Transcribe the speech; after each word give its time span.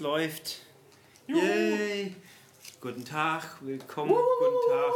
Es 0.00 0.04
läuft. 0.04 0.56
Yay! 1.26 2.14
Guten 2.80 3.04
Tag, 3.04 3.58
willkommen, 3.60 4.12
guten 4.14 4.70
Tag. 4.70 4.92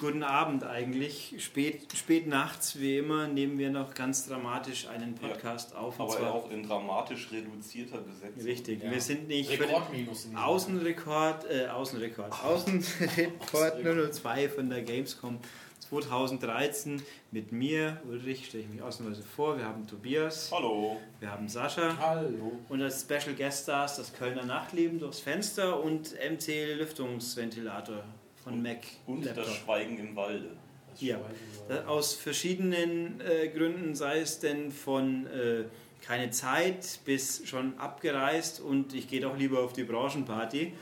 Guten 0.00 0.22
Abend 0.22 0.62
eigentlich. 0.62 1.34
Spät, 1.38 1.88
spät 1.96 2.28
nachts, 2.28 2.78
wie 2.78 2.98
immer, 2.98 3.26
nehmen 3.26 3.58
wir 3.58 3.70
noch 3.70 3.92
ganz 3.92 4.28
dramatisch 4.28 4.86
einen 4.86 5.16
Podcast 5.16 5.74
auf. 5.74 5.98
und 5.98 6.06
Aber 6.06 6.16
zwar- 6.16 6.32
auch 6.34 6.48
in 6.52 6.62
dramatisch 6.64 7.28
reduzierter 7.32 7.98
Besetzung. 8.02 8.44
Richtig, 8.44 8.80
Ja. 8.84 8.92
wir 8.92 9.00
sind 9.00 9.26
nicht 9.26 9.50
Rekordminus 9.50 10.28
Außenrekord, 10.36 11.50
äh, 11.50 11.66
Außenrekord, 11.66 12.32
Außenrekord 12.44 13.82
002 14.14 14.48
von 14.48 14.70
der 14.70 14.82
Gamescom 14.82 15.40
2013 15.80 17.02
mit 17.32 17.52
mir, 17.52 18.00
Ulrich, 18.08 18.46
stelle 18.46 18.62
ich 18.64 18.68
mich 18.68 18.82
ausnahmsweise 18.82 19.22
vor. 19.26 19.56
Wir 19.58 19.64
haben 19.64 19.86
Tobias, 19.86 20.50
Hallo. 20.52 20.98
wir 21.18 21.30
haben 21.30 21.48
Sascha. 21.48 21.96
Hallo. 21.98 22.52
Und 22.68 22.82
als 22.82 23.00
Special 23.02 23.34
Guest 23.34 23.64
Stars 23.64 23.96
das 23.96 24.12
Kölner 24.12 24.44
Nachtleben 24.44 24.98
durchs 25.00 25.20
Fenster 25.20 25.82
und 25.82 26.12
MC 26.14 26.74
Lüftungsventilator 26.78 28.04
von 28.44 28.62
Mac. 28.62 28.78
Und 29.06 29.24
das 29.26 29.36
Laptop. 29.36 29.54
Schweigen 29.54 29.98
im 29.98 30.16
Walde. 30.16 30.50
Das 30.90 31.00
Ja. 31.00 31.16
Schweigen 31.18 31.34
Da- 31.68 31.86
Aus 31.86 32.14
verschiedenen 32.14 33.20
äh, 33.20 33.48
Gründen, 33.48 33.94
sei 33.94 34.20
es 34.20 34.38
denn 34.38 34.70
von 34.72 35.26
äh, 35.26 35.64
keine 36.04 36.30
Zeit 36.30 37.00
bis 37.04 37.42
schon 37.46 37.78
abgereist 37.78 38.60
und 38.60 38.94
ich 38.94 39.08
gehe 39.08 39.20
doch 39.20 39.36
lieber 39.36 39.60
auf 39.60 39.72
die 39.74 39.84
Branchenparty, 39.84 40.72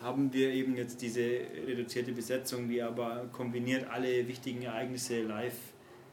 haben 0.00 0.32
wir 0.32 0.50
eben 0.50 0.76
jetzt 0.76 1.02
diese 1.02 1.22
reduzierte 1.66 2.12
Besetzung, 2.12 2.68
die 2.68 2.80
aber 2.82 3.26
kombiniert 3.32 3.88
alle 3.90 4.26
wichtigen 4.28 4.62
Ereignisse 4.62 5.22
live 5.22 5.54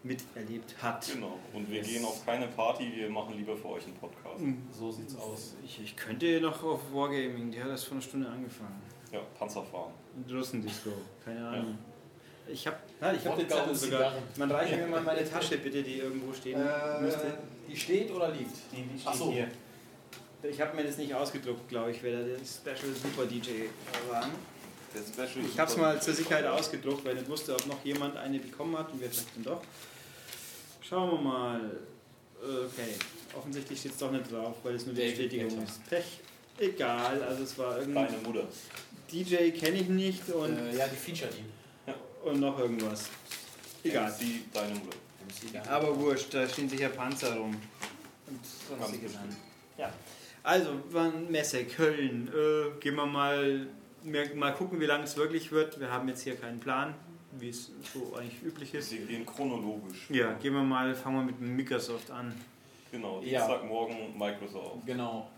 miterlebt 0.04 0.76
hat. 0.82 1.08
Genau. 1.12 1.40
Und 1.54 1.70
wir 1.70 1.82
gehen 1.82 2.06
auf 2.06 2.26
keine 2.26 2.48
Party, 2.48 2.92
wir 2.96 3.10
machen 3.10 3.36
lieber 3.38 3.58
für 3.58 3.70
euch 3.70 3.86
einen 3.86 3.96
Podcast. 3.96 4.42
So 4.72 4.92
sieht's 4.92 5.16
aus. 5.16 5.56
Ich, 5.64 5.82
ich 5.82 5.96
könnte 5.96 6.40
noch 6.42 6.64
auf 6.64 6.82
Wargaming, 6.94 7.52
die 7.52 7.62
hat 7.62 7.70
erst 7.70 7.86
vor 7.86 7.94
einer 7.94 8.02
Stunde 8.02 8.30
angefangen. 8.30 8.82
Ja, 9.12 9.22
Panzerfahren. 9.38 9.94
Und 10.16 10.32
Russendisco, 10.32 10.92
keine 11.24 11.48
Ahnung. 11.48 11.78
Ich 12.48 12.68
habe 12.68 12.78
ich 13.16 13.26
hab 13.26 13.38
den 13.38 13.46
Wodka 13.50 13.56
Zettel 13.56 13.76
sogar. 13.76 14.14
Man 14.38 14.52
reicht 14.52 14.78
mir 14.78 14.88
mal 14.88 15.02
meine 15.02 15.28
Tasche 15.28 15.58
bitte, 15.58 15.82
die 15.82 15.98
irgendwo 15.98 16.32
stehen 16.32 16.60
müsste. 17.02 17.28
Äh, 17.28 17.68
die 17.68 17.76
steht 17.76 18.12
oder 18.12 18.30
liegt? 18.30 18.56
Die, 18.72 18.84
die 18.84 19.00
steht 19.00 19.08
Ach 19.08 19.14
so. 19.16 19.32
hier. 19.32 19.48
Ich 20.50 20.60
habe 20.62 20.76
mir 20.76 20.84
das 20.84 20.98
nicht 20.98 21.14
ausgedruckt, 21.14 21.68
glaube 21.70 21.92
ich, 21.92 22.02
wer 22.04 22.24
der 22.24 22.38
Special 22.40 22.94
Super 22.94 23.26
DJ 23.26 23.50
war. 24.10 24.28
Der 24.94 25.02
Special 25.28 25.46
Ich 25.46 25.60
habe 25.60 25.72
es 25.72 25.78
mal 25.78 26.02
zur 26.02 26.14
Sicherheit 26.14 26.46
ausgedruckt, 26.46 27.04
weil 27.06 27.14
ich 27.14 27.20
nicht 27.22 27.30
wusste, 27.30 27.54
ob 27.54 27.66
noch 27.68 27.84
jemand 27.84 28.16
eine 28.18 28.40
bekommen 28.40 28.78
hat 28.78 28.92
und 28.92 29.02
wir 29.02 29.10
vielleicht 29.10 29.36
dann 29.36 29.44
doch. 29.44 29.62
Schauen 30.82 31.12
wir 31.12 31.18
mal. 31.20 31.78
Okay, 32.42 32.94
offensichtlich 33.36 33.80
steht 33.80 33.94
es 33.94 33.98
doch 33.98 34.12
nicht 34.12 34.32
drauf, 34.32 34.56
weil 34.64 34.76
es 34.76 34.86
nur 34.86 34.94
die 34.94 35.02
David 35.02 35.18
Bestätigung 35.18 35.64
ist. 35.64 35.90
Pech. 35.90 36.06
Egal, 36.60 37.24
also 37.24 37.44
es 37.44 37.58
war 37.58 37.80
irgendein 37.80 38.06
Deine 38.06 38.18
Mutter. 38.20 38.48
DJ 39.12 39.50
kenne 39.52 39.80
ich 39.80 39.88
nicht 39.90 40.30
und, 40.30 40.56
Äh, 40.58 40.76
ja, 40.78 40.88
die 40.88 40.96
featured 40.96 41.34
ihn. 41.38 41.46
und 42.24 42.40
noch 42.40 42.58
irgendwas. 42.60 43.10
Egal. 43.84 44.12
Sie, 44.12 44.44
deine 44.54 44.76
Mutter. 44.76 44.98
Aber 45.72 45.98
wurscht, 46.00 46.34
da 46.34 46.48
stehen 46.48 46.70
sicher 46.70 46.90
Panzer 46.90 47.36
rum. 47.36 47.56
Und 48.28 48.40
sonstiges 48.70 49.12
bestimmt. 49.14 49.32
an. 49.32 49.38
Ja. 49.78 49.94
Also, 50.46 50.70
wann 50.92 51.32
Messe, 51.32 51.66
Köln. 51.66 52.28
Äh, 52.28 52.80
gehen 52.80 52.96
wir 52.96 53.08
mal, 53.08 53.66
mal 54.36 54.54
gucken, 54.54 54.80
wie 54.80 54.86
lange 54.86 55.04
es 55.06 55.18
wirklich 55.18 55.52
wird. 55.52 55.80
Wir 55.80 55.92
haben 55.92 56.08
jetzt 56.08 56.22
hier 56.22 56.36
keinen 56.36 56.60
Plan, 56.60 56.94
wie 57.40 57.50
es 57.50 57.72
so 57.92 58.16
eigentlich 58.16 58.44
üblich 58.44 58.72
ist. 58.76 58.92
Wir 58.92 59.08
gehen 59.08 59.26
chronologisch. 59.26 60.08
Ja, 60.12 60.34
gehen 60.34 60.54
wir 60.54 60.62
mal, 60.62 60.94
fangen 60.94 61.18
wir 61.18 61.24
mit 61.24 61.42
Microsoft 61.42 62.12
an. 62.12 62.32
Genau, 62.92 63.22
Ja. 63.24 63.40
Dienstagmorgen 63.40 64.16
Microsoft. 64.18 64.86
Genau. 64.86 65.32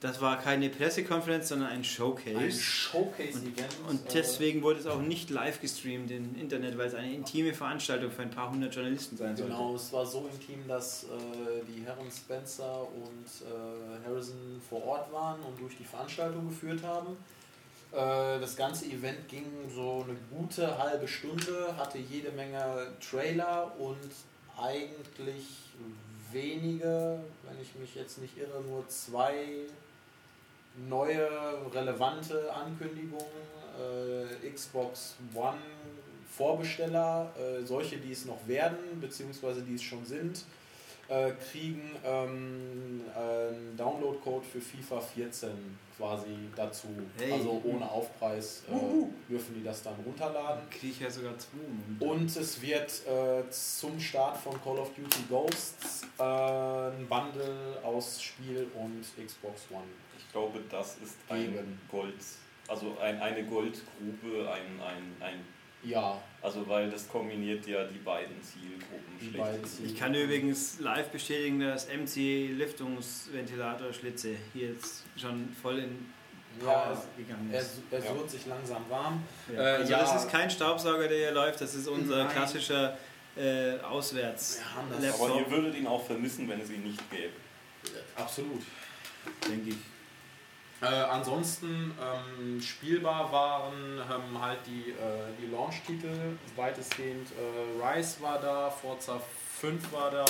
Das 0.00 0.20
war 0.20 0.38
keine 0.38 0.68
Pressekonferenz, 0.68 1.48
sondern 1.48 1.68
ein 1.68 1.78
Ein 1.78 1.84
Showcase. 1.84 2.60
Showcase-Event. 2.60 3.76
Und 3.88 4.06
äh, 4.06 4.12
deswegen 4.12 4.60
wurde 4.62 4.80
es 4.80 4.86
auch 4.86 5.00
nicht 5.00 5.30
live 5.30 5.60
gestreamt 5.60 6.10
im 6.10 6.38
Internet, 6.38 6.76
weil 6.76 6.88
es 6.88 6.94
eine 6.94 7.10
intime 7.12 7.54
Veranstaltung 7.54 8.10
für 8.10 8.22
ein 8.22 8.30
paar 8.30 8.50
hundert 8.50 8.74
Journalisten 8.74 9.16
sein 9.16 9.34
sollte. 9.34 9.52
Genau, 9.52 9.74
es 9.74 9.90
war 9.94 10.04
so 10.04 10.28
intim, 10.30 10.66
dass 10.68 11.04
äh, 11.04 11.06
die 11.66 11.86
Herren 11.86 12.10
Spencer 12.10 12.82
und 12.82 13.48
äh, 13.48 14.06
Harrison 14.06 14.60
vor 14.68 14.84
Ort 14.84 15.10
waren 15.10 15.40
und 15.40 15.58
durch 15.58 15.76
die 15.78 15.84
Veranstaltung 15.84 16.48
geführt 16.50 16.82
haben. 16.82 17.16
Äh, 17.92 18.40
das 18.40 18.56
ganze 18.56 18.84
Event 18.86 19.26
ging 19.28 19.46
so 19.74 20.04
eine 20.06 20.18
gute 20.36 20.76
halbe 20.76 21.08
Stunde, 21.08 21.74
hatte 21.78 21.96
jede 21.98 22.30
Menge 22.32 22.88
Trailer 23.00 23.72
und 23.78 23.96
eigentlich 24.60 25.46
wenige, 26.30 27.20
wenn 27.44 27.62
ich 27.62 27.74
mich 27.76 27.94
jetzt 27.94 28.18
nicht 28.18 28.36
irre, 28.36 28.60
nur 28.68 28.86
zwei 28.88 29.34
neue 30.88 31.28
relevante 31.72 32.52
Ankündigungen. 32.52 33.44
Äh, 34.42 34.50
Xbox 34.50 35.16
One 35.34 35.58
Vorbesteller, 36.36 37.32
äh, 37.38 37.64
solche, 37.64 37.96
die 37.98 38.12
es 38.12 38.24
noch 38.24 38.46
werden, 38.48 39.00
beziehungsweise 39.00 39.62
die 39.62 39.74
es 39.74 39.82
schon 39.82 40.04
sind, 40.04 40.44
äh, 41.08 41.30
kriegen 41.32 41.90
ähm, 42.04 43.02
einen 43.14 43.76
Downloadcode 43.76 44.44
für 44.44 44.60
FIFA 44.60 45.00
14 45.00 45.50
quasi 45.96 46.48
dazu. 46.56 46.88
Hey. 47.18 47.32
Also 47.32 47.62
ohne 47.64 47.88
Aufpreis 47.88 48.64
äh, 48.68 49.30
dürfen 49.30 49.54
die 49.54 49.62
das 49.62 49.82
dann 49.82 49.94
runterladen. 50.04 50.68
Kriege 50.70 50.92
ich 50.92 51.00
ja 51.00 51.10
sogar 51.10 51.34
zwei. 51.38 52.04
Und 52.04 52.34
es 52.36 52.60
wird 52.60 52.90
äh, 53.06 53.48
zum 53.50 54.00
Start 54.00 54.36
von 54.38 54.60
Call 54.62 54.78
of 54.78 54.90
Duty 54.94 55.24
Ghosts 55.28 56.02
äh, 56.18 56.22
ein 56.22 57.06
Bundle 57.08 57.78
aus 57.84 58.20
Spiel 58.20 58.66
und 58.74 59.04
Xbox 59.24 59.66
One. 59.70 59.84
Ich 60.18 60.32
glaube, 60.32 60.60
das 60.70 60.96
ist 61.02 61.16
ein 61.28 61.52
Geben. 61.52 61.80
Gold, 61.90 62.14
also 62.68 62.96
ein, 63.00 63.20
eine 63.20 63.44
Goldgrube, 63.44 64.50
ein, 64.50 64.80
ein, 64.80 65.16
ein, 65.20 65.40
Ja, 65.82 66.20
also 66.42 66.66
weil 66.68 66.90
das 66.90 67.08
kombiniert 67.08 67.66
ja 67.66 67.84
die 67.84 67.98
beiden 67.98 68.40
Zielgruppen 68.42 69.18
Die 69.20 69.26
schlecht. 69.28 69.38
beiden 69.44 69.64
Ziel- 69.64 69.86
Ich 69.86 69.96
kann 69.98 70.14
übrigens 70.14 70.80
live 70.80 71.08
bestätigen, 71.10 71.60
dass 71.60 71.86
MC 71.88 72.48
Lüftungsventilator 72.56 73.92
Schlitze 73.92 74.36
hier 74.52 74.68
jetzt 74.72 75.04
schon 75.16 75.54
voll 75.60 75.78
in 75.80 76.06
ja 76.60 76.66
Power 76.72 77.04
gegangen 77.16 77.50
er, 77.52 77.60
ist. 77.60 77.80
er 77.90 77.98
Ja. 77.98 78.14
surrt 78.14 78.30
sich 78.30 78.46
langsam 78.46 78.82
warm. 78.88 79.22
Ja. 79.52 79.60
Äh, 79.60 79.66
also 79.78 79.92
ja. 79.92 79.98
das 80.00 80.24
ist 80.24 80.30
kein 80.30 80.48
Staubsauger, 80.50 81.08
der 81.08 81.18
hier 81.18 81.32
läuft, 81.32 81.60
das 81.60 81.74
ist 81.74 81.88
unser 81.88 82.24
Nein. 82.24 82.32
klassischer 82.32 82.96
äh, 83.36 83.78
Auswärts 83.80 84.60
das- 84.60 85.14
Aber 85.20 85.28
ihr 85.34 85.40
Laptop, 85.40 85.50
würdet 85.50 85.74
ihn 85.76 85.86
auch 85.88 86.04
vermissen, 86.06 86.48
wenn 86.48 86.60
es 86.60 86.70
ihn 86.70 86.84
nicht 86.84 87.10
gäbe. 87.10 87.32
Absolut. 88.16 88.62
denke 89.48 89.70
ich. 89.70 89.76
Äh, 90.84 90.86
ansonsten 90.86 91.94
ähm, 91.98 92.60
spielbar 92.60 93.32
waren 93.32 93.98
ähm, 93.98 94.40
halt 94.40 94.58
die, 94.66 94.90
äh, 94.90 95.32
die 95.40 95.46
Launch-Titel 95.46 96.36
weitestgehend. 96.56 97.28
Äh, 97.30 97.82
Rise 97.82 98.20
war 98.20 98.38
da, 98.38 98.70
Forza 98.70 99.18
5 99.60 99.92
war 99.92 100.10
da, 100.10 100.24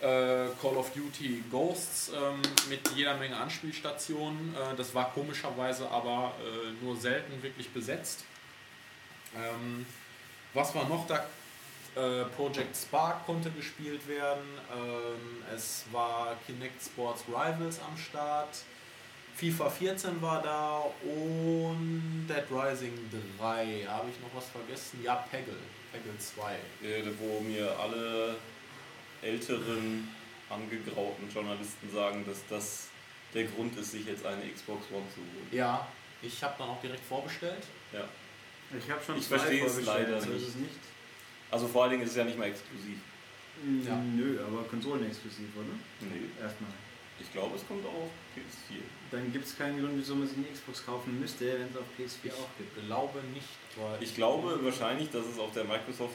äh, 0.00 0.48
Call 0.62 0.76
of 0.76 0.92
Duty 0.94 1.44
Ghosts 1.50 2.10
ähm, 2.14 2.40
mit 2.70 2.88
jeder 2.94 3.16
Menge 3.16 3.36
Anspielstationen. 3.36 4.54
Äh, 4.54 4.76
das 4.76 4.94
war 4.94 5.12
komischerweise 5.12 5.90
aber 5.90 6.32
äh, 6.40 6.82
nur 6.82 6.96
selten 6.96 7.42
wirklich 7.42 7.68
besetzt. 7.68 8.24
Ähm, 9.34 9.84
was 10.54 10.74
war 10.74 10.88
noch 10.88 11.06
da? 11.06 11.26
Project 12.36 12.76
Spark 12.76 13.24
konnte 13.24 13.50
gespielt 13.52 14.06
werden. 14.06 14.44
Ähm, 14.70 15.42
es 15.54 15.86
war 15.92 16.36
Kinect 16.44 16.82
Sports 16.84 17.24
Rivals 17.26 17.80
am 17.80 17.96
Start. 17.96 18.50
FIFA 19.36 19.68
14 19.70 20.22
war 20.22 20.42
da 20.42 20.78
und 21.04 22.26
Dead 22.28 22.44
Rising 22.50 22.92
3. 23.38 23.84
Habe 23.86 24.08
ich 24.10 24.20
noch 24.20 24.34
was 24.34 24.48
vergessen? 24.48 25.00
Ja, 25.02 25.16
Peggle. 25.30 25.54
Peggle 25.92 26.16
2. 26.18 26.54
Äh, 26.82 27.02
wo 27.18 27.40
mir 27.40 27.78
alle 27.78 28.36
älteren, 29.22 30.08
angegrauten 30.48 31.28
Journalisten 31.32 31.90
sagen, 31.92 32.24
dass 32.26 32.38
das 32.48 32.88
der 33.34 33.44
Grund 33.44 33.76
ist, 33.78 33.90
sich 33.92 34.06
jetzt 34.06 34.24
eine 34.24 34.42
Xbox 34.50 34.86
One 34.90 35.04
zu 35.12 35.20
holen. 35.20 35.48
Ja, 35.50 35.86
ich 36.22 36.42
habe 36.42 36.54
dann 36.58 36.70
auch 36.70 36.80
direkt 36.80 37.04
vorbestellt. 37.04 37.64
Ja. 37.92 38.04
Ich 38.78 38.90
habe 38.90 39.02
schon 39.04 39.18
Ich 39.18 39.26
zwei 39.28 39.38
verstehe 39.38 39.66
es 39.66 39.84
leider 39.84 40.18
so 40.20 40.30
ist 40.30 40.34
nicht. 40.38 40.48
es 40.48 40.54
nicht. 40.56 40.80
Also 41.50 41.68
vor 41.68 41.82
allen 41.82 41.92
Dingen 41.92 42.02
ist 42.04 42.10
es 42.10 42.16
ja 42.16 42.24
nicht 42.24 42.38
mal 42.38 42.46
exklusiv. 42.48 42.98
Mm, 43.62 43.86
Ja. 43.86 43.96
Nö, 43.96 44.38
aber 44.46 44.62
konsolenexklusiv, 44.64 45.48
oder? 45.56 46.08
Nee. 46.10 46.26
Erstmal. 46.42 46.70
Ich 47.20 47.32
glaube, 47.32 47.56
es 47.56 47.66
kommt 47.66 47.84
auch 47.86 48.04
auf 48.04 48.10
PS4. 48.34 48.80
Dann 49.10 49.32
gibt 49.32 49.46
es 49.46 49.56
keinen 49.56 49.80
Grund, 49.80 49.94
wieso 49.96 50.14
man 50.14 50.26
sich 50.28 50.36
eine 50.36 50.46
Xbox 50.46 50.84
kaufen 50.84 51.18
müsste, 51.20 51.46
wenn 51.46 51.68
es 51.68 51.76
auf 51.76 51.86
PS4 51.98 52.32
auch 52.32 52.48
gibt. 52.58 52.76
Ich 52.76 52.86
glaube 52.86 53.20
nicht, 53.32 53.48
weil 53.76 54.02
Ich 54.02 54.14
glaube 54.14 54.64
wahrscheinlich, 54.64 55.10
dass 55.10 55.26
es 55.26 55.38
auf 55.38 55.52
der 55.52 55.64
Microsoft 55.64 56.14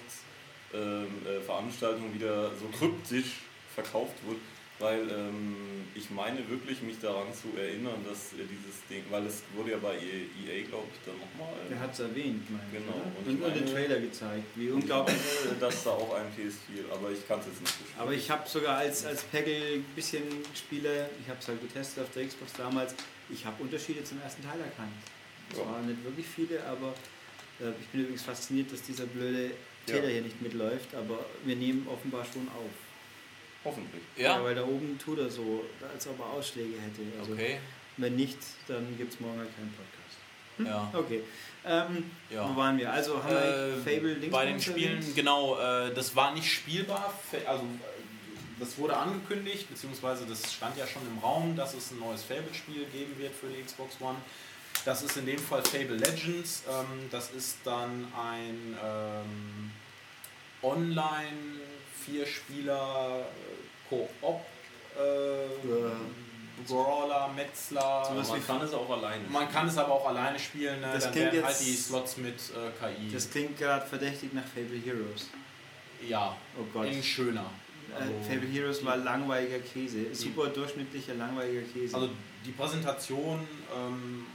ähm, 0.73 1.07
äh, 1.25 1.41
Veranstaltung 1.41 2.13
wieder 2.13 2.51
so 2.55 2.67
kryptisch 2.77 3.41
verkauft 3.73 4.15
wird, 4.27 4.39
Weil 4.81 5.07
ähm, 5.11 5.55
ich 5.95 6.09
meine 6.09 6.39
wirklich, 6.49 6.81
mich 6.81 6.97
daran 6.99 7.27
zu 7.33 7.55
erinnern, 7.57 8.03
dass 8.07 8.33
äh, 8.33 8.43
dieses 8.49 8.81
Ding, 8.89 9.03
weil 9.11 9.25
es 9.27 9.43
wurde 9.55 9.71
ja 9.71 9.77
bei 9.77 9.93
EA, 9.95 10.65
glaube 10.67 10.87
ich, 10.91 10.99
dann 11.05 11.15
nochmal. 11.19 11.53
Der 11.69 11.79
hat 11.79 11.93
es 11.93 11.99
erwähnt, 11.99 12.49
meine 12.49 12.63
ich, 12.73 12.79
Genau. 12.79 12.97
Und 12.97 13.27
Und, 13.27 13.43
und 13.43 13.55
den 13.55 13.63
meine- 13.63 13.71
Trailer 13.73 13.99
gezeigt, 13.99 14.45
wie 14.55 14.69
Und 14.69 14.81
unglaublich. 14.81 15.15
ich 15.17 15.45
meine, 15.45 15.59
dass 15.59 15.83
da 15.83 15.91
auch 15.91 16.13
ein 16.15 16.25
PS4, 16.35 16.91
aber 16.91 17.11
ich 17.11 17.27
kann 17.27 17.39
es 17.39 17.45
jetzt 17.45 17.61
nicht 17.61 17.71
bestätigen. 17.77 17.99
Aber 18.01 18.13
ich 18.13 18.31
habe 18.31 18.49
sogar 18.49 18.77
als, 18.77 19.05
als 19.05 19.23
Peggle 19.23 19.75
ein 19.75 19.85
bisschen 19.95 20.23
Spieler, 20.55 21.09
ich 21.21 21.29
habe 21.29 21.39
es 21.39 21.47
halt 21.47 21.61
getestet 21.61 22.03
auf 22.03 22.09
der 22.13 22.25
Xbox 22.27 22.53
damals, 22.53 22.95
ich 23.29 23.45
habe 23.45 23.61
Unterschiede 23.61 24.03
zum 24.03 24.19
ersten 24.21 24.41
Teil 24.43 24.59
erkannt. 24.59 24.91
Es 25.51 25.57
Ja. 25.59 25.65
waren 25.65 25.85
nicht 25.85 26.03
wirklich 26.03 26.25
viele, 26.25 26.63
aber 26.65 26.93
äh, 27.59 27.69
ich 27.79 27.87
bin 27.89 28.01
übrigens 28.01 28.23
fasziniert, 28.23 28.71
dass 28.71 28.81
dieser 28.81 29.05
blöde 29.05 29.51
Täter 29.85 30.05
Ja. 30.05 30.09
hier 30.09 30.21
nicht 30.23 30.41
mitläuft, 30.41 30.95
aber 30.95 31.23
wir 31.43 31.55
nehmen 31.55 31.85
offenbar 31.87 32.25
schon 32.25 32.47
auf. 32.49 32.71
Hoffentlich. 33.63 34.01
Ja, 34.17 34.43
weil 34.43 34.55
da 34.55 34.63
oben 34.63 34.97
tut 34.97 35.19
er 35.19 35.29
so, 35.29 35.63
als 35.93 36.07
ob 36.07 36.19
er 36.19 36.25
Ausschläge 36.25 36.79
hätte. 36.79 37.01
Also 37.19 37.33
okay. 37.33 37.59
wenn 37.97 38.15
nicht, 38.15 38.37
dann 38.67 38.97
gibt 38.97 39.13
es 39.13 39.19
morgen 39.19 39.37
halt 39.39 39.49
keinen 39.55 39.73
Podcast. 39.73 40.71
Ja. 40.93 40.99
Okay. 40.99 41.21
Ähm, 41.65 42.09
Ja. 42.29 42.49
Wo 42.49 42.55
waren 42.55 42.77
wir? 42.77 42.91
Also 42.91 43.23
haben 43.23 43.29
wir 43.35 43.37
Äh, 43.39 43.71
Fable 43.77 44.15
Dingsbums 44.15 44.31
Bei 44.31 44.45
den 44.45 44.59
Spielen, 44.59 44.97
erwähnt? 44.97 45.15
genau, 45.15 45.59
äh, 45.59 45.93
das 45.93 46.15
war 46.15 46.33
nicht 46.33 46.51
spielbar. 46.51 47.13
Also, 47.45 47.63
das 48.59 48.77
wurde 48.77 48.95
angekündigt, 48.97 49.69
beziehungsweise 49.69 50.25
das 50.27 50.53
stand 50.53 50.77
ja 50.77 50.85
schon 50.87 51.01
im 51.07 51.17
Raum, 51.19 51.55
dass 51.55 51.73
es 51.73 51.91
ein 51.91 51.99
neues 51.99 52.23
Fable-Spiel 52.23 52.85
geben 52.85 53.17
wird 53.17 53.33
für 53.35 53.47
die 53.47 53.61
Xbox 53.63 53.95
One. 53.99 54.17
Das 54.85 55.03
ist 55.03 55.17
in 55.17 55.25
dem 55.27 55.39
Fall 55.39 55.63
Fable 55.63 55.97
Legends. 55.97 56.63
Ähm, 56.69 57.09
das 57.11 57.31
ist 57.31 57.57
dann 57.63 58.07
ein 58.15 58.77
ähm, 58.83 59.71
online 60.63 61.59
vier-Spieler 62.05 63.19
äh, 63.21 63.89
Koop 63.89 64.09
äh, 64.97 66.67
Brawler, 66.67 67.29
Metzler. 67.35 67.81
Aber 67.83 68.13
Sowas 68.15 68.29
man 68.29 68.39
wie- 68.39 68.43
kann 68.45 68.61
es 68.61 68.73
auch 68.73 68.89
alleine. 68.89 69.23
Man 69.29 69.51
kann 69.51 69.67
es 69.67 69.77
aber 69.77 69.93
auch 69.93 70.07
alleine 70.07 70.37
spielen, 70.37 70.79
ne? 70.81 70.91
Das 70.93 71.05
dann 71.05 71.13
klingt 71.13 71.31
werden 71.33 71.45
halt 71.45 71.55
jetzt- 71.59 71.67
die 71.67 71.75
Slots 71.75 72.17
mit 72.17 72.35
äh, 72.35 72.69
KI. 72.79 73.11
Das 73.11 73.29
klingt 73.31 73.57
gerade 73.57 73.85
verdächtig 73.85 74.33
nach 74.33 74.43
Fable 74.45 74.77
Heroes. 74.83 75.29
ja, 76.07 76.35
Oh 76.59 76.63
Gott. 76.73 76.87
in 76.87 77.01
schöner. 77.01 77.45
Also, 77.95 78.11
Äh, 78.11 78.23
Fable 78.35 78.47
Heroes 78.47 78.85
war 78.85 78.97
langweiliger 78.97 79.59
Käse. 79.59 80.13
Super 80.13 80.47
durchschnittlicher, 80.47 81.15
langweiliger 81.15 81.61
Käse. 81.63 81.95
also 81.95 82.09
die 82.45 82.51
Präsentation 82.51 83.39
ähm, 83.75 84.25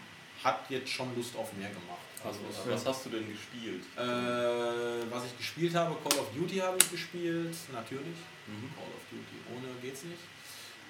hat 0.43 0.69
jetzt 0.69 0.91
schon 0.91 1.15
Lust 1.17 1.37
auf 1.37 1.53
mehr 1.55 1.69
gemacht. 1.69 2.06
Also, 2.27 2.41
Also, 2.47 2.71
was 2.71 2.87
hast 2.87 3.07
du 3.07 3.11
denn 3.11 3.29
gespielt? 3.31 3.83
äh, 3.97 5.11
was 5.11 5.25
ich 5.27 5.37
gespielt 5.39 5.75
habe, 5.75 5.95
Call 6.03 6.19
of 6.19 6.31
Duty 6.35 6.57
habe 6.57 6.77
ich 6.81 6.91
gespielt, 6.91 7.55
natürlich. 7.73 8.19
Mhm. 8.47 8.71
Call 8.75 8.91
of 8.97 9.03
Duty, 9.11 9.37
ohne 9.55 9.81
geht's 9.81 10.03
nicht. 10.05 10.19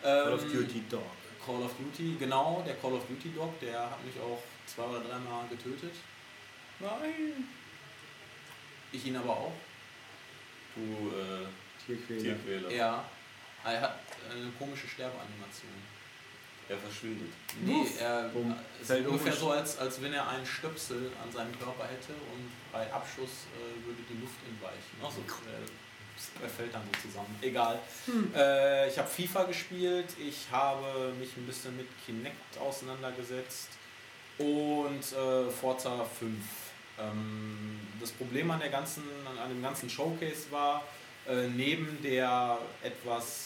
Call 0.03 0.33
of 0.33 0.43
Ähm, 0.45 0.53
Duty 0.53 0.83
Dog. 0.89 1.03
Call 1.45 1.63
of 1.63 1.73
Duty, 1.79 2.17
genau, 2.19 2.63
der 2.67 2.75
Call 2.77 2.95
of 2.95 3.07
Duty 3.07 3.31
Dog, 3.35 3.59
der 3.61 3.91
hat 3.91 4.05
mich 4.05 4.19
auch 4.21 4.43
zwei 4.67 4.85
oder 4.85 5.01
dreimal 5.01 5.47
getötet. 5.49 5.95
Nein. 6.81 7.47
Ich 8.93 9.07
ihn 9.07 9.17
aber 9.17 9.31
auch. 9.31 9.53
Du 10.75 11.11
äh, 11.11 11.47
Tierquäler. 11.85 12.23
Tierquäler. 12.23 12.71
Er, 12.71 13.05
er 13.65 13.81
hat 13.81 13.99
eine 14.31 14.51
komische 14.59 14.89
Sterbeanimation. 14.89 15.71
Er 16.69 16.77
verschwindet. 16.79 17.29
Nee, 17.65 17.87
er 18.01 18.29
Bumm. 18.31 18.55
es 18.75 18.81
ist 18.83 18.87
Fällt 18.89 19.07
um 19.07 19.13
ungefähr 19.13 19.33
und- 19.35 19.39
so, 19.39 19.51
als, 19.51 19.79
als 19.79 20.03
wenn 20.03 20.13
er 20.13 20.29
einen 20.29 20.45
Stöpsel 20.47 21.13
an 21.23 21.31
seinem 21.33 21.57
Körper 21.59 21.85
hätte 21.85 22.13
und 22.33 22.51
bei 22.73 22.93
Abschuss 22.93 23.47
äh, 23.55 23.87
würde 23.87 24.03
die 24.11 24.21
Luft 24.21 24.35
entweichen. 24.49 24.97
Ach 25.03 25.11
so. 25.11 25.21
Und, 25.21 25.29
äh, 25.29 26.43
er 26.43 26.49
fällt 26.49 26.75
dann 26.75 26.83
so 26.93 27.09
zusammen. 27.09 27.39
Egal. 27.43 27.79
Äh, 28.35 28.89
ich 28.89 28.99
habe 28.99 29.07
FIFA 29.09 29.45
gespielt, 29.45 30.07
ich 30.19 30.47
habe 30.51 31.13
mich 31.19 31.37
ein 31.37 31.47
bisschen 31.47 31.77
mit 31.77 31.87
Kinect 32.05 32.59
auseinandergesetzt 32.59 33.69
und 34.39 35.01
äh, 35.13 35.51
Forza 35.51 36.05
5. 36.19 36.33
Ähm, 36.99 37.81
das 38.01 38.11
Problem 38.13 38.51
an, 38.51 38.59
der 38.61 38.71
ganzen, 38.71 39.03
an, 39.31 39.39
an 39.39 39.49
dem 39.51 39.63
ganzen 39.63 39.89
Showcase 39.91 40.51
war, 40.51 40.85
äh, 41.29 41.49
neben 41.49 42.01
der 42.03 42.59
etwas 42.83 43.46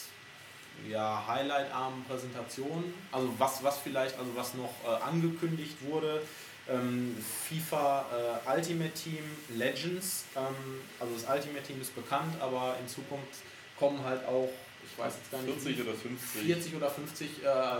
ja, 0.89 1.23
highlightarmen 1.27 2.03
Präsentation, 2.05 2.93
also 3.11 3.29
was, 3.37 3.63
was 3.63 3.77
vielleicht, 3.79 4.17
also 4.17 4.31
was 4.35 4.53
noch 4.55 4.73
äh, 4.85 5.01
angekündigt 5.03 5.77
wurde, 5.81 6.21
ähm, 6.69 7.15
FIFA 7.47 8.05
äh, 8.45 8.55
Ultimate 8.57 8.91
Team 8.91 9.23
Legends, 9.55 10.25
ähm, 10.35 10.81
also 10.99 11.13
das 11.15 11.23
Ultimate 11.29 11.63
Team 11.65 11.81
ist 11.81 11.93
bekannt, 11.95 12.33
aber 12.39 12.75
in 12.81 12.87
Zukunft 12.87 13.39
kommen 13.77 14.03
halt 14.03 14.25
auch, 14.25 14.49
ich 14.83 14.97
weiß 14.97 15.13
jetzt 15.19 15.31
gar 15.31 15.41
nicht, 15.41 15.59
40 15.61 15.81
oder 15.81 15.93
50. 15.93 16.41
40 16.45 16.75
oder 16.75 16.89
50 16.89 17.27
äh, 17.27 17.31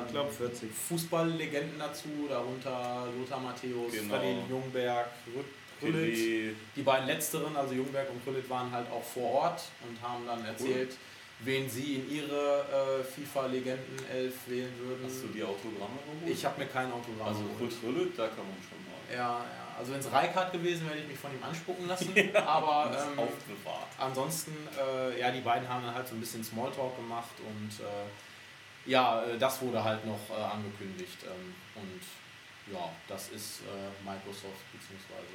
Ich 0.06 0.12
glaube 0.12 0.32
40. 0.32 0.70
Fußballlegenden 0.90 1.80
dazu, 1.80 2.10
darunter 2.30 3.08
Lothar 3.18 3.40
Matthäus, 3.40 3.92
Genau. 3.92 4.16
Freddy 4.16 4.36
Jungberg, 4.50 5.08
Rü- 5.28 5.84
Rüllit. 5.86 6.16
Pelé, 6.16 6.54
Die 6.76 6.82
beiden 6.84 7.08
letzteren, 7.08 7.56
also 7.56 7.74
Jungberg 7.74 8.08
und 8.12 8.22
Rüllit, 8.28 8.48
waren 8.50 8.72
halt 8.72 8.90
auch 8.92 9.04
vor 9.04 9.32
Ort 9.32 9.64
und 9.88 10.00
haben 10.08 10.26
dann 10.28 10.44
erzählt, 10.46 10.96
wen 11.44 11.70
sie 11.70 11.96
in 11.96 12.12
ihre 12.12 13.00
äh, 13.00 13.04
FIFA-Legenden-Elf 13.04 14.36
wählen 14.48 14.74
würden. 14.80 15.06
Hast 15.06 15.24
du 15.24 15.28
die 15.28 15.44
Autogramme 15.44 15.98
geholt? 16.06 16.32
Ich 16.32 16.46
habe 16.46 16.60
mir 16.62 16.68
kein 16.68 16.92
Autogramm 16.92 17.28
Also. 17.28 17.44
Kurt 17.58 17.74
Rüllet, 17.84 18.18
da 18.18 18.28
kann 18.28 18.46
man 18.48 18.58
schon 18.62 18.78
mal. 18.86 19.14
Ja, 19.14 19.40
ja. 19.40 19.76
Also 19.78 19.94
wenn 19.94 20.00
es 20.00 20.12
Reikart 20.12 20.52
gewesen 20.52 20.86
wäre, 20.86 20.94
hätte 20.94 21.04
ich 21.04 21.10
mich 21.12 21.20
von 21.20 21.32
ihm 21.34 21.44
anspucken 21.44 21.88
lassen. 21.88 22.14
aber 22.36 22.92
Das 22.94 23.08
ähm, 23.08 23.20
aufbewahrt. 23.20 23.88
ansonsten, 23.98 24.54
äh, 24.78 25.20
ja, 25.20 25.32
die 25.32 25.42
beiden 25.42 25.68
haben 25.68 25.84
dann 25.84 25.96
halt 25.96 26.08
so 26.08 26.14
ein 26.16 26.20
bisschen 26.20 26.44
Smalltalk 26.44 26.96
gemacht 26.96 27.34
und 27.40 27.84
äh, 27.84 28.90
ja, 28.90 29.24
äh, 29.24 29.38
das 29.40 29.62
wurde 29.62 29.84
halt 29.84 30.06
noch 30.06 30.20
äh, 30.30 30.34
angekündigt. 30.42 31.18
Ähm, 31.24 31.56
und 31.76 32.74
ja, 32.74 32.90
das 33.08 33.30
ist 33.30 33.62
äh, 33.62 33.90
Microsoft 34.06 34.62
beziehungsweise 34.72 35.34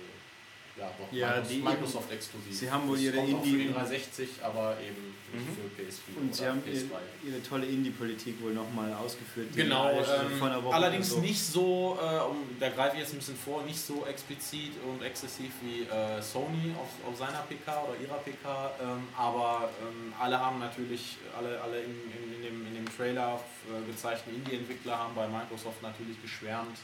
ja, 0.79 0.91
doch 0.99 1.13
Ja, 1.13 1.27
Microsoft, 1.29 1.51
die- 1.53 1.63
Microsoft 1.63 2.13
exklusiv. 2.13 2.55
Sie 2.59 2.71
haben 2.71 2.87
wohl 2.89 2.97
Das 2.97 3.05
ihre 3.05 3.15
für 3.15 3.21
Indie- 3.21 3.57
die 3.67 3.73
360, 3.73 4.29
aber 4.43 4.77
eben 4.81 5.15
nicht 5.33 5.47
Mhm. 5.49 5.57
für 5.57 5.83
PS4 5.83 6.17
Und 6.21 6.35
sie 6.35 6.47
haben 6.47 6.63
ihre, 6.67 6.77
PS2. 6.77 6.99
ihre 7.29 7.43
tolle 7.43 7.67
Indie-Politik 7.67 8.41
wohl 8.43 8.53
nochmal 8.53 8.93
ausgeführt. 8.95 9.49
Genau, 9.55 9.91
schon 10.05 10.33
ähm, 10.33 10.39
vor 10.39 10.49
einer 10.49 10.63
Woche 10.63 10.75
allerdings 10.75 11.11
so. 11.11 11.19
nicht 11.21 11.43
so, 11.45 11.99
äh, 12.01 12.19
um, 12.31 12.37
da 12.61 12.69
greife 12.69 12.97
ich 12.97 13.03
jetzt 13.03 13.13
ein 13.13 13.19
bisschen 13.19 13.37
vor, 13.37 13.63
nicht 13.65 13.79
so 13.81 14.05
explizit 14.07 14.73
und 14.87 15.03
exzessiv 15.03 15.51
wie 15.63 15.83
äh, 15.83 16.21
Sony 16.23 16.75
auf, 16.79 17.11
auf 17.13 17.19
seiner 17.19 17.43
PK 17.49 17.83
oder 17.85 17.99
ihrer 18.01 18.19
PK, 18.19 18.71
ähm, 18.83 19.09
aber 19.17 19.71
ähm, 19.83 20.13
alle 20.19 20.39
haben 20.39 20.59
natürlich, 20.59 21.17
alle, 21.37 21.61
alle 21.61 21.81
in, 21.81 21.91
in, 21.91 22.35
in, 22.37 22.43
dem, 22.43 22.67
in 22.67 22.75
dem 22.75 22.97
Trailer 22.97 23.41
äh, 23.69 23.91
gezeigten 23.91 24.35
Indie-Entwickler 24.35 24.99
haben 24.99 25.15
bei 25.15 25.27
Microsoft 25.27 25.83
natürlich 25.83 26.21
geschwärmt, 26.23 26.77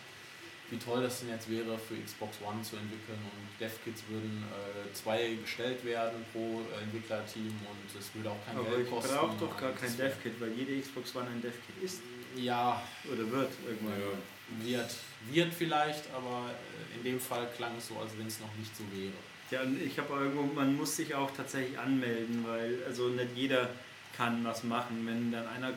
wie 0.73 0.79
toll 0.79 1.03
das 1.03 1.21
denn 1.21 1.29
jetzt 1.29 1.51
wäre 1.51 1.79
für 1.79 1.97
Xbox 2.01 2.39
One 2.41 2.63
zu 2.63 2.77
entwickeln 2.77 3.21
und 3.21 3.61
DevKits 3.61 4.05
würden 4.09 4.43
äh, 4.49 4.91
zwei 4.95 5.35
gestellt 5.35 5.85
werden 5.85 6.25
pro 6.33 6.63
äh, 6.63 6.83
Entwicklerteam 6.83 7.53
und 7.69 8.01
es 8.01 8.15
würde 8.15 8.31
auch 8.31 8.47
kein 8.47 8.57
Aber 8.57 8.71
Geld 8.71 8.87
ich 8.87 8.91
kosten. 8.91 9.15
brauche 9.15 9.37
doch 9.39 9.61
gar 9.61 9.73
kein 9.73 9.95
Dev-Kit, 9.95 10.41
weil 10.41 10.53
jede 10.53 10.81
Xbox 10.81 11.15
One 11.15 11.27
ein 11.27 11.43
Dev-Kit 11.43 11.85
ist. 11.85 12.01
Ja, 12.37 12.83
Oder 13.05 13.31
wird 13.31 13.51
irgendwann. 13.69 14.01
Ja. 14.01 14.65
Wird, 14.65 14.95
wird 15.31 15.53
vielleicht, 15.53 16.11
aber 16.15 16.49
äh, 16.49 16.97
in 16.97 17.05
dem 17.05 17.21
Fall 17.21 17.47
klang 17.55 17.77
es 17.77 17.89
so, 17.89 17.99
als 17.99 18.17
wenn 18.17 18.27
es 18.27 18.41
noch 18.41 18.55
nicht 18.59 18.75
so 18.75 18.85
wäre. 18.97 19.13
Ja, 19.51 19.61
und 19.69 19.79
ich 19.79 19.99
habe 19.99 20.15
irgendwo, 20.15 20.43
man 20.55 20.75
muss 20.75 20.97
sich 20.97 21.15
auch 21.15 21.31
tatsächlich 21.33 21.79
anmelden, 21.79 22.47
weil 22.49 22.83
also 22.87 23.09
nicht 23.09 23.37
jeder 23.37 23.69
kann 24.17 24.43
was 24.43 24.65
machen. 24.65 25.07
Wenn 25.07 25.31
dann 25.31 25.47
einer, 25.47 25.75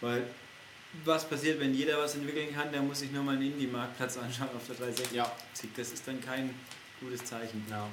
weil 0.00 0.24
was 1.04 1.28
passiert, 1.28 1.58
wenn 1.60 1.74
jeder 1.74 1.98
was 1.98 2.14
entwickeln 2.14 2.54
kann, 2.54 2.70
der 2.70 2.82
muss 2.82 3.00
sich 3.00 3.10
nur 3.10 3.22
mal 3.22 3.34
einen 3.34 3.52
Indie-Marktplatz 3.52 4.18
anschauen 4.18 4.50
auf 4.54 4.66
der 4.66 4.76
360. 4.76 5.16
Ja, 5.16 5.30
Das 5.76 5.90
ist 5.92 6.06
dann 6.06 6.20
kein 6.20 6.54
gutes 7.00 7.24
Zeichen. 7.24 7.64
ja. 7.68 7.88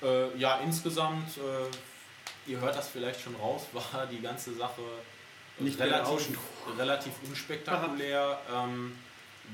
Äh, 0.00 0.36
ja, 0.38 0.58
insgesamt, 0.58 1.36
äh, 1.38 2.50
ihr 2.50 2.60
hört 2.60 2.76
das 2.76 2.88
vielleicht 2.88 3.20
schon 3.20 3.34
raus, 3.36 3.62
war 3.72 4.06
die 4.06 4.20
ganze 4.20 4.54
Sache 4.54 4.82
Nicht 5.58 5.80
relativ, 5.80 6.38
relativ 6.78 7.12
unspektakulär. 7.28 8.38
Ähm, 8.54 8.96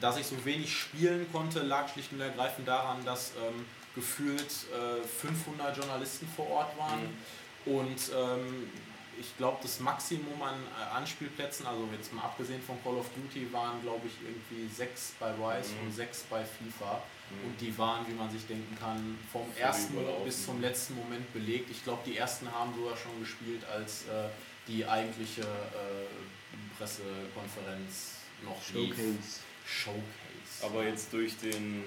dass 0.01 0.17
ich 0.19 0.27
so 0.27 0.45
wenig 0.45 0.77
spielen 0.77 1.27
konnte, 1.33 1.61
lag 1.61 1.89
schlicht 1.93 2.13
und 2.13 2.21
ergreifend 2.21 2.67
daran, 2.67 3.05
dass 3.05 3.33
ähm, 3.37 3.65
gefühlt 3.95 4.43
äh, 4.43 5.07
500 5.07 5.77
Journalisten 5.77 6.29
vor 6.35 6.49
Ort 6.51 6.79
waren. 6.79 7.17
Und 7.65 8.11
ähm, 8.15 8.71
ich 9.19 9.37
glaube, 9.37 9.59
das 9.63 9.81
Maximum 9.81 10.41
an 10.43 10.55
äh, 10.79 10.97
Anspielplätzen, 10.97 11.67
also 11.67 11.89
jetzt 11.97 12.13
mal 12.13 12.23
abgesehen 12.23 12.61
von 12.63 12.83
Call 12.83 12.95
of 12.97 13.07
Duty, 13.15 13.53
waren 13.53 13.81
glaube 13.83 14.07
ich 14.07 14.15
irgendwie 14.23 14.73
sechs 14.75 15.13
bei 15.19 15.31
Rise 15.33 15.73
Mhm. 15.75 15.87
und 15.87 15.93
sechs 15.95 16.23
bei 16.31 16.45
FIFA. 16.45 17.03
Mhm. 17.31 17.49
Und 17.49 17.61
die 17.61 17.77
waren, 17.79 18.07
wie 18.09 18.13
man 18.15 18.31
sich 18.31 18.47
denken 18.47 18.77
kann, 18.79 19.19
vom 19.33 19.43
Völlig 19.53 19.61
ersten 19.61 19.95
bis 20.25 20.45
zum 20.45 20.61
letzten 20.61 20.95
Moment 20.97 21.33
belegt. 21.33 21.71
Ich 21.71 21.83
glaube, 21.85 22.03
die 22.07 22.17
ersten 22.17 22.51
haben 22.53 22.75
sogar 22.75 22.97
schon 22.97 23.19
gespielt, 23.21 23.65
als 23.67 24.03
äh, 24.05 24.29
die 24.69 24.87
eigentliche 24.87 25.43
äh, 25.43 26.75
Pressekonferenz 26.79 28.17
noch 28.43 28.57
lief. 28.75 28.95
Showcase. 28.97 29.41
Showcase. 29.67 30.65
Aber 30.67 30.85
jetzt 30.85 31.13
durch 31.13 31.37
den 31.39 31.85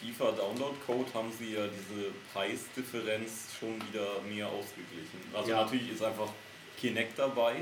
FIFA 0.00 0.32
Download 0.32 0.76
Code 0.86 1.12
haben 1.14 1.32
sie 1.36 1.54
ja 1.54 1.66
diese 1.66 2.10
Preisdifferenz 2.32 3.48
schon 3.58 3.74
wieder 3.88 4.20
mehr 4.22 4.46
ausgeglichen. 4.48 5.18
Also 5.34 5.50
Ja. 5.50 5.62
natürlich 5.64 5.90
ist 5.92 6.02
einfach 6.02 6.28
Kinect 6.80 7.18
dabei, 7.18 7.54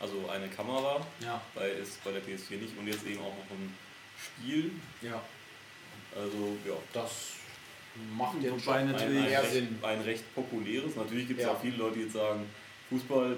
also 0.00 0.28
eine 0.28 0.48
Kamera, 0.48 1.04
Ja. 1.20 1.40
bei, 1.54 1.70
ist 1.70 2.02
bei 2.04 2.10
der 2.12 2.22
PS4 2.22 2.56
nicht 2.60 2.76
und 2.78 2.86
jetzt 2.86 3.06
eben 3.06 3.20
auch 3.20 3.34
noch 3.36 3.50
ein 3.50 3.74
Spiel. 4.18 4.70
Ja. 5.02 5.20
Also 6.14 6.56
ja, 6.66 6.74
Das 6.92 7.10
macht 8.16 8.42
jetzt 8.42 8.64
schon 8.64 8.74
ein, 8.74 8.92
natürlich 8.92 9.18
ein, 9.18 9.40
recht, 9.40 9.52
Sinn. 9.52 9.78
ein 9.82 10.00
recht 10.02 10.34
populäres. 10.34 10.96
Natürlich 10.96 11.28
gibt 11.28 11.40
es 11.40 11.46
Ja. 11.46 11.52
auch 11.52 11.60
viele 11.60 11.76
Leute, 11.76 11.96
die 11.96 12.02
jetzt 12.04 12.12
sagen, 12.14 12.46
Fußball, 12.90 13.36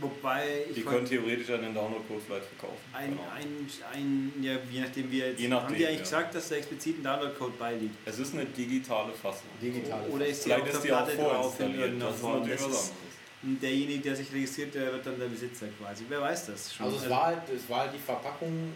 Wobei 0.00 0.64
die 0.74 0.82
können 0.82 1.06
theoretisch 1.06 1.48
einen 1.50 1.72
Download-Code 1.72 2.20
vielleicht 2.26 2.46
verkaufen. 2.46 2.82
ein, 2.92 3.10
Genau. 3.10 3.22
ein, 3.32 3.70
ein, 3.92 4.42
ja, 4.42 4.56
je 4.68 4.80
nachdem 4.80 5.08
wie 5.12 5.18
jetzt, 5.18 5.38
Je 5.38 5.46
nachdem, 5.46 5.66
haben 5.68 5.74
die 5.76 5.86
eigentlich 5.86 5.98
ja. 5.98 6.02
gesagt, 6.02 6.34
dass 6.34 6.48
da 6.48 6.56
explizit 6.56 6.98
ein 6.98 7.04
Download-Code 7.04 7.52
beiliegt? 7.56 7.94
Es 8.04 8.18
ist 8.18 8.34
eine 8.34 8.44
digitale 8.46 9.12
Fassung. 9.12 9.46
Digitale 9.62 10.08
Oder 10.08 10.26
ist 10.26 10.44
die 10.44 10.48
Vielleicht 10.50 10.62
auf 10.62 10.68
ist 10.74 10.84
der 10.84 10.90
die 10.90 10.92
auch 10.92 11.06
vorinstalliert. 11.54 11.78
irgendeiner 11.78 12.10
Das 12.10 12.16
ist 12.16 12.22
natürlich 12.24 12.50
Das 12.56 12.64
was 12.64 12.90
anderes. 12.90 12.92
Derjenige, 13.60 14.00
der 14.02 14.16
sich 14.16 14.32
registriert, 14.32 14.74
der 14.74 14.92
wird 14.92 15.06
dann 15.06 15.18
der 15.18 15.26
Besitzer 15.26 15.66
quasi. 15.78 16.04
Wer 16.08 16.20
weiß 16.20 16.46
das 16.46 16.74
schon? 16.74 16.86
Also 16.86 16.98
es 16.98 17.08
war, 17.10 17.26
halt, 17.26 17.40
es 17.54 17.68
war 17.68 17.80
halt 17.80 17.94
die 17.94 17.98
Verpackung 17.98 18.72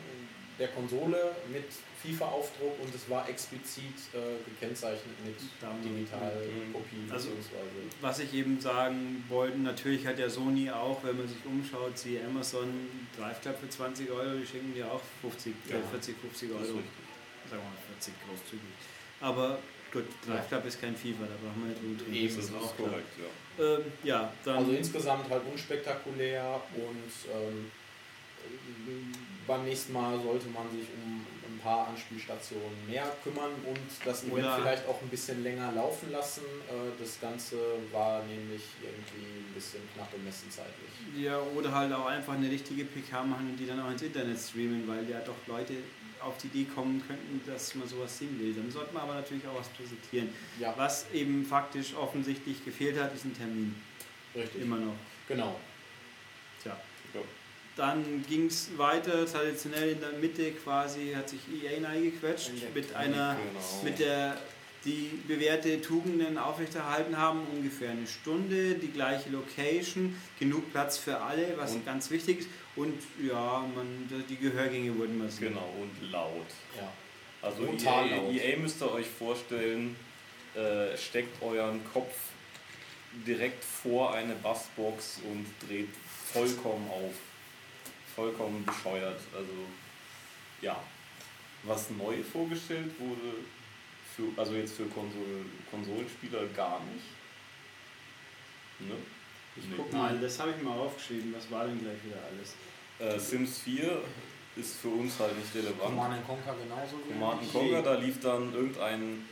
der 0.58 0.68
Konsole 0.68 1.16
mit 1.52 1.64
FIFA-Aufdruck 2.02 2.80
und 2.80 2.94
es 2.94 3.08
war 3.10 3.28
explizit 3.28 3.94
äh, 4.12 4.18
gekennzeichnet 4.48 5.14
mit. 5.24 5.34
Digitalkopie 5.84 7.10
Also- 7.10 7.28
beziehungsweise 7.30 7.70
Was 8.00 8.18
ich 8.20 8.34
eben 8.34 8.60
sagen 8.60 9.24
wollte, 9.28 9.58
natürlich 9.58 10.06
hat 10.06 10.18
der 10.18 10.30
Sony 10.30 10.70
auch, 10.70 11.02
wenn 11.04 11.16
man 11.16 11.28
sich 11.28 11.38
umschaut, 11.44 11.96
sie 11.98 12.20
Amazon 12.20 12.68
Drive 13.16 13.40
Club 13.40 13.58
für 13.60 13.68
20 13.68 14.10
Euro, 14.10 14.36
die 14.38 14.46
schenken 14.46 14.74
dir 14.74 14.90
auch 14.90 15.00
50, 15.22 15.54
Ja. 15.68 15.76
äh, 15.76 15.82
40, 15.90 16.16
50 16.18 16.50
Das 16.50 16.62
ist 16.62 16.68
Euro. 16.68 16.78
Sagen 17.50 17.62
wir 17.62 17.68
mal 17.70 17.76
40 17.94 18.14
großzügig. 18.28 18.62
Aber 19.20 19.58
gut, 19.92 20.04
Drive 20.26 20.48
Club 20.48 20.64
ist 20.66 20.80
kein 20.80 20.94
FIFA, 20.96 21.24
da 21.24 21.34
brauchen 21.42 21.62
wir 21.62 21.68
nicht 21.70 21.82
rumdrehen. 21.82 22.14
Eben, 22.14 22.36
Das 22.36 22.44
ist 22.44 22.54
auch 22.54 22.76
klar. 22.76 22.88
korrekt, 22.88 23.08
ja. 23.18 23.64
Ähm, 23.64 23.84
ja, 24.04 24.32
dann 24.44 24.56
Also 24.58 24.72
insgesamt 24.72 25.28
halt 25.30 25.42
unspektakulär 25.50 26.60
und 26.76 27.32
ähm, 27.34 27.70
beim 29.46 29.64
nächsten 29.64 29.92
Mal 29.92 30.18
sollte 30.20 30.46
man 30.48 30.70
sich 30.70 30.86
um 31.04 31.26
ein 31.50 31.58
paar 31.60 31.88
Anspielstationen 31.88 32.86
mehr 32.88 33.04
kümmern 33.24 33.50
und 33.66 33.78
das 34.04 34.22
Event 34.22 34.34
Oder- 34.34 34.56
vielleicht 34.58 34.86
auch 34.86 35.00
ein 35.02 35.08
bisschen 35.08 35.42
länger 35.42 35.72
laufen 35.72 36.12
lassen. 36.12 36.42
Äh, 36.68 37.02
das 37.02 37.20
Ganze 37.20 37.56
war 37.90 38.22
nämlich 38.24 38.62
irgendwie 38.82 39.40
ein 39.40 39.52
bisschen 39.54 39.80
knapp 39.94 40.10
bemessen 40.12 40.50
zeitlich. 40.50 41.24
Ja, 41.24 41.40
oder 41.56 41.72
halt 41.74 41.92
auch 41.92 42.06
einfach 42.06 42.34
eine 42.34 42.50
richtige 42.50 42.84
PK 42.84 43.24
machen 43.24 43.50
und 43.50 43.56
die 43.56 43.66
dann 43.66 43.80
auch 43.80 43.90
ins 43.90 44.02
Internet 44.02 44.38
streamen, 44.38 44.86
weil 44.86 45.08
ja 45.10 45.20
doch 45.20 45.34
Leute 45.46 45.74
auf 46.22 46.36
die 46.38 46.46
Idee 46.48 46.66
kommen 46.74 47.02
könnten, 47.06 47.40
dass 47.46 47.74
man 47.74 47.86
sowas 47.88 48.18
sehen 48.18 48.38
will. 48.40 48.52
Dann 48.54 48.70
sollte 48.70 48.92
man 48.94 49.04
aber 49.04 49.14
natürlich 49.14 49.46
auch 49.46 49.58
was 49.58 49.68
präsentieren. 49.68 50.28
Ja, 50.58 50.74
Was 50.76 51.06
eben 51.12 51.44
faktisch 51.44 51.94
offensichtlich 51.94 52.64
gefehlt 52.64 52.98
hat, 53.00 53.14
ist 53.14 53.24
ein 53.24 53.36
Termin. 53.36 53.74
richtig. 54.34 54.62
Immer 54.62 54.76
noch. 54.78 54.94
Genau. 55.28 55.58
Tja. 56.62 56.78
Ja. 57.14 57.20
Dann 57.76 58.24
ging 58.28 58.46
es 58.46 58.76
weiter, 58.76 59.24
traditionell 59.24 59.90
in 59.92 60.00
der 60.00 60.12
Mitte 60.12 60.50
quasi 60.52 61.12
hat 61.14 61.28
sich 61.28 61.40
EA 61.62 61.86
eingequetscht 61.88 62.50
mit 62.74 62.94
einer, 62.94 63.36
Genau. 63.36 63.82
mit 63.84 63.98
der 64.00 64.36
die 64.88 65.10
bewährte 65.28 65.80
Tugenden 65.82 66.38
aufrechterhalten 66.38 67.16
haben, 67.16 67.40
ungefähr 67.54 67.90
eine 67.90 68.06
Stunde, 68.06 68.74
die 68.76 68.88
gleiche 68.90 69.28
Location, 69.30 70.16
genug 70.38 70.72
Platz 70.72 70.96
für 70.96 71.20
alle, 71.20 71.56
was 71.58 71.72
Und- 71.74 71.84
ganz 71.84 72.10
wichtig 72.10 72.40
ist. 72.40 72.48
Und 72.74 72.94
ja, 73.22 73.64
man, 73.74 74.08
die 74.28 74.36
Gehörgänge 74.36 74.96
wurden 74.96 75.18
massiv. 75.18 75.40
Genau, 75.48 75.68
und 75.80 76.10
laut. 76.10 76.46
Ja. 76.76 76.90
Also 77.42 77.64
Brutal 77.64 78.08
EA, 78.08 78.16
laut. 78.16 78.34
EA 78.34 78.56
müsst 78.56 78.80
ihr 78.82 78.90
euch 78.92 79.06
vorstellen, 79.06 79.94
äh, 80.54 80.96
steckt 80.96 81.42
euren 81.42 81.80
Kopf 81.92 82.14
direkt 83.26 83.62
vor 83.64 84.14
eine 84.14 84.34
Bassbox 84.36 85.20
und 85.24 85.46
dreht 85.68 85.88
vollkommen 86.32 86.88
auf. 86.90 87.12
Vollkommen 88.14 88.64
bescheuert. 88.64 89.20
Also 89.34 89.52
ja, 90.62 90.80
was 91.64 91.90
neu 91.90 92.22
vorgestellt 92.22 92.90
wurde, 92.98 93.34
für, 94.18 94.40
also 94.40 94.54
jetzt 94.54 94.74
für 94.76 94.84
Konsol, 94.86 95.44
Konsolenspieler 95.70 96.44
gar 96.56 96.80
nicht. 96.92 97.06
Ne? 98.80 98.94
Ich 99.56 99.64
Nee. 99.64 99.74
guck 99.76 99.92
mal, 99.92 100.18
das 100.18 100.38
habe 100.40 100.52
ich 100.56 100.62
mal 100.62 100.76
aufgeschrieben. 100.78 101.34
Was 101.36 101.50
war 101.50 101.66
denn 101.66 101.78
gleich 101.80 101.98
wieder 102.04 102.18
alles? 102.30 102.54
Äh, 102.98 103.18
Sims 103.18 103.58
4 103.60 104.02
ist 104.56 104.76
für 104.80 104.88
uns 104.88 105.18
halt 105.20 105.36
nicht 105.38 105.54
relevant. 105.54 105.80
Command 105.82 106.26
Conquer 106.26 106.54
genauso. 106.62 106.96
Command. 107.08 107.52
Conquer, 107.52 107.82
da 107.82 107.94
lief 107.94 108.20
dann 108.20 108.52
irgendein 108.54 109.26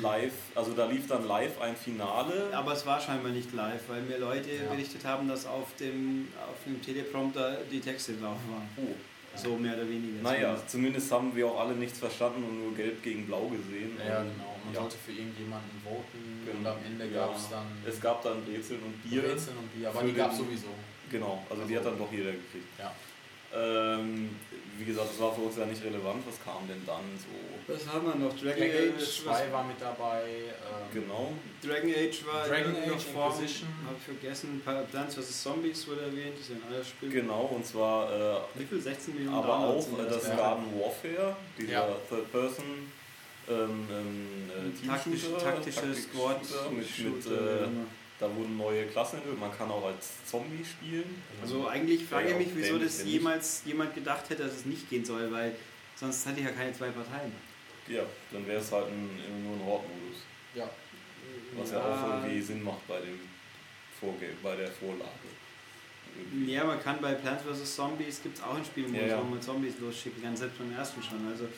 Live, 0.00 0.32
also 0.54 0.72
da 0.74 0.86
lief 0.86 1.08
dann 1.08 1.26
live 1.26 1.60
ein 1.60 1.74
Finale. 1.76 2.50
Aber 2.52 2.72
es 2.72 2.86
war 2.86 3.00
scheinbar 3.00 3.32
nicht 3.32 3.52
live, 3.52 3.82
weil 3.88 4.02
mir 4.02 4.18
Leute 4.18 4.50
Ja. 4.52 4.70
berichtet 4.70 5.04
haben, 5.04 5.26
dass 5.28 5.44
auf 5.46 5.74
dem, 5.80 6.28
auf 6.48 6.62
dem 6.64 6.80
Teleprompter 6.80 7.58
die 7.70 7.80
Texte 7.80 8.12
drauf 8.14 8.38
waren. 8.48 8.68
Oh. 8.76 8.94
So 9.34 9.56
mehr 9.56 9.74
oder 9.74 9.88
weniger. 9.88 10.22
Naja, 10.22 10.56
zumindest 10.66 11.10
haben 11.10 11.34
wir 11.34 11.46
auch 11.46 11.60
alle 11.60 11.74
nichts 11.74 11.98
verstanden 11.98 12.44
und 12.44 12.62
nur 12.64 12.74
gelb 12.74 13.02
gegen 13.02 13.26
blau 13.26 13.48
gesehen. 13.48 13.96
Ja, 13.98 14.20
Und 14.20 14.30
genau. 14.32 14.56
Man 14.64 14.74
ja. 14.74 14.80
sollte 14.80 14.96
für 15.04 15.12
irgendjemanden 15.12 15.70
voten 15.82 16.40
und 16.46 16.58
Genau. 16.58 16.70
am 16.70 16.78
Ende 16.84 17.06
Ja. 17.06 17.26
gab 17.26 17.36
es 17.36 17.48
dann 17.48 17.66
Es 17.86 18.00
gab 18.00 18.22
dann 18.22 18.44
Brezeln 18.44 18.80
und 18.82 19.02
Bier. 19.02 19.22
Brezeln 19.22 19.56
und 19.56 19.74
Bier, 19.74 19.88
aber 19.88 20.02
die 20.02 20.12
gab 20.12 20.30
es 20.32 20.38
sowieso. 20.38 20.68
Genau, 21.10 21.44
also 21.50 21.64
die 21.64 21.76
Also- 21.76 21.90
hat 21.90 21.98
dann 21.98 22.06
doch 22.06 22.12
jeder 22.12 22.32
gekriegt. 22.32 22.68
Ja. 22.78 22.92
Ähm, 23.54 24.30
wie 24.78 24.84
gesagt, 24.84 25.10
das 25.10 25.20
war 25.20 25.34
für 25.34 25.42
uns 25.42 25.56
ja 25.56 25.66
nicht 25.66 25.82
relevant. 25.84 26.22
Was 26.26 26.42
kam 26.42 26.66
denn 26.66 26.82
dann 26.86 27.04
so? 27.18 27.72
Was 27.72 27.86
haben 27.86 28.06
wir 28.06 28.14
noch? 28.14 28.32
Dragon, 28.38 28.58
Dragon 28.58 28.94
Age. 28.96 29.22
2 29.22 29.52
war 29.52 29.64
mit 29.64 29.80
dabei. 29.80 30.22
Ähm, 30.24 31.02
Genau. 31.02 31.32
Dragon 31.62 31.90
Age 31.90 32.26
war 32.26 32.46
Dragon 32.48 32.76
Age, 32.76 33.02
Form, 33.12 33.32
Inquisition. 33.32 33.68
Habe 33.86 33.96
ich 33.98 34.04
vergessen. 34.04 34.62
Plants 34.90 35.14
vs. 35.14 35.42
Zombies 35.42 35.86
wurde 35.88 36.02
erwähnt, 36.02 36.34
das 36.34 36.42
ist 36.42 36.50
ja 36.50 36.56
ein 36.56 36.62
anderes 36.68 36.88
Spiel. 36.88 37.10
Genau, 37.10 37.42
und 37.54 37.64
zwar 37.66 38.12
äh, 38.12 38.40
Wie 38.54 38.64
viel? 38.64 38.80
16 38.80 39.14
Millionen 39.14 39.36
aber 39.36 39.48
Downloads 39.48 39.86
auch 39.94 39.98
äh, 39.98 40.08
das 40.08 40.28
ja. 40.28 40.36
Garden 40.36 40.64
Warfare, 40.80 41.36
dieser 41.58 41.72
Ja. 41.72 41.88
Third-Person 42.08 42.64
ähm, 43.48 43.88
ähm, 43.90 44.50
äh, 44.50 44.86
Taktisch, 44.86 45.22
Team-Shooter, 45.22 45.44
taktische 45.44 45.94
Squad. 45.94 46.40
Mit, 46.70 46.98
mit 46.98 47.26
äh, 47.26 47.62
ja. 47.62 47.68
Da 48.22 48.32
wurden 48.36 48.56
neue 48.56 48.86
Klassen 48.86 49.16
entwickelt. 49.16 49.40
Man 49.40 49.50
kann 49.58 49.68
auch 49.68 49.84
als 49.84 50.24
Zombie 50.24 50.64
spielen. 50.64 51.20
Also 51.42 51.66
eigentlich 51.66 52.04
frage 52.04 52.30
Ja, 52.30 52.38
ich 52.38 52.46
mich, 52.46 52.54
ja, 52.54 52.54
wieso 52.72 52.78
das 52.78 53.04
jemals 53.04 53.62
jemand 53.64 53.96
gedacht 53.96 54.30
hätte, 54.30 54.44
dass 54.44 54.58
es 54.58 54.64
nicht 54.64 54.88
gehen 54.88 55.04
soll, 55.04 55.32
weil 55.32 55.56
sonst 55.96 56.24
hätte 56.24 56.38
ich 56.38 56.46
ja 56.46 56.52
keine 56.52 56.72
zwei 56.72 56.90
Parteien. 56.90 57.32
Ja, 57.88 58.04
dann 58.30 58.46
wäre 58.46 58.60
es 58.60 58.70
halt 58.70 58.86
ein, 58.86 59.10
nur 59.44 59.56
ein 59.56 59.66
Horde-Modus. 59.66 60.18
Ja. 60.54 60.70
Was 61.58 61.72
ja. 61.72 61.80
auch 61.80 62.22
irgendwie 62.22 62.40
Sinn 62.40 62.62
macht 62.62 62.86
bei, 62.86 63.00
dem 63.00 63.18
Vorge 63.98 64.28
bei 64.40 64.54
der 64.54 64.70
Vorlage. 64.70 65.28
Irgendwie. 66.16 66.52
Ja, 66.52 66.62
man 66.62 66.80
kann 66.80 67.00
bei 67.00 67.14
Plants 67.14 67.42
vs. 67.42 67.74
Zombies 67.74 68.22
gibt 68.22 68.38
es 68.38 68.44
auch 68.44 68.54
ein 68.54 68.64
Spiel, 68.64 68.94
Ja, 68.94 69.02
ja. 69.04 69.18
wo 69.18 69.24
man 69.24 69.42
Zombies 69.42 69.80
losschicken 69.80 70.22
kann, 70.22 70.36
selbst 70.36 70.58
beim 70.58 70.72
ersten 70.72 71.02
schon. 71.02 71.26
Also 71.28 71.48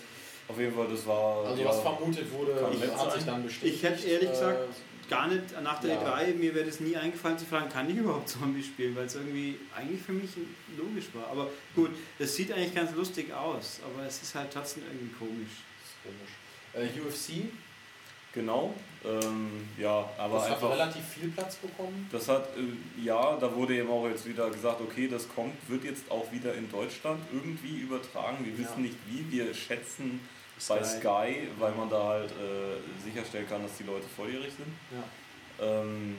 Auf 0.49 0.59
jeden 0.59 0.75
Fall, 0.75 0.89
das 0.89 1.07
war. 1.07 1.45
Also 1.45 1.61
ja, 1.63 1.69
was 1.69 1.81
vermutet 1.81 2.33
wurde, 2.33 2.55
hat 2.97 3.13
sich 3.13 3.25
dann 3.25 3.43
bestätigt. 3.45 3.75
Ich 3.75 3.83
hätte 3.83 4.07
ehrlich 4.09 4.29
Äh, 4.31 4.33
gesagt, 4.33 4.69
gar 5.09 5.29
nicht 5.29 5.61
nach 5.63 5.81
der 5.81 5.95
Ja. 5.95 6.15
E3, 6.17 6.35
mir 6.35 6.55
wäre 6.55 6.67
das 6.67 6.81
nie 6.81 6.97
eingefallen 6.97 7.39
zu 7.39 7.45
fragen, 7.47 7.69
kann 7.69 7.89
ich 7.91 7.97
überhaupt 7.97 8.29
Zombies 8.29 8.67
spielen, 8.67 8.95
weil 8.97 9.07
es 9.07 9.15
irgendwie 9.15 9.59
eigentlich 9.77 10.01
für 10.03 10.13
mich 10.13 10.31
logisch 10.77 11.07
war. 11.15 11.29
Aber 11.29 11.51
gut, 11.75 11.91
es 12.19 12.35
sieht 12.37 12.53
eigentlich 12.53 12.75
ganz 12.75 12.95
lustig 12.95 13.33
aus, 13.33 13.81
aber 13.85 14.07
es 14.07 14.23
ist 14.23 14.35
halt 14.35 14.53
trotzdem 14.53 14.83
irgendwie 14.91 15.15
komisch. 15.15 15.51
das 16.73 16.83
ist 16.85 16.93
komisch. 16.93 16.95
Äh, 16.97 17.01
UFC, 17.41 17.49
Genau. 18.33 18.75
Ähm, 19.05 19.69
ja, 19.79 20.11
aber 20.19 20.35
das 20.39 20.47
hat 20.47 20.53
einfach. 20.55 20.71
relativ 20.73 21.05
viel 21.05 21.29
Platz 21.29 21.55
bekommen. 21.55 22.09
Das 22.11 22.27
hat, 22.29 22.49
äh, 22.57 23.01
ja, 23.05 23.37
da 23.37 23.55
wurde 23.55 23.77
eben 23.77 23.89
auch 23.89 24.09
jetzt 24.09 24.27
wieder 24.27 24.51
gesagt, 24.51 24.81
okay, 24.81 25.07
das 25.07 25.29
kommt, 25.29 25.53
wird 25.69 25.85
jetzt 25.85 26.11
auch 26.11 26.33
wieder 26.33 26.53
in 26.55 26.69
Deutschland 26.69 27.23
irgendwie 27.33 27.79
übertragen. 27.79 28.39
Wir 28.45 28.53
Ja. 28.55 28.59
wissen 28.59 28.83
nicht 28.83 28.97
wie, 29.09 29.25
wir 29.31 29.55
schätzen 29.55 30.19
bei 30.69 30.83
Sky. 30.85 31.49
Weil 31.59 31.73
man 31.73 31.89
da 31.91 32.03
halt 32.05 32.31
äh, 32.31 33.03
sicherstellen 33.05 33.49
kann, 33.49 33.63
dass 33.63 33.77
die 33.77 33.85
Leute 33.85 34.07
volljährig 34.17 34.53
sind. 34.53 34.73
Ja. 34.91 35.67
Ähm, 35.67 36.17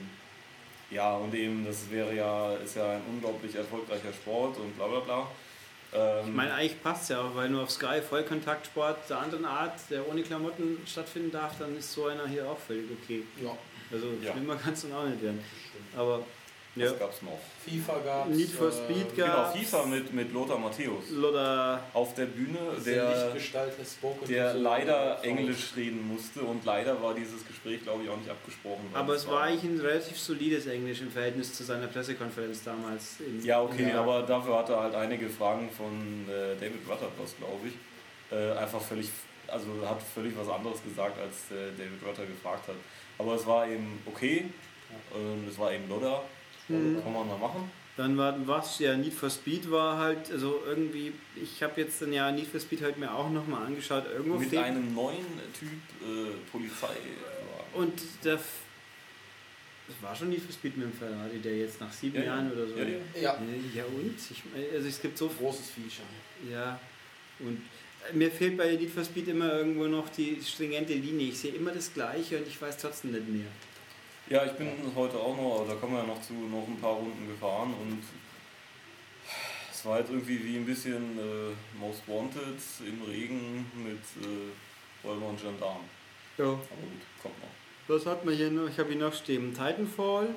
ja, 0.90 1.14
und 1.16 1.34
eben, 1.34 1.64
das 1.64 1.90
wäre 1.90 2.14
ja, 2.14 2.54
ist 2.56 2.76
ja 2.76 2.92
ein 2.92 3.02
unglaublich 3.08 3.54
erfolgreicher 3.54 4.12
Sport 4.12 4.56
und 4.58 4.76
bla 4.76 4.86
bla 4.86 5.00
bla. 5.00 5.26
Ähm, 5.92 6.28
Ich 6.28 6.34
meine, 6.34 6.54
eigentlich 6.54 6.82
passt 6.82 7.02
es 7.04 7.08
ja 7.10 7.22
auch, 7.22 7.34
weil 7.34 7.48
nur 7.48 7.62
auf 7.64 7.70
Sky 7.70 8.00
Vollkontaktsport 8.08 9.10
der 9.10 9.18
anderen 9.18 9.44
Art, 9.44 9.72
der 9.90 10.08
ohne 10.08 10.22
Klamotten 10.22 10.78
stattfinden 10.86 11.32
darf, 11.32 11.58
dann 11.58 11.76
ist 11.76 11.92
so 11.92 12.06
einer 12.06 12.26
hier 12.28 12.48
auch 12.48 12.58
völlig 12.58 12.86
okay. 13.02 13.24
ja, 13.42 13.50
Also 13.92 14.06
Ja. 14.22 14.32
schlimmer 14.32 14.56
kann 14.56 14.74
es 14.74 14.82
dann 14.82 14.92
auch 14.92 15.04
nicht 15.06 15.22
werden. 15.22 15.42
Aber 15.96 16.22
ja, 16.76 16.90
was 16.92 16.98
gab's 16.98 17.22
noch? 17.22 17.38
FIFA 17.64 17.98
gab 18.04 18.28
Need 18.28 18.50
for 18.50 18.70
Speed 18.70 19.14
Genau, 19.16 19.26
gab's. 19.26 19.58
FIFA 19.58 19.86
mit, 19.86 20.12
mit 20.12 20.32
Lothar 20.32 20.58
Matthäus. 20.58 21.10
Lothar 21.10 21.80
Auf 21.92 22.14
der 22.14 22.26
Bühne, 22.26 22.58
der 22.84 23.32
der, 24.28 24.54
leider. 24.54 25.18
Englisch 25.24 25.72
reden 25.76 26.06
musste 26.06 26.40
und 26.42 26.64
leider 26.64 27.00
war 27.02 27.14
dieses 27.14 27.46
Gespräch, 27.46 27.82
glaube 27.82 28.04
ich, 28.04 28.10
auch 28.10 28.16
nicht 28.16 28.30
abgesprochen. 28.30 28.88
Aber 28.94 29.14
es 29.14 29.22
es 29.22 29.28
war 29.28 29.42
eigentlich 29.42 29.64
ein 29.64 29.80
relativ 29.80 30.18
solides 30.18 30.66
Englisch 30.66 31.00
im 31.00 31.10
Verhältnis 31.10 31.52
zu 31.54 31.64
seiner 31.64 31.86
Pressekonferenz 31.88 32.62
damals. 32.62 33.16
in- 33.20 33.44
Ja, 33.44 33.60
okay, 33.62 33.90
aber 33.92 34.22
dafür 34.22 34.58
hat 34.58 34.68
er 34.68 34.80
halt 34.82 34.94
einige 34.94 35.28
Fragen 35.28 35.68
von 35.70 36.24
äh, 36.28 36.54
David 36.60 36.86
Rutherford, 36.88 37.36
glaube 37.38 37.68
ich. 37.68 37.74
Äh, 38.36 38.52
einfach 38.58 38.80
völlig, 38.80 39.08
also 39.48 39.66
hat 39.88 40.00
völlig 40.02 40.36
was 40.36 40.48
anderes 40.48 40.82
gesagt, 40.82 41.18
als 41.18 41.50
äh, 41.50 41.70
David 41.76 42.02
Rutter 42.06 42.26
gefragt 42.26 42.68
hat. 42.68 42.76
Aber 43.18 43.34
es 43.34 43.46
war 43.46 43.66
eben 43.68 44.00
okay, 44.06 44.44
es 45.48 45.58
war 45.58 45.72
eben 45.72 45.88
Lodder, 45.88 46.22
Mhm. 46.68 47.02
kann 47.02 47.12
man 47.12 47.26
mal 47.28 47.38
machen. 47.38 47.70
Dann 47.96 48.16
war 48.18 48.36
was, 48.46 48.78
ja, 48.78 48.94
Need 48.96 49.14
for 49.14 49.30
Speed 49.30 49.70
war 49.70 49.96
halt, 49.98 50.30
also 50.30 50.62
irgendwie, 50.66 51.12
ich 51.34 51.62
habe 51.62 51.80
jetzt 51.80 52.02
dann 52.02 52.12
ja 52.12 52.30
Need 52.30 52.46
for 52.46 52.60
Speed 52.60 52.82
halt 52.82 52.98
mir 52.98 53.10
auch 53.14 53.30
nochmal 53.30 53.64
angeschaut, 53.66 54.04
irgendwo 54.12 54.36
Mit 54.38 54.50
fehlt- 54.50 54.64
einem 54.64 54.94
neuen 54.94 55.24
Typ 55.58 55.70
äh, 56.02 56.32
Polizei. 56.52 56.94
Und 57.72 57.94
der, 58.22 58.34
das 58.34 59.96
war 60.02 60.14
schon 60.14 60.28
Need 60.28 60.42
for 60.42 60.52
Speed 60.52 60.76
mit 60.76 60.86
dem 60.88 60.92
Ferrari, 60.92 61.38
der 61.42 61.56
jetzt 61.56 61.80
nach 61.80 61.90
sieben 61.92 62.16
Ja, 62.16 62.22
ja. 62.22 62.26
Jahren 62.34 62.52
oder 62.52 62.66
so. 62.66 62.76
Ja, 62.76 62.84
ja. 62.84 62.98
Ja. 63.22 63.38
Ja, 63.74 63.84
und? 63.84 64.14
Ich, 64.30 64.42
also 64.74 64.88
es 64.88 65.00
gibt 65.00 65.16
so 65.16 65.28
Großes 65.28 65.70
Feature. 65.70 66.52
Ja, 66.52 66.78
und 67.38 67.62
mir 68.12 68.30
fehlt 68.30 68.58
bei 68.58 68.72
Need 68.76 68.90
for 68.90 69.04
Speed 69.04 69.28
immer 69.28 69.52
irgendwo 69.54 69.86
noch 69.86 70.08
die 70.10 70.38
stringente 70.44 70.92
Linie. 70.92 71.28
Ich 71.28 71.38
sehe 71.38 71.52
immer 71.54 71.70
das 71.72 71.92
Gleiche 71.94 72.36
und 72.38 72.46
ich 72.46 72.60
weiß 72.60 72.76
trotzdem 72.76 73.12
nicht 73.12 73.26
mehr. 73.28 73.46
Ja, 74.28 74.44
ich 74.44 74.52
bin 74.52 74.68
heute 74.96 75.16
auch 75.18 75.36
noch, 75.36 75.60
aber 75.60 75.68
da 75.68 75.74
kommen 75.78 75.92
wir 75.92 76.00
ja 76.00 76.06
noch 76.06 76.20
zu, 76.20 76.32
noch 76.32 76.66
ein 76.66 76.78
paar 76.80 76.94
Runden 76.94 77.28
gefahren 77.28 77.72
und 77.80 78.02
es 79.72 79.84
war 79.84 79.94
halt 79.94 80.08
irgendwie 80.10 80.42
wie 80.44 80.56
ein 80.56 80.66
bisschen 80.66 81.16
äh, 81.18 81.78
Most 81.78 82.02
Wanted 82.08 82.58
im 82.80 83.02
Regen 83.08 83.70
mit 83.84 84.00
äh, 84.26 85.06
Räuber 85.06 85.26
und 85.28 85.40
Gendarm. 85.40 85.80
Ja. 86.38 86.44
Aber 86.44 86.54
gut, 86.56 87.02
kommt 87.22 87.34
noch. 87.40 87.48
Was 87.94 88.04
hat 88.06 88.24
man 88.24 88.34
hier 88.34 88.50
noch? 88.50 88.68
Ich 88.68 88.78
habe 88.80 88.88
hier 88.90 88.98
noch 89.00 89.14
stehen. 89.14 89.54
Titanfall 89.54 90.28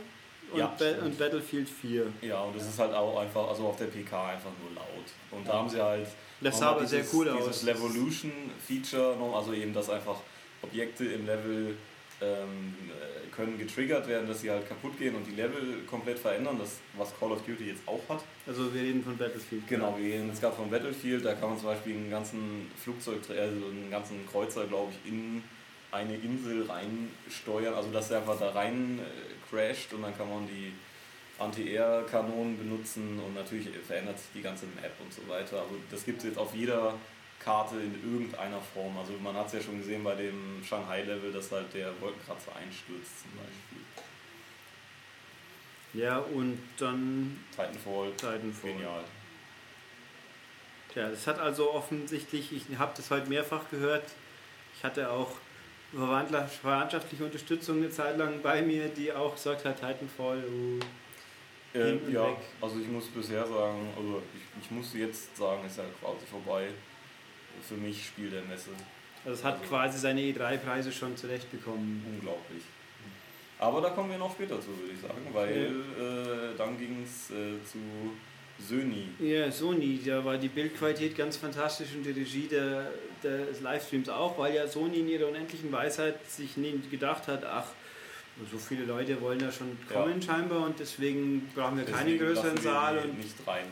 und, 0.51 0.59
Ja, 0.59 0.67
Ba- 0.77 1.03
und 1.03 1.17
Battlefield 1.17 1.67
4. 1.67 2.05
Ja, 2.21 2.41
und 2.41 2.55
das 2.55 2.67
ist 2.67 2.77
halt 2.77 2.93
auch 2.93 3.17
einfach, 3.19 3.47
also 3.49 3.67
auf 3.69 3.77
der 3.77 3.85
PK 3.85 4.27
einfach 4.33 4.51
nur 4.61 4.71
laut. 4.75 5.05
Und 5.31 5.47
da 5.47 5.53
haben 5.53 5.69
sie 5.69 5.81
halt 5.83 6.07
Das 6.41 6.59
sah 6.59 6.71
aber 6.71 6.85
sehr 6.85 6.99
dieses- 6.99 7.13
cool 7.15 7.25
dieses 7.35 7.47
aus. 7.49 7.63
Levolution-Feature, 7.63 9.17
noch, 9.17 9.35
also 9.35 9.51
eben, 9.53 9.73
dass 9.73 9.89
einfach 9.89 10.17
Objekte 10.61 11.05
im 11.05 11.25
Level 11.25 11.75
ähm, 12.21 12.75
äh, 12.89 13.18
können 13.39 13.57
getriggert 13.57 14.05
werden, 14.09 14.27
dass 14.27 14.41
sie 14.41 14.51
halt 14.51 14.67
kaputt 14.67 14.99
gehen 14.99 15.15
und 15.15 15.25
die 15.25 15.35
Level 15.35 15.83
komplett 15.89 16.19
verändern, 16.19 16.57
das 16.59 16.79
was 16.97 17.17
Call 17.17 17.31
of 17.31 17.41
Duty 17.43 17.69
jetzt 17.69 17.87
auch 17.87 18.01
hat. 18.09 18.21
Also 18.45 18.73
wir 18.73 18.81
reden 18.81 19.01
von 19.01 19.17
Battlefield. 19.17 19.65
Genau, 19.65 19.97
wir 19.97 20.13
reden 20.13 20.27
jetzt 20.27 20.41
gerade 20.41 20.57
von 20.57 20.69
Battlefield, 20.69 21.23
da 21.23 21.33
kann 21.35 21.51
man 21.51 21.57
zum 21.57 21.67
Beispiel 21.67 21.95
einen 21.95 22.11
ganzen 22.11 22.69
Flugzeug, 22.75 23.21
also 23.29 23.67
einen 23.67 23.89
ganzen 23.89 24.27
Kreuzer, 24.27 24.65
glaube 24.65 24.91
ich, 24.91 25.11
in 25.11 25.41
eine 25.91 26.15
Insel 26.15 26.65
reinsteuern, 26.69 27.73
also 27.73 27.89
dass 27.91 28.11
er 28.11 28.19
einfach 28.19 28.37
da 28.37 28.49
rein 28.49 28.99
äh, 28.99 29.49
crasht 29.49 29.93
und 29.93 30.01
dann 30.01 30.15
kann 30.17 30.29
man 30.29 30.45
die 30.45 30.73
Anti-Air-Kanonen 31.39 32.57
benutzen 32.57 33.19
und 33.25 33.33
natürlich 33.35 33.69
verändert 33.87 34.19
sich 34.19 34.27
die 34.35 34.41
ganze 34.41 34.65
Map 34.65 34.91
und 35.01 35.13
so 35.13 35.21
weiter. 35.29 35.61
Also 35.61 35.75
das 35.89 36.03
gibt 36.03 36.19
es 36.19 36.25
jetzt 36.25 36.37
auf 36.37 36.53
jeder 36.53 36.93
Karte 37.43 37.75
in 37.77 37.93
irgendeiner 38.13 38.59
Form. 38.61 38.97
Also 38.97 39.13
man 39.23 39.35
hat 39.35 39.47
es 39.47 39.53
ja 39.53 39.61
schon 39.61 39.77
gesehen 39.79 40.03
bei 40.03 40.15
dem 40.15 40.61
Shanghai-Level, 40.63 41.31
dass 41.31 41.51
halt 41.51 41.73
der 41.73 41.89
Wolkenkratzer 42.01 42.55
einstürzt 42.55 43.21
zum 43.21 43.31
Beispiel. 43.31 43.79
Ja, 45.93 46.19
und 46.19 46.59
dann 46.77 47.43
Titanfall, 47.51 48.11
Titanfall. 48.11 48.71
genial. 48.73 49.03
Tja, 50.93 51.09
das 51.09 51.25
hat 51.27 51.39
also 51.39 51.71
offensichtlich, 51.73 52.51
ich 52.51 52.77
habe 52.77 52.93
das 52.95 53.09
heute 53.09 53.27
mehrfach 53.29 53.69
gehört, 53.71 54.03
ich 54.75 54.83
hatte 54.83 55.09
auch 55.09 55.31
verwandtschaftliche 55.91 57.25
Unterstützung 57.25 57.77
eine 57.77 57.89
Zeit 57.89 58.17
lang 58.17 58.41
bei 58.41 58.61
mir, 58.61 58.89
die 58.89 59.11
auch 59.11 59.33
gesagt 59.33 59.65
hat, 59.65 59.77
Titanfall, 59.79 60.43
uh, 60.43 60.79
Äh, 61.73 61.97
ja, 62.11 62.25
weg. 62.27 62.37
also 62.61 62.79
ich 62.79 62.87
muss 62.87 63.05
bisher 63.07 63.45
sagen, 63.45 63.93
also 63.95 64.21
ich, 64.35 64.63
ich 64.65 64.71
muss 64.71 64.93
jetzt 64.95 65.37
sagen, 65.37 65.63
ist 65.65 65.77
ja 65.77 65.83
quasi 66.01 66.25
vorbei. 66.25 66.69
Für 67.67 67.75
mich 67.75 68.05
Spiel 68.05 68.29
der 68.29 68.41
Messe. 68.43 68.69
also 69.25 69.37
es 69.37 69.43
hat 69.43 69.55
Also- 69.55 69.65
quasi 69.67 69.97
seine 69.99 70.21
E3-Preise 70.21 70.91
schon 70.91 71.15
zurechtbekommen. 71.17 72.03
Unglaublich. 72.15 72.63
Aber 73.59 73.81
da 73.81 73.89
kommen 73.89 74.09
wir 74.11 74.17
noch 74.17 74.31
später 74.33 74.59
zu, 74.61 74.67
würde 74.67 74.93
ich 74.93 75.01
sagen, 75.01 75.27
weil 75.33 75.67
äh, 75.99 76.57
dann 76.57 76.77
ging 76.79 77.03
es 77.03 77.29
äh, 77.29 77.61
zu 77.65 77.77
Söni. 78.57 79.09
Ja, 79.19 79.51
Sony, 79.51 79.99
da 80.05 80.23
war 80.23 80.37
die 80.37 80.47
Bildqualität 80.47 81.17
ganz 81.17 81.37
fantastisch 81.37 81.89
und 81.95 82.03
die 82.03 82.11
Regie 82.11 82.47
der, 82.47 82.91
des 83.23 83.59
Livestreams 83.61 84.07
auch, 84.09 84.37
weil 84.37 84.55
ja 84.55 84.65
Sony 84.67 84.99
in 84.99 85.09
ihrer 85.09 85.27
unendlichen 85.27 85.71
Weisheit 85.71 86.15
sich 86.29 86.55
nie 86.57 86.79
gedacht 86.89 87.27
hat, 87.27 87.45
ach, 87.45 87.65
so 88.49 88.57
viele 88.57 88.85
Leute 88.85 89.19
wollen 89.19 89.39
da 89.39 89.51
schon 89.51 89.77
kommen 89.91 90.21
scheinbar 90.21 90.65
und 90.65 90.79
deswegen 90.79 91.49
brauchen 91.53 91.77
wir 91.77 91.83
keinen 91.85 92.05
Deswegen 92.05 92.25
größeren 92.25 92.55
lassen 92.55 92.63
wir 92.63 92.71
Saal 92.71 92.97
und 92.99 93.17
nicht 93.17 93.35
rein. 93.47 93.65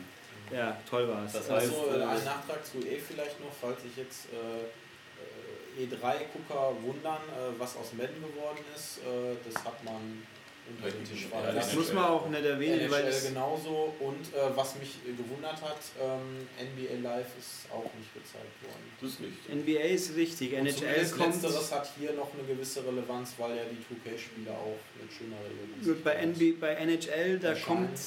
Ja, 0.52 0.76
toll 0.88 1.08
war 1.08 1.24
es. 1.24 1.32
Das 1.32 1.50
Also 1.50 1.54
heißt, 1.54 1.72
äh, 1.96 2.00
äh, 2.00 2.04
ein 2.04 2.24
Nachtrag 2.24 2.64
zu 2.64 2.78
E 2.78 2.98
vielleicht 2.98 3.40
noch, 3.40 3.52
falls 3.60 3.82
sich 3.82 3.96
jetzt 3.96 4.28
äh, 4.32 5.82
äh, 5.82 5.86
E3-Gucker 5.86 6.74
wundern, 6.82 7.22
äh, 7.28 7.58
was 7.58 7.76
aus 7.76 7.92
Madden 7.92 8.22
geworden 8.22 8.58
ist. 8.74 8.98
Äh, 8.98 9.36
das 9.44 9.64
hat 9.64 9.82
man 9.84 10.26
unter 10.68 10.90
den 10.90 11.04
Tisch 11.04 11.26
fallen 11.26 11.46
Ja, 11.46 11.52
das 11.52 11.74
muss 11.74 11.92
man 11.92 12.04
auch 12.04 12.28
nicht 12.28 12.44
erwähnen, 12.44 12.90
weil 12.90 13.04
NHL 13.04 13.10
es, 13.10 13.28
genauso 13.28 13.94
und 14.00 14.34
äh, 14.34 14.56
was 14.56 14.76
mich 14.76 14.96
äh, 15.06 15.12
gewundert 15.12 15.60
hat, 15.62 15.78
ähm, 16.00 16.46
NBA 16.58 17.08
Live 17.08 17.26
ist 17.38 17.70
auch 17.70 17.90
nicht 17.98 18.12
gezeigt 18.14 18.56
worden. 18.62 18.84
Das 19.00 19.10
ist 19.10 19.20
richtig. 19.20 19.54
NBA 19.54 19.94
ist 19.94 20.16
richtig, 20.16 20.52
Und 20.52 20.66
NHL 20.66 21.10
kommt. 21.10 21.42
Letzteres 21.42 21.72
hat 21.72 21.90
hier 21.98 22.12
noch 22.12 22.32
eine 22.34 22.44
gewisse 22.44 22.84
Relevanz, 22.84 23.34
weil 23.38 23.56
ja 23.56 23.62
die 23.64 23.78
2K-Spiele 23.82 24.50
auch 24.50 24.78
mit 25.00 25.12
schöner 25.12 25.36
Relevanz 25.36 25.84
Gut, 25.84 26.04
bei. 26.04 26.26
NBA, 26.26 26.60
bei 26.60 26.74
NHL, 26.74 27.38
da 27.38 27.54
kommt 27.54 27.98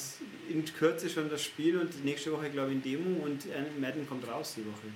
in 0.48 0.64
Kürze 0.64 1.08
schon 1.08 1.30
das 1.30 1.42
Spiel 1.42 1.78
und 1.78 2.04
nächste 2.04 2.32
Woche, 2.32 2.50
glaube 2.50 2.70
ich, 2.70 2.76
in 2.76 2.82
Demo 2.82 3.24
und 3.24 3.46
äh, 3.46 3.80
Madden 3.80 4.06
kommt 4.06 4.26
raus 4.28 4.54
die 4.56 4.66
Woche. 4.66 4.88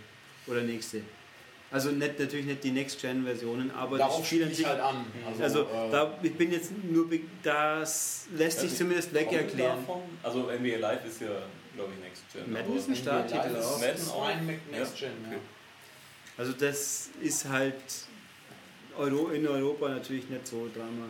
Oder 0.47 0.63
nächste. 0.63 1.03
Also 1.71 1.91
nicht, 1.91 2.19
natürlich 2.19 2.47
nicht 2.47 2.63
die 2.65 2.71
Next-Gen-Versionen, 2.71 3.71
aber 3.73 3.99
Darauf 3.99 4.19
das 4.19 4.27
Spiel 4.29 4.45
an 4.45 4.55
sich. 4.55 4.65
halt 4.67 4.81
an. 4.81 5.05
Also, 5.41 5.63
äh, 5.63 5.91
da, 5.91 6.17
ich 6.23 6.35
bin 6.35 6.53
jetzt 6.53 6.71
nur, 6.85 7.07
das 7.43 8.27
lässt 8.37 8.61
sich 8.61 8.71
Also, 8.71 8.77
zumindest 8.85 9.13
weg 9.13 9.33
erklären. 9.33 9.79
davon? 9.81 10.03
Also 10.23 10.43
NBA 10.51 10.77
Live 10.79 11.05
ist 11.05 11.21
ja, 11.23 11.29
glaube 11.75 11.93
ich, 11.97 12.05
Next 12.05 12.23
Gen. 12.33 12.53
Madden 12.53 12.77
ist 12.77 12.89
ein 12.89 12.97
Starttitel 12.97 13.57
auch. 13.57 13.77
ist 13.77 13.81
Madden 13.81 14.09
auch? 14.11 14.29
rein 14.29 14.47
mit 14.47 14.71
Next 14.71 15.01
Ja, 15.01 15.09
Gen, 15.09 15.17
okay. 15.27 15.39
Also 16.39 16.53
das 16.53 17.11
ist 17.21 17.49
halt 17.49 17.75
Euro, 18.97 19.31
in 19.31 19.47
Europa 19.49 19.89
natürlich 19.89 20.29
nicht 20.31 20.47
so 20.47 20.69
Drama. 20.75 21.07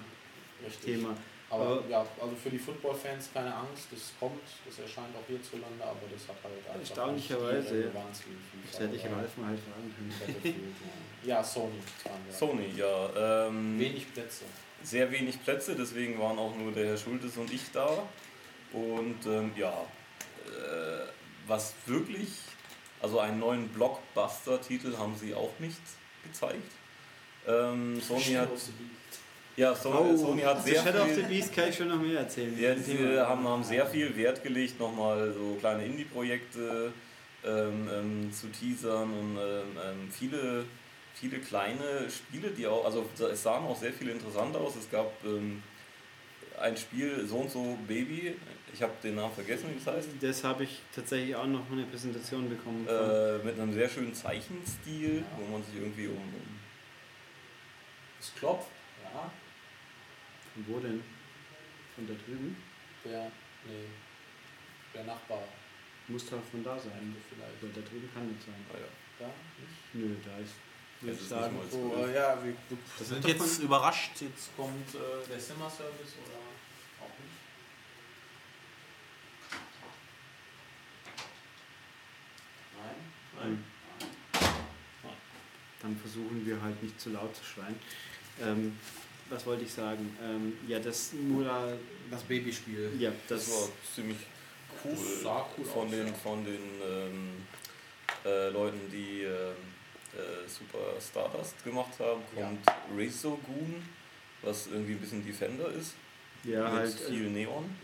Richtig. 0.65 0.95
Thema. 0.97 1.15
Aber, 1.49 1.65
Aber- 1.65 1.85
ja, 1.89 2.05
also 2.21 2.35
für 2.43 2.51
die 2.51 2.59
Football-Fans 2.59 3.31
keine 3.33 3.55
Angst, 3.55 3.87
das 3.93 4.13
kommt, 4.19 4.41
das 4.67 4.79
erscheint 4.81 5.15
auch 5.17 5.27
hierzulande, 5.29 5.83
aber 5.85 6.01
das 6.13 6.27
hat 6.29 6.37
halt 6.43 6.55
einfach 6.67 6.81
Erstaunlicherweise, 6.81 7.85
wie 7.85 8.69
Das 8.71 8.81
hätte 8.81 8.97
ich 8.97 9.05
mal 9.05 9.17
halt 9.17 9.31
fragen 9.31 9.95
können. 9.97 10.15
Ja. 10.45 10.53
Ja, 11.25 11.43
Sony. 11.43 11.75
Sony, 12.31 12.69
ja. 12.77 13.47
Ähm, 13.49 13.79
Wenig 13.81 14.13
Plätze. 14.15 14.45
sehr 14.85 15.11
wenig 15.11 15.43
Plätze, 15.43 15.75
deswegen 15.75 16.21
waren 16.21 16.39
auch 16.39 16.55
nur 16.55 16.71
der 16.71 16.87
Herr 16.87 16.97
Schultes 16.97 17.37
und 17.37 17.53
ich 17.53 17.63
da. 17.73 17.89
Und 18.73 19.27
ähm, 19.27 19.51
ja, 19.57 19.73
äh, 20.47 21.07
was 21.49 21.75
wirklich, 21.87 22.29
also 23.01 23.19
einen 23.19 23.41
neuen 23.41 23.69
Blockbuster-Titel 23.71 24.97
haben 24.99 25.17
sie 25.17 25.35
auch 25.35 25.53
nicht 25.59 25.81
gezeigt. 26.23 26.71
Ähm, 27.49 28.01
Sony 28.01 28.35
hat, 28.35 28.49
ja, 29.57 29.75
Sony, 29.75 29.97
Oh, 30.13 30.17
Sony 30.17 30.43
hat 30.43 30.63
sehr 30.65 30.83
Shadow 30.83 31.03
of 31.03 31.09
the 31.09 31.15
viel, 31.15 31.25
Beast 31.25 31.55
kann 31.55 31.69
ich 31.71 31.77
schon 31.77 31.89
noch 31.89 32.01
mehr 32.01 32.21
erzählen. 32.21 32.59
ja, 32.61 32.75
Thema. 32.75 33.27
haben, 33.27 33.47
haben 33.49 33.65
sehr 33.65 33.87
viel 33.87 34.15
Wert 34.17 34.43
gelegt, 34.43 34.79
nochmal 34.79 35.33
so 35.33 35.57
kleine 35.61 35.85
Indie-Projekte 35.87 36.93
ähm, 37.45 37.89
ähm, 37.93 38.33
zu 38.33 38.49
teasern 38.49 39.11
und 39.13 39.39
ähm, 39.39 39.63
ähm, 39.83 40.11
viele, 40.11 40.65
viele 41.15 41.39
kleine 41.39 42.09
Spiele, 42.11 42.51
die 42.51 42.67
auch, 42.67 42.85
also 42.85 43.09
es 43.33 43.43
sahen 43.43 43.65
auch 43.65 43.77
sehr 43.79 43.93
viele 43.93 44.13
interessant 44.13 44.55
aus. 44.57 44.75
Es 44.77 44.91
gab 44.91 45.11
ähm, 45.25 45.63
ein 46.61 46.77
Spiel, 46.77 47.27
so 47.27 47.37
und 47.37 47.51
so 47.51 47.79
Baby, 47.87 48.35
ich 48.75 48.83
habe 48.83 48.93
den 49.03 49.15
Namen 49.15 49.33
vergessen, 49.33 49.71
wie 49.73 49.79
es 49.79 49.87
heißt, 49.87 50.09
Das 50.21 50.43
habe 50.45 50.65
ich 50.65 50.81
tatsächlich 50.95 51.35
auch 51.37 51.47
noch 51.47 51.71
eine 51.71 51.85
Präsentation 51.85 52.49
bekommen. 52.51 52.87
äh, 52.89 53.39
mit 53.45 53.59
einem 53.59 53.73
sehr 53.73 53.89
schönen 53.89 54.13
Zeichenstil, 54.15 55.23
wo 55.39 55.51
man 55.53 55.63
sich 55.65 55.77
irgendwie 55.77 56.09
um, 56.09 56.17
um 56.17 56.59
Es 58.21 58.33
klopft, 58.39 58.69
ja. 59.05 59.31
Von 60.57 60.65
wo 60.69 60.81
denn? 60.81 61.03
Von 61.95 62.07
da 62.09 62.15
drüben? 62.15 62.57
Der, 63.05 63.31
nee, 63.67 63.85
der 64.95 65.05
Nachbar 65.05 65.43
Muss 66.09 66.25
doch 66.31 66.43
von 66.51 66.65
da 66.65 66.79
sein. 66.79 67.15
vielleicht. 67.29 67.63
Aber 67.63 67.73
da 67.73 67.81
drüben 67.89 68.09
kann 68.15 68.27
nicht 68.29 68.43
sein. 68.43 68.55
naja, 68.73 68.87
Da 69.19 69.27
nicht? 69.27 69.95
Nö, 69.95 70.17
da 70.25 70.39
ist. 70.39 70.55
Würde 71.03 71.15
ich 71.21 71.29
sagen. 71.29 71.57
mal- 71.57 72.09
äh, 72.09 72.15
ja, 72.15 72.43
wir, 72.43 72.53
wir 72.69 72.79
Das 72.99 73.09
sind 73.09 73.25
jetzt 73.27 73.57
von- 73.57 73.65
überrascht. 73.67 74.13
Jetzt 74.23 74.57
kommt 74.57 74.95
äh, 74.95 75.29
der 75.29 75.39
Simmer-Service 75.39 76.15
oder 76.25 76.39
auch 77.05 77.13
nicht. 77.21 77.37
Nein? 82.79 82.97
Nein. 83.39 83.65
Dann 85.83 85.97
versuchen 85.99 86.45
wir 86.47 86.61
halt 86.61 86.83
nicht 86.83 87.01
zu 87.01 87.11
laut 87.11 87.35
zu 87.37 87.45
schreien. 87.45 87.77
Ähm, 88.41 88.79
was 89.31 89.45
wollte 89.47 89.65
ich 89.65 89.73
sagen? 89.73 90.17
Ähm, 90.23 90.53
ja, 90.69 90.79
das 90.79 91.13
Mura. 91.13 91.73
Das 92.11 92.23
Babyspiel. 92.23 92.93
Ja, 92.99 93.11
das 93.29 93.47
das. 93.47 93.51
war 93.53 93.69
ziemlich 93.95 94.19
cool, 94.85 94.93
Das 94.93 95.23
sah 95.23 95.47
cool 95.59 95.65
von 95.65 95.87
aus, 95.87 95.91
den, 95.91 96.07
ja. 96.07 96.13
von 96.15 96.45
den 96.45 96.61
ähm, 96.89 97.31
äh, 98.25 98.49
Leuten, 98.51 98.81
die 98.91 99.23
ähm, 99.23 99.55
äh, 100.15 100.49
Super 100.49 101.01
Stardust 101.01 101.63
gemacht 101.65 101.99
haben, 101.99 102.23
Ja. 102.37 102.47
kommt 102.47 102.67
Resogun, 102.97 103.83
was 104.43 104.69
irgendwie 104.69 104.93
ein 104.93 104.99
bisschen 105.01 105.25
Defender 105.27 105.69
ist, 105.71 105.95
ja, 106.45 106.63
mit 106.65 106.73
halt. 106.73 106.93
viel 106.93 107.29
Neon. 107.31 107.75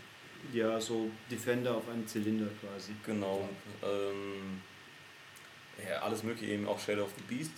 Ja, 0.53 0.79
so 0.79 1.09
Defender 1.31 1.75
auf 1.75 1.87
einem 1.89 2.05
Zylinder 2.07 2.47
quasi. 2.61 2.93
Genau. 3.05 3.47
Ähm, 3.81 4.61
ja, 5.87 5.99
alles 6.01 6.23
mögliche, 6.23 6.53
eben 6.53 6.67
auch 6.67 6.79
Shadow 6.79 7.03
of 7.03 7.11
the 7.17 7.35
Beast 7.35 7.51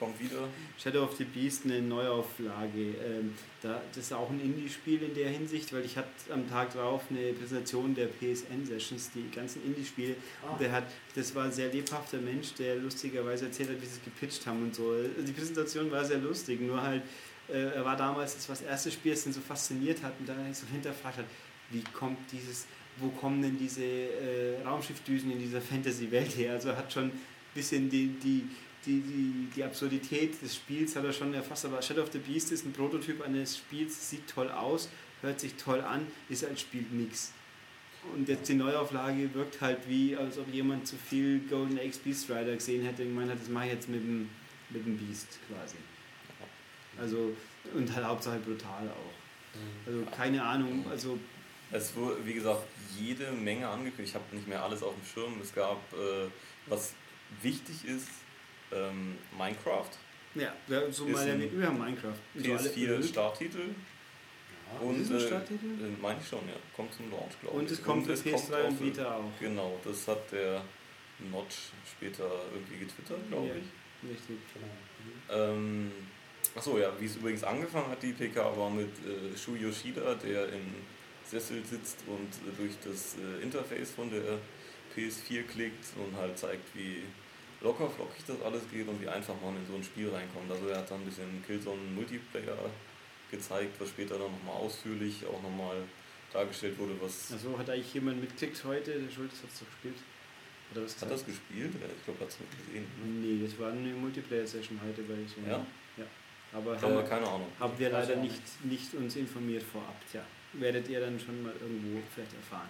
kommt 0.00 0.18
wieder. 0.18 0.48
Shadow 0.82 1.04
of 1.04 1.14
the 1.16 1.24
Beast 1.24 1.66
eine 1.66 1.80
Neuauflage. 1.80 2.94
Ähm, 3.06 3.34
da, 3.62 3.80
das 3.94 4.04
ist 4.04 4.12
auch 4.12 4.30
ein 4.30 4.40
Indie-Spiel 4.40 5.02
in 5.02 5.14
der 5.14 5.28
Hinsicht, 5.28 5.72
weil 5.72 5.84
ich 5.84 5.96
hatte 5.96 6.08
am 6.32 6.48
Tag 6.48 6.72
drauf 6.72 7.02
eine 7.10 7.32
Präsentation 7.34 7.94
der 7.94 8.06
PSN-Sessions, 8.06 9.10
die 9.14 9.30
ganzen 9.30 9.62
Indie-Spiele. 9.64 10.16
Ah. 10.42 10.52
Und 10.52 10.60
der 10.60 10.72
hat, 10.72 10.84
das 11.14 11.32
war 11.34 11.44
ein 11.44 11.52
sehr 11.52 11.70
lebhafter 11.70 12.18
Mensch, 12.18 12.54
der 12.54 12.76
lustigerweise 12.76 13.44
erzählt 13.44 13.68
hat, 13.68 13.76
wie 13.80 13.86
sie 13.86 13.98
es 13.98 14.04
gepitcht 14.04 14.44
haben 14.46 14.62
und 14.62 14.74
so. 14.74 14.90
Also 14.90 15.22
die 15.24 15.32
Präsentation 15.32 15.90
war 15.90 16.04
sehr 16.04 16.18
lustig, 16.18 16.60
nur 16.60 16.82
halt, 16.82 17.02
äh, 17.48 17.58
er 17.58 17.84
war 17.84 17.96
damals, 17.96 18.34
das 18.34 18.48
war 18.48 18.56
das 18.56 18.64
erste 18.64 18.90
Spiel, 18.90 19.12
das 19.12 19.26
ihn 19.26 19.32
so 19.32 19.40
fasziniert 19.40 20.02
hat 20.02 20.14
und 20.18 20.28
dann 20.28 20.52
so 20.54 20.66
hinterfragt 20.72 21.18
hat, 21.18 21.26
wie 21.70 21.84
kommt 21.92 22.18
dieses, 22.32 22.66
wo 22.96 23.08
kommen 23.08 23.42
denn 23.42 23.58
diese 23.58 23.84
äh, 23.84 24.62
Raumschiffdüsen 24.64 25.30
in 25.30 25.38
dieser 25.38 25.60
Fantasy-Welt 25.60 26.36
her? 26.36 26.52
Also 26.52 26.70
er 26.70 26.78
hat 26.78 26.92
schon 26.92 27.04
ein 27.04 27.20
bisschen 27.54 27.90
die, 27.90 28.08
die, 28.08 28.48
die, 28.86 29.00
die, 29.00 29.48
die 29.54 29.64
Absurdität 29.64 30.40
des 30.42 30.56
Spiels 30.56 30.96
hat 30.96 31.04
er 31.04 31.12
schon 31.12 31.34
erfasst, 31.34 31.64
aber 31.66 31.82
Shadow 31.82 32.02
of 32.02 32.12
the 32.12 32.18
Beast 32.18 32.52
ist 32.52 32.64
ein 32.64 32.72
Prototyp 32.72 33.22
eines 33.22 33.58
Spiels, 33.58 34.10
sieht 34.10 34.28
toll 34.28 34.50
aus, 34.50 34.88
hört 35.22 35.40
sich 35.40 35.54
toll 35.54 35.80
an, 35.80 36.06
ist 36.28 36.44
als 36.44 36.60
Spiel 36.62 36.84
nix. 36.90 37.32
Und 38.14 38.28
jetzt 38.28 38.48
die 38.48 38.54
Neuauflage 38.54 39.34
wirkt 39.34 39.60
halt 39.60 39.86
wie, 39.86 40.16
als 40.16 40.38
ob 40.38 40.52
jemand 40.52 40.86
zu 40.86 40.96
viel 40.96 41.40
Golden 41.40 41.78
Axe 41.78 42.00
Beast 42.02 42.30
Rider 42.30 42.54
gesehen 42.54 42.84
hätte 42.84 43.02
und 43.02 43.08
gemeint 43.08 43.30
hat, 43.30 43.40
das 43.40 43.48
mache 43.48 43.66
ich 43.66 43.72
jetzt 43.72 43.88
mit 43.90 44.02
dem, 44.02 44.30
mit 44.70 44.86
dem 44.86 44.96
Beast 44.96 45.38
quasi. 45.48 45.76
Also, 46.98 47.36
und 47.74 47.94
halt 47.94 48.06
Hauptsache 48.06 48.38
brutal 48.38 48.88
auch. 48.88 49.20
Also 49.86 50.02
keine 50.16 50.42
Ahnung, 50.42 50.86
also 50.88 51.18
Es 51.72 51.94
wurde, 51.94 52.24
wie 52.24 52.34
gesagt, 52.34 52.64
jede 52.98 53.30
Menge 53.32 53.68
angekündigt. 53.68 54.10
Ich 54.10 54.14
habe 54.14 54.24
nicht 54.34 54.48
mehr 54.48 54.62
alles 54.62 54.82
auf 54.82 54.94
dem 54.94 55.04
Schirm. 55.04 55.40
Es 55.42 55.54
gab, 55.54 55.76
äh, 55.92 56.28
was 56.66 56.94
wichtig 57.42 57.84
ist, 57.84 58.08
ähm, 58.72 59.16
Minecraft, 59.36 59.90
ja, 60.34 60.52
so 60.92 61.06
mal 61.06 61.40
Weg 61.40 61.52
über 61.52 61.70
Minecraft. 61.70 62.14
So 62.36 62.52
alle- 62.52 62.68
PS4 62.70 63.02
Starttitel. 63.08 63.58
Ja. 64.72 64.80
Und, 64.86 65.00
Ist 65.00 65.10
ein 65.10 65.16
äh, 65.16 65.20
Starttitel? 65.26 65.66
äh, 65.66 66.00
meine 66.00 66.20
ich 66.20 66.28
schon, 66.28 66.38
ja. 66.48 66.54
Kommt 66.76 66.94
zum 66.94 67.10
Launch, 67.10 67.32
glaube 67.40 67.56
ich. 67.56 67.62
Und 67.62 67.70
es 67.70 67.82
kommt 67.82 68.06
für 68.06 68.12
es 68.12 68.24
PS3 68.24 68.62
und 68.68 68.80
Vita 68.80 69.16
auch. 69.16 69.32
Genau, 69.40 69.80
das 69.84 70.06
hat 70.06 70.30
der 70.30 70.62
Notch 71.32 71.56
später 71.90 72.30
irgendwie 72.54 72.78
getwittert, 72.78 73.18
glaube 73.28 73.48
Ja. 73.48 73.54
ich. 73.54 74.08
Richtig. 74.10 74.38
Genau. 74.54 75.42
Ähm, 75.52 75.90
achso, 76.54 76.78
ja, 76.78 76.92
wie 77.00 77.06
es 77.06 77.16
übrigens 77.16 77.42
angefangen 77.42 77.88
hat, 77.90 78.02
die 78.02 78.12
PK, 78.12 78.56
war 78.56 78.70
mit 78.70 78.88
äh, 79.04 79.36
Shu 79.36 79.56
Yoshida, 79.56 80.14
der 80.14 80.48
im 80.52 80.74
Sessel 81.24 81.64
sitzt 81.64 81.98
und 82.06 82.28
äh, 82.48 82.56
durch 82.56 82.72
das 82.84 83.16
äh, 83.18 83.42
Interface 83.42 83.90
von 83.90 84.08
der 84.10 84.38
PS4 84.96 85.42
klickt 85.42 85.84
und 85.96 86.16
halt 86.16 86.38
zeigt, 86.38 86.74
wie 86.74 87.02
locker 87.60 87.88
flockig 87.88 88.24
das 88.26 88.40
alles 88.42 88.62
geht 88.70 88.88
und 88.88 89.00
wie 89.00 89.08
einfach 89.08 89.34
man 89.42 89.56
in 89.56 89.66
so 89.66 89.74
ein 89.74 89.84
Spiel 89.84 90.08
reinkommt. 90.08 90.50
Also 90.50 90.68
er 90.68 90.78
hat 90.78 90.90
dann 90.90 91.00
ein 91.00 91.06
bisschen 91.06 91.44
Killzone 91.46 91.80
Multiplayer 91.94 92.56
gezeigt, 93.30 93.80
was 93.80 93.88
später 93.88 94.18
dann 94.18 94.32
nochmal 94.32 94.56
ausführlich 94.56 95.24
auch 95.26 95.42
nochmal 95.42 95.76
dargestellt 96.32 96.78
wurde, 96.78 96.94
was... 97.00 97.32
Also 97.32 97.58
hat 97.58 97.68
eigentlich 97.70 97.92
jemand 97.94 98.20
mitgeklickt 98.20 98.64
heute, 98.64 98.92
der 99.00 99.10
Schulz 99.10 99.32
hat 99.42 99.50
es 99.52 99.60
doch 99.60 99.66
gespielt. 99.66 99.96
Oder 100.72 100.84
was 100.84 101.02
Hat 101.02 101.10
das 101.10 101.26
gespielt? 101.26 101.72
Ich 101.74 102.04
glaube, 102.04 102.20
er 102.20 102.26
hat 102.26 102.32
es 102.32 102.40
nicht 102.40 102.66
gesehen. 102.66 102.86
Nee, 103.20 103.44
das 103.44 103.58
war 103.58 103.72
eine 103.72 103.92
Multiplayer-Session 103.92 104.80
heute 104.84 105.02
bei 105.02 105.14
so 105.26 105.40
Ja? 105.48 105.66
ja. 105.96 106.04
Aber 106.52 106.80
Haben 106.80 106.92
wir 106.94 106.98
haben, 107.00 107.08
keine 107.08 107.26
Ahnung. 107.26 107.46
haben 107.58 107.78
wir 107.78 107.90
leider 107.90 108.16
nicht, 108.16 108.42
nicht 108.64 108.94
uns 108.94 109.16
informiert 109.16 109.62
vorab. 109.62 109.96
Tja, 110.10 110.22
werdet 110.54 110.88
ihr 110.88 111.00
dann 111.00 111.18
schon 111.18 111.42
mal 111.42 111.52
irgendwo 111.60 112.00
vielleicht 112.12 112.34
erfahren. 112.34 112.68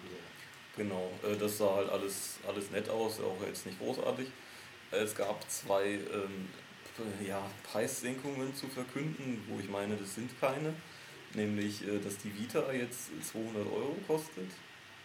Genau, 0.77 1.11
äh, 1.23 1.37
das 1.37 1.59
sah 1.59 1.77
halt 1.77 1.91
alles, 1.91 2.39
alles 2.47 2.71
nett 2.71 2.89
aus, 2.89 3.21
auch 3.21 3.37
jetzt 3.47 3.67
nicht 3.67 3.79
großartig. 3.79 4.27
Es 4.91 5.15
gab 5.15 5.49
zwei 5.51 5.93
ähm, 5.93 6.49
ja, 7.27 7.43
Preissenkungen 7.65 8.55
zu 8.55 8.67
verkünden, 8.67 9.43
wo 9.49 9.59
ich 9.61 9.69
meine, 9.69 9.97
das 9.97 10.15
sind 10.15 10.31
keine. 10.41 10.75
Nämlich, 11.35 11.87
äh, 11.87 11.99
dass 12.01 12.19
die 12.19 12.37
Vita 12.37 12.73
jetzt 12.73 13.11
200 13.33 13.65
Euro 13.67 13.97
kostet, 14.07 14.51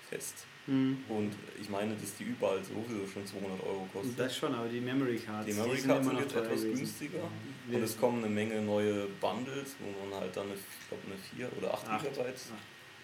fest. 0.09 0.45
Und 0.67 1.31
ich 1.61 1.69
meine, 1.69 1.93
dass 1.93 2.15
die 2.17 2.23
überall 2.23 2.57
sowieso 2.63 3.05
schon 3.05 3.23
200 3.27 3.61
Euro 3.61 3.87
kostet. 3.93 4.17
Das 4.17 4.35
schon, 4.35 4.55
aber 4.55 4.67
die 4.67 4.81
Memory 4.81 5.19
Cards, 5.19 5.45
Die 5.45 5.53
Memory 5.53 5.77
sind 5.77 5.87
Cards 5.91 6.05
sind 6.07 6.13
noch 6.15 6.21
jetzt 6.21 6.35
etwas 6.35 6.61
gewesen. 6.61 6.75
günstiger. 6.75 7.19
Wir- 7.67 7.77
Und 7.77 7.83
es 7.83 7.99
kommen 7.99 8.23
eine 8.25 8.33
Menge 8.33 8.59
neue 8.63 9.05
Bundles, 9.21 9.75
wo 9.79 10.05
man 10.09 10.19
halt 10.19 10.35
dann 10.35 10.45
eine, 10.47 10.55
ich 10.55 10.87
glaube, 10.89 11.03
eine 11.05 11.17
4 11.51 11.55
oder 11.59 11.71
8 11.75 11.87
Acht. 11.87 12.03
GB. 12.15 12.23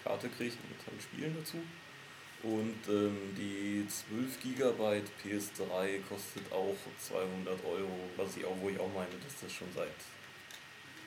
Karte 0.03 0.29
kriegt 0.29 0.57
mit 0.69 0.79
halt 0.87 1.01
Spielen 1.03 1.35
dazu. 1.39 1.57
Und 2.43 2.79
ähm, 2.89 3.17
die 3.37 3.85
12 3.87 4.39
GB 4.41 5.01
PS3 5.23 6.01
kostet 6.09 6.51
auch 6.51 6.75
200 6.99 7.63
Euro, 7.65 8.09
was 8.17 8.35
ich 8.35 8.45
auch, 8.45 8.57
wo 8.59 8.69
ich 8.69 8.79
auch 8.79 8.91
meine, 8.93 9.11
dass 9.23 9.41
das 9.41 9.53
schon 9.53 9.67
seit 9.75 9.93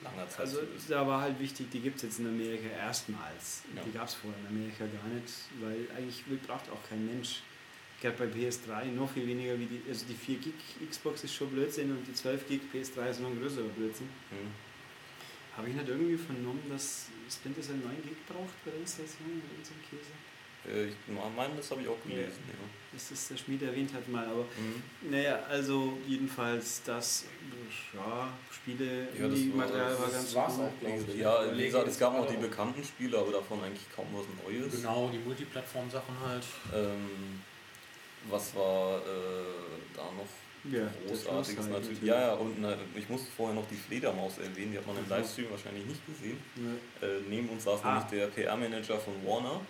langer 0.05 0.29
Zeit 0.29 0.40
Also 0.40 0.57
so 0.59 0.62
ist. 0.77 0.90
da 0.90 1.07
war 1.07 1.23
halt 1.23 1.40
wichtig, 1.40 1.70
die 1.73 1.81
gibt 1.81 1.97
es 1.97 2.03
jetzt 2.03 2.18
in 2.20 2.29
Amerika 2.29 2.68
erstmals. 2.68 3.62
Ja. 3.75 3.83
Die 3.83 3.90
gab 3.90 4.07
es 4.07 4.14
vorher 4.14 4.38
in 4.42 4.47
Amerika 4.47 4.85
gar 4.87 5.09
nicht, 5.12 5.33
weil 5.61 5.88
eigentlich 5.97 6.23
braucht 6.47 6.70
auch 6.70 6.88
kein 6.88 7.05
Mensch. 7.05 7.42
Gerade 8.01 8.16
bei 8.16 8.27
PS3 8.27 8.87
noch 8.87 9.11
viel 9.11 9.27
weniger 9.27 9.59
wie 9.59 9.66
die, 9.66 9.81
also 9.88 10.05
die 10.07 10.14
4 10.14 10.38
Gig 10.38 10.55
Xbox 10.90 11.25
ist 11.25 11.35
schon 11.35 11.51
Blödsinn 11.51 11.90
und 11.90 12.07
die 12.07 12.12
12 12.12 12.47
Gig 12.47 12.61
PS3 12.73 13.11
ist 13.11 13.20
noch 13.20 13.31
ein 13.31 13.40
größerer 13.40 13.68
Blödsinn. 13.68 14.09
Hm. 14.31 14.51
Habe 15.57 15.68
ich 15.68 15.75
nicht 15.75 15.88
irgendwie 15.88 16.16
vernommen, 16.16 16.62
dass 16.68 17.07
Splinter 17.31 17.62
Cell 17.62 17.77
9 17.77 18.03
Gig 18.03 18.18
braucht 18.29 18.55
bei 18.64 18.73
der 18.73 18.81
Installation 18.81 19.40
so 19.62 19.73
ein 19.73 19.83
Käse? 19.88 20.11
Äh, 20.66 20.87
Ich 20.88 20.94
meine, 21.37 21.55
das 21.57 21.70
habe 21.70 21.83
ich 21.83 21.88
auch 21.88 22.03
gelesen. 22.03 22.42
Ja. 22.48 22.55
Das 22.92 23.11
ist 23.11 23.29
der 23.31 23.37
Schmied 23.37 23.61
erwähnt 23.62 23.92
hat 23.92 24.09
mal, 24.09 24.24
aber 24.24 24.42
Mhm. 24.57 25.11
naja, 25.11 25.40
also 25.48 25.98
jedenfalls 26.07 26.81
das, 26.85 27.24
ja, 27.92 28.29
Spiele, 28.53 29.09
Ja, 29.18 29.27
das 29.29 29.38
war- 29.50 29.57
Material 29.57 29.98
war 29.98 30.07
das 30.07 30.12
ganz 30.14 30.35
war's 30.37 30.55
gut. 30.57 30.64
auch, 30.64 31.09
ich. 31.09 31.16
Ja, 31.16 31.57
wie 31.57 31.64
gesagt, 31.64 31.88
es 31.88 31.98
gab 31.98 32.12
noch 32.12 32.20
gerade 32.20 32.33
die 32.38 32.44
auch. 32.44 32.48
bekannten 32.50 32.85
Spiele, 32.85 33.18
aber 33.18 33.33
davon 33.33 33.62
eigentlich 33.64 33.83
kaum 33.94 34.07
was 34.12 34.24
Neues. 34.44 34.77
Genau, 34.77 35.11
die 35.12 35.18
Multiplattform-Sachen 35.18 36.14
halt. 36.24 36.44
Ähm, 36.72 37.40
was 38.31 38.55
war 38.55 38.98
äh, 38.98 39.03
da 39.94 40.03
noch 40.05 40.72
Ja, 40.72 40.88
großartiges 41.09 41.64
halt 41.64 41.72
natürlich? 41.72 42.03
Ja, 42.03 42.20
ja, 42.29 42.33
und 42.35 42.61
na, 42.61 42.74
ich 42.94 43.09
musste 43.09 43.27
vorher 43.37 43.55
noch 43.57 43.68
die 43.68 43.74
Fledermaus 43.77 44.38
erwähnen, 44.38 44.70
die 44.72 44.79
hat 44.79 44.87
man 44.87 44.96
im 44.96 45.03
Mhm. 45.05 45.11
Livestream 45.11 45.50
wahrscheinlich 45.50 45.85
nicht 45.85 46.07
gesehen. 46.07 46.38
Ja. 46.57 47.07
Äh, 47.09 47.20
neben 47.29 47.48
uns 47.50 47.64
saß 47.64 47.81
Ah. 47.83 47.88
nämlich 47.94 48.05
der 48.11 48.27
PR-Manager 48.29 48.98
von 49.00 49.14
Warner, 49.27 49.61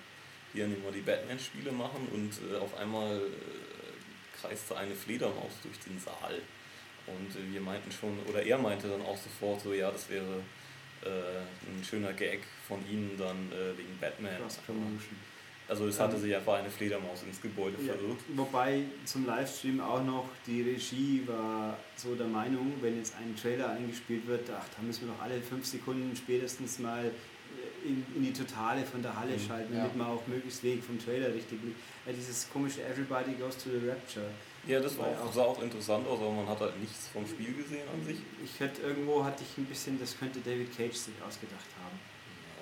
die 0.54 0.60
ja 0.60 0.66
immer 0.66 0.92
die 0.94 1.00
Batman-Spiele 1.00 1.72
machen 1.72 2.08
und 2.12 2.30
äh, 2.52 2.56
auf 2.58 2.76
einmal 2.78 3.16
äh, 3.16 4.40
kreiste 4.40 4.76
eine 4.76 4.94
Fledermaus 4.94 5.52
durch 5.62 5.78
den 5.80 5.98
Saal. 5.98 6.40
Und 7.06 7.30
äh, 7.36 7.52
wir 7.52 7.60
meinten 7.60 7.90
schon, 7.92 8.18
oder 8.28 8.42
er 8.42 8.58
meinte 8.58 8.88
dann 8.88 9.02
auch 9.02 9.16
sofort 9.18 9.60
so, 9.60 9.72
ja, 9.74 9.90
das 9.90 10.08
wäre 10.08 10.40
äh, 11.04 11.08
ein 11.08 11.84
schöner 11.84 12.12
Gag 12.12 12.40
von 12.68 12.78
ihnen 12.90 13.16
dann 13.18 13.50
äh, 13.52 13.76
wegen 13.76 13.98
Batman. 14.00 14.36
Also 15.66 15.86
es 15.88 15.98
hatte 15.98 16.18
sich 16.18 16.34
einfach 16.36 16.54
eine 16.58 16.68
Fledermaus 16.70 17.22
ins 17.22 17.40
Gebäude 17.40 17.78
Ja, 17.80 17.94
verirrt. 17.94 18.18
wobei 18.36 18.82
zum 19.06 19.24
Livestream 19.24 19.80
auch 19.80 20.04
noch 20.04 20.28
die 20.46 20.60
Regie 20.60 21.22
war 21.26 21.78
so 21.96 22.14
der 22.14 22.26
Meinung, 22.26 22.74
wenn 22.82 22.98
jetzt 22.98 23.14
ein 23.16 23.34
Trailer 23.34 23.70
eingespielt 23.70 24.26
wird, 24.26 24.50
ach, 24.50 24.66
da 24.76 24.82
müssen 24.82 25.06
wir 25.06 25.14
doch 25.14 25.22
alle 25.22 25.40
fünf 25.40 25.64
Sekunden 25.64 26.14
spätestens 26.14 26.78
mal 26.80 27.10
in, 27.84 28.04
in 28.16 28.22
die 28.24 28.32
Totale 28.32 28.84
von 28.84 29.02
der 29.02 29.14
Halle 29.18 29.34
Mhm. 29.36 29.40
schalten, 29.46 29.72
Ja. 29.74 29.82
damit 29.82 29.96
man 29.96 30.06
auch 30.08 30.26
möglichst 30.26 30.62
wenig 30.62 30.82
vom 30.84 30.98
Trailer 30.98 31.32
richtig 31.34 31.62
mit. 31.62 31.74
Ja, 32.06 32.12
dieses 32.12 32.48
komische 32.52 32.82
Everybody 32.84 33.32
Goes 33.34 33.56
to 33.58 33.70
the 33.70 33.88
Rapture. 33.88 34.26
Ja, 34.66 34.80
das 34.80 34.96
war 34.98 35.06
Weil 35.06 35.16
auch, 35.18 35.32
sah 35.32 35.42
auch 35.42 35.62
interessant 35.62 36.06
aus, 36.08 36.18
aber 36.20 36.32
man 36.32 36.48
hat 36.48 36.58
halt 36.60 36.80
nichts 36.80 37.08
vom 37.08 37.26
Spiel 37.26 37.52
gesehen 37.52 37.86
an 37.92 38.04
sich. 38.06 38.16
Ich 38.42 38.58
hätte 38.60 38.80
irgendwo 38.82 39.22
hatte 39.22 39.42
ich 39.44 39.58
ein 39.58 39.66
bisschen, 39.66 40.00
das 40.00 40.18
könnte 40.18 40.40
David 40.40 40.74
Cage 40.76 40.94
sich 40.94 41.14
ausgedacht 41.26 41.66
haben. 41.82 41.98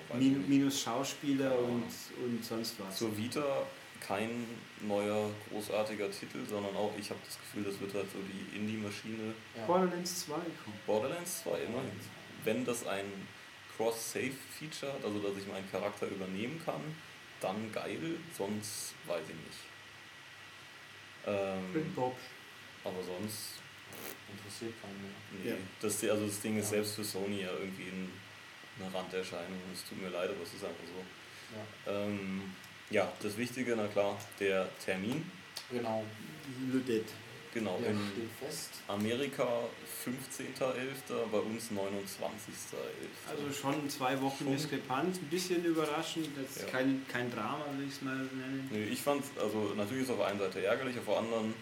Ja, 0.09 0.15
Min, 0.17 0.47
minus 0.49 0.81
Schauspieler 0.81 1.51
Ja. 1.51 1.57
und, 1.57 1.83
und 2.23 2.43
sonst 2.43 2.75
was. 2.79 2.97
Zur 2.97 3.17
Vita 3.17 3.63
kein 4.05 4.45
neuer 4.81 5.29
großartiger 5.49 6.11
Titel, 6.11 6.39
sondern 6.49 6.75
auch, 6.75 6.91
ich 6.99 7.09
habe 7.09 7.21
das 7.25 7.39
Gefühl, 7.39 7.63
das 7.63 7.79
wird 7.79 7.93
halt 7.93 8.11
so 8.11 8.19
die 8.19 8.57
Indie-Maschine 8.57 9.33
Ja. 9.57 9.65
Borderlands 9.65 10.25
2 10.25 10.33
kommt. 10.33 10.85
Borderlands 10.85 11.43
2 11.43 11.51
immerhin. 11.51 11.91
Wenn 12.43 12.65
das 12.65 12.85
ein 12.85 13.05
Cross-Save-Feature 13.77 14.93
hat, 14.93 15.03
also 15.03 15.19
dass 15.19 15.37
ich 15.37 15.47
meinen 15.47 15.69
Charakter 15.71 16.07
übernehmen 16.07 16.61
kann, 16.63 16.81
dann 17.41 17.71
geil, 17.71 18.15
sonst 18.37 18.93
weiß 19.07 19.23
ich 19.23 19.35
nicht. 19.35 19.59
Ähm, 21.25 21.93
aber 22.83 23.03
sonst, 23.03 23.59
Interessiert 24.35 24.73
keinen 24.81 25.01
mehr. 25.01 25.11
nee. 25.43 25.49
Ja. 25.51 25.55
Das, 25.79 26.03
also 26.03 26.25
das 26.25 26.41
Ding 26.41 26.57
ist 26.57 26.65
Ja. 26.65 26.69
selbst 26.77 26.95
für 26.95 27.03
Sony 27.03 27.41
ja 27.41 27.51
irgendwie 27.51 27.83
ein, 27.83 28.11
eine 28.79 28.93
Randerscheinung. 28.93 29.59
Es 29.71 29.87
tut 29.87 30.01
mir 30.01 30.09
leid, 30.09 30.29
aber 30.29 30.41
es 30.41 30.53
ist 30.53 30.63
einfach 30.63 30.83
so. 30.87 31.91
Ja. 31.91 32.03
Ähm, 32.05 32.41
ja, 32.89 33.11
das 33.21 33.37
Wichtige, 33.37 33.75
na 33.75 33.87
klar, 33.87 34.17
der 34.39 34.67
Termin. 34.83 35.29
Genau. 35.69 36.03
Ludet. 36.71 37.05
Genau, 37.53 37.77
Der 37.81 37.91
in. 37.91 37.99
Amerika 38.87 39.47
15.11., 40.05 41.27
bei 41.31 41.37
uns 41.37 41.69
29.11. 41.71 43.29
Also 43.29 43.53
schon 43.53 43.89
zwei 43.89 44.19
Wochen 44.21 44.43
Schon. 44.45 44.53
Diskrepanz, 44.53 45.17
ein 45.17 45.25
bisschen 45.29 45.63
überraschend, 45.63 46.29
das 46.35 46.57
ist 46.57 46.61
Ja. 46.63 46.69
kein, 46.69 47.05
kein 47.11 47.31
Drama, 47.31 47.65
würde 47.71 47.85
ich 47.87 47.93
es 47.95 48.01
mal 48.01 48.15
nennen. 48.15 48.67
Nee, 48.71 48.85
ich 48.85 49.01
fand 49.01 49.23
also 49.39 49.73
natürlich 49.75 50.03
ist 50.03 50.09
es 50.09 50.13
auf 50.13 50.17
der 50.19 50.27
einen 50.27 50.39
Seite 50.39 50.65
ärgerlich, 50.65 50.97
auf 50.97 51.05
der 51.05 51.17
anderen 51.17 51.53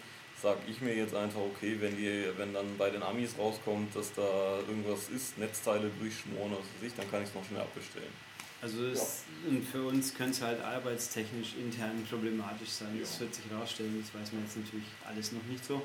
sage 0.41 0.59
ich 0.67 0.81
mir 0.81 0.95
jetzt 0.95 1.13
einfach, 1.13 1.41
okay, 1.41 1.77
wenn 1.79 1.95
die, 1.97 2.25
wenn 2.37 2.53
dann 2.53 2.75
bei 2.77 2.89
den 2.89 3.03
Amis 3.03 3.35
rauskommt, 3.37 3.95
dass 3.95 4.11
da 4.13 4.57
irgendwas 4.67 5.09
ist, 5.09 5.37
Netzteile 5.37 5.91
durchschmoren 5.99 6.51
oder 6.53 6.61
was 6.61 6.81
weiß 6.81 6.87
ich, 6.87 6.95
dann 6.95 7.11
kann 7.11 7.21
ich 7.21 7.29
es 7.29 7.35
noch 7.35 7.45
schnell 7.45 7.61
abbestellen. 7.61 8.09
Also 8.61 8.85
es, 8.85 9.23
und 9.49 9.63
für 9.63 9.83
uns 9.87 10.13
könnte 10.13 10.31
es 10.33 10.41
halt 10.41 10.61
arbeitstechnisch 10.61 11.55
intern 11.59 12.05
problematisch 12.07 12.69
sein. 12.69 12.97
Das 12.99 13.15
Ja. 13.15 13.21
wird 13.21 13.35
sich 13.35 13.45
rausstellen, 13.51 14.03
das 14.03 14.21
weiß 14.21 14.33
man 14.33 14.43
jetzt 14.43 14.57
natürlich 14.57 14.85
alles 15.07 15.31
noch 15.31 15.43
nicht 15.45 15.65
so. 15.65 15.81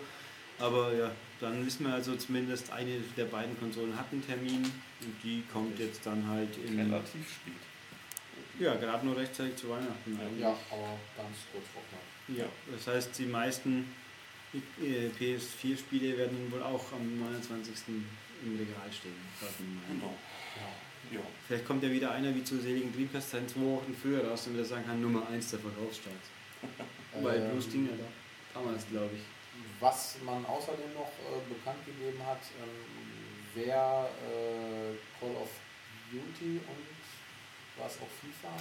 Aber 0.59 0.93
ja, 0.95 1.11
dann 1.41 1.65
wissen 1.67 1.87
wir 1.87 1.95
also 1.95 2.17
zumindest, 2.17 2.71
eine 2.71 2.99
der 3.17 3.27
beiden 3.27 3.59
Konsolen 3.59 3.97
hat 3.99 4.07
einen 4.13 4.25
Termin 4.27 4.63
und 4.65 5.15
die 5.23 5.43
kommt 5.53 5.79
jetzt 5.79 6.05
dann 6.05 6.27
halt 6.29 6.57
in. 6.67 6.79
Relativ 6.79 7.29
spät. 7.31 7.53
Ja, 8.59 8.75
gerade 8.77 9.05
nur 9.05 9.17
rechtzeitig 9.17 9.57
zu 9.57 9.69
Weihnachten 9.69 10.19
eigentlich. 10.19 10.41
Ja, 10.41 10.57
aber 10.71 10.99
ganz 11.17 11.37
kurz 11.53 11.65
vor 11.75 11.83
knapp. 11.91 12.39
Ja, 12.39 12.47
das 12.75 12.87
heißt, 12.87 13.19
die 13.19 13.27
meisten 13.27 13.87
äh, 14.83 15.09
PS4-Spiele 15.19 16.17
werden 16.17 16.51
wohl 16.51 16.63
auch 16.63 16.91
am 16.93 17.19
29. 17.19 17.75
im 17.89 18.57
Regal 18.59 18.91
stehen. 18.91 19.13
Genau. 19.91 20.15
Ja. 21.13 21.21
Vielleicht 21.47 21.67
kommt 21.67 21.83
ja 21.83 21.91
wieder 21.91 22.11
einer 22.11 22.35
wie 22.35 22.43
zu 22.43 22.59
seligen 22.61 22.93
Dreamcast 22.93 23.31
sein 23.31 23.49
zwei 23.49 23.61
Wochen 23.61 23.95
früher 24.01 24.27
raus, 24.29 24.45
damit 24.45 24.61
er 24.61 24.65
sagen 24.65 24.85
kann, 24.87 25.01
Nummer 25.01 25.29
1 25.29 25.51
der 25.51 25.61
Verkaufsstarts. 25.61 26.29
Bei 27.23 27.37
Ähm, 27.37 27.51
Bruce 27.53 27.69
Dinger 27.71 27.93
da. 27.97 28.05
Damals, 28.61 28.87
glaube 28.91 29.11
ich. 29.15 29.23
Was 29.81 30.17
man 30.25 30.45
außerdem 30.47 30.93
noch 30.95 31.13
äh, 31.29 31.41
bekannt 31.53 31.85
gegeben 31.87 32.19
hat, 32.27 32.41
ähm, 32.61 32.87
wer 33.55 34.09
äh, 34.27 34.97
Call 35.21 35.35
of 35.37 35.49
Duty 36.11 36.61
und 36.67 36.97
war 37.79 37.87
es 37.87 37.97
auch 38.01 38.09
FIFA? 38.21 38.57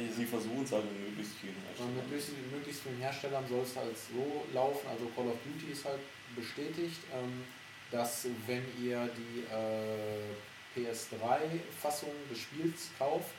Nicht. 0.00 0.14
Sie 0.14 0.26
versuchen 0.26 0.62
es 0.62 0.72
halt 0.72 0.84
in 0.84 1.04
möglichst 1.08 1.34
vielen 1.40 1.54
Und 1.56 1.62
mit 1.64 1.68
Herstellern. 1.78 1.94
möglichst, 2.04 2.30
möglichst 2.52 2.82
vielen 2.82 2.98
Herstellern 3.00 3.44
soll 3.48 3.62
es 3.62 3.74
halt 3.76 3.96
so 3.96 4.44
laufen, 4.52 4.86
also 4.88 5.06
Call 5.16 5.28
of 5.28 5.38
Duty 5.44 5.72
ist 5.72 5.84
halt 5.86 6.00
bestätigt, 6.36 7.00
ähm, 7.14 7.44
dass 7.90 8.26
wenn 8.46 8.62
ihr 8.82 9.08
die 9.16 9.40
äh, 9.40 10.36
PS3-Fassung 10.76 12.12
des 12.30 12.38
Spiels 12.38 12.90
kauft 12.98 13.34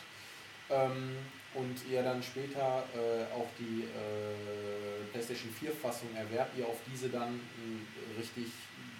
ähm, 0.69 1.15
und 1.53 1.75
ihr 1.89 2.03
dann 2.03 2.21
später 2.21 2.83
äh, 2.93 3.33
auch 3.33 3.47
die 3.57 3.83
äh, 3.83 5.05
PlayStation 5.11 5.53
4-Fassung 5.53 6.09
erwerbt, 6.15 6.57
ihr 6.57 6.67
auf 6.67 6.79
diese 6.91 7.09
dann 7.09 7.39
einen 7.39 7.87
richtig 8.17 8.47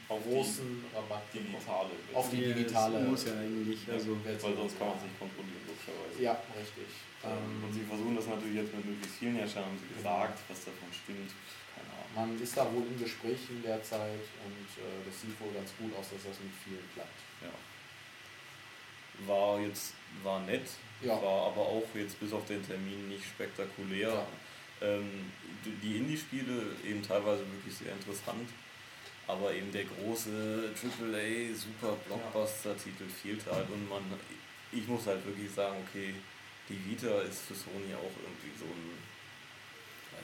Auf 0.08 0.24
die 0.24 0.30
großen 0.30 0.86
Rabatt 0.96 1.32
bekommt. 1.34 1.54
Digitale. 1.54 1.90
Auf 2.14 2.30
die 2.30 2.38
digitale. 2.54 3.00
muss 3.02 3.26
ja 3.26 3.34
eigentlich. 3.34 3.80
Also, 3.92 4.16
weil 4.24 4.40
sonst 4.40 4.80
kann 4.80 4.88
man 4.88 4.98
es 4.98 5.04
nicht 5.04 5.20
kontrollieren, 5.20 5.64
logischerweise. 5.68 6.22
Ja, 6.24 6.40
richtig. 6.56 6.88
Ähm, 7.26 7.64
und 7.64 7.70
Ähm, 7.70 7.74
sie 7.74 7.84
versuchen 7.84 8.16
das 8.16 8.28
natürlich 8.28 8.56
jetzt 8.64 8.74
mit 8.74 8.86
möglichst 8.86 9.18
vielen 9.20 9.36
Herstellern, 9.36 9.70
haben 9.70 9.80
sie 9.82 9.92
gesagt, 9.94 10.40
was 10.48 10.60
davon 10.66 10.90
stimmt. 10.94 11.32
Keine 11.76 11.92
Ahnung. 11.94 12.14
man 12.16 12.30
ist 12.42 12.56
da 12.56 12.66
wohl 12.74 12.88
in 12.88 12.98
Gesprächen 12.98 13.62
derzeit 13.62 14.26
und 14.46 14.70
äh, 14.82 15.04
das 15.06 15.14
sieht 15.22 15.36
wohl 15.42 15.52
ganz 15.54 15.70
gut 15.78 15.92
aus, 16.00 16.10
dass 16.10 16.24
das 16.26 16.40
mit 16.42 16.56
vielen 16.64 16.86
klappt. 16.96 17.20
Ja. 17.44 17.54
War 19.26 19.60
jetzt, 19.60 19.94
war 20.24 20.40
nett, 20.42 20.68
Ja. 21.02 21.22
war 21.22 21.48
aber 21.48 21.62
auch 21.62 21.88
jetzt 21.96 22.20
bis 22.20 22.32
auf 22.34 22.46
den 22.46 22.66
Termin 22.66 23.10
nicht 23.10 23.26
spektakulär. 23.26 24.10
Ja. 24.10 24.28
Ähm, 24.80 25.32
die- 25.66 25.72
die 25.88 25.98
Indie-Spiele 25.98 26.62
eben 26.86 27.02
teilweise 27.02 27.42
wirklich 27.52 27.76
sehr 27.76 27.92
interessant, 27.94 28.48
aber 29.28 29.52
eben 29.54 29.72
der 29.72 29.86
große 29.86 30.72
AAA 30.76 31.54
Super 31.56 31.96
Blockbuster-Titel 32.06 33.06
fehlt 33.10 33.44
halt 33.52 33.68
und 33.72 33.90
man, 33.90 34.04
ich 34.72 34.88
muss 34.88 35.08
halt 35.08 35.26
wirklich 35.26 35.52
sagen, 35.52 35.78
okay, 35.90 36.14
die 36.70 36.86
Vita 36.86 37.22
ist 37.22 37.42
für 37.42 37.56
Sony 37.56 37.94
auch 37.96 38.12
irgendwie 38.22 38.58
so 38.60 38.66
ein. 38.66 38.98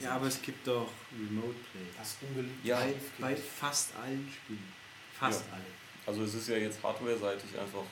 ja, 0.04 0.16
aber 0.16 0.28
es 0.28 0.42
gibt 0.42 0.68
doch 0.68 0.90
Remote 1.12 1.56
Play. 1.72 1.82
Das 1.98 2.18
ungeliebte 2.22 2.68
Ja, 2.68 2.80
Bei, 2.80 2.94
bei 3.20 3.36
fast 3.36 3.96
allen 3.96 4.32
Spielen. 4.32 4.74
Fast 5.18 5.46
Ja. 5.48 5.54
alle. 5.54 5.64
Also 6.06 6.24
es 6.24 6.34
ist 6.36 6.50
ja 6.50 6.58
jetzt 6.58 6.84
hardware-seitig 6.84 7.58
einfach 7.58 7.84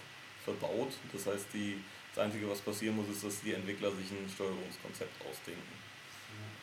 verbaut. 0.44 0.94
Das 1.14 1.28
heißt, 1.28 1.48
die, 1.54 1.78
das 2.14 2.26
Einzige, 2.26 2.50
was 2.50 2.60
passieren 2.60 2.96
muss, 2.96 3.10
ist, 3.10 3.24
dass 3.24 3.42
die 3.42 3.54
Entwickler 3.54 3.92
sich 3.92 4.12
ein 4.12 4.30
Steuerungskonzept 4.34 5.26
ausdenken. 5.30 5.82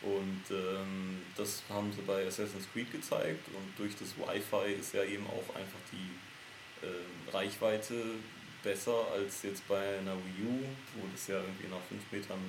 Und 0.01 0.43
ähm, 0.49 1.21
das 1.35 1.61
haben 1.69 1.91
sie 1.91 2.01
bei 2.01 2.25
Assassin's 2.25 2.67
Creed 2.71 2.89
gezeigt 2.91 3.45
und 3.49 3.67
durch 3.77 3.93
das 3.97 4.15
Wi-Fi 4.17 4.71
ist 4.79 4.93
ja 4.93 5.03
eben 5.03 5.27
auch 5.27 5.55
einfach 5.55 5.79
die 5.91 6.85
ähm, 6.85 7.33
Reichweite 7.33 8.15
besser 8.63 9.07
als 9.13 9.43
jetzt 9.43 9.67
bei 9.67 9.97
einer 9.99 10.15
Wii 10.15 10.47
U, 10.47 10.63
wo 10.95 11.07
das 11.11 11.27
ja 11.27 11.35
irgendwie 11.35 11.67
nach 11.67 11.81
5 11.89 12.01
Metern 12.11 12.39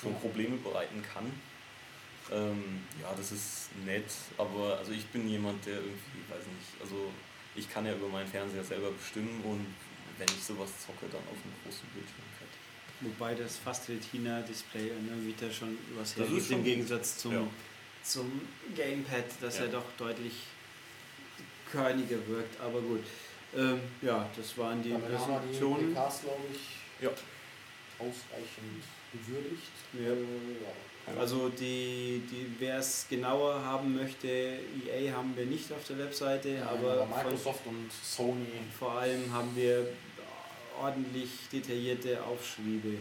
schon. 0.00 0.14
Probleme 0.20 0.56
bereiten 0.56 1.02
kann. 1.02 1.30
Ähm, 2.30 2.80
ja, 3.02 3.12
das 3.14 3.32
ist 3.32 3.68
nett, 3.84 4.10
aber 4.38 4.78
also 4.78 4.92
ich 4.92 5.06
bin 5.06 5.28
jemand, 5.28 5.66
der 5.66 5.74
irgendwie, 5.74 6.22
weiß 6.30 6.46
nicht, 6.46 6.80
also 6.80 7.10
ich 7.54 7.68
kann 7.68 7.84
ja 7.84 7.92
über 7.92 8.08
meinen 8.08 8.28
Fernseher 8.28 8.64
selber 8.64 8.90
bestimmen 8.92 9.42
und 9.44 9.66
wenn 10.18 10.28
ich 10.28 10.42
sowas 10.44 10.70
zocke, 10.86 11.06
dann 11.10 11.20
auf 11.22 11.38
einem 11.44 11.54
großen 11.64 11.88
Bildschirm 11.94 12.28
fett. 12.38 12.48
Wobei 13.00 13.34
das 13.34 13.56
fast 13.58 13.88
Retina-Display 13.88 14.90
an 14.92 15.08
der 15.08 15.26
Vita 15.26 15.50
schon 15.52 15.76
was 15.96 16.14
Das 16.14 16.26
ist 16.26 16.28
hergibt, 16.30 16.46
schon 16.46 16.58
im. 16.58 16.64
Gegensatz 16.64 17.18
zum, 17.18 17.32
Ja. 17.32 17.46
zum 18.04 18.40
Gamepad, 18.76 19.24
das 19.40 19.58
ja. 19.58 19.64
Ja. 19.64 19.70
doch 19.72 19.84
deutlich 19.98 20.32
körniger 21.70 22.18
wirkt. 22.28 22.60
Aber 22.60 22.80
gut. 22.80 23.02
Ähm, 23.56 23.80
ja, 24.00 24.28
das 24.36 24.56
waren 24.56 24.82
die 24.82 24.90
Präsentationen. 24.90 25.94
Ja. 27.00 27.10
ausreichend 27.98 28.82
gewürdigt. 29.12 29.72
Ja. 29.94 30.12
Äh, 30.12 31.14
ja. 31.14 31.20
Also 31.20 31.48
die, 31.48 32.22
die 32.30 32.46
wer 32.60 32.78
es 32.78 33.06
genauer 33.10 33.62
haben 33.64 33.96
möchte, 33.96 34.28
EA 34.28 35.12
haben 35.12 35.36
wir 35.36 35.46
nicht 35.46 35.72
auf 35.72 35.84
der 35.88 35.98
Webseite, 35.98 36.50
Ja, 36.50 36.70
aber 36.70 37.06
von, 37.06 37.10
Microsoft 37.10 37.66
und 37.66 37.90
Sony. 37.92 38.46
vor 38.78 38.92
allem 38.92 39.32
haben 39.32 39.50
wir 39.56 39.88
ordentlich 40.80 41.28
detaillierte 41.52 42.22
Aufschriebe, 42.22 42.98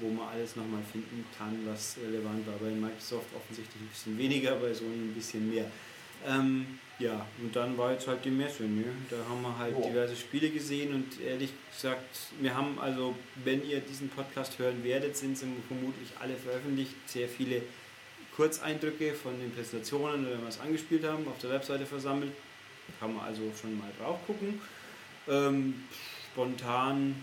wo 0.00 0.08
man 0.10 0.28
alles 0.28 0.56
nochmal 0.56 0.82
finden 0.90 1.24
kann, 1.38 1.56
was 1.66 1.96
relevant 2.04 2.46
war. 2.48 2.54
Bei 2.54 2.70
Microsoft 2.70 3.26
offensichtlich 3.36 3.80
ein 3.80 3.88
bisschen 3.88 4.18
weniger, 4.18 4.56
bei 4.56 4.74
Sony 4.74 4.96
ein 4.96 5.14
bisschen 5.14 5.48
mehr. 5.54 5.70
Ähm, 6.26 6.78
ja, 6.98 7.26
und 7.42 7.54
dann 7.56 7.76
war 7.76 7.92
jetzt 7.92 8.06
halt 8.06 8.24
die 8.24 8.30
Messe. 8.30 8.62
Ne? 8.64 8.84
Da 9.10 9.16
haben 9.28 9.42
wir 9.42 9.58
halt 9.58 9.76
Jo. 9.76 9.88
diverse 9.88 10.14
Spiele 10.16 10.48
gesehen 10.50 10.94
und 10.94 11.20
ehrlich 11.20 11.50
gesagt, 11.74 12.16
wir 12.40 12.54
haben 12.54 12.78
also, 12.78 13.14
wenn 13.44 13.68
ihr 13.68 13.80
diesen 13.80 14.08
Podcast 14.08 14.58
hören 14.58 14.82
werdet, 14.84 15.16
sind 15.16 15.36
sie 15.36 15.46
vermutlich 15.66 16.10
alle 16.20 16.36
veröffentlicht. 16.36 16.94
Sehr 17.06 17.28
viele 17.28 17.62
Kurzeindrücke 18.36 19.12
von 19.14 19.38
den 19.38 19.52
Präsentationen 19.52 20.24
oder 20.24 20.34
wenn 20.34 20.42
wir 20.42 20.48
es 20.48 20.60
angespielt 20.60 21.04
haben, 21.04 21.26
auf 21.28 21.38
der 21.38 21.50
Webseite 21.50 21.84
versammelt. 21.86 22.32
Kann 23.00 23.14
man 23.14 23.24
also 23.24 23.42
schon 23.60 23.78
mal 23.78 23.90
drauf 23.98 24.18
gucken. 24.26 24.60
Ähm, 25.28 25.84
spontan, 26.32 27.16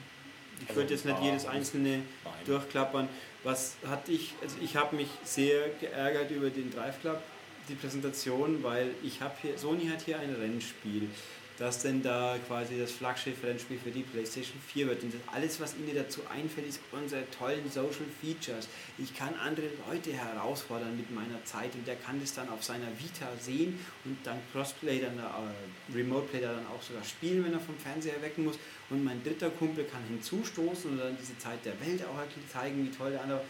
ich 0.61 0.69
Also 0.69 0.81
würde 0.81 0.93
jetzt 0.93 1.05
nicht 1.05 1.21
jedes 1.21 1.45
einzelne 1.45 2.01
durchklappern. 2.45 3.07
Was 3.43 3.75
hatte 3.87 4.11
ich, 4.11 4.33
also 4.41 4.55
ich 4.61 4.75
habe 4.75 4.95
mich 4.95 5.07
sehr 5.23 5.69
geärgert 5.79 6.29
über 6.31 6.49
den 6.49 6.71
Drive 6.71 6.99
Club, 7.01 7.21
die 7.71 7.75
Präsentation, 7.75 8.61
weil 8.63 8.91
ich 9.01 9.21
habe 9.21 9.33
hier, 9.41 9.57
Sony 9.57 9.87
hat 9.87 10.01
hier 10.01 10.19
ein 10.19 10.35
Rennspiel, 10.35 11.09
das 11.57 11.81
denn 11.81 12.01
da 12.01 12.37
quasi 12.47 12.79
das 12.79 12.91
Flaggschiff-Rennspiel 12.91 13.77
für 13.77 13.91
die 13.91 14.01
PlayStation 14.01 14.59
4 14.73 14.87
wird. 14.87 15.03
Und 15.03 15.13
alles, 15.31 15.59
was 15.59 15.75
ihnen 15.75 15.95
dazu 15.95 16.21
einfällt, 16.27 16.67
ist 16.67 16.79
unsere 16.91 17.29
tollen 17.29 17.69
Social 17.69 18.07
Features. 18.19 18.67
Ich 18.97 19.15
kann 19.15 19.35
andere 19.35 19.67
Leute 19.87 20.11
herausfordern 20.11 20.97
mit 20.97 21.11
meiner 21.11 21.43
Zeit 21.45 21.75
und 21.75 21.87
der 21.87 21.97
kann 21.97 22.19
das 22.19 22.33
dann 22.33 22.49
auf 22.49 22.63
seiner 22.63 22.87
Vita 22.97 23.27
sehen 23.39 23.79
und 24.05 24.17
dann 24.23 24.39
Crossplay, 24.51 25.01
dann 25.01 25.19
äh, 25.19 25.95
Remote 25.95 26.27
Play 26.29 26.41
dann 26.41 26.65
auch 26.67 26.81
sogar 26.81 27.03
spielen, 27.03 27.45
wenn 27.45 27.53
er 27.53 27.59
vom 27.59 27.77
Fernseher 27.77 28.21
wecken 28.21 28.45
muss. 28.45 28.57
Und 28.89 29.03
mein 29.03 29.23
dritter 29.23 29.51
Kumpel 29.51 29.85
kann 29.85 30.01
hinzustoßen 30.09 30.91
und 30.91 30.97
dann 30.97 31.17
diese 31.21 31.37
Zeit 31.37 31.63
der 31.63 31.79
Welt 31.79 32.03
auch 32.03 32.17
zeigen, 32.51 32.85
wie 32.85 32.91
toll 32.91 33.11
der 33.11 33.21
andere. 33.21 33.41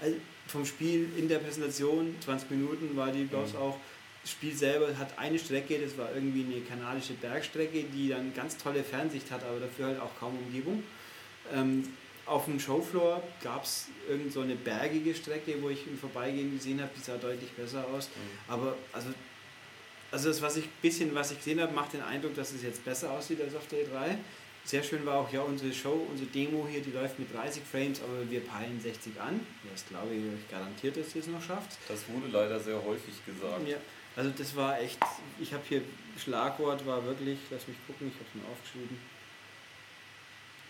Also 0.00 0.16
vom 0.46 0.64
Spiel 0.66 1.08
in 1.16 1.28
der 1.28 1.38
Präsentation, 1.38 2.14
20 2.24 2.50
Minuten 2.50 2.96
war 2.96 3.10
die 3.12 3.24
bloß 3.24 3.52
Mhm. 3.54 3.58
auch. 3.58 3.78
Das 4.22 4.30
Spiel 4.30 4.54
selber 4.54 4.96
hat 4.98 5.18
eine 5.18 5.38
Strecke, 5.38 5.78
das 5.80 5.96
war 5.98 6.14
irgendwie 6.14 6.44
eine 6.44 6.60
kanadische 6.62 7.14
Bergstrecke, 7.14 7.84
die 7.84 8.08
dann 8.10 8.32
ganz 8.34 8.56
tolle 8.56 8.84
Fernsicht 8.84 9.30
hat, 9.30 9.42
aber 9.44 9.58
dafür 9.60 9.86
halt 9.86 10.00
auch 10.00 10.16
kaum 10.20 10.36
Umgebung. 10.38 10.82
Ähm, 11.52 11.88
auf 12.24 12.44
dem 12.44 12.60
Showfloor 12.60 13.20
gab 13.42 13.64
es 13.64 13.88
irgend 14.08 14.32
so 14.32 14.40
eine 14.42 14.54
bergige 14.54 15.12
Strecke, 15.14 15.60
wo 15.60 15.70
ich 15.70 15.86
im 15.88 15.98
Vorbeigehen 15.98 16.56
gesehen 16.56 16.80
habe, 16.80 16.90
die 16.96 17.02
sah 17.02 17.16
deutlich 17.16 17.50
besser 17.50 17.84
aus. 17.92 18.08
Mhm. 18.08 18.52
Aber 18.52 18.76
also, 18.92 19.08
also 20.12 20.28
das, 20.28 20.40
was 20.40 20.56
ich 20.56 20.68
bisschen, 20.68 21.12
was 21.16 21.32
ich 21.32 21.38
gesehen 21.38 21.60
habe, 21.60 21.72
macht 21.72 21.94
den 21.94 22.02
Eindruck, 22.02 22.36
dass 22.36 22.52
es 22.52 22.62
jetzt 22.62 22.84
besser 22.84 23.10
aussieht 23.10 23.40
als 23.40 23.56
auf 23.56 23.66
der 23.66 23.80
E3. 23.80 24.16
Sehr 24.64 24.82
schön 24.82 25.04
war 25.04 25.16
auch 25.16 25.32
ja 25.32 25.42
unsere 25.42 25.72
Show, 25.72 26.06
unsere 26.08 26.28
Demo 26.30 26.66
hier, 26.70 26.80
die 26.80 26.92
läuft 26.92 27.18
mit 27.18 27.34
30 27.34 27.62
Frames, 27.64 28.00
aber 28.00 28.30
wir 28.30 28.40
peilen 28.40 28.80
60 28.80 29.20
an. 29.20 29.40
Das 29.70 29.84
glaube 29.86 30.14
ich 30.14 30.50
garantiert, 30.50 30.96
dass 30.96 31.14
ihr 31.14 31.20
es 31.20 31.26
noch 31.26 31.42
schafft. 31.42 31.78
Das 31.88 32.08
wurde 32.08 32.28
leider 32.28 32.60
sehr 32.60 32.82
häufig 32.82 33.14
gesagt. 33.26 33.66
Ja. 33.66 33.76
Also 34.14 34.30
das 34.30 34.54
war 34.54 34.78
echt, 34.80 34.98
ich 35.40 35.52
habe 35.52 35.62
hier, 35.68 35.82
Schlagwort 36.22 36.86
war 36.86 37.04
wirklich, 37.04 37.38
lass 37.50 37.66
mich 37.66 37.76
gucken, 37.86 38.08
ich 38.08 38.14
habe 38.14 38.26
es 38.28 38.34
mir 38.34 38.48
aufgeschrieben, 38.52 38.98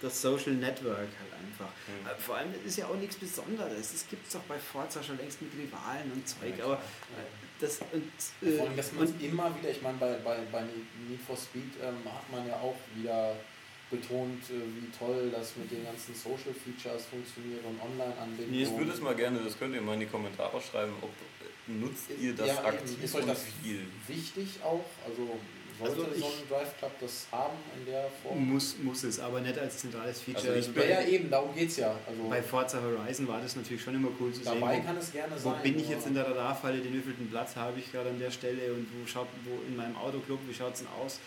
das 0.00 0.20
Social 0.20 0.54
Network 0.54 0.98
halt 0.98 1.32
einfach. 1.40 1.66
Mhm. 1.86 2.22
Vor 2.22 2.36
allem, 2.36 2.52
das 2.52 2.62
ist 2.64 2.78
ja 2.78 2.86
auch 2.86 2.96
nichts 2.96 3.16
Besonderes. 3.16 3.92
Das 3.92 4.08
gibt 4.08 4.26
es 4.26 4.32
doch 4.32 4.42
bei 4.42 4.58
Forza 4.58 5.02
schon 5.02 5.16
längst 5.16 5.40
mit 5.40 5.52
Rivalen 5.54 6.10
und 6.12 6.26
Zeug, 6.26 6.58
Ja, 6.58 6.64
aber 6.64 6.76
klar. 6.76 6.86
das 7.60 7.78
und, 7.92 8.10
Vor 8.40 8.48
äh, 8.48 8.60
allem, 8.60 8.76
dass 8.76 8.92
man 8.92 9.20
immer 9.20 9.56
wieder, 9.56 9.70
ich 9.70 9.80
meine, 9.80 9.98
bei, 9.98 10.14
bei, 10.24 10.38
bei 10.50 10.62
Need 11.08 11.20
for 11.24 11.36
Speed 11.36 11.74
ähm, 11.80 11.96
hat 12.04 12.30
man 12.32 12.46
ja 12.48 12.54
auch 12.56 12.76
wieder 12.96 13.36
betont, 13.92 14.42
äh, 14.50 14.54
wie 14.74 14.88
toll 14.98 15.30
das 15.30 15.54
mit 15.56 15.70
den 15.70 15.84
ganzen 15.84 16.14
Social 16.14 16.52
Features 16.52 17.04
funktioniert 17.06 17.62
und 17.64 17.78
Online-Anbindungen. 17.80 18.50
Nee, 18.50 18.64
Ich 18.64 18.76
würde 18.76 18.90
es 18.92 19.00
mal 19.00 19.14
gerne, 19.14 19.38
das 19.44 19.56
könnt 19.58 19.74
ihr 19.74 19.82
mal 19.82 19.94
in 19.94 20.00
die 20.00 20.06
Kommentare 20.06 20.60
schreiben, 20.60 20.92
ob 21.00 21.10
äh, 21.10 21.72
nutzt 21.72 22.08
ihr 22.20 22.34
das 22.34 22.48
Ja, 22.48 22.64
aktiv 22.64 23.04
Ist 23.04 23.14
euch 23.14 23.26
das 23.26 23.44
viel? 23.62 23.86
wichtig 24.08 24.58
auch? 24.64 24.84
Also 25.06 25.38
Also 25.84 26.06
ich- 26.14 26.20
so 26.20 26.26
ein 26.26 26.48
Drive 26.48 26.78
Club 26.78 26.92
das 27.00 27.26
haben 27.32 27.54
in 27.78 27.86
der 27.86 28.08
Form? 28.22 28.48
muss, 28.52 28.76
muss 28.82 29.04
es, 29.04 29.18
aber 29.20 29.40
nicht 29.40 29.58
als 29.58 29.78
zentrales 29.78 30.20
Feature. 30.20 30.48
Also 30.48 30.58
ich 30.60 30.66
Also 30.68 30.80
bin- 30.80 30.90
Ja, 30.90 31.02
eben, 31.02 31.30
darum 31.30 31.54
geht 31.54 31.68
es 31.68 31.76
ja. 31.76 31.96
Also 32.06 32.28
bei 32.28 32.42
Forza 32.42 32.80
Horizon 32.82 33.28
war 33.28 33.40
das 33.40 33.56
natürlich 33.56 33.82
schon 33.82 33.94
immer 33.94 34.08
cool 34.20 34.32
zu 34.32 34.40
dabei 34.42 34.74
sehen. 34.76 34.84
kann 34.86 34.96
es 34.96 35.12
gerne 35.12 35.38
sein. 35.38 35.54
wo 35.58 35.62
bin 35.62 35.78
ich 35.78 35.88
jetzt 35.88 36.06
in 36.06 36.14
der 36.14 36.26
Radarfalle, 36.28 36.78
den 36.78 36.92
wievielten 36.92 37.28
Platz 37.30 37.56
habe 37.56 37.78
ich 37.78 37.90
gerade 37.92 38.10
an 38.10 38.18
der 38.18 38.30
Stelle 38.30 38.72
und 38.72 38.86
wo 39.00 39.06
schaut, 39.06 39.28
wo 39.44 39.60
in 39.68 39.76
meinem 39.76 39.96
Autoclub, 39.96 40.38
wie 40.48 40.54
schaut 40.54 40.74
es 40.74 40.80
denn 40.80 40.88
aus? 41.02 41.18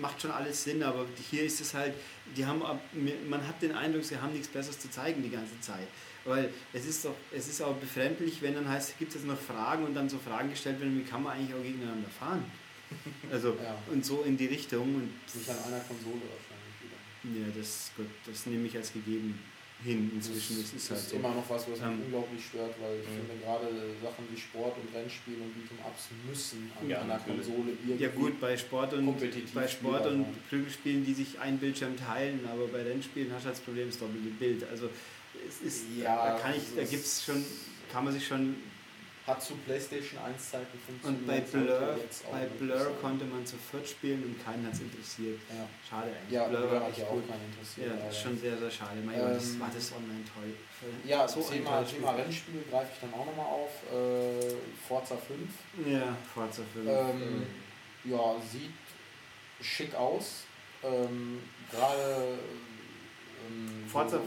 Macht 0.00 0.22
schon 0.22 0.30
alles 0.30 0.62
Sinn, 0.64 0.82
aber 0.82 1.04
hier 1.30 1.42
ist 1.42 1.60
es 1.60 1.74
halt, 1.74 1.94
die 2.36 2.44
haben, 2.46 2.62
ab- 2.64 2.80
man 3.28 3.46
hat 3.46 3.60
den 3.60 3.72
Eindruck, 3.72 4.04
sie 4.04 4.16
haben 4.18 4.32
nichts 4.32 4.46
Besseres 4.48 4.78
zu 4.78 4.88
zeigen 4.90 5.22
die 5.22 5.30
ganze 5.30 5.58
Zeit. 5.60 5.86
Weil 6.24 6.50
es 6.72 6.84
ist 6.86 7.04
doch, 7.04 7.14
es 7.34 7.48
ist 7.48 7.62
auch 7.62 7.74
befremdlich, 7.76 8.42
wenn 8.42 8.54
dann 8.54 8.68
heißt, 8.68 8.98
gibt 8.98 9.10
es 9.10 9.16
jetzt 9.16 9.26
noch 9.26 9.38
Fragen 9.40 9.84
und 9.84 9.94
dann 9.94 10.08
so 10.08 10.18
Fragen 10.18 10.50
gestellt 10.50 10.78
werden, 10.78 10.96
wie 10.98 11.02
kann 11.08 11.22
man 11.22 11.32
eigentlich 11.32 11.54
auch 11.54 11.62
gegeneinander 11.62 12.08
fahren? 12.10 12.44
Also, 13.30 13.56
Ja. 13.62 13.76
und 13.90 14.04
so 14.04 14.22
in 14.22 14.36
die 14.36 14.46
Richtung. 14.46 14.94
Und 14.94 15.10
Nicht 15.34 15.48
an 15.50 15.58
einer 15.64 15.80
Konsole 15.80 16.22
wahrscheinlich 16.26 16.74
wieder. 16.82 17.46
ja, 17.46 17.52
das, 17.56 17.90
gut, 17.96 18.06
das 18.26 18.46
nehme 18.46 18.66
ich 18.66 18.76
als 18.76 18.92
gegeben 18.92 19.38
hin 19.82 20.10
inzwischen. 20.14 20.60
Das 20.60 20.72
ist 20.74 20.90
halt 20.90 21.00
so. 21.00 21.16
immer 21.16 21.30
noch 21.34 21.48
was, 21.48 21.62
was 21.62 21.78
mich 21.78 21.80
Ähm, 21.80 22.02
unglaublich 22.04 22.44
stört, 22.44 22.74
weil 22.82 23.00
ich 23.00 23.08
Mhm. 23.08 23.26
finde 23.30 23.42
gerade 23.42 23.66
Sachen 24.02 24.24
wie 24.30 24.38
Sport 24.38 24.76
und 24.76 24.94
Rennspiel 24.94 25.36
und 25.40 25.54
Beat'em-Ups 25.56 26.08
müssen 26.28 26.70
an 26.78 26.88
Ja, 26.90 27.00
einer 27.00 27.14
natürlich. 27.16 27.46
Konsole 27.46 27.70
irgendwie 27.70 28.02
Ja 28.04 28.10
gut, 28.10 28.38
bei 28.40 28.56
Sport 28.58 28.92
und 28.92 29.06
bei 29.54 29.68
Sport 29.68 30.06
und. 30.06 30.26
Prügelspielen, 30.50 31.06
die 31.06 31.14
sich 31.14 31.38
ein 31.38 31.56
Bildschirm 31.58 31.96
teilen, 31.96 32.40
aber 32.52 32.66
bei 32.66 32.82
Rennspielen 32.82 33.32
hast 33.32 33.44
du 33.46 33.48
das 33.50 33.60
Problem, 33.60 33.86
das 33.88 33.98
doppelte 33.98 34.28
Bild. 34.38 34.64
Also 34.68 34.90
es 35.48 35.60
ist, 35.66 35.84
Ja, 35.98 36.32
da 36.34 36.38
kann 36.38 36.54
ich, 36.54 36.62
da 36.76 36.82
es- 36.82 36.90
gibt's 36.90 37.24
schon, 37.24 37.42
kann 37.90 38.04
man 38.04 38.12
sich 38.12 38.26
schon 38.26 38.56
Hat 39.30 39.42
zu 39.42 39.54
PlayStation 39.56 40.18
1 40.24 40.50
Zeiten 40.50 40.78
funktioniert. 40.78 41.20
und 41.22 41.26
bei 41.26 41.40
Blur, 41.40 41.98
bei 42.32 42.46
Blur 42.46 42.96
konnte 43.00 43.24
man 43.26 43.46
zu 43.46 43.56
viert 43.56 43.88
spielen 43.88 44.22
und 44.24 44.44
keinen 44.44 44.66
hat 44.66 44.72
es 44.74 44.80
interessiert. 44.80 45.38
Ja, 45.48 45.66
Schade 45.88 46.10
eigentlich. 46.10 46.32
ja 46.32 46.48
Blur 46.48 46.60
Blur 46.60 46.72
war 46.72 46.86
hat 46.88 46.98
ja 46.98 47.04
auch 47.06 47.10
gut. 47.12 47.28
keinen 47.28 47.44
interessiert. 47.52 47.86
Ja, 47.88 48.06
das 48.06 48.16
ist 48.16 48.22
schon 48.22 48.38
sehr, 48.38 48.58
sehr 48.58 48.70
schade. 48.70 49.00
Mein 49.04 49.18
Gott, 49.20 49.34
das 49.36 49.50
Ähm, 49.50 49.60
war 49.60 49.70
das 49.74 49.92
online 49.92 50.24
toll. 50.34 50.54
Ja, 51.04 51.28
so 51.28 51.40
Thema, 51.42 51.82
Thema 51.84 52.08
Spiel. 52.12 52.22
Rennspiel 52.22 52.64
greife 52.70 52.90
ich 52.94 53.00
dann 53.00 53.14
auch 53.14 53.26
nochmal 53.26 53.46
auf. 53.46 53.70
Äh, 53.92 54.54
Forza 54.88 55.16
5. 55.16 55.92
Ja, 55.92 56.16
Forza 56.34 56.62
5. 56.74 56.86
Ähm, 56.88 57.42
ja, 58.04 58.34
sieht 58.50 58.72
schick 59.60 59.94
aus. 59.94 60.44
Ähm, 60.82 61.40
Gerade 61.70 62.38
ähm, 63.46 63.84
Forza- 63.86 64.20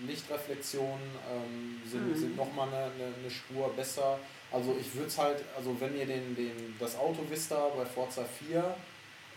so 0.00 0.06
Lichtreflexionen 0.06 1.08
ähm, 1.30 1.80
sind, 1.90 2.08
Mhm. 2.08 2.14
sind 2.16 2.36
nochmal 2.36 2.68
eine, 2.68 2.84
eine, 2.84 3.14
eine 3.20 3.30
Spur 3.30 3.72
besser. 3.74 4.18
Also 4.52 4.76
ich 4.80 4.92
würde 4.94 5.08
es 5.08 5.18
halt, 5.18 5.44
also 5.56 5.76
wenn 5.80 5.96
ihr 5.96 6.06
den, 6.06 6.34
den, 6.34 6.74
das 6.78 6.96
Auto 6.96 7.24
Vista 7.28 7.68
bei 7.76 7.84
Forza 7.86 8.24
4, 8.24 8.74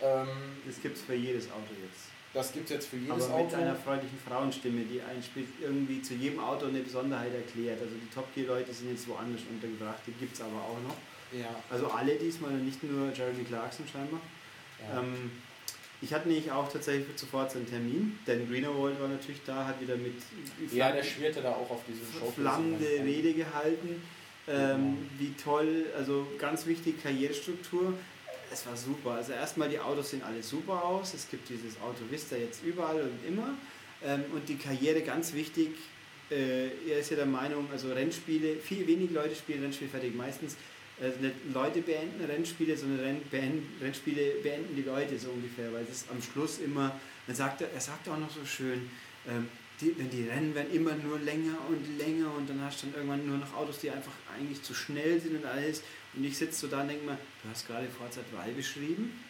ähm, 0.02 0.26
das 0.66 0.80
gibt 0.82 0.96
es 0.96 1.02
für 1.02 1.14
jedes 1.14 1.46
Auto 1.46 1.72
jetzt. 1.82 2.06
das 2.32 2.52
gibt 2.52 2.64
es 2.64 2.70
jetzt 2.72 2.88
für 2.88 2.96
jedes 2.96 3.24
Aber 3.26 3.36
mit 3.38 3.46
Auto. 3.46 3.56
einer 3.56 3.76
freundlichen 3.76 4.18
Frauenstimme, 4.18 4.82
die 4.82 5.00
ein 5.00 5.22
Spiel 5.22 5.46
irgendwie 5.62 6.02
zu 6.02 6.14
jedem 6.14 6.40
Auto 6.40 6.66
eine 6.66 6.80
Besonderheit 6.80 7.32
erklärt. 7.32 7.80
Also 7.80 7.94
die 7.94 8.10
Top 8.12 8.26
Gear 8.34 8.48
Leute 8.48 8.72
sind 8.74 8.90
jetzt 8.90 9.06
woanders 9.08 9.42
untergebracht, 9.48 10.00
die 10.06 10.12
gibt 10.12 10.34
es 10.34 10.40
aber 10.40 10.56
auch 10.60 10.80
noch. 10.82 10.96
Ja, 11.38 11.54
Also 11.70 11.88
alle 11.88 12.16
diesmal, 12.16 12.52
nicht 12.52 12.82
nur 12.82 13.12
Jeremy 13.12 13.44
Clarkson 13.44 13.86
scheinbar. 13.90 14.20
ja. 14.80 15.00
Ähm, 15.00 15.30
ich 16.04 16.12
hatte 16.12 16.28
nämlich 16.28 16.50
auch 16.52 16.70
tatsächlich 16.70 17.06
sofort 17.16 17.54
einen 17.56 17.68
Termin, 17.68 18.18
denn 18.26 18.48
Greenerwald 18.48 19.00
war 19.00 19.08
natürlich 19.08 19.40
da, 19.46 19.66
hat 19.66 19.80
wieder 19.80 19.96
mit 19.96 20.14
ja, 20.72 20.92
der 20.92 21.02
schwirrte 21.02 21.40
da 21.40 21.52
auch 21.52 21.70
auf 21.70 21.80
diesem 21.88 22.06
Show. 22.20 22.30
flammende 22.30 22.86
Rede 22.86 23.32
gehalten. 23.32 24.02
Ähm, 24.46 24.54
Genau. 24.54 24.96
Wie 25.18 25.32
toll, 25.42 25.86
also 25.96 26.26
ganz 26.38 26.66
wichtig, 26.66 27.02
Karrierestruktur. 27.02 27.94
Es 28.52 28.66
war 28.66 28.76
super. 28.76 29.12
Also 29.12 29.32
erstmal 29.32 29.70
die 29.70 29.80
Autos 29.80 30.10
sehen 30.10 30.22
alle 30.22 30.42
super 30.42 30.84
aus. 30.84 31.14
Es 31.14 31.28
gibt 31.30 31.48
dieses 31.48 31.80
Auto 31.80 32.02
Vista 32.10 32.36
jetzt 32.36 32.62
überall 32.62 33.00
und 33.00 33.26
immer. 33.26 33.54
Ähm, 34.04 34.24
und 34.34 34.46
die 34.48 34.56
Karriere 34.56 35.00
ganz 35.00 35.32
wichtig. 35.32 35.70
Äh, 36.30 36.66
er 36.90 36.98
ist 36.98 37.10
ja 37.10 37.16
der 37.16 37.26
Meinung, 37.26 37.66
also 37.72 37.90
Rennspiele, 37.92 38.56
viel 38.56 38.86
wenig 38.86 39.10
Leute 39.10 39.34
spielen 39.34 39.62
Rennspiele 39.62 39.90
fertig. 39.90 40.14
Meistens 40.14 40.56
äh, 41.00 41.08
nicht 41.20 41.34
Leute 41.52 41.82
beenden 41.82 42.24
Rennspiele, 42.24 42.76
sondern 42.76 43.00
Renn, 43.00 43.22
beenden, 43.30 43.76
Rennspiele 43.80 44.36
beenden 44.42 44.76
die 44.76 44.82
Leute 44.82 45.18
so 45.18 45.30
ungefähr, 45.30 45.72
weil 45.72 45.86
es 45.90 46.06
am 46.10 46.22
Schluss 46.22 46.58
immer, 46.58 46.98
dann 47.26 47.36
sagt 47.36 47.62
er, 47.62 47.80
sagt 47.80 48.08
auch 48.08 48.18
noch 48.18 48.30
so 48.30 48.44
schön, 48.44 48.90
ähm, 49.28 49.48
die, 49.80 49.92
die 49.92 50.28
Rennen 50.28 50.54
werden 50.54 50.72
immer 50.72 50.94
nur 50.94 51.18
länger 51.18 51.56
und 51.68 51.98
länger 51.98 52.32
und 52.34 52.48
dann 52.48 52.60
hast 52.60 52.82
du 52.82 52.86
dann 52.86 52.94
irgendwann 52.94 53.26
nur 53.26 53.38
noch 53.38 53.54
Autos, 53.54 53.80
die 53.80 53.90
einfach 53.90 54.12
eigentlich 54.32 54.62
zu 54.62 54.72
schnell 54.72 55.20
sind 55.20 55.36
und 55.36 55.44
alles. 55.44 55.82
Und 56.14 56.24
ich 56.24 56.36
sitze 56.36 56.60
so 56.60 56.66
da 56.68 56.82
und 56.82 56.88
denke 56.88 57.04
mir, 57.04 57.18
du 57.42 57.48
hast 57.50 57.66
gerade 57.66 57.88
Forza 57.88 58.20
3 58.32 58.52
beschrieben. 58.52 59.20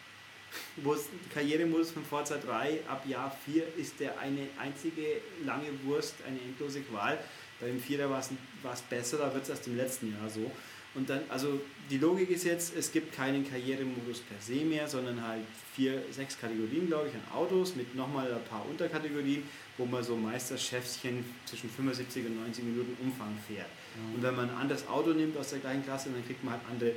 Wo 0.77 0.93
es 0.93 1.09
Karrieremodus 1.33 1.91
von 1.91 2.05
Forza 2.05 2.37
3 2.37 2.81
ab 2.87 3.05
Jahr 3.07 3.35
4 3.45 3.63
ist 3.77 3.99
der 3.99 4.19
eine 4.19 4.47
einzige 4.57 5.21
lange 5.43 5.67
Wurst, 5.83 6.15
eine 6.25 6.39
endlose 6.39 6.81
Qual. 6.81 7.19
Beim 7.59 7.79
4er 7.79 8.09
war 8.09 8.19
es 8.19 8.81
besser, 8.83 9.17
da 9.17 9.33
wird 9.33 9.43
es 9.43 9.49
erst 9.49 9.67
im 9.67 9.75
letzten 9.75 10.13
Jahr 10.13 10.29
so. 10.29 10.51
Und 10.95 11.09
dann, 11.09 11.21
also 11.29 11.59
die 11.89 11.97
Logik 11.97 12.29
ist 12.29 12.45
jetzt, 12.45 12.75
es 12.75 12.91
gibt 12.91 13.13
keinen 13.13 13.47
Karrieremodus 13.47 14.19
per 14.21 14.39
se 14.39 14.63
mehr, 14.63 14.87
sondern 14.87 15.21
halt 15.21 15.41
vier, 15.75 16.01
sechs 16.09 16.39
Kategorien, 16.39 16.87
glaube 16.87 17.09
ich, 17.09 17.13
an 17.13 17.37
Autos 17.37 17.75
mit 17.75 17.93
nochmal 17.95 18.33
ein 18.33 18.43
paar 18.45 18.65
Unterkategorien, 18.67 19.43
wo 19.77 19.85
man 19.85 20.03
so 20.03 20.15
Meisterchefschen 20.15 21.25
zwischen 21.45 21.69
75 21.69 22.25
und 22.25 22.41
90 22.41 22.63
Minuten 22.63 22.97
Umfang 23.03 23.37
fährt. 23.45 23.67
Und 24.15 24.23
wenn 24.23 24.35
man 24.35 24.49
ein 24.49 24.55
anderes 24.55 24.87
Auto 24.87 25.11
nimmt 25.11 25.37
aus 25.37 25.49
der 25.49 25.59
gleichen 25.59 25.83
Klasse, 25.83 26.09
dann 26.09 26.25
kriegt 26.25 26.43
man 26.43 26.53
halt 26.53 26.63
andere 26.71 26.93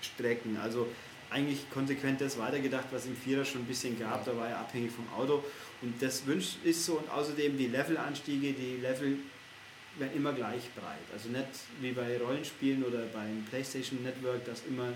Strecken. 0.00 0.56
Also 0.56 0.88
eigentlich 1.30 1.68
konsequent 1.70 2.20
das 2.20 2.38
weitergedacht, 2.38 2.86
was 2.92 3.06
im 3.06 3.16
Vierer 3.16 3.44
schon 3.44 3.62
ein 3.62 3.66
bisschen 3.66 3.98
gab, 3.98 4.24
da 4.24 4.36
war 4.36 4.48
er 4.48 4.58
abhängig 4.58 4.92
vom 4.92 5.06
Auto. 5.16 5.44
Und 5.82 6.00
das 6.00 6.26
Wünsch 6.26 6.56
ist 6.64 6.84
so 6.84 6.94
und 6.94 7.10
außerdem 7.10 7.58
die 7.58 7.66
Levelanstiege, 7.66 8.52
die 8.52 8.80
Level 8.80 9.18
werden 9.98 10.16
immer 10.16 10.32
gleich 10.32 10.62
breit. 10.74 11.06
Also 11.12 11.28
nicht 11.28 11.46
wie 11.80 11.92
bei 11.92 12.18
Rollenspielen 12.18 12.82
oder 12.84 13.06
beim 13.12 13.44
PlayStation 13.48 14.02
Network, 14.02 14.44
dass 14.44 14.64
immer 14.66 14.92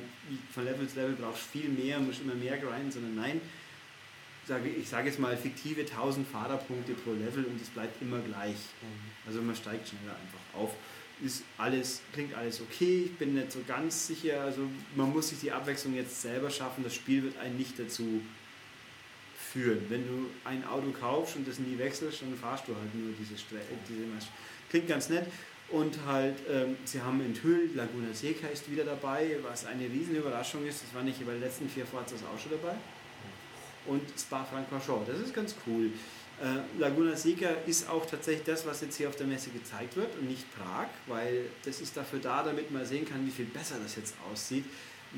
von 0.53 0.65
Level 0.65 0.89
zu 0.89 0.97
Level 0.97 1.17
brauchst 1.21 1.43
viel 1.43 1.69
mehr, 1.69 2.01
musst 2.01 2.21
immer 2.23 2.35
mehr 2.35 2.59
grinden, 2.59 2.91
sondern 2.91 3.15
nein, 3.15 3.41
ich 4.81 4.89
sage 4.89 5.09
jetzt 5.09 5.19
mal 5.19 5.37
fiktive 5.37 5.83
1000 5.83 6.27
Fahrerpunkte 6.27 6.95
pro 6.95 7.13
Level 7.13 7.45
und 7.45 7.61
es 7.61 7.69
bleibt 7.69 8.01
immer 8.01 8.19
gleich. 8.21 8.57
Also 9.27 9.43
man 9.43 9.55
steigt 9.55 9.89
schneller 9.89 10.17
einfach 10.17 10.59
auf. 10.59 10.75
Ist 11.23 11.43
alles, 11.59 12.01
klingt 12.13 12.33
alles 12.35 12.61
okay, 12.61 13.03
ich 13.07 13.17
bin 13.17 13.35
nicht 13.35 13.53
so 13.53 13.61
ganz 13.67 14.07
sicher. 14.07 14.41
Also 14.41 14.63
man 14.97 15.13
muss 15.13 15.29
sich 15.29 15.41
die 15.41 15.53
Abwechslung 15.53 15.95
jetzt 15.95 16.23
selber 16.23 16.49
schaffen. 16.49 16.83
Das 16.85 16.95
Spiel 16.95 17.25
wird 17.25 17.37
einen 17.39 17.59
nicht 17.59 17.79
dazu 17.79 18.23
führen. 19.53 19.85
Wenn 19.89 20.07
du 20.07 20.31
ein 20.45 20.65
Auto 20.65 20.91
kaufst 20.93 21.37
und 21.37 21.47
das 21.47 21.59
nie 21.59 21.77
wechselst, 21.77 22.23
dann 22.23 22.35
fahrst 22.37 22.69
du 22.69 22.75
halt 22.75 22.95
nur 22.95 23.13
diese 23.19 23.37
Strecke. 23.37 23.75
Diese 23.89 24.07
Klingt 24.71 24.89
ganz 24.89 25.09
nett. 25.09 25.27
Und 25.71 25.99
halt, 26.07 26.37
ähm, 26.51 26.77
sie 26.85 27.01
haben 27.01 27.21
enthüllt, 27.21 27.75
Laguna 27.75 28.15
Seca 28.15 28.49
ist 28.49 28.71
wieder 28.71 28.85
dabei, 28.85 29.37
was 29.43 29.67
eine 29.67 29.85
riesen 29.85 30.17
Überraschung 30.17 30.67
ist. 30.67 30.83
Das 30.83 30.95
war 30.95 31.03
nicht 31.03 31.25
bei 31.27 31.33
den 31.33 31.43
letzten 31.43 31.69
vier 31.69 31.85
Forzas 31.85 32.21
auch 32.23 32.41
schon 32.41 32.53
dabei. 32.53 32.75
Und 33.85 34.03
Spa-Francorchamps, 34.19 35.09
das 35.09 35.21
ist 35.21 35.35
ganz 35.35 35.55
cool. 35.67 35.91
Äh, 36.41 36.81
Laguna 36.81 37.17
Seca 37.17 37.51
ist 37.67 37.89
auch 37.89 38.07
tatsächlich 38.07 38.45
das, 38.45 38.65
was 38.65 38.81
jetzt 38.81 38.97
hier 38.97 39.09
auf 39.09 39.17
der 39.17 39.27
Messe 39.27 39.51
gezeigt 39.51 39.97
wird 39.97 40.15
und 40.19 40.29
nicht 40.29 40.45
Prag, 40.57 40.89
weil 41.07 41.47
das 41.65 41.81
ist 41.81 41.97
dafür 41.97 42.21
da, 42.21 42.43
damit 42.43 42.71
man 42.71 42.87
sehen 42.87 43.07
kann, 43.07 43.27
wie 43.27 43.31
viel 43.31 43.47
besser 43.47 43.77
das 43.83 43.97
jetzt 43.97 44.15
aussieht. 44.31 44.65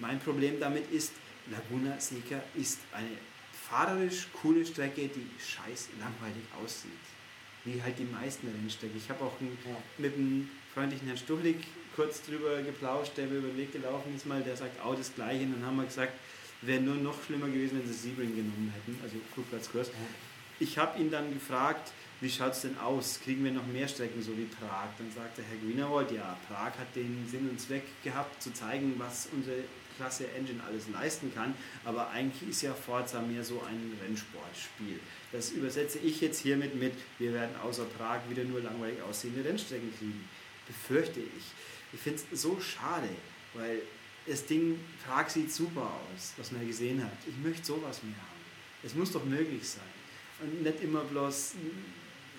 Mein 0.01 0.19
Problem 0.19 0.59
damit 0.59 0.91
ist, 0.91 1.13
Laguna 1.51 2.01
Seca 2.01 2.43
ist 2.57 2.79
eine 2.93 3.09
fahrerisch 3.69 4.29
coole 4.41 4.65
Strecke, 4.65 5.09
die 5.09 5.27
scheiß 5.39 5.91
langweilig 6.01 6.45
aussieht. 6.63 6.91
Wie 7.65 7.83
halt 7.83 7.99
die 7.99 8.05
meisten 8.05 8.49
Rennstrecken. 8.49 8.97
Ich 8.97 9.11
habe 9.11 9.25
auch 9.25 9.39
ein, 9.41 9.57
Ja. 9.67 9.77
mit 9.99 10.17
dem 10.17 10.49
freundlichen 10.75 11.07
Herrn 11.09 11.19
Stuchlik 11.19 11.59
kurz 11.95 12.23
drüber 12.23 12.63
geplauscht, 12.63 13.13
der 13.17 13.27
mir 13.27 13.39
über 13.39 13.49
den 13.49 13.59
Weg 13.59 13.73
gelaufen 13.73 14.15
ist 14.17 14.25
mal, 14.27 14.43
der 14.43 14.57
sagt 14.57 14.81
auch 14.83 14.95
das 14.97 15.15
Gleiche. 15.15 15.45
Und 15.45 15.55
dann 15.55 15.67
haben 15.67 15.77
wir 15.77 15.85
gesagt, 15.85 16.13
wäre 16.63 16.81
nur 16.81 16.95
noch 16.97 17.23
schlimmer 17.25 17.47
gewesen, 17.47 17.79
wenn 17.81 17.87
sie 17.87 17.93
Sebring 18.11 18.35
genommen 18.35 18.73
hätten, 18.75 18.99
also 19.03 19.17
Flugplatzkurs. 19.35 19.91
Ich 20.59 20.79
habe 20.79 20.99
ihn 21.01 21.11
dann 21.11 21.33
gefragt, 21.33 21.93
wie 22.21 22.29
schaut 22.31 22.53
es 22.53 22.63
denn 22.63 22.79
aus? 22.79 23.19
Kriegen 23.25 23.45
wir 23.45 23.51
noch 23.53 23.67
mehr 23.67 23.89
Strecken, 23.89 24.23
so 24.23 24.37
wie 24.37 24.45
Prag? 24.45 24.89
Dann 24.99 25.11
sagte 25.11 25.43
Herr 25.43 25.57
Greenerwald, 25.57 26.13
ja, 26.13 26.37
Prag 26.49 26.73
hat 26.79 26.95
den 26.95 27.27
Sinn 27.31 27.49
und 27.49 27.59
Zweck 27.61 27.83
gehabt, 28.05 28.43
zu 28.43 28.53
zeigen, 28.53 28.95
was 28.99 29.29
unsere 29.33 29.57
klasse 29.97 30.31
Engine 30.33 30.63
alles 30.65 30.89
leisten 30.89 31.33
kann. 31.35 31.55
Aber 31.85 32.11
eigentlich 32.11 32.51
ist 32.51 32.63
ja 32.63 32.75
Forza 32.75 33.21
mehr 33.23 33.43
so 33.43 33.63
ein 33.63 33.99
Rennsportspiel. 34.03 35.01
Das 35.33 35.51
übersetze 35.53 35.99
ich 35.99 36.21
jetzt 36.21 36.41
hiermit 36.41 36.75
mit, 36.75 36.93
wir 37.19 37.33
werden 37.33 37.55
außer 37.63 37.85
Prag 37.85 38.21
wieder 38.29 38.45
nur 38.45 38.61
langweilig 38.61 39.01
aussehende 39.03 39.45
Rennstrecken 39.45 39.93
kriegen. 39.97 40.29
Befürchte 40.67 41.21
ich. 41.21 41.45
Ich 41.93 42.01
finde 42.01 42.21
es 42.33 42.43
so 42.43 42.61
schade, 42.61 43.09
weil 43.55 43.83
das 44.27 44.45
Ding, 44.47 44.79
Prag 45.07 45.29
sieht 45.29 45.53
super 45.53 45.83
aus, 45.83 46.35
was 46.37 46.53
man 46.53 46.67
gesehen 46.67 47.03
hat. 47.03 47.17
Ich 47.27 47.37
möchte 47.45 47.65
sowas 47.65 48.03
mehr 48.03 48.15
haben. 48.15 48.41
Es 48.83 48.95
muss 48.95 49.13
doch 49.13 49.25
möglich 49.25 49.69
sein. 49.69 49.83
Und 50.41 50.63
nicht 50.63 50.83
immer 50.83 51.03
bloß, 51.03 51.55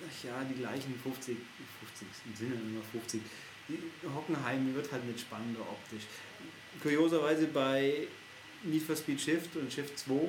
ach 0.08 0.24
ja, 0.24 0.44
die 0.44 0.58
gleichen 0.58 0.98
50, 1.02 1.36
50 1.80 2.08
sind 2.36 2.54
ja 2.54 2.60
immer 2.60 2.82
50. 2.92 3.20
Die 3.68 3.78
Hockenheim 4.08 4.74
wird 4.74 4.90
halt 4.90 5.04
nicht 5.04 5.20
spannender 5.20 5.60
optisch. 5.60 6.04
Kurioserweise 6.82 7.46
bei 7.46 8.08
Need 8.64 8.82
for 8.82 8.96
Speed 8.96 9.20
Shift 9.20 9.56
und 9.56 9.72
Shift 9.72 9.98
2, 9.98 10.28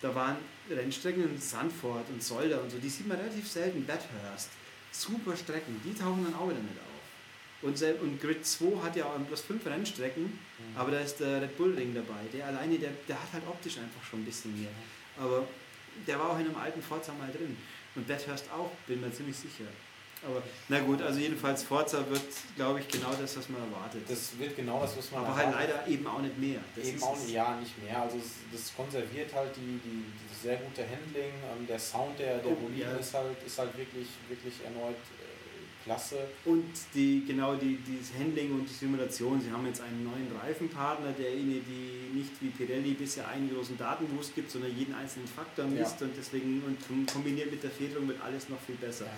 da 0.00 0.14
waren 0.14 0.36
Rennstrecken 0.70 1.24
in 1.24 1.40
Sandford 1.40 2.08
und 2.10 2.22
Solder 2.22 2.62
und 2.62 2.70
so, 2.70 2.78
die 2.78 2.88
sieht 2.88 3.06
man 3.06 3.18
relativ 3.18 3.48
selten. 3.48 3.86
Bathurst, 3.86 4.50
super 4.92 5.36
Strecken, 5.36 5.80
die 5.84 5.94
tauchen 5.94 6.24
dann 6.24 6.34
auch 6.34 6.48
wieder 6.48 6.60
nicht 6.60 6.78
auf. 6.78 6.96
Und, 7.62 7.82
und 8.02 8.20
Grid 8.20 8.44
2 8.44 8.82
hat 8.82 8.96
ja 8.96 9.06
bloß 9.06 9.40
fünf 9.40 9.66
Rennstrecken, 9.66 10.24
mhm. 10.24 10.76
aber 10.76 10.92
da 10.92 11.00
ist 11.00 11.18
der 11.20 11.42
Red 11.42 11.56
Bull 11.56 11.74
Ring 11.74 11.94
dabei. 11.94 12.20
Der 12.32 12.46
alleine, 12.46 12.78
der, 12.78 12.90
der 13.08 13.20
hat 13.20 13.32
halt 13.32 13.46
optisch 13.46 13.78
einfach 13.78 14.02
schon 14.08 14.20
ein 14.20 14.24
bisschen 14.24 14.60
mehr. 14.60 14.70
Aber 15.18 15.46
der 16.06 16.18
war 16.18 16.30
auch 16.30 16.38
in 16.38 16.46
einem 16.46 16.56
alten 16.56 16.82
Forza 16.82 17.12
mal 17.14 17.30
drin. 17.30 17.56
Und 17.94 18.06
Bathurst 18.06 18.50
auch, 18.52 18.70
bin 18.86 19.00
mir 19.00 19.12
ziemlich 19.12 19.36
sicher. 19.36 19.64
Aber 20.26 20.42
na 20.68 20.80
gut, 20.80 21.00
also 21.02 21.20
jedenfalls 21.20 21.62
Forza 21.62 21.98
wird, 22.10 22.22
glaube 22.56 22.80
ich, 22.80 22.88
genau 22.88 23.12
das, 23.20 23.36
was 23.36 23.48
man 23.48 23.62
erwartet. 23.62 24.02
Das 24.08 24.38
wird 24.38 24.56
genau 24.56 24.80
das, 24.80 24.96
was 24.96 25.10
man 25.12 25.24
Aber 25.24 25.36
halt 25.36 25.46
erwartet. 25.46 25.68
halt 25.68 25.86
leider 25.86 25.92
eben 25.92 26.06
auch 26.06 26.20
nicht 26.20 26.38
mehr. 26.38 26.60
Das 26.74 26.86
eben 26.86 27.02
auch 27.02 27.16
nicht, 27.16 27.30
ja, 27.30 27.56
nicht 27.60 27.82
mehr. 27.82 28.02
Also 28.02 28.18
das 28.52 28.74
konserviert 28.74 29.32
halt 29.32 29.54
die, 29.56 29.80
die, 29.84 30.02
die 30.02 30.34
sehr 30.42 30.56
gute 30.56 30.82
Handling. 30.82 31.32
Ähm, 31.46 31.66
der 31.66 31.78
Sound 31.78 32.18
der, 32.18 32.38
der 32.38 32.52
oh, 32.52 32.70
ja. 32.76 32.92
ist, 32.96 33.14
halt, 33.14 33.36
ist 33.46 33.58
halt 33.58 33.76
wirklich, 33.76 34.08
wirklich 34.28 34.54
erneut 34.64 34.96
klasse. 35.86 36.16
Und 36.44 36.64
die, 36.94 37.24
genau 37.26 37.54
die, 37.54 37.78
dieses 37.86 38.12
Handling 38.18 38.52
und 38.52 38.68
die 38.68 38.74
Simulation, 38.74 39.40
sie 39.40 39.50
haben 39.50 39.64
jetzt 39.66 39.80
einen 39.80 40.02
neuen 40.04 40.28
Reifenpartner, 40.42 41.12
der 41.12 41.32
ihnen 41.32 41.64
die 41.64 42.18
nicht 42.18 42.32
wie 42.40 42.48
Pirelli 42.48 42.94
bisher 42.94 43.28
einen 43.28 43.48
großen 43.54 43.78
Datenboost 43.78 44.34
gibt, 44.34 44.50
sondern 44.50 44.76
jeden 44.76 44.94
einzelnen 44.94 45.28
Faktor 45.28 45.66
misst 45.66 46.00
ja. 46.00 46.06
und 46.06 46.16
deswegen 46.16 46.62
und 46.66 47.12
kombiniert 47.12 47.50
mit 47.50 47.62
der 47.62 47.70
Federung 47.70 48.08
wird 48.08 48.20
alles 48.20 48.48
noch 48.48 48.60
viel 48.60 48.74
besser. 48.74 49.04
Ja, 49.04 49.12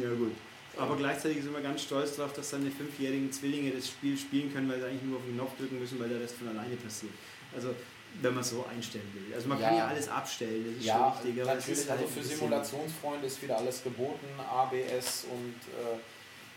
ja 0.00 0.14
gut. 0.14 0.32
Aber 0.76 0.96
gleichzeitig 0.96 1.42
sind 1.42 1.52
wir 1.52 1.60
ganz 1.60 1.82
stolz 1.82 2.16
darauf, 2.16 2.32
dass 2.32 2.50
seine 2.50 2.70
fünfjährigen 2.70 3.32
Zwillinge 3.32 3.72
das 3.72 3.88
Spiel 3.88 4.16
spielen 4.16 4.52
können, 4.52 4.68
weil 4.68 4.78
sie 4.78 4.86
eigentlich 4.86 5.02
nur 5.02 5.18
auf 5.18 5.24
den 5.24 5.34
Knopf 5.34 5.56
drücken 5.58 5.80
müssen, 5.80 5.98
weil 5.98 6.08
der 6.08 6.20
Rest 6.20 6.36
von 6.36 6.48
alleine 6.48 6.76
passiert. 6.76 7.12
Also 7.54 7.74
wenn 8.20 8.34
man 8.34 8.42
es 8.42 8.50
so 8.50 8.66
einstellen 8.66 9.10
will. 9.14 9.32
Also 9.34 9.48
man 9.48 9.58
ja. 9.60 9.68
kann 9.68 9.78
ja 9.78 9.88
alles 9.88 10.08
abstellen, 10.08 10.64
das 10.66 10.76
ist 10.78 10.86
ja, 10.86 10.94
schon 10.94 11.14
wichtig. 11.28 11.44
Natürlich, 11.44 11.90
halt 11.90 12.00
also 12.00 12.12
für 12.12 12.24
Simulationsfreunde 12.24 13.26
ist 13.26 13.42
wieder 13.42 13.58
alles 13.58 13.82
geboten, 13.82 14.26
ABS 14.50 15.26
und 15.30 15.56
äh, 15.74 15.98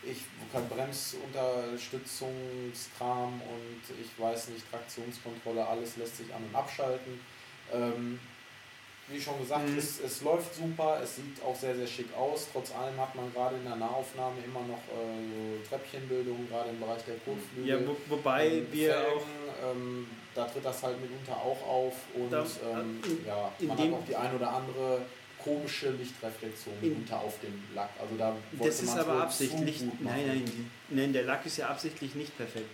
ich 0.03 0.17
kann 0.51 0.67
Bremsunterstützungskram 0.67 3.39
und 3.41 3.81
ich 4.01 4.19
weiß 4.19 4.47
nicht, 4.49 4.67
Traktionskontrolle, 4.71 5.67
alles 5.67 5.97
lässt 5.97 6.17
sich 6.17 6.33
an- 6.33 6.43
und 6.43 6.55
abschalten. 6.55 7.19
Ähm, 7.71 8.19
wie 9.07 9.19
schon 9.19 9.39
gesagt, 9.39 9.67
mhm. 9.67 9.77
es, 9.77 9.99
es 9.99 10.21
läuft 10.21 10.55
super, 10.55 10.99
es 11.03 11.17
sieht 11.17 11.41
auch 11.43 11.55
sehr, 11.55 11.75
sehr 11.75 11.87
schick 11.87 12.13
aus. 12.15 12.47
Trotz 12.51 12.73
allem 12.73 12.97
hat 12.99 13.13
man 13.15 13.31
gerade 13.33 13.57
in 13.57 13.63
der 13.63 13.75
Nahaufnahme 13.75 14.37
immer 14.45 14.61
noch 14.61 14.77
äh, 14.77 15.63
so 15.63 15.69
Treppchenbildung, 15.69 16.47
gerade 16.49 16.69
im 16.69 16.79
Bereich 16.79 17.03
der 17.03 17.15
Kotflügel. 17.15 17.67
Ja, 17.67 17.87
wo, 17.87 17.95
wobei 18.07 18.47
ähm, 18.47 18.67
wir 18.71 18.93
Felgen, 18.93 19.09
auch. 19.11 19.71
Ähm, 19.71 20.07
da 20.33 20.45
tritt 20.45 20.63
das 20.63 20.81
halt 20.83 21.01
mitunter 21.01 21.35
auch 21.35 21.67
auf 21.67 21.93
und 22.15 22.31
da, 22.31 22.45
ähm, 22.71 22.99
in, 23.03 23.25
ja, 23.25 23.51
man 23.59 23.77
hat 23.77 23.93
auch 23.93 24.05
die 24.07 24.15
ein 24.15 24.35
oder 24.35 24.49
andere 24.53 25.01
komische 25.43 25.91
Lichtreflexion 25.91 26.75
mitunter 26.81 27.19
auf 27.19 27.39
dem 27.41 27.63
Lack. 27.75 27.89
Also 27.99 28.15
da 28.15 28.35
das 28.59 28.81
ist 28.81 28.97
aber 28.97 29.23
absichtlich. 29.23 29.81
Nein, 29.99 30.27
nein, 30.27 30.71
nein, 30.89 31.13
der 31.13 31.23
Lack 31.23 31.45
ist 31.45 31.57
ja 31.57 31.67
absichtlich 31.67 32.15
nicht 32.15 32.35
perfekt. 32.37 32.69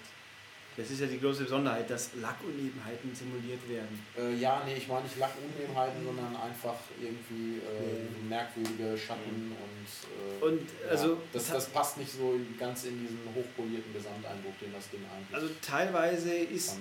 Das 0.77 0.91
ist 0.91 1.01
ja 1.01 1.07
die 1.07 1.19
große 1.19 1.43
Besonderheit, 1.43 1.89
dass 1.89 2.11
Lackunebenheiten 2.21 3.13
simuliert 3.13 3.67
werden. 3.67 3.99
Äh, 4.15 4.35
ja, 4.35 4.61
nee, 4.63 4.75
ich 4.77 4.87
meine 4.87 5.01
nicht 5.03 5.17
Lackunebenheiten, 5.17 6.05
sondern 6.05 6.35
einfach 6.35 6.75
irgendwie 7.01 7.57
äh, 7.57 8.05
nee. 8.21 8.29
merkwürdige 8.29 8.95
Schatten 8.95 9.55
und, 9.57 10.45
äh, 10.45 10.45
und 10.45 10.69
also 10.87 11.13
ja, 11.13 11.17
das, 11.33 11.47
das 11.47 11.65
passt 11.69 11.97
nicht 11.97 12.11
so 12.11 12.39
ganz 12.59 12.85
in 12.85 13.01
diesen 13.01 13.17
hochpolierten 13.33 13.91
Gesamteindruck, 13.91 14.59
den 14.59 14.71
das 14.71 14.87
Ding 14.91 15.01
eigentlich 15.11 15.35
Also 15.35 15.49
teilweise 15.63 16.35
ist, 16.35 16.77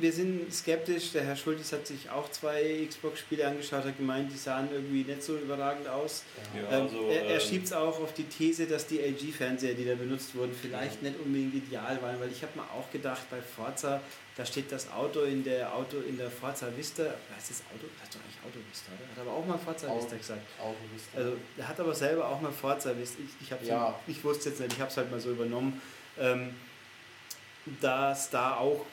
wir 0.00 0.12
sind 0.12 0.52
skeptisch. 0.52 1.12
Der 1.12 1.24
Herr 1.24 1.36
Schultes 1.36 1.72
hat 1.72 1.86
sich 1.86 2.10
auch 2.10 2.30
zwei 2.30 2.86
Xbox-Spiele 2.88 3.46
angeschaut, 3.46 3.84
hat 3.84 3.96
gemeint, 3.96 4.32
die 4.32 4.36
sahen 4.36 4.68
irgendwie 4.72 5.04
nicht 5.04 5.22
so 5.22 5.36
überragend 5.36 5.88
aus. 5.88 6.24
Ja, 6.54 6.78
ähm, 6.78 6.82
also, 6.84 7.08
er, 7.08 7.26
er 7.26 7.34
ähm, 7.34 7.40
schiebt 7.40 7.66
es 7.66 7.72
auch 7.72 8.00
auf 8.00 8.14
die 8.14 8.24
These, 8.24 8.66
dass 8.66 8.86
die 8.86 9.00
LG-Fernseher, 9.00 9.74
die 9.74 9.84
da 9.84 9.94
benutzt 9.94 10.34
wurden, 10.34 10.52
vielleicht 10.60 11.02
ja. 11.02 11.10
nicht 11.10 11.20
unbedingt 11.20 11.54
ideal 11.54 12.00
waren, 12.02 12.20
weil 12.20 12.30
ich 12.30 12.42
habe 12.42 12.58
mir 12.58 12.64
auch 12.64 12.90
gedacht, 12.90 13.22
bei 13.30 13.40
Forza, 13.40 14.00
da 14.36 14.44
steht 14.44 14.72
das 14.72 14.90
Auto 14.90 15.22
in 15.22 15.44
der 15.44 15.74
Auto 15.74 15.98
in 15.98 16.16
der 16.16 16.30
Forza 16.30 16.68
Vista. 16.76 17.02
Heißt 17.34 17.50
das 17.50 17.62
Auto? 17.72 17.86
Das 17.98 18.08
ist 18.08 18.14
doch 18.14 18.20
eigentlich 18.20 18.38
Auto 18.44 18.58
Vista, 18.70 18.92
oder? 18.92 19.10
Hat 19.10 19.28
aber 19.28 19.36
auch 19.36 19.46
mal 19.46 19.58
Forza 19.58 19.88
Auto, 19.88 20.02
Vista 20.02 20.16
gesagt. 20.16 20.42
Auto 20.60 20.78
Vista. 20.92 21.18
Also 21.18 21.32
er 21.58 21.68
hat 21.68 21.80
aber 21.80 21.94
selber 21.94 22.28
auch 22.28 22.40
mal 22.40 22.52
Forza 22.52 22.96
Vista. 22.96 23.18
Ich, 23.22 23.50
ich, 23.50 23.68
ja. 23.68 23.98
ich 24.06 24.24
wusste 24.24 24.48
jetzt 24.50 24.60
nicht, 24.60 24.72
ich 24.72 24.80
habe 24.80 24.90
es 24.90 24.96
halt 24.96 25.10
mal 25.10 25.20
so 25.20 25.30
übernommen. 25.30 25.80
Ähm, 26.18 26.54
dass 27.80 28.30
da 28.30 28.56
auch 28.56 28.86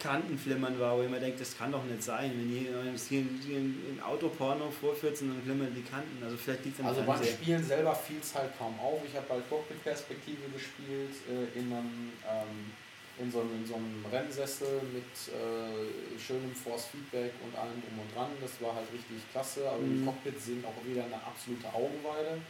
Kantenflimmern 0.00 0.80
war, 0.80 0.96
wo 0.96 1.02
ich 1.02 1.10
mir 1.10 1.20
denke, 1.20 1.38
das 1.38 1.56
kann 1.56 1.70
doch 1.70 1.84
nicht 1.84 2.02
sein. 2.02 2.32
Wenn 2.34 2.50
ihr 2.52 2.60
hier 3.08 3.20
ein 3.20 4.00
Autoporno 4.02 4.70
vorführt, 4.70 5.20
dann 5.20 5.40
flimmern 5.44 5.72
die 5.74 5.82
Kanten. 5.82 6.22
Also 6.24 6.36
vielleicht 6.36 6.64
liegt 6.64 6.80
es 6.80 6.84
Also 6.84 7.02
beim 7.02 7.22
Spielen 7.22 7.62
selber 7.62 7.94
fiel 7.94 8.18
es 8.20 8.34
halt 8.34 8.56
kaum 8.58 8.78
auf. 8.80 9.00
Ich 9.06 9.14
habe 9.14 9.28
halt 9.28 9.48
Cockpit-Perspektive 9.48 10.48
gespielt 10.52 11.14
äh, 11.28 11.58
in, 11.58 11.72
einem, 11.72 12.12
ähm, 12.26 12.72
in, 13.18 13.30
so 13.30 13.40
einem, 13.40 13.54
in 13.54 13.66
so 13.66 13.74
einem 13.74 14.04
Rennsessel 14.10 14.80
mit 14.92 15.04
äh, 15.28 16.18
schönem 16.18 16.54
Force-Feedback 16.54 17.32
und 17.44 17.56
allem 17.56 17.80
drum 17.82 18.00
und 18.00 18.16
dran. 18.16 18.30
Das 18.40 18.60
war 18.60 18.74
halt 18.74 18.90
richtig 18.92 19.18
klasse. 19.30 19.68
Aber 19.68 19.78
mhm. 19.78 20.00
die 20.00 20.04
Cockpits 20.04 20.46
sind 20.46 20.64
auch 20.64 20.84
wieder 20.84 21.04
eine 21.04 21.16
absolute 21.16 21.68
Augenweide. 21.68 22.40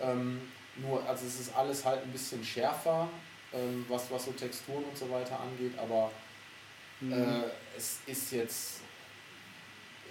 Ähm, 0.00 0.40
nur, 0.76 1.06
also 1.08 1.26
es 1.26 1.40
ist 1.40 1.56
alles 1.56 1.84
halt 1.84 2.02
ein 2.02 2.12
bisschen 2.12 2.42
schärfer, 2.44 3.08
ähm, 3.52 3.84
was, 3.88 4.10
was 4.10 4.24
so 4.24 4.32
Texturen 4.32 4.84
und 4.84 4.96
so 4.96 5.10
weiter 5.10 5.38
angeht, 5.40 5.72
aber 5.78 6.10
Mhm. 7.00 7.12
Äh, 7.12 7.42
es 7.76 7.98
ist 8.06 8.32
jetzt, 8.32 8.80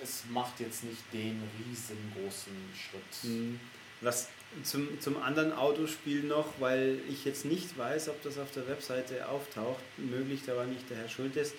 es 0.01 0.23
macht 0.29 0.59
jetzt 0.59 0.83
nicht 0.83 1.01
den 1.13 1.41
riesengroßen 1.59 2.53
Schritt. 2.73 3.31
Mhm. 3.31 3.59
Was 4.01 4.29
zum, 4.63 4.99
zum 4.99 5.21
anderen 5.21 5.53
Autospiel 5.53 6.23
noch, 6.23 6.45
weil 6.59 6.99
ich 7.09 7.25
jetzt 7.25 7.45
nicht 7.45 7.77
weiß, 7.77 8.09
ob 8.09 8.21
das 8.23 8.37
auf 8.37 8.51
der 8.51 8.67
Webseite 8.67 9.27
auftaucht, 9.27 9.83
möglich, 9.97 10.41
da 10.45 10.55
war 10.55 10.65
nicht 10.65 10.89
der 10.89 10.97
Herr 10.97 11.09
Schultes. 11.09 11.53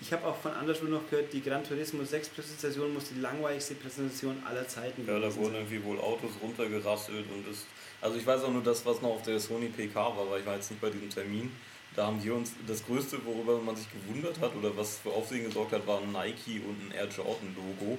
Ich 0.00 0.12
habe 0.12 0.26
auch 0.26 0.36
von 0.36 0.52
anderswo 0.52 0.86
noch 0.86 1.08
gehört, 1.08 1.32
die 1.32 1.40
Gran 1.40 1.62
Turismo 1.62 2.04
6 2.04 2.30
Präsentation 2.30 2.92
muss 2.92 3.10
die 3.14 3.20
langweiligste 3.20 3.76
Präsentation 3.76 4.42
aller 4.44 4.66
Zeiten 4.66 5.06
Ja, 5.06 5.20
da 5.20 5.32
wurden 5.36 5.54
irgendwie 5.54 5.82
wohl 5.84 6.00
Autos 6.00 6.32
runtergerasselt 6.42 7.26
und 7.32 7.48
das. 7.48 7.64
Also 8.00 8.18
ich 8.18 8.26
weiß 8.26 8.42
auch 8.42 8.52
nur 8.52 8.62
das, 8.62 8.84
was 8.84 9.00
noch 9.00 9.10
auf 9.10 9.22
der 9.22 9.38
Sony 9.38 9.68
PK 9.68 9.94
war, 9.94 10.28
weil 10.30 10.40
ich 10.40 10.46
war 10.46 10.56
jetzt 10.56 10.70
nicht 10.70 10.80
bei 10.80 10.90
diesem 10.90 11.08
Termin. 11.08 11.52
Da 11.98 12.06
haben 12.06 12.22
wir 12.22 12.32
uns 12.32 12.52
das 12.64 12.86
Größte, 12.86 13.18
worüber 13.26 13.58
man 13.58 13.74
sich 13.74 13.88
gewundert 13.90 14.38
hat 14.38 14.54
oder 14.54 14.76
was 14.76 14.98
für 14.98 15.10
Aufsehen 15.10 15.42
gesorgt 15.42 15.72
hat, 15.72 15.84
war 15.84 16.00
ein 16.00 16.12
Nike 16.12 16.60
und 16.60 16.78
ein 16.80 16.92
Air 16.92 17.08
Jordan 17.08 17.56
Logo 17.56 17.98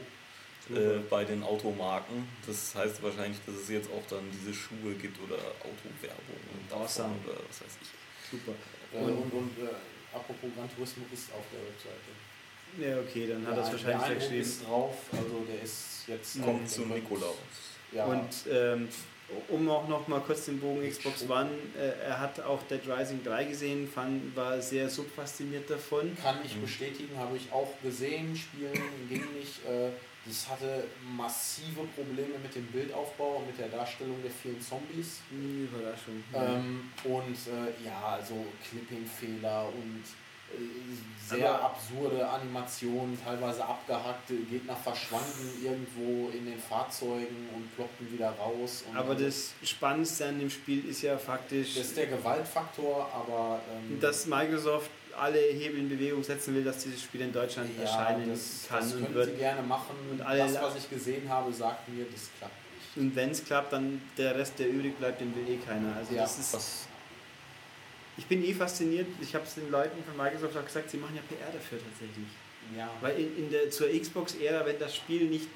äh, 0.73 0.99
bei 1.09 1.25
den 1.25 1.43
Automarken. 1.43 2.25
Das 2.47 2.73
heißt 2.75 3.03
wahrscheinlich, 3.03 3.37
dass 3.45 3.55
es 3.55 3.67
jetzt 3.67 3.89
auch 3.91 4.07
dann 4.09 4.23
diese 4.31 4.53
Schuhe 4.53 4.93
gibt 4.93 5.21
oder 5.21 5.35
Autowerbung 5.35 6.39
und 6.53 6.73
awesome. 6.73 7.13
oder 7.25 7.39
was 7.45 7.59
weiß 7.59 7.77
ich. 7.81 7.89
Super. 8.31 8.53
Äh, 8.93 9.03
und, 9.03 9.17
und, 9.17 9.33
und 9.33 9.65
äh, 9.65 10.15
apropos 10.15 10.49
Gran 10.55 10.73
Turismo 10.73 11.03
ist 11.11 11.33
auf 11.33 11.43
der 11.51 11.59
Webseite. 11.67 12.15
Ja, 12.79 13.01
okay, 13.01 13.27
dann 13.27 13.45
hat 13.47 13.57
ja, 13.57 13.63
das 13.63 13.71
wahrscheinlich 13.73 14.07
der 14.07 14.15
geschrieben. 14.15 14.41
ist 14.41 14.65
drauf, 14.65 14.95
also 15.11 15.45
der 15.45 15.61
ist 15.61 16.07
jetzt. 16.07 16.41
Kommt 16.41 16.69
zum 16.69 16.87
Nikolaus. 16.87 17.35
Ja. 17.91 18.05
Und 18.05 18.29
ähm, 18.49 18.87
um 19.49 19.69
auch 19.69 19.87
noch 19.87 20.07
mal 20.07 20.19
kurz 20.21 20.45
den 20.45 20.59
Bogen 20.59 20.87
Xbox 20.87 21.29
One, 21.29 21.49
äh, 21.77 22.07
er 22.07 22.19
hat 22.19 22.39
auch 22.41 22.61
Dead 22.63 22.81
Rising 22.87 23.23
3 23.23 23.43
gesehen, 23.45 23.87
fand, 23.87 24.35
war 24.35 24.61
sehr 24.61 24.89
subfasziniert 24.89 25.69
davon. 25.69 26.15
Kann 26.21 26.37
ich 26.43 26.55
bestätigen, 26.55 27.17
habe 27.17 27.37
ich 27.37 27.51
auch 27.51 27.73
gesehen, 27.83 28.35
spielen 28.35 28.73
ging 29.09 29.23
nicht. 29.33 29.65
Äh, 29.65 29.91
das 30.25 30.49
hatte 30.49 30.83
massive 31.15 31.81
Probleme 31.95 32.37
mit 32.43 32.53
dem 32.53 32.65
Bildaufbau 32.67 33.37
und 33.37 33.47
mit 33.47 33.57
der 33.57 33.69
Darstellung 33.69 34.17
der 34.21 34.31
vielen 34.31 34.61
Zombies. 34.61 35.21
Überraschung. 35.31 36.23
Ähm, 36.33 36.91
und 37.03 37.37
äh, 37.47 37.85
ja, 37.85 38.17
also 38.17 38.45
Clipping-Fehler 38.69 39.67
und 39.69 40.03
sehr 41.27 41.53
aber 41.53 41.65
absurde 41.65 42.27
Animationen, 42.27 43.17
teilweise 43.23 43.63
abgehackte 43.63 44.33
Gegner 44.49 44.75
verschwanden 44.75 45.63
irgendwo 45.63 46.29
in 46.29 46.45
den 46.45 46.57
Fahrzeugen 46.59 47.49
und 47.55 47.75
ploppten 47.75 48.11
wieder 48.11 48.31
raus. 48.31 48.83
aber 48.95 49.13
das 49.15 49.51
Spannendste 49.63 50.25
an 50.27 50.39
dem 50.39 50.49
Spiel 50.49 50.85
ist 50.89 51.03
ja 51.03 51.17
faktisch. 51.17 51.75
Das 51.75 51.85
ist 51.87 51.97
der 51.97 52.07
Gewaltfaktor, 52.07 53.09
aber. 53.13 53.61
Ähm, 53.89 53.99
dass 53.99 54.25
Microsoft 54.25 54.89
alle 55.19 55.39
Hebel 55.39 55.79
in 55.79 55.89
Bewegung 55.89 56.23
setzen 56.23 56.55
will, 56.55 56.63
dass 56.63 56.79
dieses 56.83 57.01
Spiel 57.03 57.21
in 57.21 57.33
Deutschland 57.33 57.69
Ja, 57.77 57.83
erscheinen 57.83 58.29
das, 58.29 58.65
kann 58.67 58.79
das 58.79 58.93
und 58.93 59.13
wird. 59.13 59.29
sie 59.31 59.35
gerne 59.37 59.61
machen. 59.61 59.95
und 60.11 60.21
alle 60.21 60.39
das, 60.39 60.61
was 60.61 60.75
ich 60.77 60.89
gesehen 60.89 61.27
habe, 61.29 61.51
sagt 61.53 61.89
mir, 61.89 62.05
das 62.11 62.29
klappt 62.39 62.53
nicht. 62.95 62.97
Und 63.05 63.15
wenn 63.15 63.29
es 63.31 63.43
klappt, 63.45 63.73
dann 63.73 64.01
der 64.17 64.35
Rest, 64.35 64.57
der 64.57 64.69
übrig 64.69 64.97
bleibt, 64.97 65.19
den 65.21 65.35
will 65.35 65.47
eh 65.47 65.57
keiner. 65.57 65.95
Also 65.95 66.15
Ja, 66.15 66.21
das 66.23 66.39
ist, 66.39 66.53
Was, 66.53 66.87
ich 68.19 68.25
bin 68.25 68.43
eh 68.43 68.53
fasziniert. 68.53 69.07
Ich 69.21 69.33
habe 69.33 69.45
es 69.45 69.55
den 69.55 69.71
Leuten 69.71 70.03
von 70.03 70.15
Microsoft 70.17 70.55
auch 70.57 70.65
gesagt, 70.65 70.89
sie 70.91 70.97
machen 70.97 71.15
ja 71.15 71.21
PR 71.27 71.51
dafür 71.51 71.79
tatsächlich. 71.79 72.27
Ja. 72.77 72.89
Weil 73.01 73.17
in, 73.19 73.37
in 73.45 73.49
der, 73.49 73.71
zur 73.71 73.87
Xbox-Ära, 73.89 74.65
wenn 74.65 74.77
das 74.77 74.93
Spiel 74.95 75.23
nicht, 75.23 75.47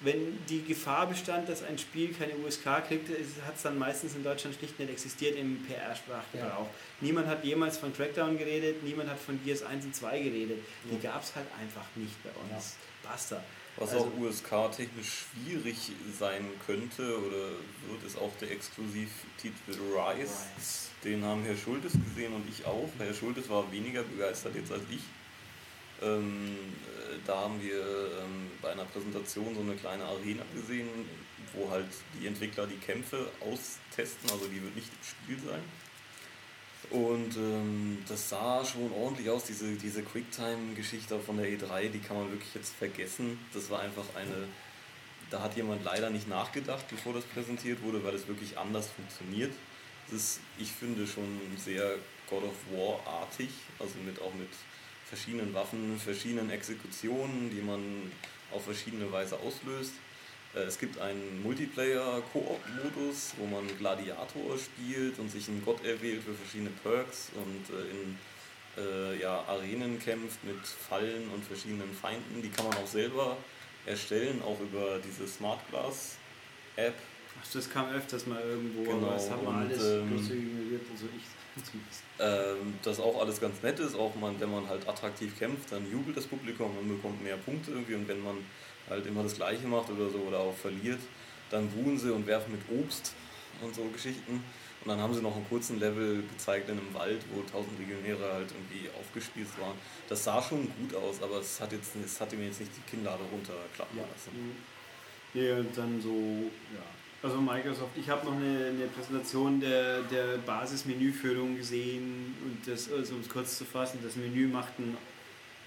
wenn 0.00 0.38
die 0.48 0.62
Gefahr 0.64 1.06
bestand, 1.06 1.48
dass 1.48 1.62
ein 1.62 1.76
Spiel 1.76 2.14
keine 2.14 2.34
USK 2.36 2.64
kriegt, 2.88 3.08
hat 3.46 3.56
es 3.56 3.62
dann 3.62 3.78
meistens 3.78 4.14
in 4.16 4.24
Deutschland 4.24 4.56
schlicht 4.56 4.78
nicht 4.78 4.90
existiert 4.90 5.36
im 5.36 5.62
PR-Sprachgebrauch. 5.66 6.68
Niemand 7.00 7.26
hat 7.26 7.44
jemals 7.44 7.76
von 7.78 7.92
Crackdown 7.92 8.38
geredet, 8.38 8.82
niemand 8.82 9.10
hat 9.10 9.18
von 9.18 9.38
Gears 9.44 9.62
1 9.62 9.84
und 9.84 9.94
2 9.94 10.18
geredet. 10.20 10.58
Die 10.90 10.94
Ja. 11.04 11.12
gab 11.12 11.22
es 11.22 11.36
halt 11.36 11.46
einfach 11.60 11.84
nicht 11.94 12.14
bei 12.24 12.30
uns. 12.30 12.76
Basta. 13.02 13.42
Was 13.78 13.90
Also- 13.90 14.06
auch 14.06 14.18
USK-technisch 14.18 15.26
schwierig 15.26 15.92
sein 16.18 16.44
könnte 16.66 17.18
oder 17.18 17.50
wird, 17.88 18.02
ist 18.06 18.18
auch 18.18 18.32
der 18.40 18.50
Exklusivtitel 18.50 19.72
Rise. 19.72 20.32
Rise. 20.56 20.88
Den 21.04 21.24
haben 21.24 21.44
Herr 21.44 21.56
Schultes 21.56 21.92
gesehen 21.92 22.34
und 22.34 22.48
ich 22.48 22.64
auch. 22.66 22.88
Herr 22.98 23.14
Schultes 23.14 23.48
war 23.48 23.70
weniger 23.70 24.02
begeistert 24.02 24.54
jetzt 24.56 24.72
als 24.72 24.82
ich. 24.90 25.02
Ähm, 26.02 26.56
äh, 27.10 27.16
da 27.26 27.36
haben 27.42 27.60
wir 27.62 27.80
ähm, 27.80 28.50
bei 28.62 28.70
einer 28.72 28.84
Präsentation 28.84 29.54
so 29.54 29.60
eine 29.60 29.74
kleine 29.74 30.04
Arena 30.04 30.42
gesehen, 30.54 30.88
wo 31.54 31.70
halt 31.70 31.86
die 32.18 32.26
Entwickler 32.26 32.66
die 32.66 32.76
Kämpfe 32.76 33.30
austesten, 33.40 34.30
also 34.30 34.46
die 34.46 34.62
wird 34.62 34.76
nicht 34.76 34.88
im 34.88 35.36
Spiel 35.36 35.48
sein. 35.48 35.62
Und 36.90 37.36
ähm, 37.36 37.98
das 38.08 38.30
sah 38.30 38.64
schon 38.64 38.90
ordentlich 38.92 39.28
aus, 39.28 39.44
diese, 39.44 39.74
diese 39.74 40.02
Quicktime-Geschichte 40.02 41.18
von 41.20 41.36
der 41.36 41.46
E3, 41.46 41.88
die 41.90 41.98
kann 41.98 42.16
man 42.16 42.30
wirklich 42.30 42.54
jetzt 42.54 42.74
vergessen. 42.74 43.38
Das 43.52 43.68
war 43.68 43.80
einfach 43.80 44.04
eine, 44.16 44.48
da 45.30 45.42
hat 45.42 45.54
jemand 45.56 45.84
leider 45.84 46.08
nicht 46.08 46.28
nachgedacht, 46.28 46.86
bevor 46.88 47.12
das 47.12 47.24
präsentiert 47.24 47.82
wurde, 47.82 48.02
weil 48.04 48.14
es 48.14 48.26
wirklich 48.26 48.56
anders 48.56 48.88
funktioniert. 48.88 49.52
Es 50.06 50.14
ist, 50.14 50.40
ich 50.58 50.72
finde, 50.72 51.06
schon 51.06 51.38
sehr 51.58 51.96
God 52.30 52.44
of 52.44 52.54
War-artig, 52.72 53.50
also 53.78 53.94
mit, 54.06 54.20
auch 54.22 54.32
mit 54.32 54.48
verschiedenen 55.04 55.52
Waffen, 55.52 55.98
verschiedenen 55.98 56.50
Exekutionen, 56.50 57.50
die 57.50 57.60
man 57.60 58.10
auf 58.50 58.64
verschiedene 58.64 59.12
Weise 59.12 59.38
auslöst. 59.40 59.92
Äh, 60.54 60.60
Es 60.60 60.78
gibt 60.78 60.98
einen 60.98 61.42
Multiplayer-Koop-Modus, 61.42 63.34
wo 63.38 63.46
man 63.46 63.66
Gladiator 63.78 64.58
spielt 64.58 65.18
und 65.18 65.30
sich 65.30 65.48
einen 65.48 65.64
Gott 65.64 65.84
erwählt 65.84 66.22
für 66.22 66.34
verschiedene 66.34 66.70
Perks 66.82 67.30
und 67.34 67.70
äh, 67.74 67.90
in 67.90 68.18
äh, 68.78 69.20
ja, 69.20 69.44
Arenen 69.48 69.98
kämpft 69.98 70.42
mit 70.44 70.60
Fallen 70.66 71.28
und 71.34 71.44
verschiedenen 71.44 71.92
Feinden. 71.92 72.42
Die 72.42 72.50
kann 72.50 72.66
man 72.66 72.76
auch 72.76 72.86
selber 72.86 73.36
erstellen, 73.86 74.42
auch 74.42 74.60
über 74.60 74.98
diese 74.98 75.26
Smart 75.26 75.60
Glass 75.70 76.16
App. 76.76 76.94
Ach, 77.40 77.52
das 77.52 77.70
kam 77.70 77.88
öfters 77.90 78.26
mal 78.26 78.40
irgendwo, 78.40 78.82
Genau, 78.82 79.06
aber 79.06 79.14
das 79.14 79.30
haben 79.30 79.42
wir 79.42 79.48
und, 79.48 79.56
alles 79.56 79.84
ähm, 79.84 80.16
ignoriert. 80.16 80.82
Also 80.92 81.06
ich 81.16 81.24
zumindest. 81.64 82.02
Ähm, 82.20 82.74
das 82.82 83.00
auch 83.00 83.20
alles 83.20 83.40
ganz 83.40 83.62
nett 83.62 83.78
ist, 83.80 83.94
auch 83.96 84.14
man, 84.14 84.38
wenn 84.40 84.50
man 84.50 84.68
halt 84.68 84.88
attraktiv 84.88 85.36
kämpft, 85.38 85.72
dann 85.72 85.90
jubelt 85.90 86.16
das 86.16 86.26
Publikum, 86.26 86.74
man 86.74 86.88
bekommt 86.88 87.22
mehr 87.22 87.36
Punkte 87.36 87.72
irgendwie 87.72 87.94
und 87.94 88.08
wenn 88.08 88.22
man 88.22 88.36
halt 88.90 89.06
immer 89.06 89.22
das 89.22 89.34
Gleiche 89.36 89.66
macht 89.66 89.90
oder 89.90 90.08
so 90.10 90.18
oder 90.18 90.40
auch 90.40 90.54
verliert, 90.54 91.00
dann 91.50 91.68
buhen 91.68 91.98
sie 91.98 92.12
und 92.12 92.26
werfen 92.26 92.52
mit 92.52 92.60
Obst 92.80 93.12
und 93.62 93.74
so 93.74 93.82
Geschichten. 93.84 94.42
Und 94.84 94.88
dann 94.88 95.00
haben 95.00 95.12
sie 95.12 95.20
noch 95.20 95.34
einen 95.34 95.48
kurzen 95.48 95.80
Level 95.80 96.22
gezeigt 96.22 96.68
in 96.68 96.78
einem 96.78 96.94
Wald, 96.94 97.20
wo 97.34 97.42
tausend 97.42 97.78
Legionäre 97.78 98.32
halt 98.32 98.48
irgendwie 98.52 98.88
aufgespießt 98.98 99.58
waren. 99.60 99.74
Das 100.08 100.22
sah 100.22 100.40
schon 100.40 100.68
gut 100.78 100.94
aus, 100.94 101.20
aber 101.22 101.38
es 101.40 101.60
hat 101.60 101.72
jetzt 101.72 101.96
es 102.04 102.20
hatte 102.20 102.36
mir 102.36 102.46
jetzt 102.46 102.60
nicht 102.60 102.70
die 102.76 102.90
Kinnlade 102.90 103.22
runterklappen 103.32 103.98
Ja. 103.98 104.04
lassen. 104.04 104.30
Ja, 105.34 105.56
und 105.56 105.76
dann 105.76 106.00
so, 106.00 106.50
ja. 106.72 106.82
Also 107.20 107.40
Microsoft, 107.40 107.90
ich 107.96 108.08
habe 108.08 108.24
noch 108.26 108.36
eine, 108.36 108.66
eine 108.68 108.86
Präsentation 108.86 109.58
der, 109.60 110.02
der 110.02 110.38
Basismenüführung 110.38 111.56
gesehen 111.56 112.34
und 112.44 112.72
das, 112.72 112.90
also 112.92 113.14
um 113.16 113.20
es 113.20 113.28
kurz 113.28 113.58
zu 113.58 113.64
fassen, 113.64 113.98
das 114.04 114.14
Menü 114.14 114.46
macht 114.46 114.74
einen 114.78 114.96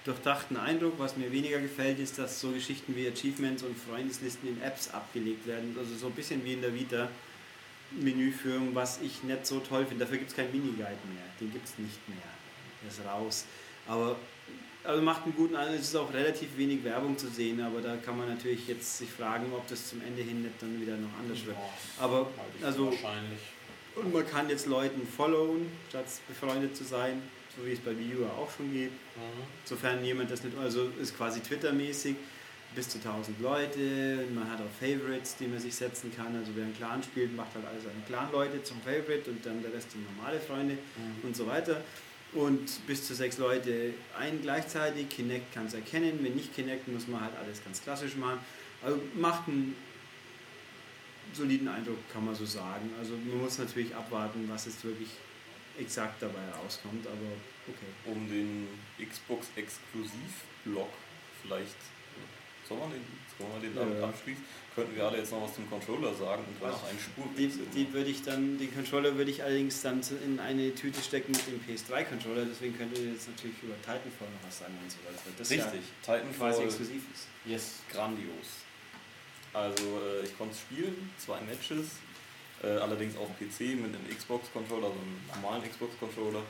durchdachten 0.05 0.57
Eindruck. 0.57 0.93
Was 0.97 1.17
mir 1.17 1.31
weniger 1.31 1.59
gefällt, 1.59 1.99
ist, 1.99 2.17
dass 2.17 2.39
so 2.39 2.51
Geschichten 2.51 2.95
wie 2.95 3.07
Achievements 3.07 3.63
und 3.63 3.77
Freundeslisten 3.77 4.49
in 4.49 4.61
Apps 4.61 4.89
abgelegt 4.89 5.47
werden. 5.47 5.75
Also 5.77 5.95
so 5.95 6.07
ein 6.07 6.13
bisschen 6.13 6.43
wie 6.43 6.53
in 6.53 6.61
der 6.61 6.73
Vita. 6.73 7.09
Menüführung, 7.91 8.73
was 8.73 9.01
ich 9.01 9.23
nicht 9.23 9.45
so 9.45 9.59
toll 9.59 9.85
finde. 9.85 10.05
Dafür 10.05 10.17
gibt 10.17 10.31
es 10.31 10.35
keinen 10.35 10.51
Miniguide 10.51 10.81
mehr. 10.81 11.25
Den 11.39 11.51
gibt 11.51 11.65
es 11.65 11.77
nicht 11.77 12.07
mehr. 12.07 12.17
Der 12.81 12.89
ist 12.89 13.05
raus. 13.05 13.45
Aber 13.87 14.15
also 14.83 15.01
macht 15.01 15.23
einen 15.23 15.35
guten 15.35 15.55
Eindruck. 15.55 15.79
Es 15.79 15.89
ist 15.89 15.95
auch 15.95 16.11
relativ 16.13 16.57
wenig 16.57 16.83
Werbung 16.83 17.17
zu 17.17 17.27
sehen, 17.27 17.61
aber 17.61 17.81
da 17.81 17.97
kann 17.97 18.17
man 18.17 18.29
natürlich 18.29 18.67
jetzt 18.67 18.97
sich 18.97 19.09
fragen, 19.09 19.51
ob 19.53 19.67
das 19.67 19.89
zum 19.89 20.01
Ende 20.01 20.21
hin 20.21 20.41
nicht 20.41 20.55
dann 20.59 20.81
wieder 20.81 20.97
noch 20.97 21.09
anders 21.19 21.45
wird. 21.45 21.57
Aber 21.99 22.27
also 22.63 22.87
wahrscheinlich. 22.87 23.39
und 23.95 24.13
man 24.13 24.27
kann 24.27 24.49
jetzt 24.49 24.65
Leuten 24.65 25.05
followen, 25.05 25.67
statt 25.89 26.05
befreundet 26.27 26.75
zu 26.75 26.83
sein, 26.83 27.21
so 27.61 27.67
wie 27.67 27.73
es 27.73 27.79
bei 27.79 27.91
U 27.91 28.25
auch 28.25 28.49
schon 28.55 28.71
geht. 28.73 28.91
Mhm. 28.91 29.43
Sofern 29.65 30.03
jemand 30.03 30.31
das 30.31 30.43
nicht, 30.43 30.57
also 30.57 30.89
ist 31.01 31.15
quasi 31.15 31.39
Twitter-mäßig, 31.41 32.15
bis 32.73 32.87
zu 32.89 32.99
1000 32.99 33.39
Leute, 33.41 34.25
man 34.33 34.49
hat 34.49 34.59
auch 34.59 34.71
Favorites, 34.79 35.35
die 35.37 35.47
man 35.47 35.59
sich 35.59 35.75
setzen 35.75 36.11
kann. 36.15 36.35
Also 36.37 36.51
wer 36.55 36.63
einen 36.63 36.75
Clan 36.75 37.03
spielt, 37.03 37.35
macht 37.35 37.53
halt 37.53 37.65
alle 37.65 37.81
seine 37.81 38.01
Clan-Leute 38.07 38.63
zum 38.63 38.79
Favorite 38.81 39.29
und 39.29 39.45
dann 39.45 39.61
der 39.61 39.73
Rest 39.73 39.91
sind 39.91 40.05
normale 40.15 40.39
Freunde 40.39 40.75
Mhm. 40.75 41.27
und 41.27 41.35
so 41.35 41.45
weiter. 41.47 41.83
Und 42.33 42.87
bis 42.87 43.05
zu 43.05 43.13
sechs 43.13 43.37
Leute 43.37 43.93
ein 44.17 44.41
gleichzeitig. 44.41 45.09
Kinect 45.09 45.53
kann 45.53 45.65
es 45.65 45.73
erkennen. 45.73 46.19
Wenn 46.21 46.33
nicht 46.35 46.55
Kinect, 46.55 46.87
muss 46.87 47.07
man 47.09 47.19
halt 47.19 47.33
alles 47.43 47.61
ganz 47.61 47.83
klassisch 47.83 48.15
machen. 48.15 48.39
Also 48.81 49.01
macht 49.15 49.49
einen 49.49 49.75
soliden 51.33 51.67
Eindruck, 51.67 51.97
kann 52.13 52.25
man 52.25 52.33
so 52.33 52.45
sagen. 52.45 52.89
Also 52.97 53.15
man 53.27 53.41
muss 53.41 53.57
natürlich 53.57 53.93
abwarten, 53.93 54.45
was 54.47 54.65
jetzt 54.65 54.81
wirklich 54.85 55.09
exakt 55.77 56.21
dabei 56.21 56.39
rauskommt, 56.63 57.05
aber 57.05 57.31
okay. 57.67 57.91
Um 58.11 58.29
den 58.29 58.67
Xbox 58.99 59.47
Exklusiv-Block 59.55 60.89
vielleicht, 61.41 61.75
soll 62.67 62.77
man 62.77 62.91
den, 62.91 63.01
soll 63.37 63.49
man 63.49 63.61
den 63.61 63.75
damit 63.75 63.97
Ja. 63.99 64.05
abschließen? 64.07 64.43
Könnten 64.73 64.95
wir 64.95 65.05
alle 65.05 65.17
jetzt 65.17 65.31
noch 65.31 65.43
was 65.43 65.53
zum 65.55 65.69
Controller 65.69 66.13
sagen 66.15 66.45
und 66.47 66.55
danach 66.61 66.81
einen 66.87 66.97
Die, 66.97 67.03
Spurwechsel 67.03 67.65
die 67.75 67.83
machen? 67.83 67.93
würde 67.93 68.09
ich 68.09 68.23
dann, 68.23 68.57
den 68.57 68.73
Controller 68.73 69.17
würde 69.17 69.29
ich 69.31 69.43
allerdings 69.43 69.81
dann 69.81 70.01
in 70.23 70.39
eine 70.39 70.73
Tüte 70.73 71.01
stecken 71.01 71.33
mit 71.33 71.45
dem 71.45 71.59
PS3-Controller, 71.67 72.45
deswegen 72.45 72.77
könnt 72.77 72.97
ihr 72.97 73.11
jetzt 73.11 73.27
natürlich 73.27 73.57
über 73.63 73.75
Titanfall 73.81 74.29
noch 74.31 74.47
was 74.47 74.59
sagen 74.59 74.73
und 74.81 74.89
so 74.89 74.97
weiter. 74.99 75.19
weil 75.25 75.33
Das 75.37 75.49
Richtig, 75.49 75.81
ja 76.07 76.15
Titanfall 76.15 76.51
quasi 76.51 76.63
exklusiv 76.63 77.03
ist. 77.13 77.27
Yes. 77.45 77.79
grandios. 77.91 78.47
Also 79.53 79.83
äh, 79.83 80.25
ich 80.25 80.37
konnte 80.37 80.55
es 80.55 80.61
spielen, 80.61 81.09
zwei 81.17 81.41
Matches, 81.41 81.87
äh, 82.63 82.67
allerdings 82.67 83.17
auf 83.17 83.27
PC 83.37 83.75
mit 83.75 83.91
einem 83.93 84.07
Xbox-Controller, 84.17 84.87
also 84.87 84.99
einem 84.99 85.19
normalen 85.41 85.69
Xbox-Controller. 85.69 86.43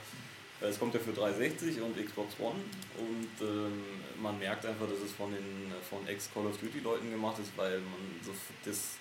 Äh, 0.62 0.66
es 0.68 0.80
kommt 0.80 0.94
ja 0.94 1.00
für 1.00 1.14
360 1.14 1.82
und 1.82 1.98
Xbox 2.06 2.36
One. 2.40 2.60
Und 2.98 3.48
ähm, 3.48 3.84
man 4.22 4.38
merkt 4.40 4.66
einfach, 4.66 4.88
dass 4.88 5.00
es 5.00 5.12
von 5.14 5.32
den 5.32 5.72
von 5.90 6.08
Ex-Call 6.08 6.46
of 6.48 6.58
Duty-Leuten 6.58 7.10
gemacht 7.12 7.40
ist, 7.40 7.52
weil 7.58 7.80
man 7.80 8.20
f- 8.28 8.54
das, 8.66 8.96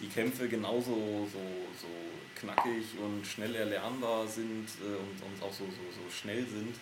die 0.00 0.08
Kämpfe 0.08 0.48
genauso 0.48 1.28
so, 1.32 1.40
so 1.80 1.88
knackig 2.40 2.84
und 3.00 3.26
schnell 3.26 3.54
erlernbar 3.54 4.26
sind 4.26 4.66
äh, 4.80 4.96
und, 4.96 5.22
und 5.22 5.42
auch 5.42 5.52
so, 5.52 5.64
so, 5.64 6.02
so 6.02 6.10
schnell 6.14 6.44
sind 6.46 6.74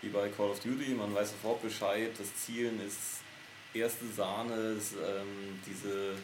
wie 0.00 0.08
bei 0.08 0.28
Call 0.30 0.50
of 0.50 0.60
Duty. 0.60 0.94
Man 0.94 1.14
weiß 1.14 1.30
sofort 1.32 1.62
Bescheid, 1.62 2.10
das 2.18 2.34
Zielen 2.36 2.80
ist 2.86 3.20
erste 3.74 4.06
Sahne, 4.06 4.54
ist, 4.78 4.94
ähm, 4.94 5.60
diese 5.66 6.14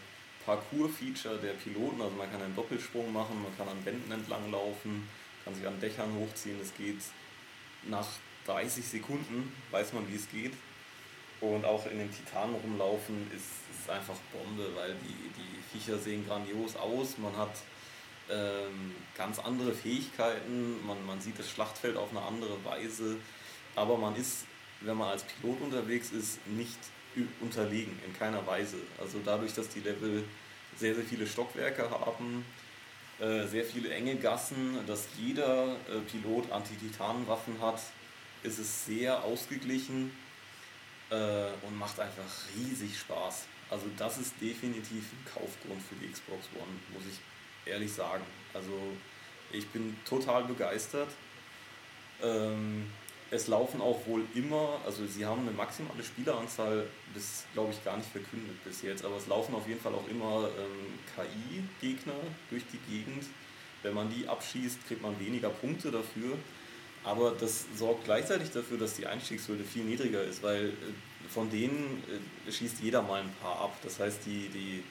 Parcours-Feature 0.45 1.37
der 1.39 1.53
Piloten, 1.53 2.01
also 2.01 2.15
man 2.17 2.31
kann 2.31 2.43
einen 2.43 2.57
Doppelsprung 2.57 3.13
machen, 3.13 3.43
man 3.43 3.57
kann 3.57 3.69
an 3.69 3.85
Wänden 3.85 4.11
entlang 4.11 4.51
laufen, 4.51 5.09
kann 5.49 5.55
sich 5.55 5.67
an 5.67 5.81
Dächern 5.81 6.15
hochziehen, 6.15 6.59
es 6.61 6.75
geht 6.75 7.01
nach 7.85 8.07
30 8.45 8.85
Sekunden, 8.85 9.51
weiß 9.71 9.95
man 9.95 10.07
wie 10.07 10.17
es 10.17 10.31
geht. 10.31 10.53
Und 11.41 11.65
auch 11.65 11.87
in 11.87 11.99
den 11.99 12.11
Titanen 12.13 12.55
rumlaufen 12.57 13.31
ist, 13.35 13.47
ist 13.73 13.89
einfach 13.89 14.17
Bombe, 14.33 14.69
weil 14.75 14.95
die, 14.97 15.41
die 15.41 15.79
Viecher 15.79 15.97
sehen 15.97 16.27
grandios 16.27 16.77
aus, 16.77 17.17
man 17.17 17.35
hat 17.35 17.55
ähm, 18.29 18.95
ganz 19.17 19.39
andere 19.39 19.73
Fähigkeiten, 19.73 20.85
man, 20.87 21.07
man 21.07 21.19
sieht 21.21 21.39
das 21.39 21.49
Schlachtfeld 21.49 21.97
auf 21.97 22.11
eine 22.11 22.21
andere 22.21 22.63
Weise, 22.65 23.17
aber 23.75 23.97
man 23.97 24.17
ist, 24.17 24.45
wenn 24.83 24.99
man 24.99 25.09
als 25.09 25.23
Pilot 25.23 25.63
unterwegs 25.63 26.11
ist, 26.11 26.47
nicht 26.49 26.79
unterlegen, 27.41 27.99
in 28.05 28.13
keiner 28.19 28.47
Weise. 28.47 28.77
Also 29.01 29.19
dadurch, 29.25 29.55
dass 29.55 29.71
die 29.71 29.81
Level 29.81 30.25
sehr, 30.77 30.95
sehr 30.95 31.05
viele 31.05 31.27
Stockwerke 31.27 31.89
haben, 31.89 32.45
äh, 33.21 33.47
sehr 33.47 33.65
viele 33.65 33.91
enge 33.91 34.17
Gassen, 34.17 34.79
dass 34.87 35.09
jeder 35.19 35.77
äh, 35.89 36.01
Pilot 36.11 36.51
Anti-Titan-Waffen 36.53 37.61
hat, 37.61 37.81
ist 38.43 38.59
es 38.59 38.87
sehr 38.87 39.25
ausgeglichen 39.25 40.13
äh, 41.11 41.49
und 41.67 41.77
macht 41.77 41.99
einfach 41.99 42.25
riesig 42.57 42.99
Spaß. 42.99 43.47
Also 43.71 43.87
das 43.97 44.19
ist 44.19 44.35
definitiv 44.41 45.13
ein 45.13 45.25
Kaufgrund 45.25 45.83
für 45.83 45.97
die 45.97 46.11
Xbox 46.11 46.47
One, 46.55 46.73
muss 46.95 47.03
ich 47.07 47.71
ehrlich 47.71 47.93
sagen. 47.93 48.25
Also 48.55 48.73
ich 49.53 49.67
bin 49.69 49.97
total 50.05 50.45
begeistert. 50.45 51.11
Ähm, 52.23 52.87
es 53.31 53.47
laufen 53.47 53.81
auch 53.81 54.07
wohl 54.07 54.25
immer, 54.35 54.81
also 54.87 55.07
sie 55.07 55.27
haben 55.27 55.43
eine 55.43 55.51
maximale 55.51 56.03
Spieleranzahl, 56.03 56.87
das 57.15 57.45
glaube 57.53 57.73
ich 57.73 57.85
gar 57.85 57.97
nicht 57.97 58.09
verkündet 58.09 58.63
bis 58.65 58.83
jetzt, 58.83 59.05
aber 59.05 59.17
es 59.17 59.27
laufen 59.27 59.55
auf 59.55 59.69
jeden 59.69 59.81
Fall 59.81 59.95
auch 59.95 60.09
immer 60.09 60.49
ähm, 60.59 60.99
KI-Gegner 61.15 62.15
durch 62.51 62.63
die 62.73 62.79
Gegend. 62.91 63.25
Wenn 63.83 63.95
man 63.95 64.11
die 64.11 64.27
abschießt, 64.27 64.87
kriegt 64.87 65.03
man 65.03 65.19
weniger 65.21 65.51
Punkte 65.51 65.91
dafür. 65.91 66.37
Aber 67.05 67.33
das 67.39 67.67
sorgt 67.77 68.05
gleichzeitig 68.05 68.51
dafür, 68.51 68.77
dass 68.77 68.95
die 68.95 69.07
Einstiegshürde 69.07 69.63
viel 69.63 69.85
niedriger 69.85 70.23
ist, 70.23 70.43
weil 70.43 70.71
äh, 70.71 70.73
von 71.29 71.51
denen 71.51 72.03
äh, 72.47 72.51
schießt 72.51 72.81
jeder 72.83 73.03
mal 73.03 73.23
ein 73.23 73.33
paar 73.41 73.61
ab. 73.61 73.77
Das 73.83 74.01
heißt, 74.01 74.27
die, 74.27 74.49
die, 74.49 74.83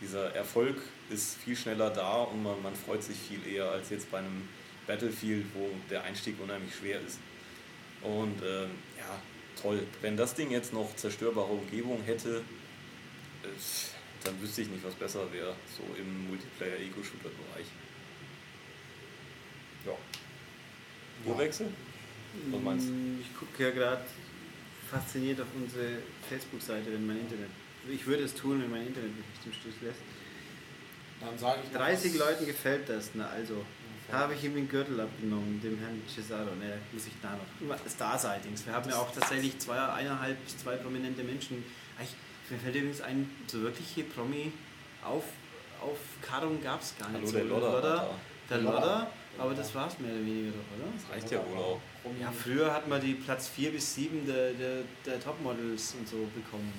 dieser 0.00 0.34
Erfolg 0.34 0.76
ist 1.10 1.36
viel 1.36 1.56
schneller 1.56 1.90
da 1.90 2.22
und 2.22 2.42
man, 2.42 2.62
man 2.62 2.74
freut 2.74 3.02
sich 3.02 3.16
viel 3.16 3.44
eher 3.46 3.70
als 3.70 3.90
jetzt 3.90 4.10
bei 4.10 4.18
einem 4.18 4.48
Battlefield, 4.86 5.46
wo 5.54 5.68
der 5.90 6.04
Einstieg 6.04 6.36
unheimlich 6.40 6.74
schwer 6.74 7.00
ist. 7.00 7.18
Und 8.06 8.40
ähm, 8.42 8.70
ja, 8.98 9.20
toll. 9.60 9.82
Wenn 10.00 10.16
das 10.16 10.34
Ding 10.34 10.50
jetzt 10.50 10.72
noch 10.72 10.94
zerstörbare 10.96 11.48
Umgebung 11.52 12.02
hätte, 12.04 12.38
äh, 13.42 13.48
dann 14.24 14.40
wüsste 14.40 14.62
ich 14.62 14.68
nicht, 14.68 14.84
was 14.84 14.94
besser 14.94 15.32
wäre, 15.32 15.54
so 15.76 15.82
im 16.00 16.28
Multiplayer-Ego-Shooter-Bereich. 16.28 17.66
Ja. 19.86 19.92
Urwechsel? 21.30 21.68
Was 22.50 22.62
meinst 22.62 22.88
du? 22.88 22.92
Mm, 22.92 23.20
Ich 23.20 23.36
gucke 23.36 23.62
ja 23.64 23.70
gerade 23.70 24.02
fasziniert 24.90 25.40
auf 25.40 25.46
unsere 25.54 25.98
Facebook-Seite, 26.28 26.92
wenn 26.92 27.06
mein 27.06 27.20
Internet. 27.20 27.50
Ich 27.90 28.06
würde 28.06 28.24
es 28.24 28.34
tun, 28.34 28.60
wenn 28.62 28.70
mein 28.70 28.86
Internet 28.86 29.16
mich 29.16 29.24
nicht 29.34 29.46
im 29.46 29.52
Stich 29.52 29.80
lässt. 29.82 30.00
Dann 31.20 31.38
sage 31.38 31.60
ich 31.64 31.72
noch 31.72 31.78
30 31.80 32.12
was- 32.12 32.18
Leuten 32.20 32.46
gefällt 32.46 32.88
das, 32.88 33.10
na 33.14 33.28
also. 33.28 33.64
Habe 34.12 34.34
ich 34.34 34.44
ihm 34.44 34.54
den 34.54 34.68
Gürtel 34.68 35.00
abgenommen, 35.00 35.60
dem 35.60 35.78
Herrn 35.78 36.00
Cesaro. 36.06 36.54
Ne, 36.54 36.78
muss 36.92 37.06
ich 37.06 37.12
da 37.20 37.32
noch. 37.32 37.88
Star-Sightings. 37.88 38.64
Wir 38.64 38.72
haben 38.72 38.88
ja 38.88 38.96
auch 38.96 39.10
tatsächlich 39.12 39.58
zwei, 39.58 39.78
eineinhalb 39.78 40.42
bis 40.44 40.58
zwei 40.58 40.76
prominente 40.76 41.24
Menschen. 41.24 41.64
Eigentlich, 41.98 42.14
mir 42.50 42.58
fällt 42.58 42.76
übrigens 42.76 43.00
ein, 43.00 43.28
so 43.48 43.62
wirkliche 43.62 44.04
Promi 44.04 44.52
auf, 45.04 45.24
Aufkarrung 45.80 46.62
gab 46.62 46.82
es 46.82 46.94
gar 46.98 47.08
nicht. 47.08 47.20
Hallo, 47.22 47.26
so. 47.26 47.36
der 47.36 47.44
Lodder. 47.46 48.10
Der 48.48 48.58
Lodder, 48.58 49.10
aber 49.38 49.54
das 49.54 49.74
war 49.74 49.88
es 49.88 49.98
mehr 49.98 50.12
oder 50.12 50.20
weniger 50.20 50.52
doch, 50.52 50.78
oder? 50.78 50.92
Das 50.94 51.12
reicht 51.12 51.30
ja 51.32 51.38
wohl 51.44 51.58
auch. 51.58 51.80
Ja, 52.20 52.30
früher 52.30 52.72
hat 52.72 52.86
man 52.86 53.00
die 53.00 53.14
Platz 53.14 53.48
4 53.48 53.72
bis 53.72 53.96
7 53.96 54.24
der, 54.24 54.52
der, 54.52 54.82
der 55.04 55.20
Topmodels 55.20 55.94
und 55.98 56.08
so 56.08 56.28
bekommen. 56.32 56.72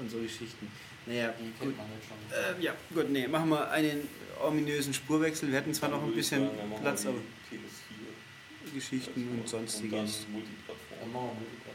Und 0.00 0.10
so 0.10 0.18
Geschichten. 0.18 0.70
Naja, 1.04 1.28
gut. 1.38 1.58
kennt 1.58 1.76
man 1.76 1.86
jetzt 1.94 2.08
schon. 2.08 2.60
Äh, 2.60 2.62
ja, 2.62 2.72
gut, 2.94 3.10
nee, 3.10 3.26
machen 3.26 3.50
wir 3.50 3.70
einen 3.70 4.08
ominösen 4.42 4.92
Spurwechsel. 4.94 5.48
Wir 5.50 5.58
hätten 5.58 5.74
zwar 5.74 5.88
noch 5.88 6.02
ein 6.02 6.12
bisschen 6.12 6.48
Platz, 6.80 7.06
aber 7.06 7.18
PS4 7.50 8.74
Geschichten 8.74 9.28
und 9.38 9.48
sonstiges. 9.48 10.26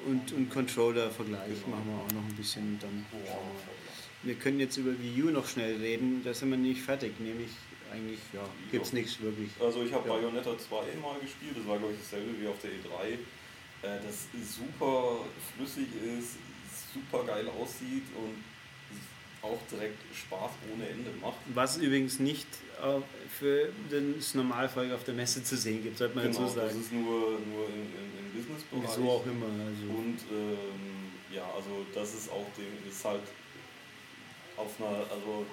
Und, 0.06 0.32
und 0.34 0.50
Controller-Vergleich 0.50 1.48
Genau. 1.64 1.76
machen 1.78 1.88
wir 1.88 1.96
auch 2.04 2.12
noch 2.22 2.28
ein 2.30 2.36
bisschen. 2.36 2.78
Dann. 2.80 3.06
Wir 4.24 4.36
können 4.36 4.60
jetzt 4.60 4.78
über 4.78 4.92
Wii 5.00 5.24
U 5.24 5.32
noch 5.32 5.48
schnell 5.48 5.78
reden, 5.78 6.22
da 6.24 6.34
sind 6.34 6.50
wir 6.52 6.58
nicht 6.58 6.82
fertig. 6.82 7.20
Nämlich 7.20 7.50
eigentlich, 7.92 8.20
ja, 8.34 8.48
gibt 8.72 8.86
es 8.86 8.94
nichts 8.94 9.20
wirklich. 9.22 9.50
Also 9.60 9.84
ich 9.84 9.92
habe 9.94 10.08
Ja. 10.08 10.16
Bayonetta 10.16 10.58
2 10.58 10.76
mal 11.02 11.20
gespielt, 11.20 11.56
das 11.58 11.68
war 11.68 11.78
glaube 11.78 11.94
ich 11.94 12.00
dasselbe 12.00 12.40
wie 12.40 12.48
auf 12.48 12.58
der 12.62 12.72
E3. 12.72 13.14
Äh, 13.14 14.00
Das 14.06 14.28
super 14.58 15.26
flüssig 15.56 15.88
ist, 16.20 16.38
super 16.94 17.26
geil 17.26 17.48
aussieht 17.50 18.04
und 18.16 18.36
auch 19.42 19.60
direkt 19.72 19.98
Spaß 20.16 20.52
ohne 20.74 20.88
Ende 20.88 21.10
macht. 21.22 21.38
Was 21.54 21.78
übrigens 21.78 22.20
nicht 22.20 22.48
äh, 22.82 23.02
für 23.40 23.70
den 23.92 24.16
Normalfolge 24.34 24.94
auf 24.94 25.04
der 25.04 25.14
Messe 25.16 25.44
zu 25.44 25.58
sehen 25.58 25.82
gibt, 25.84 25.98
sollte 25.98 26.16
man 26.16 26.26
Genau, 26.26 26.42
dazu 26.42 26.56
das 26.56 26.68
sagen. 26.70 26.80
ist 26.82 26.92
nur, 26.94 27.40
nur 27.40 27.66
im, 27.68 27.82
im, 27.98 28.26
im 28.26 28.32
Businessbereich. 28.38 28.84
Wieso 28.98 29.10
auch 29.10 29.26
immer. 29.26 29.46
Also. 29.46 29.98
Und 29.98 30.20
ähm, 30.32 31.12
ja, 31.34 31.44
also 31.56 31.86
das 31.94 32.14
ist 32.14 32.30
auch 32.32 32.46
dem, 32.58 32.90
ist 32.90 33.04
halt 33.04 33.22
auf 34.58 34.70
einer, 34.80 35.06
also 35.10 35.46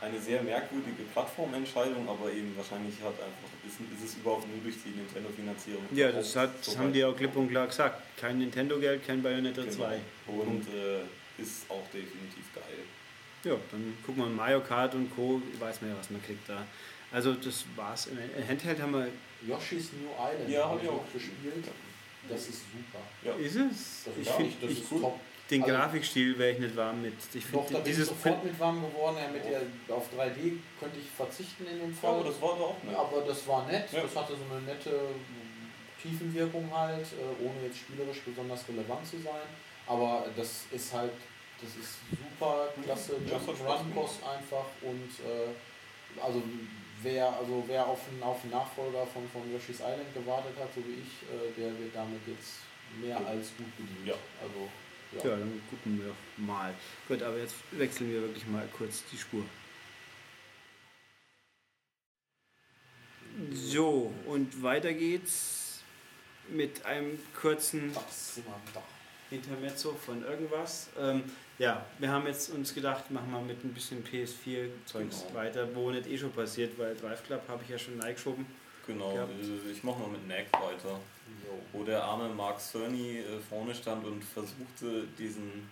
eine 0.00 0.20
sehr 0.20 0.42
merkwürdige 0.42 1.02
Plattformentscheidung, 1.12 2.08
aber 2.08 2.32
eben 2.32 2.56
wahrscheinlich 2.56 2.94
hat 3.02 3.14
einfach, 3.14 3.50
ist, 3.66 3.78
ist 3.98 4.10
es 4.12 4.16
überhaupt 4.16 4.46
nur 4.48 4.58
durch 4.62 4.76
die 4.84 4.90
Nintendo-Finanzierung. 4.90 5.82
Ja, 5.92 6.10
das, 6.12 6.34
hat, 6.36 6.64
so 6.64 6.70
das 6.72 6.80
haben 6.80 6.92
die 6.92 7.04
auch 7.04 7.16
klipp 7.16 7.34
und 7.36 7.48
klar 7.50 7.66
gesagt. 7.66 8.00
Kein 8.16 8.38
Nintendo-Geld, 8.38 9.04
kein 9.06 9.22
Bayonetta 9.22 9.62
Genau. 9.62 9.74
2. 9.74 10.00
Und 10.28 10.62
äh, 10.68 11.42
ist 11.42 11.68
auch 11.68 11.84
definitiv. 11.92 12.44
Ja, 13.48 13.54
dann 13.70 13.96
gucken 14.04 14.22
wir 14.24 14.28
Mario 14.30 14.60
Kart 14.60 14.94
und 14.94 15.14
Co. 15.14 15.40
Weiß 15.58 15.80
man 15.80 15.90
ja, 15.90 15.96
was 15.98 16.10
man 16.10 16.22
kriegt 16.22 16.48
da. 16.48 16.64
Also 17.10 17.32
das 17.34 17.64
war's. 17.76 18.06
Im 18.08 18.18
Handheld 18.48 18.80
haben 18.82 18.92
wir. 18.92 19.08
Yoshi's 19.46 19.90
New 19.92 20.10
Island 20.10 20.50
Ja, 20.50 20.64
habe 20.64 20.74
hab 20.74 20.82
ich 20.82 20.88
auch 20.90 21.04
gespielt. 21.12 21.64
Das 22.28 22.40
ist 22.48 22.62
super. 22.72 23.02
Ja. 23.22 23.32
Ist 23.34 23.54
es? 23.56 24.04
Das 24.04 24.14
Ich 24.20 24.28
finde 24.28 24.52
das 24.60 24.70
ich, 24.72 24.82
ist 24.82 24.90
top. 24.90 25.18
den 25.50 25.62
Also- 25.62 25.74
Grafikstil 25.74 26.38
wäre 26.38 26.52
ich 26.52 26.58
nicht 26.58 26.76
warm 26.76 27.00
mit. 27.00 27.14
Ich 27.32 27.44
Doch, 27.46 27.62
da 27.62 27.66
finde 27.68 27.80
bin 27.80 27.90
ich 27.92 27.96
dieses. 27.96 28.08
sofort 28.08 28.44
mit 28.44 28.58
warm 28.60 28.82
geworden. 28.82 29.16
Ja, 29.22 29.28
mit 29.30 29.44
der, 29.44 29.96
auf 29.96 30.08
3D 30.12 30.58
könnte 30.78 30.98
ich 30.98 31.08
verzichten 31.16 31.64
in 31.66 31.78
dem 31.78 31.90
Ja, 31.92 31.96
Fall. 31.96 32.14
aber 32.16 32.24
das 32.28 32.42
war 32.42 32.50
auch 32.50 32.82
nett. 32.82 32.96
Aber 32.96 33.22
das 33.22 33.46
war 33.48 33.66
nett, 33.66 33.86
Ja. 33.92 34.02
das 34.02 34.14
hatte 34.16 34.34
so 34.36 34.54
eine 34.54 34.62
nette 34.66 34.90
Tiefenwirkung 36.02 36.70
halt, 36.74 37.06
äh, 37.06 37.44
ohne 37.44 37.64
jetzt 37.66 37.78
spielerisch 37.78 38.20
besonders 38.26 38.68
relevant 38.68 39.06
zu 39.06 39.18
sein. 39.18 39.46
Aber 39.86 40.26
das 40.36 40.64
ist 40.70 40.92
halt, 40.92 41.12
das 41.60 41.70
ist 41.76 41.98
super 42.10 42.68
klasse 42.82 43.14
Ja, 43.26 43.38
das 43.38 43.46
hat 43.48 43.56
Spaß 43.56 43.80
Run-Kost 43.80 44.22
einfach 44.24 44.66
und 44.82 45.10
äh, 45.26 46.20
also 46.22 46.42
wer, 47.02 47.36
also 47.36 47.64
wer 47.66 47.86
auf 47.86 48.00
einen, 48.08 48.22
auf 48.22 48.42
einen 48.42 48.52
Nachfolger 48.52 49.06
von, 49.06 49.28
von 49.28 49.52
Yoshi's 49.52 49.80
Island 49.80 50.12
gewartet 50.14 50.56
hat, 50.58 50.68
so 50.74 50.82
wie 50.86 50.94
ich, 50.94 51.22
äh, 51.28 51.60
der 51.60 51.78
wird 51.78 51.94
damit 51.94 52.20
jetzt 52.26 52.60
mehr 53.00 53.18
als 53.26 53.48
gut 53.56 53.76
bedient. 53.76 54.06
Ja. 54.06 54.14
Also, 54.42 54.68
Ja, 55.28 55.36
dann 55.36 55.60
gucken 55.70 56.02
wir 56.02 56.14
mal. 56.44 56.74
Gut, 57.06 57.22
aber 57.22 57.38
jetzt 57.38 57.56
wechseln 57.72 58.10
wir 58.10 58.22
wirklich 58.22 58.46
mal 58.46 58.66
kurz 58.76 59.04
die 59.10 59.18
Spur. 59.18 59.44
So, 63.52 64.12
und 64.26 64.62
weiter 64.62 64.92
geht's 64.92 65.82
mit 66.48 66.84
einem 66.84 67.18
kurzen. 67.40 67.92
Intermezzo 69.30 69.92
von 69.92 70.24
irgendwas. 70.24 70.88
Ähm, 70.98 71.22
ja, 71.58 71.84
wir 71.98 72.08
haben 72.10 72.26
jetzt 72.26 72.50
uns 72.50 72.72
gedacht, 72.74 73.10
machen 73.10 73.30
wir 73.32 73.40
mit 73.40 73.64
ein 73.64 73.72
bisschen 73.74 74.04
PS4-Zeugs 74.04 75.22
Genau. 75.26 75.34
weiter, 75.34 75.68
wo 75.74 75.90
nicht 75.90 76.06
eh 76.06 76.16
schon 76.18 76.32
passiert, 76.32 76.78
weil 76.78 76.94
Drive 76.96 77.24
Club 77.24 77.42
habe 77.48 77.62
ich 77.64 77.70
ja 77.70 77.78
schon 77.78 78.00
reingeschoben. 78.00 78.46
Genau, 78.86 79.14
Ja. 79.14 79.24
äh, 79.24 79.70
ich 79.72 79.82
mache 79.82 79.98
mal 80.00 80.08
mit 80.08 80.24
Knack 80.24 80.46
weiter. 80.62 80.98
wo 81.72 81.84
der 81.84 82.02
arme 82.02 82.28
Mark 82.30 82.58
Cerny 82.58 83.18
äh, 83.18 83.38
vorne 83.50 83.74
stand 83.74 84.04
und 84.06 84.24
versuchte, 84.24 85.04
diesen 85.18 85.68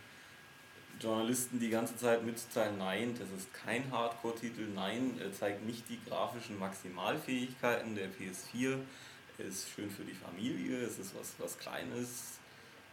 Journalisten 1.01 1.59
die 1.59 1.71
ganze 1.71 1.97
Zeit 1.97 2.23
mitzuteilen, 2.25 2.77
nein, 2.79 3.15
das 3.19 3.29
ist 3.31 3.53
kein 3.55 3.91
Hardcore-Titel, 3.91 4.67
nein, 4.75 5.19
er 5.23 5.33
zeigt 5.33 5.65
nicht 5.65 5.89
die 5.89 5.99
grafischen 6.09 6.59
Maximalfähigkeiten 6.59 7.95
der 7.95 8.09
PS4, 8.09 8.79
er 9.39 9.45
ist 9.47 9.69
schön 9.71 9.91
für 9.91 10.05
die 10.05 10.15
Familie, 10.15 10.79
es 10.83 10.99
ist 10.99 11.15
was, 11.19 11.35
was 11.39 11.59
Kleines, 11.59 12.39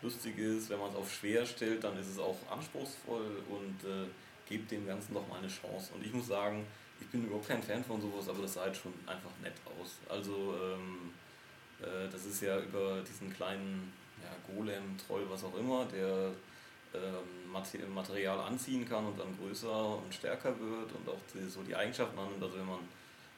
Lustiges, 0.03 0.69
wenn 0.69 0.79
man 0.79 0.89
es 0.91 0.95
auf 0.95 1.11
schwer 1.11 1.45
stellt, 1.45 1.83
dann 1.83 1.97
ist 1.97 2.09
es 2.09 2.19
auch 2.19 2.37
anspruchsvoll 2.51 3.41
und 3.49 3.89
äh, 3.89 4.07
gebt 4.47 4.69
dem 4.71 4.85
Ganzen 4.85 5.13
doch 5.13 5.27
mal 5.27 5.39
eine 5.39 5.47
Chance. 5.47 5.93
Und 5.95 6.05
ich 6.05 6.13
muss 6.13 6.27
sagen, 6.27 6.65
ich 6.99 7.07
bin 7.07 7.25
überhaupt 7.25 7.47
kein 7.47 7.63
Fan 7.63 7.83
von 7.83 7.99
sowas, 8.01 8.29
aber 8.29 8.41
das 8.43 8.53
sah 8.53 8.61
halt 8.61 8.75
schon 8.75 8.93
einfach 9.05 9.31
nett 9.41 9.55
aus. 9.65 9.97
Also 10.09 10.55
ähm, 10.61 11.11
äh, 11.81 12.09
das 12.11 12.25
ist 12.25 12.41
ja 12.41 12.59
über 12.59 13.01
diesen 13.01 13.33
kleinen 13.33 13.91
ja, 14.21 14.55
Golem, 14.55 14.97
Troll, 14.97 15.25
was 15.29 15.43
auch 15.43 15.57
immer, 15.57 15.85
der 15.85 16.31
ähm, 16.93 17.51
Mate- 17.51 17.85
Material 17.87 18.39
anziehen 18.39 18.87
kann 18.87 19.05
und 19.05 19.19
dann 19.19 19.35
größer 19.37 19.97
und 19.97 20.13
stärker 20.13 20.57
wird 20.59 20.91
und 20.91 21.09
auch 21.09 21.19
die, 21.33 21.49
so 21.49 21.61
die 21.63 21.75
Eigenschaften 21.75 22.17
annimmt. 22.17 22.43
Also 22.43 22.57
wenn 22.57 22.67
man 22.67 22.79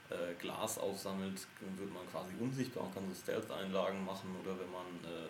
äh, 0.09 0.33
Glas 0.39 0.77
aufsammelt, 0.77 1.47
wird 1.77 1.93
man 1.93 2.05
quasi 2.11 2.31
unsichtbar 2.39 2.83
und 2.83 2.93
kann 2.93 3.03
so 3.07 3.15
Stealth-Einlagen 3.19 4.03
machen 4.05 4.35
oder 4.43 4.51
wenn 4.59 4.71
man 4.71 4.85
äh, 5.03 5.27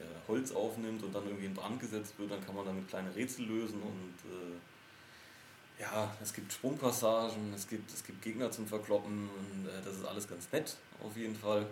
äh, 0.00 0.28
Holz 0.28 0.52
aufnimmt 0.52 1.02
und 1.02 1.14
dann 1.14 1.24
irgendwie 1.26 1.46
in 1.46 1.54
Brand 1.54 1.80
gesetzt 1.80 2.14
wird, 2.18 2.30
dann 2.30 2.44
kann 2.44 2.54
man 2.54 2.64
damit 2.64 2.88
kleine 2.88 3.14
Rätsel 3.14 3.46
lösen 3.46 3.80
und 3.82 4.30
äh, 4.30 5.80
ja, 5.80 6.14
es 6.22 6.34
gibt 6.34 6.52
Sprungpassagen, 6.52 7.54
es 7.54 7.66
gibt, 7.66 7.92
es 7.92 8.04
gibt 8.04 8.20
Gegner 8.22 8.50
zum 8.50 8.66
Verkloppen 8.66 9.28
und 9.30 9.66
äh, 9.66 9.82
das 9.84 9.96
ist 9.96 10.04
alles 10.04 10.28
ganz 10.28 10.50
nett 10.52 10.76
auf 11.02 11.16
jeden 11.16 11.34
Fall. 11.36 11.66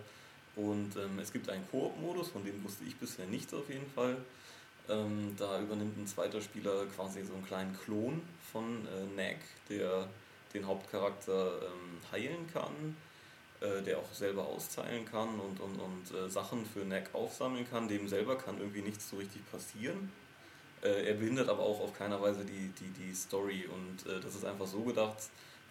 Und 0.55 0.95
ähm, 0.97 1.19
es 1.19 1.31
gibt 1.31 1.47
einen 1.49 1.65
Koop-Modus, 1.69 2.29
von 2.29 2.43
dem 2.43 2.63
wusste 2.63 2.83
ich 2.83 2.95
bisher 2.97 3.25
nichts 3.27 3.53
auf 3.53 3.69
jeden 3.69 3.89
Fall. 3.91 4.17
Ähm, 4.89 5.35
da 5.37 5.61
übernimmt 5.61 5.97
ein 5.97 6.07
zweiter 6.07 6.41
Spieler 6.41 6.85
quasi 6.95 7.23
so 7.23 7.33
einen 7.33 7.45
kleinen 7.45 7.77
Klon 7.77 8.21
von 8.51 8.85
äh, 8.87 9.05
Nag, 9.15 9.37
der 9.69 10.07
den 10.53 10.65
Hauptcharakter 10.65 11.61
ähm, 11.61 12.11
heilen 12.11 12.51
kann, 12.51 12.97
äh, 13.61 13.81
der 13.81 13.97
auch 13.97 14.13
selber 14.13 14.45
austeilen 14.45 15.05
kann 15.05 15.39
und, 15.39 15.59
und, 15.59 15.79
und 15.79 16.17
äh, 16.17 16.29
Sachen 16.29 16.65
für 16.65 16.79
Nag 16.79 17.13
aufsammeln 17.13 17.69
kann. 17.69 17.87
Dem 17.87 18.07
selber 18.07 18.37
kann 18.37 18.57
irgendwie 18.57 18.81
nichts 18.81 19.09
so 19.09 19.17
richtig 19.17 19.41
passieren. 19.51 20.11
Äh, 20.81 21.07
er 21.07 21.13
behindert 21.15 21.49
aber 21.49 21.63
auch 21.63 21.81
auf 21.81 21.97
keiner 21.97 22.21
Weise 22.21 22.45
die, 22.45 22.71
die, 22.79 22.89
die 22.91 23.13
Story. 23.13 23.67
Und 23.67 24.09
äh, 24.09 24.19
das 24.21 24.35
ist 24.35 24.45
einfach 24.45 24.67
so 24.67 24.81
gedacht, 24.81 25.17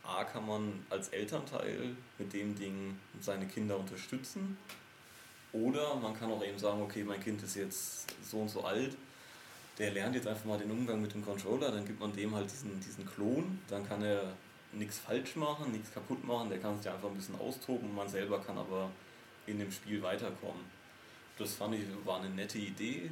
A 0.03 0.24
kann 0.24 0.47
man 0.47 0.84
als 0.91 1.09
Elternteil 1.09 1.97
mit 2.18 2.32
dem 2.32 2.55
Ding 2.55 2.99
seine 3.20 3.47
Kinder 3.47 3.78
unterstützen. 3.78 4.59
Oder 5.53 5.95
man 5.97 6.18
kann 6.18 6.30
auch 6.30 6.45
eben 6.45 6.59
sagen, 6.59 6.82
okay, 6.82 7.05
mein 7.05 7.20
Kind 7.20 7.43
ist 7.43 7.57
jetzt 7.57 8.07
so 8.22 8.39
und 8.39 8.49
so 8.49 8.64
alt, 8.64 8.97
der 9.78 9.93
lernt 9.93 10.14
jetzt 10.14 10.26
einfach 10.26 10.45
mal 10.45 10.59
den 10.59 10.70
Umgang 10.70 11.01
mit 11.01 11.14
dem 11.14 11.24
Controller, 11.24 11.70
dann 11.70 11.86
gibt 11.86 12.01
man 12.01 12.12
dem 12.12 12.34
halt 12.34 12.51
diesen, 12.51 12.78
diesen 12.80 13.07
Klon, 13.07 13.61
dann 13.68 13.86
kann 13.89 14.03
er 14.03 14.34
nichts 14.72 14.98
falsch 14.98 15.36
machen, 15.36 15.72
nichts 15.72 15.92
kaputt 15.92 16.24
machen, 16.24 16.50
der 16.50 16.58
kann 16.58 16.78
sich 16.78 16.90
einfach 16.90 17.08
ein 17.08 17.16
bisschen 17.16 17.38
austoben, 17.40 17.94
man 17.94 18.08
selber 18.08 18.40
kann 18.40 18.58
aber 18.58 18.90
in 19.46 19.58
dem 19.58 19.72
Spiel 19.72 20.02
weiterkommen. 20.02 20.64
Das 21.38 21.54
fand 21.54 21.74
ich, 21.74 21.82
war 22.04 22.20
eine 22.20 22.30
nette 22.30 22.58
Idee. 22.58 23.10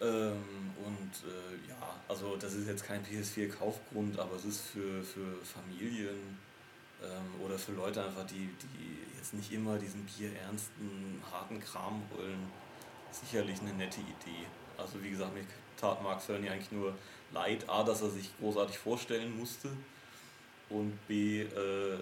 Ähm, 0.00 0.72
und 0.84 1.12
äh, 1.28 1.68
ja, 1.68 1.96
also 2.08 2.36
das 2.36 2.54
ist 2.54 2.68
jetzt 2.68 2.84
kein 2.84 3.04
PS4-Kaufgrund, 3.04 4.18
aber 4.18 4.36
es 4.36 4.44
ist 4.44 4.60
für, 4.60 5.02
für 5.02 5.36
Familien 5.44 6.38
ähm, 7.02 7.44
oder 7.44 7.58
für 7.58 7.72
Leute 7.72 8.04
einfach, 8.04 8.26
die, 8.26 8.48
die 8.62 9.16
jetzt 9.18 9.34
nicht 9.34 9.52
immer 9.52 9.78
diesen 9.78 10.06
bierernsten, 10.06 11.22
harten 11.30 11.60
Kram 11.60 12.02
wollen, 12.16 12.50
sicherlich 13.10 13.60
eine 13.60 13.74
nette 13.74 14.00
Idee. 14.00 14.46
Also 14.78 15.02
wie 15.02 15.10
gesagt, 15.10 15.34
mir 15.34 15.44
tat 15.78 16.02
Mark 16.02 16.22
Cerny 16.22 16.48
eigentlich 16.48 16.72
nur 16.72 16.94
leid, 17.32 17.68
A, 17.68 17.82
dass 17.82 18.00
er 18.00 18.10
sich 18.10 18.30
großartig 18.38 18.78
vorstellen 18.78 19.38
musste 19.38 19.70
und 20.70 20.98
B, 21.06 21.42
äh, 21.42 21.98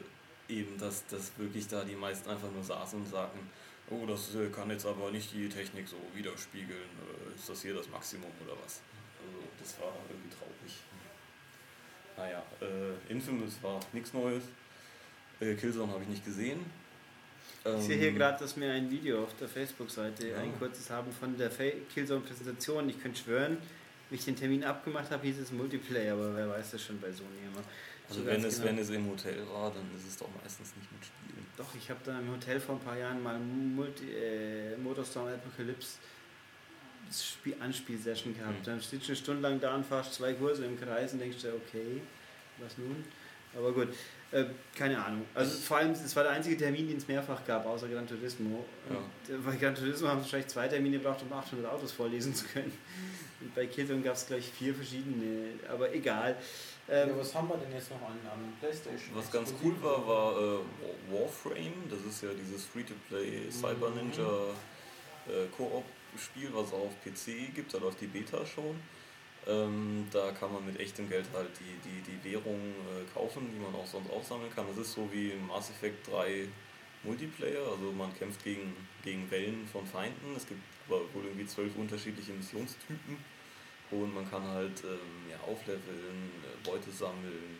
eben, 0.48 0.78
dass, 0.78 1.06
dass 1.06 1.32
wirklich 1.38 1.66
da 1.68 1.84
die 1.84 1.96
meisten 1.96 2.28
einfach 2.30 2.50
nur 2.50 2.62
saßen 2.62 3.00
und 3.00 3.08
sagten, 3.08 3.38
oh, 3.90 4.06
das 4.06 4.34
äh, 4.34 4.48
kann 4.48 4.70
jetzt 4.70 4.86
aber 4.86 5.10
nicht 5.10 5.32
die 5.32 5.48
Technik 5.48 5.88
so 5.88 5.96
widerspiegeln, 6.14 6.78
äh, 6.80 7.34
ist 7.34 7.48
das 7.48 7.62
hier 7.62 7.74
das 7.74 7.88
Maximum 7.88 8.30
oder 8.44 8.54
was? 8.64 8.80
Also 9.20 9.48
das 9.60 9.80
war 9.80 9.92
irgendwie 10.08 10.30
traurig. 10.30 10.74
Naja, 12.16 12.42
äh, 12.60 13.12
Infamous 13.12 13.62
war 13.62 13.80
nichts 13.92 14.12
Neues. 14.12 14.44
Äh, 15.40 15.54
Killzone 15.54 15.92
habe 15.92 16.02
ich 16.02 16.08
nicht 16.08 16.24
gesehen. 16.24 16.58
Ich 17.64 17.84
sehe 17.84 17.96
hier 17.96 18.08
ähm, 18.08 18.16
gerade, 18.16 18.38
dass 18.38 18.58
wir 18.58 18.72
ein 18.72 18.90
Video 18.90 19.24
auf 19.24 19.34
der 19.36 19.48
Facebook-Seite, 19.48 20.28
ja. 20.28 20.38
ein 20.38 20.56
kurzes 20.58 20.88
haben 20.90 21.12
von 21.12 21.36
der 21.36 21.50
Killzone-Präsentation. 21.50 22.88
Ich 22.88 23.02
könnte 23.02 23.20
schwören, 23.20 23.58
wie 24.10 24.16
ich 24.16 24.24
den 24.24 24.36
Termin 24.36 24.64
abgemacht 24.64 25.10
habe, 25.10 25.26
hieß 25.26 25.38
es 25.38 25.52
Multiplayer, 25.52 26.14
aber 26.14 26.34
wer 26.34 26.48
weiß 26.48 26.72
das 26.72 26.82
schon 26.82 27.00
bei 27.00 27.12
Sony 27.12 27.38
immer. 27.52 27.62
Also 28.09 28.24
wenn 28.24 28.44
es, 28.44 28.56
genau. 28.56 28.68
wenn 28.68 28.78
es 28.78 28.90
im 28.90 29.09
Hotel 29.09 29.46
war, 29.52 29.70
dann 29.70 29.84
ist 29.96 30.09
es 30.09 30.16
doch 30.16 30.28
meistens 30.42 30.74
nicht 30.76 30.90
mit 30.92 31.04
Spielen. 31.04 31.46
Doch, 31.56 31.74
ich 31.74 31.90
habe 31.90 32.00
da 32.04 32.18
im 32.18 32.30
Hotel 32.30 32.59
vor 32.59 32.76
ein 32.76 32.80
paar 32.80 32.96
Jahren 32.96 33.22
mal 33.22 33.38
Multi, 33.38 34.11
äh, 34.11 34.76
Motorstorm 34.76 35.28
Apocalypse 35.28 35.98
Spiel 37.11 37.56
Anspielsession 37.61 38.36
gehabt. 38.36 38.61
Mhm. 38.61 38.64
Dann 38.64 38.80
sitzt 38.80 39.06
du 39.06 39.12
eine 39.12 39.16
Stunde 39.16 39.42
lang 39.42 39.61
da 39.61 39.74
und 39.74 39.84
fährst 39.84 40.14
zwei 40.14 40.32
Kurse 40.34 40.64
im 40.64 40.78
Kreis 40.78 41.12
und 41.12 41.20
denkst 41.20 41.38
dir, 41.42 41.54
okay, 41.54 42.00
was 42.59 42.76
nun? 42.78 43.04
Aber 43.56 43.72
gut, 43.72 43.88
äh, 44.30 44.44
keine 44.74 45.02
Ahnung. 45.02 45.24
Also 45.34 45.59
vor 45.59 45.78
allem, 45.78 45.92
es 45.92 46.14
war 46.14 46.22
der 46.22 46.32
einzige 46.32 46.56
Termin, 46.56 46.86
den 46.86 46.98
es 46.98 47.09
mehrfach 47.09 47.44
gab, 47.46 47.64
außer 47.66 47.88
Gran 47.88 48.06
Turismo. 48.06 48.64
Ja. 48.90 49.34
Äh, 49.34 49.38
bei 49.38 49.56
Gran 49.56 49.74
Turismo 49.74 50.09
haben 50.09 50.18
sie 50.18 50.24
wahrscheinlich 50.24 50.48
zwei 50.48 50.68
Termine 50.68 50.98
gebraucht, 50.98 51.22
um 51.22 51.32
800 51.32 51.70
Autos 51.70 51.92
vorlesen 51.92 52.34
zu 52.34 52.44
können. 52.46 52.72
Und 53.40 53.54
bei 53.54 53.66
Killzone 53.66 54.02
gab 54.02 54.14
es 54.14 54.26
gleich 54.26 54.50
vier 54.50 54.74
verschiedene, 54.74 55.52
aber 55.68 55.94
egal. 55.94 56.36
Ähm, 56.91 57.11
ja, 57.11 57.18
was 57.18 57.34
haben 57.34 57.49
wir 57.49 57.57
denn 57.59 57.72
jetzt 57.72 57.91
noch 57.91 58.01
an, 58.01 58.18
an 58.32 58.57
Playstation? 58.61 59.14
Was 59.14 59.30
ganz 59.30 59.53
cool 59.62 59.74
war, 59.82 60.07
war 60.07 60.32
äh, 60.41 60.59
Warframe. 61.12 61.89
Das 61.91 62.01
ist 62.01 62.22
ja 62.22 62.30
dieses 62.32 62.64
Free-to-Play 62.64 63.51
Cyber 63.51 63.91
Ninja 63.91 64.55
äh, 65.26 65.47
Koop-Spiel, 65.55 66.51
was 66.55 66.68
es 66.68 66.72
auch 66.72 66.86
auf 66.86 67.05
PC 67.05 67.55
gibt. 67.55 67.74
Da 67.74 67.78
läuft 67.78 68.01
die 68.01 68.07
Beta 68.07 68.45
schon. 68.47 68.80
Ähm, 69.47 70.07
da 70.11 70.32
kann 70.32 70.53
man 70.53 70.64
mit 70.64 70.80
echtem 70.80 71.09
Geld 71.11 71.26
halt 71.34 71.51
die, 71.61 71.89
die, 71.89 72.11
die 72.11 72.32
Währung 72.32 72.59
äh, 72.59 73.12
kaufen, 73.12 73.51
die 73.53 73.59
man 73.59 73.74
auch 73.74 73.86
sonst 73.86 74.11
aufsammeln 74.11 74.51
kann. 74.55 74.66
Das 74.68 74.78
ist 74.78 74.95
so 74.95 75.09
wie 75.12 75.30
im 75.30 75.47
Mass 75.47 75.70
Effect 75.70 76.09
3 76.11 76.49
Multiplayer, 77.05 77.62
also 77.70 77.93
man 77.93 78.12
kämpft 78.14 78.43
gegen, 78.43 78.74
gegen 79.05 79.30
Wellen 79.30 79.68
von 79.70 79.86
Feinden. 79.86 80.34
Es 80.36 80.47
gibt 80.47 80.61
wohl 80.89 81.24
irgendwie 81.24 81.47
zwölf 81.47 81.76
unterschiedliche 81.76 82.32
Missionstypen 82.32 83.18
und 83.91 84.14
man 84.14 84.28
kann 84.30 84.43
halt 84.43 84.82
ähm, 84.84 85.30
ja, 85.30 85.36
aufleveln, 85.47 86.30
äh, 86.45 86.68
Beute 86.68 86.91
sammeln, 86.91 87.59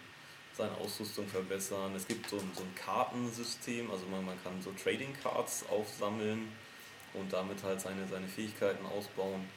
seine 0.53 0.77
Ausrüstung 0.77 1.27
verbessern. 1.27 1.95
Es 1.95 2.07
gibt 2.07 2.29
so 2.29 2.37
ein, 2.37 2.51
so 2.55 2.63
ein 2.63 2.75
Kartensystem, 2.75 3.91
also 3.91 4.07
man, 4.07 4.25
man 4.25 4.43
kann 4.43 4.61
so 4.61 4.73
Trading 4.73 5.15
Cards 5.23 5.65
aufsammeln 5.71 6.49
und 7.15 7.33
damit 7.33 7.63
halt 7.63 7.81
seine, 7.81 8.07
seine 8.07 8.29
Fähigkeiten 8.29 8.85
ausbauen. 8.87 9.49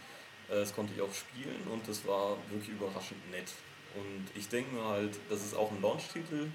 Äh, 0.49 0.55
das 0.55 0.73
konnte 0.73 0.93
ich 0.95 1.01
auch 1.01 1.13
spielen 1.13 1.67
und 1.71 1.87
das 1.87 2.05
war 2.05 2.37
wirklich 2.49 2.69
überraschend 2.69 3.29
nett. 3.31 3.51
Und 3.93 4.25
ich 4.35 4.47
denke 4.47 4.73
mir 4.73 4.85
halt, 4.85 5.19
das 5.29 5.43
ist 5.43 5.53
auch 5.53 5.69
ein 5.71 5.81
Launch-Titel, 5.81 6.47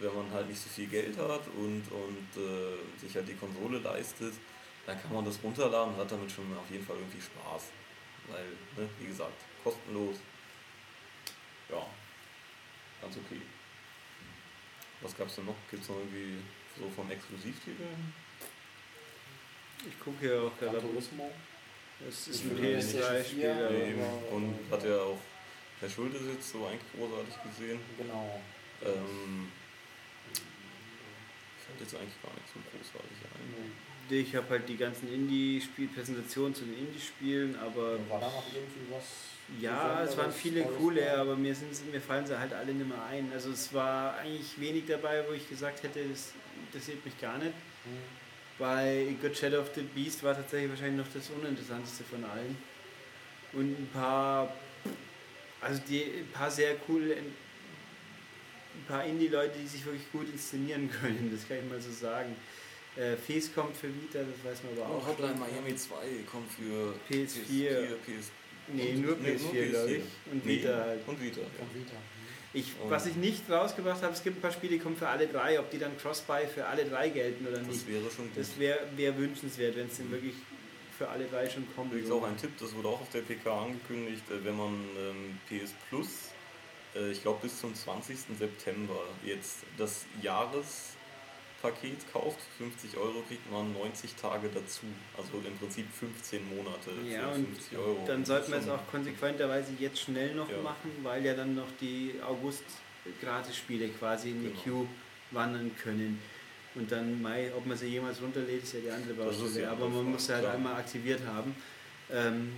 wenn 0.00 0.14
man 0.14 0.30
halt 0.32 0.48
nicht 0.48 0.60
so 0.60 0.70
viel 0.70 0.86
Geld 0.86 1.18
hat 1.18 1.42
und, 1.56 1.82
und 1.90 2.42
äh, 2.42 2.98
sich 2.98 3.14
halt 3.14 3.28
die 3.28 3.34
Konsole 3.34 3.78
leistet, 3.78 4.32
dann 4.86 5.00
kann 5.00 5.12
man 5.12 5.24
das 5.24 5.38
runterladen 5.42 5.92
und 5.94 6.00
hat 6.00 6.10
damit 6.10 6.32
schon 6.32 6.44
auf 6.56 6.70
jeden 6.70 6.86
Fall 6.86 6.96
irgendwie 6.96 7.20
Spaß. 7.20 7.64
Weil, 8.28 8.46
ne, 8.76 8.88
wie 9.00 9.06
gesagt, 9.06 9.44
kostenlos. 9.68 10.16
Ja, 11.68 11.86
ganz 13.02 13.16
okay. 13.16 13.40
Was 15.00 15.16
gab 15.16 15.28
es 15.28 15.36
denn 15.36 15.46
noch? 15.46 15.56
Gibt 15.70 15.82
es 15.82 15.88
noch 15.88 15.96
irgendwie 15.96 16.38
so 16.78 16.88
von 16.90 17.10
Exklusivtiteln? 17.10 18.14
Ich 19.86 20.00
gucke 20.00 20.16
hier 20.20 20.42
auch 20.42 20.58
gerade. 20.58 20.80
Turismo. 20.80 21.30
Das 22.04 22.28
ist 22.28 22.44
ein 22.44 22.58
PS3-Spiel. 22.58 23.96
Und 24.32 24.58
hat 24.70 24.84
ja 24.84 25.02
auch 25.02 25.18
Herr 25.80 25.88
Schulte 25.88 26.18
sitzt 26.18 26.50
so 26.50 26.66
eigentlich 26.66 26.82
großartig 26.96 27.34
gesehen. 27.44 27.78
Genau. 27.96 28.40
Ähm, 28.84 29.48
fällt 31.64 31.80
jetzt 31.80 31.94
eigentlich 31.94 32.22
gar 32.22 32.32
nicht 32.34 32.48
so 32.52 32.58
großartig 32.70 33.18
ein. 33.34 33.72
Ich 34.10 34.34
habe 34.34 34.48
halt 34.48 34.68
die 34.68 34.76
ganzen 34.76 35.12
Indie-Spiel-Präsentationen 35.12 36.54
zu 36.54 36.64
den 36.64 36.78
Indie-Spielen, 36.78 37.56
aber. 37.58 37.98
War 38.08 38.20
da 38.20 38.26
noch 38.26 38.46
irgendwie 38.52 38.90
was? 38.90 39.37
Ja, 39.60 40.02
es 40.04 40.16
waren 40.16 40.30
viele 40.30 40.62
coole, 40.62 41.18
aber 41.18 41.34
mir, 41.34 41.54
sind, 41.54 41.90
mir 41.90 42.00
fallen 42.00 42.26
sie 42.26 42.38
halt 42.38 42.52
alle 42.52 42.72
nicht 42.72 42.88
mehr 42.88 43.02
ein. 43.04 43.30
Also 43.32 43.50
es 43.50 43.72
war 43.72 44.16
eigentlich 44.18 44.60
wenig 44.60 44.84
dabei, 44.86 45.24
wo 45.26 45.32
ich 45.32 45.48
gesagt 45.48 45.82
hätte, 45.82 46.00
das 46.04 46.32
interessiert 46.66 47.04
mich 47.04 47.18
gar 47.18 47.38
nicht. 47.38 47.54
Mhm. 47.84 48.28
Bei 48.58 49.06
God 49.22 49.36
Shadow 49.36 49.60
of 49.60 49.70
the 49.74 49.82
Beast 49.82 50.22
war 50.22 50.34
tatsächlich 50.34 50.70
wahrscheinlich 50.70 51.06
noch 51.06 51.12
das 51.12 51.30
uninteressanteste 51.30 52.04
von 52.04 52.24
allen. 52.24 52.56
Und 53.52 53.70
ein 53.70 53.88
paar, 53.92 54.52
also 55.60 55.80
die, 55.88 56.02
ein 56.02 56.30
paar 56.32 56.50
sehr 56.50 56.74
coole, 56.76 57.14
ein 57.16 57.34
paar 58.86 59.04
Indie-Leute, 59.04 59.58
die 59.58 59.66
sich 59.66 59.84
wirklich 59.84 60.10
gut 60.12 60.28
inszenieren 60.30 60.90
können, 61.00 61.30
das 61.32 61.48
kann 61.48 61.58
ich 61.58 61.70
mal 61.70 61.80
so 61.80 61.90
sagen. 61.90 62.36
Äh, 62.96 63.16
Fes 63.16 63.54
kommt 63.54 63.76
für 63.76 63.88
Vita, 63.88 64.18
das 64.18 64.44
weiß 64.44 64.64
man 64.64 64.76
aber 64.76 64.92
auch. 64.94 65.00
Und 65.00 65.06
Hotline 65.06 65.38
Miami 65.38 65.76
2 65.76 65.94
kommt 66.30 66.50
für 66.50 66.94
PS4. 67.08 67.46
PS4 67.48 67.94
PS, 68.04 68.30
nee, 68.72 68.94
nur 68.94 69.14
PS4, 69.14 69.38
PS4 69.38 69.68
glaube 69.70 69.92
ich. 69.92 70.02
Und 70.32 70.46
nee, 70.46 70.52
Vita 70.52 70.76
halt. 70.76 71.00
Und 71.06 71.22
Vita. 71.22 71.40
Ja. 71.40 71.46
Und 71.60 71.74
Vita. 71.74 71.96
Ich, 72.54 72.72
was 72.88 73.06
ich 73.06 73.16
nicht 73.16 73.48
rausgebracht 73.50 74.02
habe, 74.02 74.14
es 74.14 74.22
gibt 74.22 74.38
ein 74.38 74.40
paar 74.40 74.52
Spiele, 74.52 74.74
die 74.74 74.78
kommen 74.78 74.96
für 74.96 75.08
alle 75.08 75.26
drei, 75.26 75.60
ob 75.60 75.70
die 75.70 75.78
dann 75.78 75.96
Cross-Buy 75.98 76.46
für 76.46 76.66
alle 76.66 76.86
drei 76.86 77.10
gelten 77.10 77.46
oder 77.46 77.60
nicht. 77.60 77.82
Das 77.82 77.86
wäre 77.86 78.10
schon 78.10 78.24
gut. 78.24 78.36
Das 78.36 78.58
wäre 78.58 78.78
wär 78.96 79.16
wünschenswert, 79.18 79.76
wenn 79.76 79.86
es 79.86 79.98
denn 79.98 80.10
wirklich 80.10 80.34
für 80.96 81.08
alle 81.08 81.26
drei 81.26 81.48
schon 81.48 81.66
kommt. 81.76 81.92
Übrigens 81.92 82.10
auch 82.10 82.24
ein 82.24 82.36
Tipp, 82.36 82.50
das 82.58 82.74
wurde 82.74 82.88
auch 82.88 83.00
auf 83.00 83.10
der 83.10 83.20
PK 83.20 83.64
angekündigt, 83.64 84.24
äh, 84.30 84.44
wenn 84.44 84.56
man 84.56 84.72
ähm, 84.98 85.38
PS 85.46 85.72
Plus, 85.88 86.30
äh, 86.96 87.12
ich 87.12 87.22
glaube 87.22 87.40
bis 87.42 87.60
zum 87.60 87.74
20. 87.74 88.16
September 88.38 88.98
jetzt 89.24 89.58
das 89.76 90.06
Jahres 90.22 90.96
Paket 91.60 92.12
kauft, 92.12 92.38
50 92.58 92.96
Euro 92.96 93.22
kriegt 93.26 93.50
man 93.50 93.72
90 93.72 94.14
Tage 94.14 94.48
dazu. 94.48 94.86
Also 95.16 95.42
im 95.44 95.56
Prinzip 95.58 95.86
15 95.92 96.56
Monate 96.56 96.90
ja, 97.10 97.32
für 97.32 97.40
50 97.40 97.78
Euro. 97.78 98.04
Dann 98.06 98.24
sollten 98.24 98.52
wir 98.52 98.58
es 98.58 98.68
auch 98.68 98.86
konsequenterweise 98.90 99.72
jetzt 99.78 100.00
schnell 100.00 100.34
noch 100.34 100.48
ja. 100.48 100.58
machen, 100.58 100.90
weil 101.02 101.24
ja 101.24 101.34
dann 101.34 101.56
noch 101.56 101.66
die 101.80 102.14
August-Gratis-Spiele 102.24 103.88
quasi 103.88 104.30
in 104.30 104.42
die 104.42 104.48
genau. 104.50 104.62
Queue 104.62 104.88
wandern 105.32 105.72
können. 105.82 106.20
Und 106.76 106.92
dann 106.92 107.20
Mai, 107.20 107.50
ob 107.56 107.66
man 107.66 107.76
sie 107.76 107.86
jemals 107.86 108.22
runterlädt, 108.22 108.62
ist 108.62 108.74
ja 108.74 108.80
die 108.80 108.90
andere 108.90 109.14
Baustelle. 109.14 109.62
Ja 109.62 109.72
Aber 109.72 109.88
man 109.88 110.04
muss 110.12 110.26
sie 110.26 110.32
halt 110.32 110.44
klar. 110.44 110.54
einmal 110.54 110.76
aktiviert 110.76 111.26
haben. 111.26 111.56
Ähm, 112.12 112.52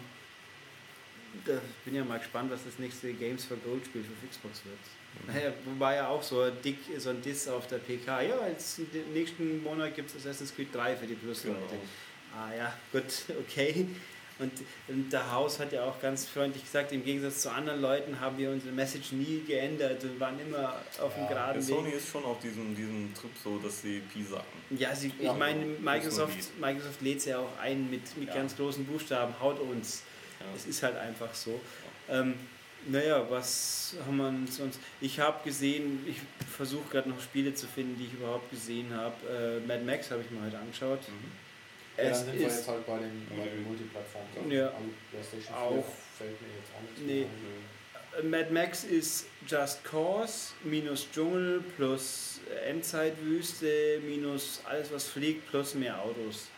da 1.47 1.61
bin 1.85 1.95
ja 1.95 2.05
mal 2.05 2.19
gespannt, 2.19 2.51
was 2.51 2.65
das 2.65 2.79
nächste 2.79 3.13
Games 3.15 3.45
for 3.45 3.57
Gold 3.59 3.87
Spiel 3.87 4.05
für 4.05 4.27
Xbox 4.27 4.63
wird. 4.65 4.79
Naja, 5.27 5.53
war 5.79 5.95
ja 5.95 6.09
auch 6.09 6.23
so 6.23 6.51
dick, 6.51 6.79
so 6.99 7.11
ein 7.11 7.23
Diss 7.23 7.49
auf 7.49 7.67
der 7.67 7.79
PK. 7.79 8.23
Ja, 8.23 8.49
jetzt 8.49 8.79
im 8.79 9.13
nächsten 9.13 9.63
Monat 9.63 9.95
gibt 9.95 10.11
es 10.11 10.17
Assassin's 10.17 10.55
Creed 10.55 10.75
3 10.75 10.97
für 10.97 11.07
die 11.07 11.15
Plus-Leute. 11.15 11.59
Genau. 11.59 11.81
Ah 12.37 12.55
ja, 12.55 12.73
gut, 12.93 13.05
okay. 13.41 13.87
Und, 14.39 14.53
und 14.89 15.13
der 15.13 15.33
Haus 15.33 15.61
hat 15.61 15.71
ja 15.71 15.85
auch 15.85 16.01
ganz 16.01 16.27
freundlich 16.27 16.65
gesagt, 16.65 16.93
im 16.93 17.05
Gegensatz 17.05 17.43
zu 17.43 17.53
anderen 17.53 17.83
Leuten 17.83 18.19
haben 18.21 18.39
wir 18.39 18.51
unsere 18.51 18.73
Message 18.73 19.13
nie 19.13 19.43
geändert 19.47 20.03
und 20.03 20.19
waren 20.19 20.41
immer 20.41 20.77
auf 20.99 21.15
dem 21.15 21.25
ja, 21.25 21.29
geraden 21.29 21.61
Weg. 21.61 21.77
Sony 21.77 21.91
ist 21.91 22.09
schon 22.09 22.25
auf 22.25 22.41
diesem, 22.41 22.75
diesem 22.75 23.13
Trip 23.13 23.31
so, 23.45 23.59
dass 23.59 23.83
sie 23.83 24.01
Pi 24.01 24.25
sagen. 24.25 24.47
Ja, 24.71 24.95
sie, 24.95 25.13
ich 25.19 25.33
meine, 25.35 25.63
Microsoft, 25.63 26.59
Microsoft 26.59 27.03
lädt 27.03 27.19
es 27.19 27.27
ja 27.27 27.39
auch 27.39 27.59
ein 27.61 27.91
mit, 27.91 28.17
mit 28.17 28.29
ja. 28.29 28.35
ganz 28.35 28.57
großen 28.57 28.87
Buchstaben, 28.87 29.35
haut 29.39 29.61
uns. 29.61 30.05
Es 30.57 30.65
ist 30.65 30.83
halt 30.83 30.97
einfach 30.97 31.35
so. 31.35 31.61
Ähm, 32.09 32.35
naja, 32.89 33.25
was 33.31 33.95
haben 34.07 34.17
wir 34.17 34.53
sonst? 34.53 34.79
Ich 35.01 35.19
habe 35.21 35.43
gesehen, 35.45 36.05
ich 36.09 36.17
versuche 36.51 36.89
gerade 36.91 37.09
noch 37.09 37.21
Spiele 37.21 37.55
zu 37.55 37.67
finden, 37.67 37.97
die 37.99 38.07
ich 38.07 38.13
überhaupt 38.15 38.51
gesehen 38.51 38.93
habe. 38.95 39.15
Äh, 39.29 39.67
Mad 39.67 39.85
Max 39.85 40.11
habe 40.11 40.23
ich 40.23 40.31
mir 40.31 40.45
heute 40.45 40.59
angeschaut. 40.59 41.01
Mhm. 41.09 41.31
Ja, 41.97 42.05
Es 42.05 42.19
dann 42.19 42.27
sind 42.27 42.39
wir 42.41 42.47
ist 42.47 42.57
jetzt 42.57 42.69
halt 42.69 42.87
bei 42.87 42.99
den, 42.99 43.27
bei 43.29 43.45
den 43.49 43.63
Multiplattformen. 43.65 44.51
Ja. 44.51 44.67
Also 44.69 44.77
PlayStation 45.11 45.43
4 45.55 45.57
Auch. 45.57 45.85
fällt 46.17 46.41
mir 46.41 46.49
jetzt 46.57 46.71
auch 46.77 46.83
nichts 46.83 47.01
Nee. 47.07 47.21
mehr 47.21 47.27
ein. 48.23 48.31
Mad 48.31 48.51
Max 48.53 48.85
ist 48.85 49.27
Just 49.47 49.85
Cause 49.85 50.53
minus 50.65 51.07
Dschungel 51.13 51.63
plus 51.77 52.41
Endzeitwüste 52.67 54.01
minus 54.05 54.61
alles 54.65 54.93
was 54.93 55.07
fliegt 55.07 55.49
plus 55.51 55.75
mehr 55.75 56.01
Autos. 56.03 56.49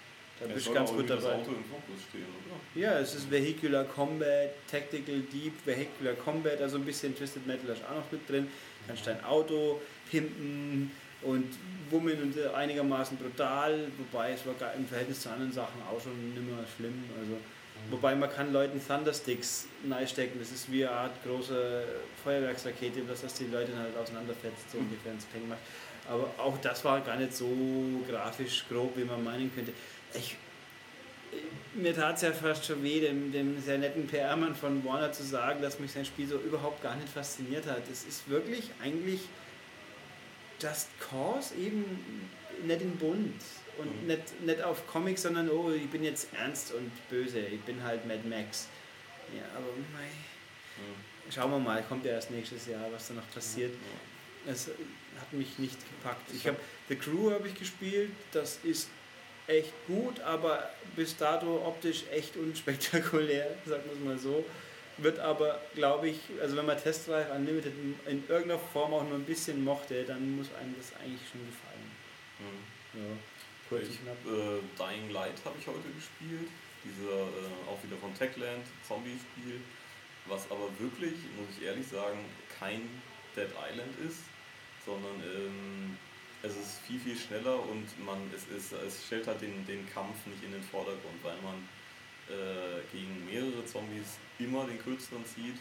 Da 0.46 0.54
bist 0.54 0.66
du 0.66 0.72
ganz 0.72 0.90
gut 0.90 1.08
dabei. 1.08 1.22
das 1.22 1.32
Auto 1.32 1.50
im 1.50 1.64
Fokus 1.64 2.02
stehen, 2.08 2.22
oder? 2.22 2.80
Ja, 2.80 2.98
es 2.98 3.14
ist 3.14 3.30
Vehicular 3.30 3.84
Combat, 3.84 4.50
Tactical 4.70 5.20
Deep, 5.32 5.54
Vehicular 5.64 6.14
Combat, 6.14 6.60
also 6.60 6.76
ein 6.76 6.84
bisschen 6.84 7.16
Twisted 7.16 7.46
Metal 7.46 7.70
ist 7.70 7.84
auch 7.84 7.96
noch 7.96 8.10
mit 8.10 8.28
drin. 8.28 8.48
Kannst 8.86 9.06
dein 9.06 9.22
Auto 9.24 9.80
pimpen 10.10 10.90
und 11.22 11.46
wummeln 11.90 12.20
und 12.22 12.54
einigermaßen 12.54 13.16
brutal, 13.16 13.86
wobei 13.98 14.32
es 14.32 14.40
war 14.46 14.54
im 14.74 14.86
Verhältnis 14.86 15.20
zu 15.20 15.30
anderen 15.30 15.52
Sachen 15.52 15.80
auch 15.82 16.00
schon 16.00 16.34
nicht 16.34 16.42
mehr 16.42 16.64
schlimm. 16.76 17.04
Also, 17.20 17.36
wobei 17.90 18.14
man 18.16 18.30
kann 18.30 18.52
Leuten 18.52 18.80
Thundersticks 18.84 19.66
stecken, 20.06 20.38
das 20.40 20.50
ist 20.50 20.72
wie 20.72 20.84
eine 20.84 20.96
Art 20.96 21.12
große 21.24 21.84
Feuerwerksrakete, 22.24 23.02
dass 23.02 23.20
das 23.22 23.34
die 23.34 23.46
Leute 23.46 23.76
halt 23.76 23.96
auseinanderfetzt, 23.96 24.72
so 24.72 24.78
ungefähr 24.78 25.12
ins 25.12 25.26
Peng 25.26 25.48
macht. 25.48 25.60
Aber 26.10 26.28
auch 26.38 26.58
das 26.58 26.84
war 26.84 27.00
gar 27.00 27.16
nicht 27.16 27.32
so 27.32 27.48
grafisch 28.08 28.64
grob, 28.68 28.96
wie 28.96 29.04
man 29.04 29.22
meinen 29.22 29.54
könnte. 29.54 29.72
Ich, 30.14 30.36
mir 31.74 31.94
tat 31.94 32.16
es 32.16 32.22
ja 32.22 32.32
fast 32.32 32.66
schon 32.66 32.82
weh, 32.82 33.00
dem, 33.00 33.32
dem 33.32 33.60
sehr 33.60 33.78
netten 33.78 34.06
PR-Mann 34.06 34.54
von 34.54 34.84
Warner 34.84 35.12
zu 35.12 35.22
sagen, 35.22 35.62
dass 35.62 35.78
mich 35.78 35.92
sein 35.92 36.04
Spiel 36.04 36.26
so 36.28 36.36
überhaupt 36.38 36.82
gar 36.82 36.94
nicht 36.96 37.08
fasziniert 37.08 37.66
hat. 37.66 37.82
Es 37.90 38.04
ist 38.04 38.28
wirklich 38.28 38.70
eigentlich 38.82 39.20
Just 40.60 40.88
Cause, 41.00 41.54
eben 41.54 41.84
nicht 42.66 42.82
in 42.82 42.96
bunt 42.96 43.40
und 43.78 44.02
Mhm. 44.02 44.06
nicht, 44.06 44.40
nicht 44.42 44.62
auf 44.62 44.86
Comics, 44.86 45.22
sondern 45.22 45.48
oh, 45.50 45.70
ich 45.70 45.88
bin 45.88 46.04
jetzt 46.04 46.28
ernst 46.34 46.72
und 46.72 46.90
böse, 47.08 47.40
ich 47.40 47.60
bin 47.62 47.82
halt 47.82 48.06
Mad 48.06 48.20
Max. 48.28 48.68
Ja, 49.34 49.44
aber 49.56 49.66
mei, 49.94 50.08
Mhm. 50.76 51.32
schauen 51.32 51.50
wir 51.52 51.58
mal, 51.58 51.82
kommt 51.84 52.04
ja 52.04 52.12
erst 52.12 52.30
nächstes 52.30 52.66
Jahr, 52.66 52.84
was 52.92 53.08
da 53.08 53.14
noch 53.14 53.28
passiert. 53.30 53.72
Es 54.46 54.68
hat 55.18 55.32
mich 55.32 55.58
nicht 55.58 55.78
gepackt. 55.88 56.30
Ich 56.34 56.46
habe 56.46 56.58
The 56.88 56.96
Crew 56.96 57.30
habe 57.30 57.48
ich 57.48 57.54
gespielt, 57.54 58.10
das 58.32 58.58
ist 58.62 58.88
echt 59.46 59.72
gut, 59.86 60.20
aber 60.20 60.70
bis 60.96 61.16
dato 61.16 61.62
optisch 61.66 62.04
echt 62.10 62.36
unspektakulär, 62.36 63.56
sagen 63.66 63.82
wir 63.86 63.92
es 63.92 64.00
mal 64.00 64.18
so. 64.18 64.44
Wird 64.98 65.18
aber, 65.18 65.60
glaube 65.74 66.10
ich, 66.10 66.18
also 66.40 66.56
wenn 66.56 66.66
man 66.66 66.80
Test 66.80 67.08
Drive 67.08 67.30
Unlimited 67.34 67.72
in, 67.72 67.98
in 68.06 68.24
irgendeiner 68.28 68.60
Form 68.60 68.92
auch 68.92 69.04
nur 69.04 69.14
ein 69.14 69.24
bisschen 69.24 69.64
mochte, 69.64 70.04
dann 70.04 70.36
muss 70.36 70.48
einem 70.60 70.74
das 70.76 70.92
eigentlich 71.00 71.22
schon 71.30 71.40
gefallen. 71.46 71.90
Mhm. 72.38 73.00
Ja, 73.00 73.16
kurz 73.68 73.88
Ich, 73.88 73.96
äh, 73.96 74.60
Dying 74.78 75.10
Light 75.10 75.40
habe 75.44 75.56
ich 75.58 75.66
heute 75.66 75.88
gespielt. 75.96 76.50
Dieser 76.84 77.22
äh, 77.22 77.70
auch 77.70 77.82
wieder 77.82 77.96
von 77.96 78.14
Techland 78.14 78.66
Zombie-Spiel. 78.86 79.60
Was 80.26 80.50
aber 80.50 80.68
wirklich, 80.78 81.14
muss 81.36 81.48
ich 81.56 81.64
ehrlich 81.64 81.86
sagen, 81.88 82.18
kein 82.58 82.82
Dead 83.34 83.48
Island 83.48 83.92
ist, 84.06 84.22
sondern 84.84 85.16
ähm, 85.24 85.96
es 86.42 86.56
ist 86.56 86.80
viel, 86.86 86.98
viel 86.98 87.16
schneller 87.16 87.58
und 87.68 87.86
man, 88.04 88.18
es, 88.34 88.44
ist, 88.54 88.72
es 88.72 89.06
stellt 89.06 89.26
halt 89.26 89.40
den, 89.40 89.64
den 89.66 89.88
Kampf 89.92 90.26
nicht 90.26 90.42
in 90.42 90.52
den 90.52 90.62
Vordergrund, 90.62 91.22
weil 91.22 91.36
man 91.42 91.56
äh, 92.28 92.82
gegen 92.90 93.24
mehrere 93.26 93.64
Zombies 93.64 94.18
immer 94.38 94.66
den 94.66 94.78
kürzeren 94.78 95.24
zieht. 95.24 95.56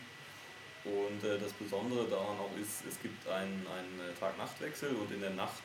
Und 0.84 1.24
äh, 1.24 1.38
das 1.38 1.54
Besondere 1.54 2.10
daran 2.10 2.40
auch 2.40 2.58
ist, 2.58 2.82
es 2.90 3.00
gibt 3.02 3.28
einen, 3.28 3.66
einen 3.70 4.10
äh, 4.10 4.18
Tag-Nacht-Wechsel 4.20 4.96
und 4.96 5.12
in 5.12 5.22
der 5.22 5.38
Nacht 5.38 5.62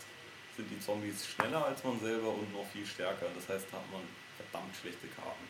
sind 0.56 0.68
die 0.70 0.80
Zombies 0.80 1.26
schneller 1.26 1.64
als 1.64 1.82
man 1.84 1.98
selber 2.00 2.28
und 2.28 2.52
noch 2.52 2.66
viel 2.68 2.84
stärker. 2.84 3.26
Das 3.34 3.48
heißt, 3.48 3.66
da 3.72 3.78
hat 3.78 3.90
man 3.90 4.02
verdammt 4.36 4.76
schlechte 4.76 5.08
Karten. 5.08 5.44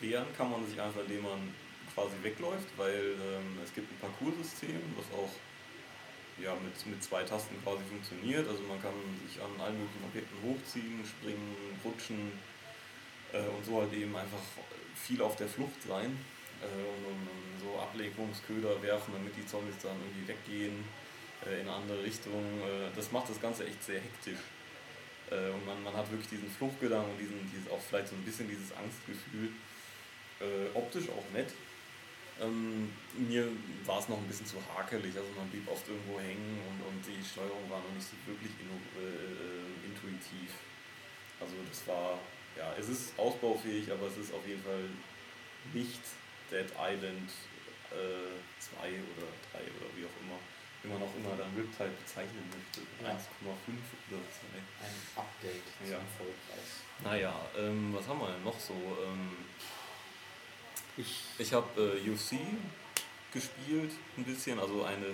Wehren 0.00 0.28
kann 0.36 0.50
man 0.50 0.66
sich 0.68 0.78
einfach, 0.78 1.00
indem 1.00 1.22
man 1.22 1.54
quasi 1.94 2.12
wegläuft, 2.22 2.68
weil 2.76 3.16
ähm, 3.16 3.56
es 3.64 3.72
gibt 3.72 3.90
ein 3.90 3.98
Parcoursystem, 3.98 4.76
was 4.96 5.08
auch 5.18 5.32
ja, 6.42 6.54
mit, 6.54 6.74
mit 6.86 7.02
zwei 7.02 7.22
Tasten 7.22 7.56
quasi 7.62 7.82
funktioniert. 7.88 8.46
Also 8.48 8.62
man 8.64 8.80
kann 8.80 8.92
sich 9.26 9.40
an 9.40 9.50
allen 9.60 9.78
möglichen 9.78 10.04
Objekten 10.04 10.36
hochziehen, 10.42 11.04
springen, 11.04 11.56
rutschen 11.84 12.32
äh, 13.32 13.48
und 13.48 13.64
so 13.64 13.80
halt 13.80 13.92
eben 13.92 14.14
einfach 14.14 14.42
viel 14.94 15.22
auf 15.22 15.36
der 15.36 15.48
Flucht 15.48 15.82
sein 15.86 16.16
äh, 16.62 17.08
und, 17.08 17.28
und, 17.28 17.46
so 17.60 17.80
Ablenkungsköder 17.80 18.80
werfen, 18.82 19.12
damit 19.14 19.34
die 19.36 19.46
Zombies 19.46 19.76
dann 19.82 19.96
irgendwie 19.96 20.28
weggehen 20.28 20.84
äh, 21.46 21.60
in 21.60 21.68
eine 21.68 21.72
andere 21.72 22.02
Richtung. 22.02 22.44
Äh, 22.60 22.94
das 22.94 23.10
macht 23.12 23.30
das 23.30 23.40
Ganze 23.40 23.66
echt 23.66 23.82
sehr 23.82 24.00
hektisch. 24.00 24.40
Äh, 25.30 25.50
und 25.50 25.64
man, 25.66 25.82
man 25.82 25.94
hat 25.94 26.10
wirklich 26.10 26.28
diesen 26.28 26.50
Fluchtgedanken 26.50 27.12
und 27.12 27.18
diesen, 27.18 27.50
dieses, 27.50 27.70
auch 27.70 27.80
vielleicht 27.80 28.08
so 28.08 28.14
ein 28.14 28.22
bisschen 28.22 28.48
dieses 28.48 28.70
Angstgefühl. 28.76 29.50
Äh, 30.38 30.68
optisch 30.74 31.08
auch 31.08 31.24
nett. 31.32 31.48
Ähm, 32.40 32.92
mir 33.16 33.48
war 33.86 33.98
es 34.00 34.08
noch 34.08 34.18
ein 34.18 34.28
bisschen 34.28 34.46
zu 34.46 34.56
hakelig, 34.76 35.16
also 35.16 35.28
man 35.36 35.48
blieb 35.48 35.66
oft 35.70 35.88
irgendwo 35.88 36.20
hängen 36.20 36.60
und, 36.68 36.84
und 36.86 37.00
die 37.06 37.24
Steuerung 37.24 37.64
war 37.70 37.78
noch 37.80 37.92
nicht 37.96 38.04
so 38.06 38.16
wirklich 38.28 38.52
inno, 38.60 38.76
äh, 39.00 39.86
intuitiv. 39.88 40.52
Also 41.40 41.54
das 41.68 41.86
war, 41.88 42.18
ja, 42.56 42.74
es 42.78 42.88
ist 42.88 43.18
ausbaufähig, 43.18 43.90
aber 43.90 44.08
es 44.08 44.16
ist 44.18 44.34
auf 44.34 44.46
jeden 44.46 44.62
Fall 44.62 44.84
nicht 45.72 46.00
Dead 46.50 46.68
Island 46.76 47.30
2 47.88 47.96
äh, 48.84 49.00
oder 49.00 49.28
3 49.56 49.64
oder 49.72 49.88
wie 49.96 50.04
auch 50.04 50.16
immer, 50.20 50.36
wie 50.82 50.88
man 50.92 51.00
auch 51.00 51.14
immer 51.16 51.36
dann 51.40 51.48
Riptide 51.56 51.96
bezeichnen 52.04 52.44
möchte. 52.52 52.84
Ja. 53.00 53.16
1,5 53.16 53.16
oder 54.12 54.20
2. 54.28 54.60
Ein 54.84 54.96
Update 55.16 55.64
Ja. 55.88 55.96
zum 55.96 56.08
Vollpreis. 56.20 56.84
Naja, 57.02 57.32
ähm, 57.56 57.94
was 57.96 58.06
haben 58.06 58.20
wir 58.20 58.28
denn 58.28 58.44
noch 58.44 58.58
so? 58.60 58.74
Ähm, 58.74 59.32
Ich, 60.96 61.24
ich 61.38 61.52
habe 61.52 61.68
äh, 61.80 62.10
UFC 62.10 62.38
gespielt, 63.32 63.92
ein 64.16 64.24
bisschen, 64.24 64.58
also 64.58 64.84
eine 64.84 65.06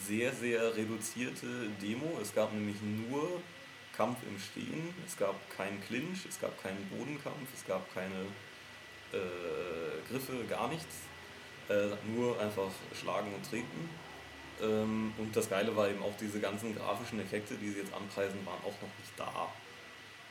sehr, 0.00 0.32
sehr 0.32 0.74
reduzierte 0.74 1.68
Demo. 1.82 2.18
Es 2.22 2.34
gab 2.34 2.52
nämlich 2.52 2.76
nur 2.80 3.42
Kampf 3.94 4.18
im 4.28 4.38
Stehen, 4.38 4.94
es 5.06 5.16
gab 5.16 5.34
keinen 5.54 5.82
Clinch, 5.82 6.24
es 6.26 6.40
gab 6.40 6.60
keinen 6.62 6.82
Bodenkampf, 6.88 7.48
es 7.54 7.66
gab 7.66 7.92
keine 7.92 8.26
äh, 9.12 10.08
Griffe, 10.08 10.44
gar 10.48 10.68
nichts. 10.68 10.96
Äh, 11.68 11.88
nur 12.14 12.40
einfach 12.40 12.70
schlagen 12.98 13.34
und 13.34 13.44
treten. 13.44 13.90
Ähm, 14.62 15.12
und 15.18 15.36
das 15.36 15.50
Geile 15.50 15.76
war 15.76 15.90
eben 15.90 16.02
auch 16.02 16.16
diese 16.18 16.40
ganzen 16.40 16.74
grafischen 16.74 17.20
Effekte, 17.20 17.54
die 17.56 17.68
sie 17.68 17.80
jetzt 17.80 17.92
anpreisen, 17.92 18.38
waren 18.46 18.60
auch 18.60 18.80
noch 18.80 18.88
nicht 18.98 19.12
da. 19.18 19.52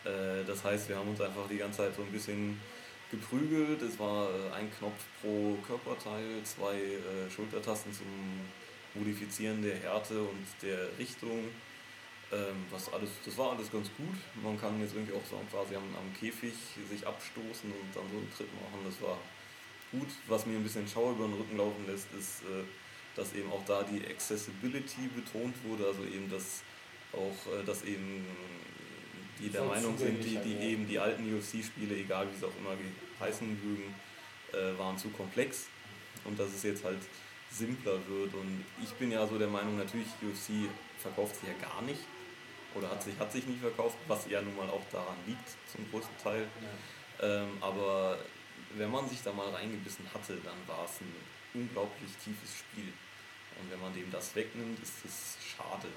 Äh, 0.10 0.44
das 0.46 0.64
heißt, 0.64 0.90
wir 0.90 0.96
haben 0.96 1.10
uns 1.10 1.22
einfach 1.22 1.48
die 1.48 1.58
ganze 1.58 1.78
Zeit 1.78 1.96
so 1.96 2.02
ein 2.02 2.12
bisschen 2.12 2.60
geprügelt. 3.12 3.82
Es 3.82 4.00
war 4.00 4.30
äh, 4.30 4.52
ein 4.54 4.72
Knopf 4.78 5.04
pro 5.22 5.58
Körperteil, 5.66 6.42
zwei 6.44 6.76
äh, 6.76 7.30
Schultertasten 7.30 7.94
zum 7.94 8.06
Modifizieren 8.94 9.62
der 9.62 9.78
Härte 9.78 10.22
und 10.22 10.46
der 10.62 10.98
Richtung. 10.98 11.46
Ähm, 12.30 12.66
was 12.72 12.92
alles, 12.92 13.10
das 13.24 13.38
war 13.38 13.52
alles 13.52 13.72
ganz 13.72 13.90
gut. 13.96 14.18
Man 14.44 14.60
kann 14.60 14.82
jetzt 14.82 14.94
irgendwie 14.94 15.14
auch 15.14 15.26
so 15.30 15.40
quasi 15.50 15.76
am, 15.76 15.84
am 15.96 16.14
Käfig 16.20 16.54
sich 16.90 17.08
abstoßen 17.08 17.72
und 17.72 17.96
dann 17.96 18.04
so 18.12 18.18
einen 18.18 18.32
Tritt 18.36 18.54
machen. 18.54 18.84
Das 18.84 19.02
war 19.02 19.18
gut. 19.92 20.10
Was 20.28 20.46
mir 20.46 20.58
ein 20.58 20.64
bisschen 20.64 20.88
Schauer 20.88 21.12
über 21.12 21.26
den 21.26 21.36
Rücken 21.36 21.58
laufen 21.58 21.86
lässt, 21.88 22.08
ist, 22.14 22.42
äh, 22.44 22.64
dass 23.16 23.34
eben 23.34 23.50
auch 23.52 23.64
da 23.66 23.84
die 23.84 24.06
Accessibility 24.06 25.08
betont 25.16 25.56
wurde. 25.64 25.88
Also 25.88 26.04
eben, 26.04 26.30
dass 26.30 26.64
auch, 27.14 27.66
dass 27.66 27.84
eben 27.84 28.26
die 29.40 29.50
der 29.50 29.64
Meinung 29.64 29.98
sind, 29.98 30.24
die, 30.24 30.38
die 30.38 30.54
ja. 30.54 30.62
eben 30.62 30.88
die 30.88 31.00
alten 31.00 31.24
UFC-Spiele, 31.34 31.96
egal 31.96 32.28
wie 32.32 32.38
sie 32.38 32.46
auch 32.46 32.58
immer 32.58 32.76
heißen 33.20 33.48
mögen, 33.48 33.94
äh, 34.54 34.78
waren 34.78 34.98
zu 34.98 35.10
komplex 35.10 35.68
und 36.26 36.40
dass 36.40 36.54
es 36.54 36.64
jetzt 36.64 36.84
halt 36.84 37.00
simpler 37.52 38.00
wird. 38.08 38.34
Und 38.34 38.64
ich 38.84 38.92
bin 38.94 39.12
ja 39.12 39.26
so 39.28 39.38
der 39.38 39.48
Meinung, 39.48 39.78
natürlich, 39.78 40.08
UFC 40.22 40.70
verkauft 41.00 41.36
sich 41.36 41.50
ja 41.50 41.56
gar 41.68 41.82
nicht 41.82 42.02
oder 42.76 42.90
hat 42.90 43.02
sich, 43.02 43.18
hat 43.18 43.32
sich 43.32 43.46
nie 43.48 43.58
verkauft, 43.58 43.98
was 44.08 44.28
ja 44.30 44.42
nun 44.42 44.56
mal 44.56 44.70
auch 44.70 44.84
daran 44.92 45.16
liegt, 45.26 45.50
zum 45.72 45.90
größten 45.92 46.18
Teil. 46.22 46.48
Ja. 47.22 47.44
Ähm, 47.44 47.50
aber 47.62 48.18
wenn 48.76 48.92
man 48.92 49.08
sich 49.10 49.22
da 49.24 49.32
mal 49.32 49.50
reingebissen 49.50 50.06
hatte, 50.14 50.38
dann 50.44 50.58
war 50.68 50.86
es 50.86 51.02
ein 51.02 51.14
unglaublich 51.54 52.12
tiefes 52.24 52.60
Spiel. 52.60 52.92
Und 53.60 53.72
wenn 53.72 53.80
man 53.82 53.94
dem 53.94 54.12
das 54.12 54.36
wegnimmt, 54.36 54.80
ist 54.82 55.06
es 55.06 55.38
schade. 55.44 55.88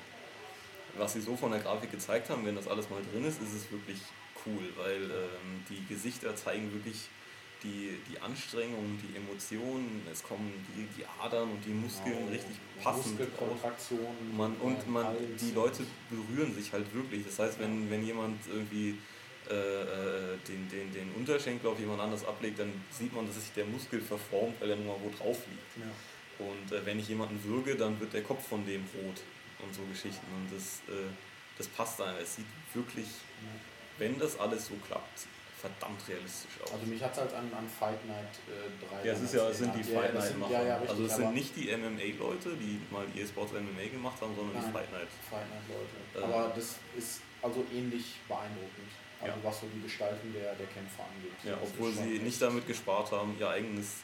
Was 0.97 1.13
sie 1.15 1.21
so 1.21 1.37
von 1.37 1.51
der 1.51 1.61
Grafik 1.61 1.91
gezeigt 1.91 2.31
haben, 2.31 2.45
wenn 2.45 2.57
das 2.57 2.69
alles 2.69 2.89
mal 2.91 3.01
drin 3.13 3.25
ist, 3.25 3.41
ist 3.41 3.55
es 3.55 3.71
wirklich 3.71 3.99
cool, 4.47 4.63
weil 4.77 5.03
ähm, 5.05 5.65
die 5.69 5.85
Gesichter 5.93 6.35
zeigen 6.35 6.73
wirklich 6.73 7.09
die, 7.63 7.99
die 8.11 8.19
Anstrengung, 8.21 8.99
die 9.03 9.17
Emotionen, 9.17 10.03
es 10.11 10.23
kommen 10.23 10.53
die, 10.75 10.87
die 10.97 11.05
Adern 11.21 11.51
und 11.51 11.65
die 11.65 11.71
Muskeln 11.75 12.17
Genau. 12.17 12.31
richtig 12.31 12.57
passend. 12.83 13.19
Muskelkontraktionen. 13.19 14.37
Man, 14.37 14.55
und 14.57 14.89
man, 14.89 15.07
Hals 15.07 15.19
die 15.41 15.53
Leute 15.53 15.85
berühren 16.09 16.55
sich 16.55 16.73
halt 16.73 16.93
wirklich. 16.95 17.25
Das 17.27 17.39
heißt, 17.39 17.59
wenn, 17.59 17.91
wenn 17.91 18.05
jemand 18.05 18.39
irgendwie 18.49 18.97
äh, 19.51 19.55
äh, 19.55 20.39
den, 20.49 20.69
den, 20.71 20.93
den 20.93 21.13
Unterschenkel 21.17 21.69
auf 21.69 21.79
jemand 21.79 22.01
anders 22.01 22.25
ablegt, 22.25 22.59
dann 22.59 22.73
sieht 22.91 23.15
man, 23.15 23.27
dass 23.27 23.37
sich 23.37 23.53
der 23.53 23.67
Muskel 23.67 24.01
verformt, 24.01 24.61
weil 24.61 24.71
er 24.71 24.77
nun 24.77 24.87
mal 24.87 24.97
wo 25.03 25.11
drauf 25.11 25.39
liegt. 25.51 25.85
Ja. 25.87 26.47
Und 26.47 26.73
äh, 26.73 26.87
wenn 26.87 26.99
ich 26.99 27.09
jemanden 27.09 27.43
würge, 27.45 27.75
dann 27.77 28.01
wird 28.01 28.15
der 28.15 28.23
Kopf 28.23 28.49
von 28.49 28.65
dem 28.65 28.83
rot 28.95 29.21
und 29.63 29.75
so 29.75 29.83
Geschichten. 29.91 30.27
Und 30.35 30.51
das, 30.55 30.81
äh, 30.89 31.09
das 31.59 31.69
passt 31.69 32.01
einem. 32.01 32.17
Es 32.19 32.37
sieht 32.37 32.47
wirklich, 32.75 33.07
wenn 33.99 34.19
das 34.19 34.39
alles 34.39 34.67
so 34.67 34.75
klappt, 34.87 35.27
verdammt 35.61 36.01
realistisch 36.09 36.53
aus. 36.65 36.73
Also 36.73 36.87
mich 36.87 37.03
hat 37.03 37.13
es 37.13 37.19
halt 37.19 37.35
an, 37.35 37.53
an 37.53 37.69
Fight 37.69 38.01
Night 38.07 38.33
äh, 38.49 38.87
3 39.03 39.05
ja, 39.07 39.13
es, 39.13 39.21
ist 39.21 39.35
ja, 39.35 39.49
es 39.51 39.59
sind 39.59 39.75
die 39.77 39.83
Fight 39.85 40.15
Night 40.15 40.39
Macher. 40.39 40.53
ja, 40.53 40.63
ja, 40.63 40.75
richtig, 40.77 40.91
also 40.91 41.05
es 41.05 41.17
sind 41.17 41.35
nicht 41.35 41.55
die 41.57 41.69
MMA-Leute, 41.77 42.57
die 42.57 42.81
mal 42.91 43.05
E-Sports 43.15 43.53
MMA 43.53 43.89
gemacht 43.93 44.17
haben, 44.23 44.35
sondern 44.35 44.57
die 44.57 44.63
Nein. 44.63 44.73
Fight 44.73 44.91
Night. 44.93 45.09
Fight 45.29 45.47
Night 45.51 45.63
Leute. 45.69 46.25
Ähm. 46.27 46.33
Aber 46.33 46.53
das 46.55 46.77
ist 46.97 47.21
also 47.43 47.65
ähnlich 47.75 48.17
beeindruckend. 48.27 48.89
Also 49.21 49.37
Ja. 49.37 49.45
was 49.45 49.61
so 49.61 49.67
die 49.75 49.83
Gestaltung 49.83 50.33
der, 50.33 50.55
der 50.55 50.67
Kämpfer 50.69 51.05
angeht. 51.05 51.37
Ja, 51.45 51.57
Das 51.57 51.69
obwohl 51.69 51.93
sie 51.93 52.15
echt- 52.15 52.23
nicht 52.23 52.41
damit 52.41 52.67
gespart 52.67 53.13
haben, 53.13 53.37
ihr 53.39 53.51
eigenes 53.51 53.97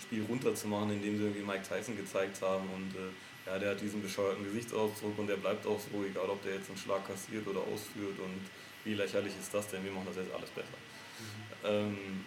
Spiel 0.00 0.24
runterzumachen, 0.26 0.92
indem 0.92 1.18
sie 1.18 1.24
irgendwie 1.24 1.42
Mike 1.42 1.62
Tyson 1.68 1.94
gezeigt 1.94 2.40
haben 2.40 2.66
und 2.70 2.88
äh, 2.96 3.12
ja, 3.46 3.58
der 3.58 3.70
hat 3.72 3.80
diesen 3.80 4.02
bescheuerten 4.02 4.44
Gesichtsausdruck 4.44 5.18
und 5.18 5.26
der 5.26 5.36
bleibt 5.36 5.66
auch 5.66 5.80
so, 5.80 6.04
egal 6.04 6.28
ob 6.30 6.42
der 6.44 6.54
jetzt 6.54 6.68
einen 6.68 6.78
Schlag 6.78 7.06
kassiert 7.06 7.46
oder 7.46 7.60
ausführt 7.60 8.18
und 8.18 8.40
wie 8.84 8.94
lächerlich 8.94 9.32
ist 9.38 9.52
das 9.52 9.68
denn, 9.68 9.84
wir 9.84 9.92
machen 9.92 10.06
das 10.08 10.16
jetzt 10.16 10.32
alles 10.34 10.50
besser. 10.50 10.78
Ähm, 11.64 12.24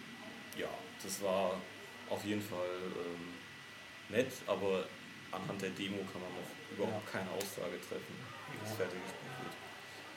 ja, 0.56 0.68
das 1.02 1.22
war 1.22 1.60
auf 2.08 2.24
jeden 2.24 2.40
Fall 2.42 2.78
ähm, 2.96 4.14
nett, 4.14 4.32
aber 4.46 4.84
anhand 5.32 5.60
der 5.60 5.70
Demo 5.70 5.98
kann 6.12 6.22
man 6.22 6.30
noch 6.32 6.50
überhaupt 6.76 7.10
keine 7.12 7.30
Aussage 7.30 7.76
treffen, 7.80 8.14
wie 8.52 8.58
das 8.60 8.70
Ja. 8.70 8.76
fertig 8.76 8.98
gespielt 9.02 9.36
wird. 9.42 9.54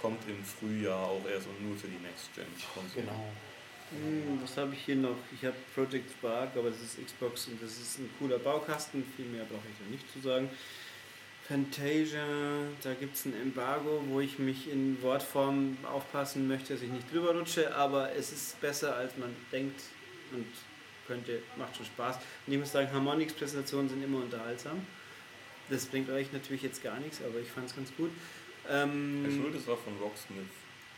Kommt 0.02 0.24
im 0.30 0.43
Frühjahr 0.43 1.08
auch 1.08 1.26
erst 1.28 1.47
und 1.47 1.62
nur 1.68 1.76
für 1.78 1.88
die 1.88 2.00
Next 2.00 2.34
Gen. 2.36 2.45
Konsolen. 2.74 3.06
Genau. 3.06 3.32
Hm, 3.91 4.39
was 4.41 4.56
habe 4.56 4.74
ich 4.74 4.86
hier 4.86 4.95
noch? 4.95 5.18
Ich 5.34 5.43
habe 5.43 5.56
Project 5.74 6.12
Spark, 6.12 6.56
aber 6.56 6.70
das 6.70 6.80
ist 6.80 7.04
Xbox 7.06 7.47
und 7.47 7.62
das 7.62 7.72
ist 7.72 7.97
ein 8.00 8.10
cooler 8.20 8.38
Baukasten. 8.39 9.04
Viel 9.18 9.26
mehr 9.26 9.43
brauche 9.45 9.66
ich 9.68 9.78
da 9.84 9.89
nicht 9.91 10.06
zu 10.14 10.20
sagen. 10.22 10.47
Fantasia, 11.50 12.24
da 12.84 12.93
gibt 12.93 13.16
es 13.16 13.26
ein 13.26 13.34
Embargo, 13.34 14.04
wo 14.08 14.20
ich 14.22 14.38
mich 14.38 14.70
in 14.72 15.02
Wortform 15.02 15.78
aufpassen 15.84 16.47
möchte, 16.47 16.74
dass 16.74 16.84
ich 16.84 16.89
nicht 16.89 17.12
drüber 17.12 17.34
rutsche, 17.36 17.76
aber 17.76 18.12
es 18.16 18.32
ist 18.32 18.62
besser 18.62 18.95
als 18.95 19.18
man 19.18 19.36
denkt 19.52 19.82
und 20.32 20.45
könnte, 21.08 21.41
macht 21.58 21.76
schon 21.76 21.88
Spaß. 21.88 22.18
Und 22.45 22.54
ich 22.54 22.60
muss 22.60 22.72
sagen, 22.72 22.88
Harmonix 22.93 23.34
Präsentationen 23.34 23.89
sind 23.89 24.04
immer 24.04 24.20
unterhaltsam. 24.20 24.86
Das 25.72 25.86
bringt 25.88 26.10
euch 26.12 26.32
natürlich 26.32 26.62
jetzt 26.62 26.84
gar 26.84 27.00
nichts, 27.00 27.20
aber 27.28 27.39
ich 27.39 27.47
fand 27.47 27.68
es 27.68 27.76
ganz 27.76 27.89
gut. 27.97 28.12
Ähm, 28.70 29.26
Herr 29.28 29.32
Schultes 29.43 29.66
war 29.66 29.78
von 29.78 29.93
Rocksmith. 29.97 30.45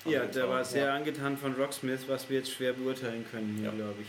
ja, 0.05 0.25
der 0.25 0.49
war 0.49 0.65
sehr 0.65 0.91
angetan 0.91 1.37
von 1.37 1.53
Rocksmith, 1.53 2.01
was 2.07 2.29
wir 2.29 2.39
jetzt 2.39 2.51
schwer 2.51 2.73
beurteilen 2.73 3.25
können 3.31 3.63
Ja. 3.63 3.71
glaube 3.71 4.01
ich. 4.01 4.07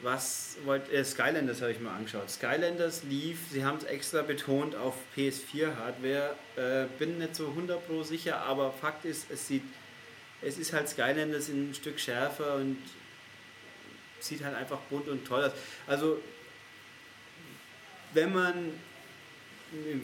Was 0.00 0.56
wollt 0.64 0.92
äh, 0.92 1.04
Skylanders 1.04 1.62
habe 1.62 1.72
ich 1.72 1.80
mal 1.80 1.96
angeschaut. 1.96 2.28
Skylanders 2.28 3.04
lief, 3.04 3.38
sie 3.50 3.64
haben 3.64 3.78
es 3.78 3.84
extra 3.84 4.22
betont 4.22 4.74
auf 4.74 4.94
PS4-Hardware. 5.16 6.34
Äh, 6.56 6.86
bin 6.98 7.18
nicht 7.18 7.36
so 7.36 7.48
100 7.48 7.86
pro 7.86 8.02
sicher, 8.02 8.40
aber 8.40 8.72
Fakt 8.72 9.04
ist, 9.04 9.30
es 9.30 9.46
sieht, 9.46 9.62
es 10.42 10.58
ist 10.58 10.72
halt 10.72 10.88
Skylanders 10.88 11.48
ein 11.48 11.74
Stück 11.74 11.98
schärfer 11.98 12.56
und 12.56 12.76
sieht 14.20 14.44
halt 14.44 14.56
einfach 14.56 14.78
bunt 14.90 15.08
und 15.08 15.24
toll 15.26 15.44
aus. 15.44 15.52
Also, 15.86 16.20
wenn 18.12 18.32
man 18.32 18.72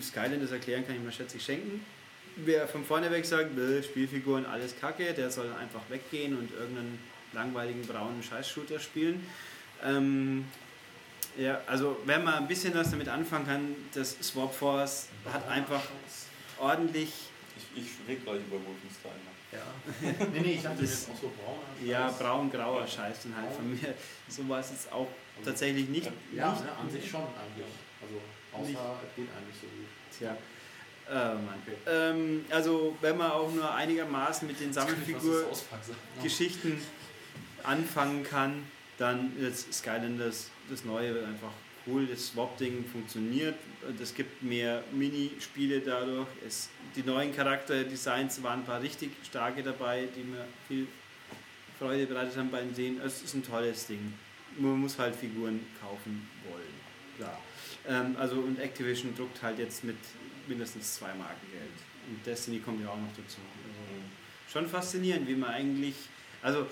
Skylanders 0.02 0.52
erklären 0.52 0.86
kann, 0.86 0.96
ich 0.96 1.02
mal 1.02 1.12
schätze 1.12 1.36
ich 1.36 1.44
schenken. 1.44 1.84
Wer 2.36 2.68
von 2.68 2.84
vorne 2.84 3.10
weg 3.10 3.24
sagt, 3.24 3.54
"Bäh, 3.56 3.82
Spielfiguren, 3.82 4.46
alles 4.46 4.78
Kacke, 4.80 5.12
der 5.12 5.30
soll 5.30 5.52
einfach 5.52 5.82
weggehen 5.88 6.36
und 6.36 6.50
irgendeinen 6.52 6.98
langweiligen 7.32 7.82
braunen 7.82 8.22
Scheiß-Shooter 8.22 8.80
spielen. 8.80 9.26
Ähm, 9.84 10.44
ja, 11.36 11.60
also 11.66 11.98
wenn 12.04 12.24
man 12.24 12.34
ein 12.34 12.48
bisschen 12.48 12.74
was 12.74 12.90
damit 12.90 13.08
anfangen 13.08 13.46
kann, 13.46 13.74
das 13.94 14.16
Swap 14.22 14.52
Force 14.54 15.08
hat 15.32 15.46
einfach 15.48 15.82
ordentlich, 16.58 17.12
Ich, 17.56 17.64
ich 17.84 17.90
rede 18.08 18.20
gleich 18.22 18.40
über 18.40 18.56
Wolfenstein. 18.56 19.12
ja, 19.52 19.62
Nee, 20.32 20.40
nee, 20.40 20.52
ich 20.54 20.66
hatte 20.66 20.82
Das- 20.82 21.08
auch 21.08 21.16
so 21.20 21.30
braun. 21.42 21.58
ja 21.84 22.10
braun-grauer 22.10 22.86
Scheiß 22.86 23.22
dann 23.24 23.36
halt 23.36 23.52
von 23.52 23.70
mir. 23.70 23.94
So 24.28 24.48
war 24.48 24.60
es 24.60 24.70
jetzt 24.70 24.92
auch 24.92 25.08
tatsächlich 25.44 25.88
nicht. 25.88 26.10
Ja, 26.34 26.52
nicht 26.52 26.64
ne, 26.64 26.72
an 26.72 26.88
sich 26.90 27.08
schon 27.10 27.22
eigentlich. 27.22 27.66
Also 28.02 28.20
außer 28.52 28.66
Nicht. 28.68 28.78
es 28.78 29.14
geht 29.16 29.28
eigentlich 29.36 29.56
so 29.60 29.66
gut. 29.66 29.86
Tja. 30.16 30.36
Äh, 31.08 31.34
Mann. 31.34 31.60
Ähm, 31.86 32.44
also 32.50 32.96
wenn 33.00 33.16
man 33.16 33.30
auch 33.32 33.50
nur 33.52 33.72
einigermaßen 33.74 34.46
mit 34.46 34.60
den 34.60 34.72
Sammelfigur-Geschichten 34.72 36.80
anfangen 37.64 38.22
kann, 38.24 38.62
dann 39.00 39.32
ist 39.38 39.72
Skylanders 39.72 40.50
das 40.68 40.84
Neue 40.84 41.14
wird 41.14 41.24
einfach 41.24 41.52
cool. 41.86 42.06
Das 42.06 42.28
Swap-Ding 42.28 42.84
funktioniert. 42.84 43.56
Es 44.00 44.14
gibt 44.14 44.42
mehr 44.42 44.84
Minispiele 44.92 45.80
dadurch. 45.80 46.28
Es, 46.46 46.68
die 46.94 47.02
neuen 47.02 47.34
Charakterdesigns 47.34 48.42
waren 48.42 48.60
ein 48.60 48.66
paar 48.66 48.82
richtig 48.82 49.10
starke 49.24 49.62
dabei, 49.62 50.06
die 50.14 50.22
mir 50.22 50.46
viel 50.68 50.86
Freude 51.78 52.06
bereitet 52.06 52.36
haben 52.36 52.50
beim 52.50 52.74
Sehen. 52.74 53.00
Es 53.04 53.22
ist 53.22 53.34
ein 53.34 53.42
tolles 53.42 53.86
Ding. 53.86 54.12
Man 54.58 54.78
muss 54.78 54.98
halt 54.98 55.16
Figuren 55.16 55.60
kaufen 55.80 56.28
wollen. 56.50 56.74
Klar. 57.16 57.40
Ähm, 57.88 58.14
also 58.18 58.36
und 58.36 58.58
Activision 58.58 59.14
druckt 59.16 59.42
halt 59.42 59.58
jetzt 59.58 59.82
mit 59.82 59.96
mindestens 60.46 60.96
zwei 60.96 61.14
Marken 61.14 61.46
Geld. 61.50 61.70
Und 62.06 62.26
Destiny 62.26 62.58
kommt 62.58 62.82
ja 62.82 62.88
auch 62.90 62.98
noch 62.98 63.10
dazu. 63.16 63.38
Also, 63.64 64.52
schon 64.52 64.68
faszinierend, 64.68 65.26
wie 65.26 65.36
man 65.36 65.50
eigentlich, 65.50 65.94
also 66.42 66.66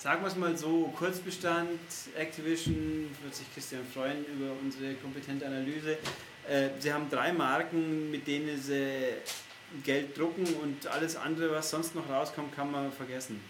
sagen 0.00 0.22
wir 0.22 0.28
es 0.28 0.36
mal 0.36 0.56
so, 0.56 0.92
Kurzbestand, 0.96 1.78
Activision, 2.16 3.10
wird 3.22 3.34
sich 3.34 3.46
Christian 3.52 3.82
freuen 3.92 4.24
über 4.24 4.52
unsere 4.62 4.94
kompetente 4.94 5.46
Analyse. 5.46 5.98
Äh, 6.48 6.70
sie 6.78 6.92
haben 6.92 7.10
drei 7.10 7.32
Marken, 7.32 8.10
mit 8.10 8.26
denen 8.26 8.60
sie 8.60 9.12
Geld 9.84 10.16
drucken 10.16 10.46
und 10.62 10.86
alles 10.86 11.16
andere, 11.16 11.50
was 11.50 11.70
sonst 11.70 11.94
noch 11.94 12.08
rauskommt, 12.08 12.56
kann 12.56 12.70
man 12.70 12.90
vergessen. 12.92 13.40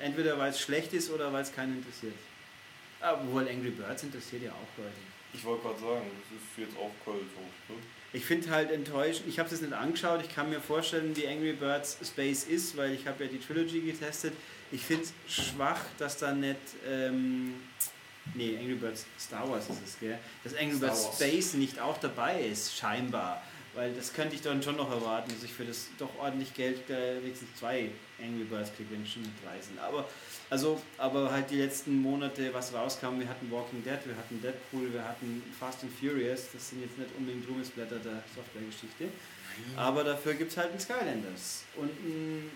Entweder 0.00 0.38
weil 0.38 0.50
es 0.50 0.60
schlecht 0.60 0.94
ist 0.94 1.10
oder 1.10 1.30
weil 1.32 1.42
es 1.42 1.52
keinen 1.52 1.76
interessiert. 1.76 2.14
Obwohl 3.00 3.46
Angry 3.46 3.70
Birds 3.70 4.02
interessiert 4.02 4.42
ja 4.44 4.52
auch 4.52 4.78
Leute. 4.78 4.96
Ich 5.34 5.44
wollte 5.44 5.64
gerade 5.64 5.80
sagen, 5.80 6.10
das 6.30 6.38
ist 6.38 6.68
jetzt 6.68 6.78
auch 6.78 6.92
Köln 7.04 7.28
so. 7.68 7.74
Ne? 7.74 7.80
Ich 8.14 8.24
finde 8.24 8.48
halt 8.48 8.70
enttäuschend, 8.70 9.28
ich 9.28 9.38
habe 9.38 9.48
es 9.48 9.52
jetzt 9.52 9.68
nicht 9.68 9.74
angeschaut, 9.74 10.22
ich 10.22 10.34
kann 10.34 10.48
mir 10.48 10.60
vorstellen, 10.60 11.14
wie 11.16 11.26
Angry 11.26 11.52
Birds 11.52 11.98
Space 12.02 12.44
ist, 12.44 12.76
weil 12.76 12.94
ich 12.94 13.06
habe 13.06 13.24
ja 13.24 13.30
die 13.30 13.38
Trilogy 13.38 13.80
getestet. 13.80 14.32
Ich 14.72 14.82
finde 14.82 15.04
es 15.04 15.34
schwach, 15.34 15.80
dass 15.98 16.18
da 16.18 16.32
nicht, 16.32 16.56
ähm, 16.88 17.54
nee, 18.34 18.56
Angry 18.58 18.74
Birds 18.74 19.06
Star 19.18 19.48
Wars 19.48 19.68
ist 19.68 19.82
es, 19.86 19.98
gell? 20.00 20.18
Dass 20.42 20.54
Angry 20.54 20.76
Star 20.76 20.88
Birds 20.88 21.04
Wars. 21.04 21.16
Space 21.16 21.54
nicht 21.54 21.78
auch 21.80 21.98
dabei 21.98 22.42
ist, 22.42 22.76
scheinbar. 22.76 23.42
Weil 23.74 23.92
das 23.92 24.12
könnte 24.12 24.36
ich 24.36 24.40
dann 24.40 24.62
schon 24.62 24.76
noch 24.76 24.88
erwarten, 24.88 25.32
dass 25.32 25.42
ich 25.42 25.52
für 25.52 25.64
das 25.64 25.88
doch 25.98 26.10
ordentlich 26.20 26.54
Geld 26.54 26.88
äh, 26.88 27.20
wenigstens 27.20 27.48
zwei 27.56 27.90
Angry 28.22 28.44
Birds 28.44 28.70
kriege, 28.76 28.88
wenn 28.92 29.04
schon 29.04 29.24
drei 29.44 29.60
sind. 29.60 29.80
Aber, 29.80 30.08
also, 30.48 30.80
aber 30.96 31.32
halt 31.32 31.50
die 31.50 31.56
letzten 31.56 32.00
Monate, 32.00 32.54
was 32.54 32.72
rauskam, 32.72 33.18
wir 33.18 33.28
hatten 33.28 33.50
Walking 33.50 33.82
Dead, 33.82 33.98
wir 34.04 34.16
hatten 34.16 34.40
Deadpool, 34.40 34.92
wir 34.92 35.02
hatten 35.02 35.42
Fast 35.58 35.82
and 35.82 35.92
Furious, 35.98 36.50
das 36.52 36.70
sind 36.70 36.82
jetzt 36.82 36.96
nicht 36.96 37.10
unbedingt 37.18 37.48
Ruhmesblätter 37.48 37.98
der 37.98 38.22
Softwaregeschichte. 38.32 39.08
Aber 39.76 40.04
dafür 40.04 40.34
gibt 40.34 40.52
es 40.52 40.56
halt 40.56 40.72
ein 40.72 40.78
Skylanders 40.78 41.64
und 41.76 41.90
ein 41.90 42.50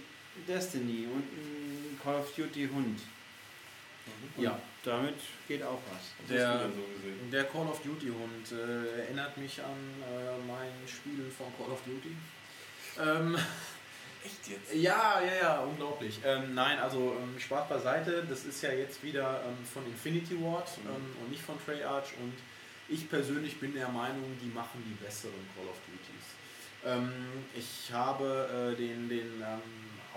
Destiny 0.47 1.07
und 1.13 1.23
ein 1.23 2.01
Call 2.03 2.17
of 2.17 2.35
Duty 2.35 2.69
Hund. 2.73 3.01
Ja, 4.39 4.59
damit 4.85 5.17
geht 5.47 5.63
auch 5.63 5.81
was. 5.93 6.29
Der- 6.29 6.63
so? 6.63 7.31
Der 7.31 7.45
Call 7.45 7.67
of 7.67 7.81
Duty 7.83 8.07
Hund 8.09 8.53
äh, 8.53 9.01
erinnert 9.03 9.37
mich 9.37 9.61
an 9.63 9.77
äh, 10.03 10.39
mein 10.47 10.71
Spiel 10.89 11.31
von 11.37 11.47
Call 11.59 11.73
of 11.73 11.81
Duty. 11.85 12.15
Ähm, 12.99 13.37
Echt 14.25 14.49
jetzt? 14.49 14.75
ja, 14.75 15.21
ja, 15.21 15.35
ja, 15.43 15.61
unglaublich. 15.61 16.19
Ähm, 16.25 16.55
nein, 16.55 16.79
also 16.79 17.17
ähm, 17.21 17.39
Spaß 17.39 17.69
beiseite, 17.69 18.25
das 18.29 18.45
ist 18.45 18.63
ja 18.63 18.73
jetzt 18.73 19.03
wieder 19.03 19.43
ähm, 19.47 19.65
von 19.73 19.85
Infinity 19.87 20.41
Ward 20.43 20.69
Mhm. 20.79 20.89
ähm, 20.91 21.17
und 21.23 21.31
nicht 21.31 21.43
von 21.43 21.57
Treyarch 21.65 22.15
und 22.21 22.33
ich 22.89 23.09
persönlich 23.11 23.61
bin 23.61 23.75
der 23.75 23.89
Meinung, 23.89 24.37
die 24.43 24.49
machen 24.49 24.83
die 24.87 25.05
besseren 25.05 25.35
Call 25.55 25.67
of 25.69 25.77
Duties. 25.87 26.27
Ähm, 26.85 27.13
ich 27.55 27.93
habe 27.93 28.73
äh, 28.73 28.77
den, 28.77 29.09
den 29.09 29.43
ähm, 29.43 29.61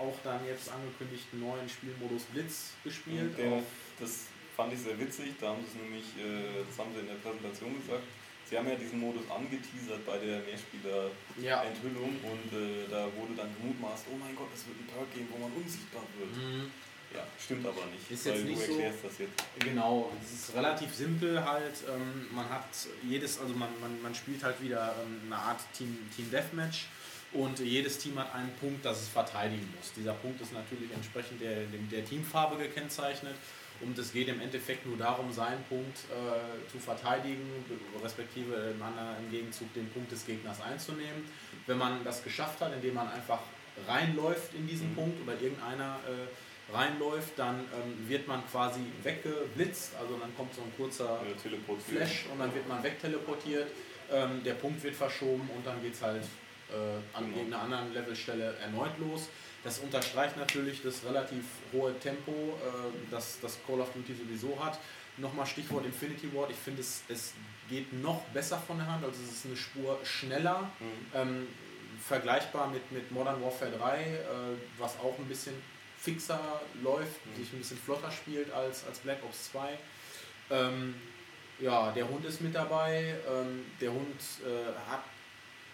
auch 0.02 0.18
dann 0.24 0.44
jetzt 0.46 0.66
angekündigten 0.70 1.38
neuen 1.38 1.68
Spielmodus 1.68 2.24
Blitz 2.34 2.74
gespielt. 2.82 3.38
Den, 3.38 3.62
das 4.00 4.26
fand 4.56 4.72
ich 4.74 4.80
sehr 4.80 4.98
witzig, 4.98 5.38
da 5.40 5.54
haben 5.54 5.62
sie 5.62 5.70
es 5.70 5.76
nämlich, 5.78 6.06
äh, 6.18 6.66
das 6.66 6.74
haben 6.78 6.90
sie 6.92 7.00
in 7.00 7.06
der 7.06 7.22
Präsentation 7.22 7.78
gesagt. 7.78 8.02
Sie 8.50 8.58
haben 8.58 8.68
ja 8.68 8.74
diesen 8.74 9.00
Modus 9.00 9.22
angeteasert 9.30 10.04
bei 10.04 10.18
der 10.18 10.42
Mehrspieler-Enthüllung 10.44 12.12
ja. 12.20 12.28
und 12.28 12.48
äh, 12.52 12.84
da 12.90 13.08
wurde 13.16 13.32
dann 13.36 13.48
gemutmaßt, 13.56 14.04
oh 14.12 14.16
mein 14.18 14.36
Gott, 14.36 14.50
es 14.52 14.66
wird 14.66 14.76
ein 14.76 14.86
Perk 14.92 15.08
geben, 15.14 15.28
wo 15.32 15.38
man 15.38 15.52
unsichtbar 15.56 16.02
wird. 16.18 16.36
Mhm. 16.36 16.70
Ja, 17.14 17.26
stimmt 17.38 17.66
aber 17.66 17.84
nicht, 17.92 18.10
Ist 18.10 18.24
jetzt 18.26 18.40
du 18.40 18.44
nicht 18.44 18.60
so- 18.60 18.72
erklärst 18.72 19.04
das 19.04 19.18
jetzt. 19.18 19.44
Genau, 19.58 20.10
es 20.22 20.32
ist 20.32 20.54
relativ 20.56 20.94
simpel 20.94 21.44
halt. 21.44 21.76
Ähm, 21.88 22.28
man 22.34 22.48
hat 22.48 22.68
jedes, 23.08 23.38
also 23.38 23.54
man, 23.54 23.68
man, 23.80 24.00
man 24.02 24.14
spielt 24.14 24.42
halt 24.42 24.60
wieder 24.62 24.94
ähm, 25.02 25.20
eine 25.26 25.36
Art 25.36 25.60
Team, 25.76 25.96
Team 26.14 26.30
Deathmatch 26.30 26.86
und 27.34 27.58
jedes 27.60 27.98
Team 27.98 28.18
hat 28.18 28.34
einen 28.34 28.52
Punkt, 28.60 28.84
das 28.84 29.02
es 29.02 29.08
verteidigen 29.08 29.66
muss. 29.76 29.92
Dieser 29.94 30.12
Punkt 30.14 30.40
ist 30.40 30.52
natürlich 30.52 30.92
entsprechend 30.92 31.40
der, 31.40 31.62
der 31.90 32.04
Teamfarbe 32.04 32.56
gekennzeichnet 32.56 33.34
und 33.80 33.98
es 33.98 34.12
geht 34.12 34.28
im 34.28 34.40
Endeffekt 34.40 34.86
nur 34.86 34.96
darum, 34.96 35.32
seinen 35.32 35.62
Punkt 35.64 35.98
äh, 36.10 36.70
zu 36.70 36.78
verteidigen, 36.78 37.42
respektive 38.02 38.54
im, 38.76 38.82
anderen, 38.82 39.16
im 39.24 39.30
Gegenzug 39.30 39.72
den 39.74 39.88
Punkt 39.88 40.12
des 40.12 40.26
Gegners 40.26 40.60
einzunehmen. 40.60 41.24
Wenn 41.66 41.78
man 41.78 42.04
das 42.04 42.22
geschafft 42.22 42.60
hat, 42.60 42.72
indem 42.74 42.94
man 42.94 43.08
einfach 43.08 43.40
reinläuft 43.88 44.54
in 44.54 44.66
diesen 44.66 44.90
Mhm. 44.90 44.94
Punkt 44.94 45.22
oder 45.22 45.40
irgendeiner 45.40 45.98
äh, 46.06 46.74
reinläuft, 46.76 47.32
dann 47.38 47.60
ähm, 47.60 48.08
wird 48.08 48.28
man 48.28 48.42
quasi 48.50 48.80
weggeblitzt, 49.02 49.92
also 50.00 50.16
dann 50.16 50.34
kommt 50.36 50.54
so 50.54 50.62
ein 50.62 50.72
kurzer 50.76 51.20
Ja, 51.26 51.74
Flash 51.78 52.26
und 52.30 52.38
dann 52.38 52.54
wird 52.54 52.68
man 52.68 52.82
wegteleportiert, 52.82 53.68
ähm, 54.12 54.42
der 54.44 54.54
Punkt 54.54 54.82
wird 54.82 54.94
verschoben 54.94 55.48
und 55.56 55.66
dann 55.66 55.82
geht 55.82 55.94
es 55.94 56.02
halt 56.02 56.22
äh, 56.72 57.16
an 57.16 57.24
Genau. 57.26 57.36
irgendeiner 57.38 57.62
anderen 57.64 57.92
Levelstelle 57.94 58.56
erneut 58.62 58.98
los. 58.98 59.28
Das 59.64 59.78
unterstreicht 59.78 60.36
natürlich 60.36 60.82
das 60.82 61.04
relativ 61.04 61.44
hohe 61.72 61.96
Tempo, 62.00 62.32
äh, 62.32 63.10
das, 63.10 63.38
das 63.40 63.58
Call 63.66 63.80
of 63.80 63.90
Duty 63.92 64.14
sowieso 64.14 64.58
hat. 64.64 64.78
Nochmal 65.18 65.46
Stichwort 65.46 65.84
Infinity 65.84 66.34
Ward, 66.34 66.50
ich 66.50 66.56
finde 66.56 66.80
es, 66.80 67.02
es 67.08 67.34
geht 67.68 67.92
noch 67.92 68.22
besser 68.34 68.58
von 68.66 68.78
der 68.78 68.86
Hand, 68.86 69.04
also 69.04 69.16
es 69.22 69.30
ist 69.38 69.46
eine 69.46 69.56
Spur 69.56 69.98
schneller, 70.04 70.70
Mhm. 70.80 70.86
ähm, 71.14 71.46
vergleichbar 72.06 72.68
mit, 72.68 72.90
mit 72.90 73.10
Modern 73.12 73.40
Warfare 73.42 73.70
3, 73.70 74.00
äh, 74.02 74.16
was 74.78 74.98
auch 74.98 75.16
ein 75.18 75.26
bisschen 75.26 75.54
fixer 75.98 76.40
läuft, 76.82 77.24
Mhm. 77.26 77.36
sich 77.36 77.52
ein 77.52 77.58
bisschen 77.58 77.78
flotter 77.78 78.10
spielt 78.10 78.50
als, 78.52 78.84
als 78.86 78.98
Black 79.00 79.18
Ops 79.22 79.52
2. 79.52 79.78
Ähm, 80.50 80.94
ja, 81.60 81.92
der 81.92 82.08
Hund 82.08 82.24
ist 82.24 82.40
mit 82.40 82.54
dabei. 82.54 83.14
Ähm, 83.30 83.64
der 83.80 83.92
Hund 83.92 84.20
äh, 84.44 84.90
hat 84.90 85.04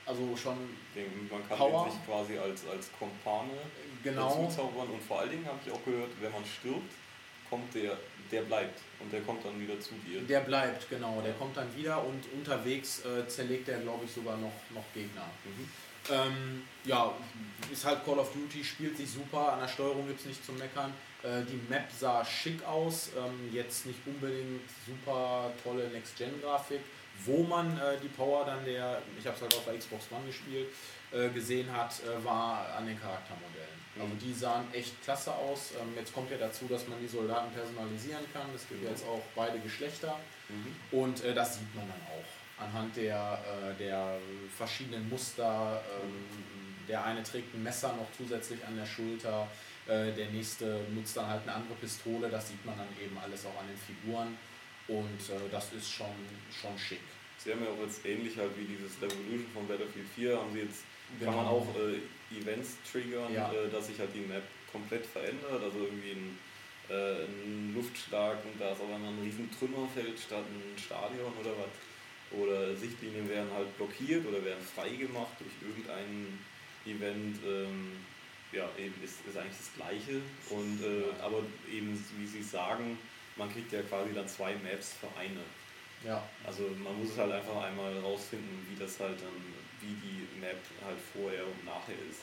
also 0.09 0.37
schon 0.37 0.57
Den, 0.95 1.29
man 1.31 1.47
kann 1.47 1.59
Power. 1.59 1.91
sich 1.91 2.05
quasi 2.07 2.39
als, 2.39 2.67
als 2.67 2.91
Kompane 2.99 3.53
genau. 4.03 4.29
dazu 4.29 4.57
zaubern 4.57 4.89
und 4.89 5.03
vor 5.03 5.21
allen 5.21 5.31
Dingen 5.31 5.47
habe 5.47 5.59
ich 5.65 5.73
auch 5.73 5.85
gehört, 5.85 6.11
wenn 6.21 6.33
man 6.33 6.45
stirbt, 6.45 6.93
kommt 7.49 7.75
der, 7.75 7.97
der 8.33 8.43
bleibt 8.43 8.81
und 9.01 9.13
der 9.13 9.21
kommt 9.21 9.45
dann 9.45 9.61
wieder 9.61 9.79
zu 9.81 9.95
dir. 10.07 10.21
Der 10.23 10.41
bleibt, 10.41 10.89
genau. 10.89 11.21
Der 11.23 11.33
kommt 11.35 11.57
dann 11.57 11.75
wieder 11.77 12.05
und 12.05 12.23
unterwegs 12.33 13.05
äh, 13.05 13.27
zerlegt 13.29 13.69
er, 13.69 13.81
glaube 13.81 14.05
ich, 14.05 14.13
sogar 14.13 14.37
noch, 14.37 14.53
noch 14.75 14.85
Gegner. 14.95 15.29
Mhm. 15.45 15.69
Ähm, 16.11 16.63
ja, 16.85 17.13
ist 17.71 17.85
halt 17.85 18.05
Call 18.05 18.19
of 18.19 18.33
Duty, 18.33 18.65
spielt 18.65 18.97
sich 18.97 19.11
super, 19.11 19.53
an 19.53 19.61
der 19.61 19.69
Steuerung 19.69 20.07
gibt 20.07 20.21
es 20.21 20.27
nicht 20.27 20.45
zu 20.45 20.53
meckern. 20.53 20.93
Äh, 21.23 21.43
die 21.45 21.61
Map 21.69 21.91
sah 21.93 22.25
schick 22.25 22.65
aus, 22.65 23.11
ähm, 23.17 23.53
jetzt 23.53 23.87
nicht 23.87 23.99
unbedingt 24.07 24.63
super 24.87 25.53
tolle 25.63 25.89
Next-Gen-Grafik. 25.89 26.81
Wo 27.25 27.43
man 27.43 27.77
äh, 27.79 27.99
die 28.03 28.09
Power 28.09 28.45
dann 28.45 28.65
der, 28.65 29.03
ich 29.19 29.27
habe 29.27 29.37
es 29.37 29.43
halt 29.43 29.55
auf 29.57 29.65
der 29.65 29.77
Xbox 29.79 30.05
One 30.11 30.27
gespielt, 30.27 30.69
äh, 31.13 31.29
gesehen 31.31 31.71
hat, 31.73 31.93
äh, 32.05 32.25
war 32.25 32.75
an 32.77 32.87
den 32.87 32.99
Charaktermodellen. 33.01 33.79
Mhm. 33.97 34.03
Also 34.03 34.15
die 34.17 34.33
sahen 34.33 34.73
echt 34.73 35.03
klasse 35.03 35.33
aus. 35.33 35.73
Ähm, 35.81 35.95
jetzt 35.97 36.13
kommt 36.15 36.31
ja 36.31 36.37
dazu, 36.39 36.67
dass 36.69 36.87
man 36.89 37.01
die 37.01 37.09
Soldaten 37.09 37.53
personalisieren 37.53 38.25
kann. 38.33 38.47
Es 38.55 38.69
gibt 38.69 38.81
Genau. 38.81 38.93
jetzt 38.93 39.05
auch 39.07 39.23
beide 39.35 39.59
Geschlechter. 39.59 40.17
Mhm. 40.49 40.99
Und 40.99 41.25
äh, 41.25 41.35
das 41.35 41.59
sieht 41.59 41.75
man 41.75 41.87
dann 41.89 42.01
auch 42.07 42.65
anhand 42.65 42.97
der, 42.97 43.39
äh, 43.45 43.75
der 43.79 44.19
verschiedenen 44.57 45.09
Muster. 45.09 45.83
Ähm, 46.03 46.27
der 46.89 47.05
eine 47.05 47.23
trägt 47.23 47.55
ein 47.55 47.63
Messer 47.63 47.89
noch 47.95 48.07
zusätzlich 48.17 48.65
an 48.67 48.77
der 48.77 48.87
Schulter, 48.87 49.47
äh, 49.87 50.11
der 50.13 50.27
nächste 50.31 50.81
nutzt 50.95 51.17
dann 51.17 51.27
halt 51.29 51.43
eine 51.43 51.55
andere 51.55 51.75
Pistole. 51.75 52.29
Das 52.31 52.49
sieht 52.49 52.65
man 52.65 52.77
dann 52.79 52.89
eben 53.03 53.17
alles 53.19 53.45
auch 53.45 53.61
an 53.61 53.67
den 53.69 53.77
Figuren. 53.77 54.37
Und 54.89 55.21
äh, 55.31 55.49
das 55.51 55.73
ist 55.73 55.91
schon, 55.93 56.07
schon 56.51 56.77
schick. 56.79 57.01
Sie 57.39 57.53
haben 57.53 57.63
ja 57.63 57.71
auch 57.71 57.83
jetzt 57.85 58.05
ähnlich 58.05 58.37
halt 58.37 58.51
wie 58.59 58.65
dieses 58.65 59.01
Revolution 59.01 59.47
von 59.55 59.69
Battlefield 59.69 60.07
4, 60.17 60.37
haben 60.39 60.53
sie 60.53 60.61
jetzt, 60.61 60.83
kann 61.21 61.31
Genau. 61.31 61.37
man 61.37 61.47
auch 61.47 61.67
äh, 61.77 62.37
Events 62.37 62.77
triggern, 62.91 63.33
Ja. 63.33 63.53
äh, 63.53 63.71
dass 63.71 63.87
sich 63.87 63.99
halt 63.99 64.11
die 64.15 64.21
Map 64.27 64.43
komplett 64.73 65.07
verändert, 65.07 65.63
also 65.63 65.79
irgendwie 65.85 66.13
ein, 66.13 66.39
äh, 66.91 67.25
ein 67.25 67.75
Luftschlag 67.75 68.45
und 68.45 68.61
da 68.61 68.73
ist 68.73 68.81
einmal 68.81 69.01
ein 69.01 69.21
riesen 69.23 69.49
Trümmerfeld 69.59 70.19
statt 70.19 70.45
ein 70.45 70.79
Stadion 70.79 71.33
oder 71.41 71.51
was. 71.53 71.71
Oder 72.39 72.77
Sichtlinien 72.77 73.27
werden 73.31 73.51
halt 73.55 73.75
blockiert 73.79 74.27
oder 74.27 74.45
werden 74.45 74.63
freigemacht 74.63 75.33
durch 75.41 75.53
irgendein 75.71 76.39
Event. 76.85 77.39
Ähm, 77.47 77.93
ja, 78.53 78.69
eben 78.79 78.95
ist, 79.03 79.17
ist 79.27 79.37
eigentlich 79.37 79.57
das 79.57 79.73
Gleiche. 79.77 80.21
Und, 80.51 80.83
äh, 80.83 81.05
aber 81.23 81.43
eben, 81.73 81.93
wie 82.19 82.27
Sie 82.27 82.43
sagen, 82.43 82.99
man 83.39 83.53
kriegt 83.53 83.73
ja 83.73 83.81
quasi 83.83 84.13
dann 84.13 84.29
zwei 84.29 84.55
Maps 84.57 84.95
für 85.01 85.09
eine. 85.19 85.41
Ja, 86.05 86.23
Also 86.47 86.63
man 86.83 86.95
muss 86.99 87.11
es 87.11 87.19
halt 87.19 87.33
einfach 87.33 87.63
einmal 87.63 87.97
rausfinden, 87.99 88.67
wie 88.71 88.79
das 88.79 89.01
halt 89.01 89.19
dann, 89.21 89.35
wie 89.81 89.95
die 89.99 90.27
Map 90.41 90.59
halt 90.85 90.99
vorher 91.13 91.43
und 91.45 91.65
nachher 91.65 91.99
ist. 92.09 92.23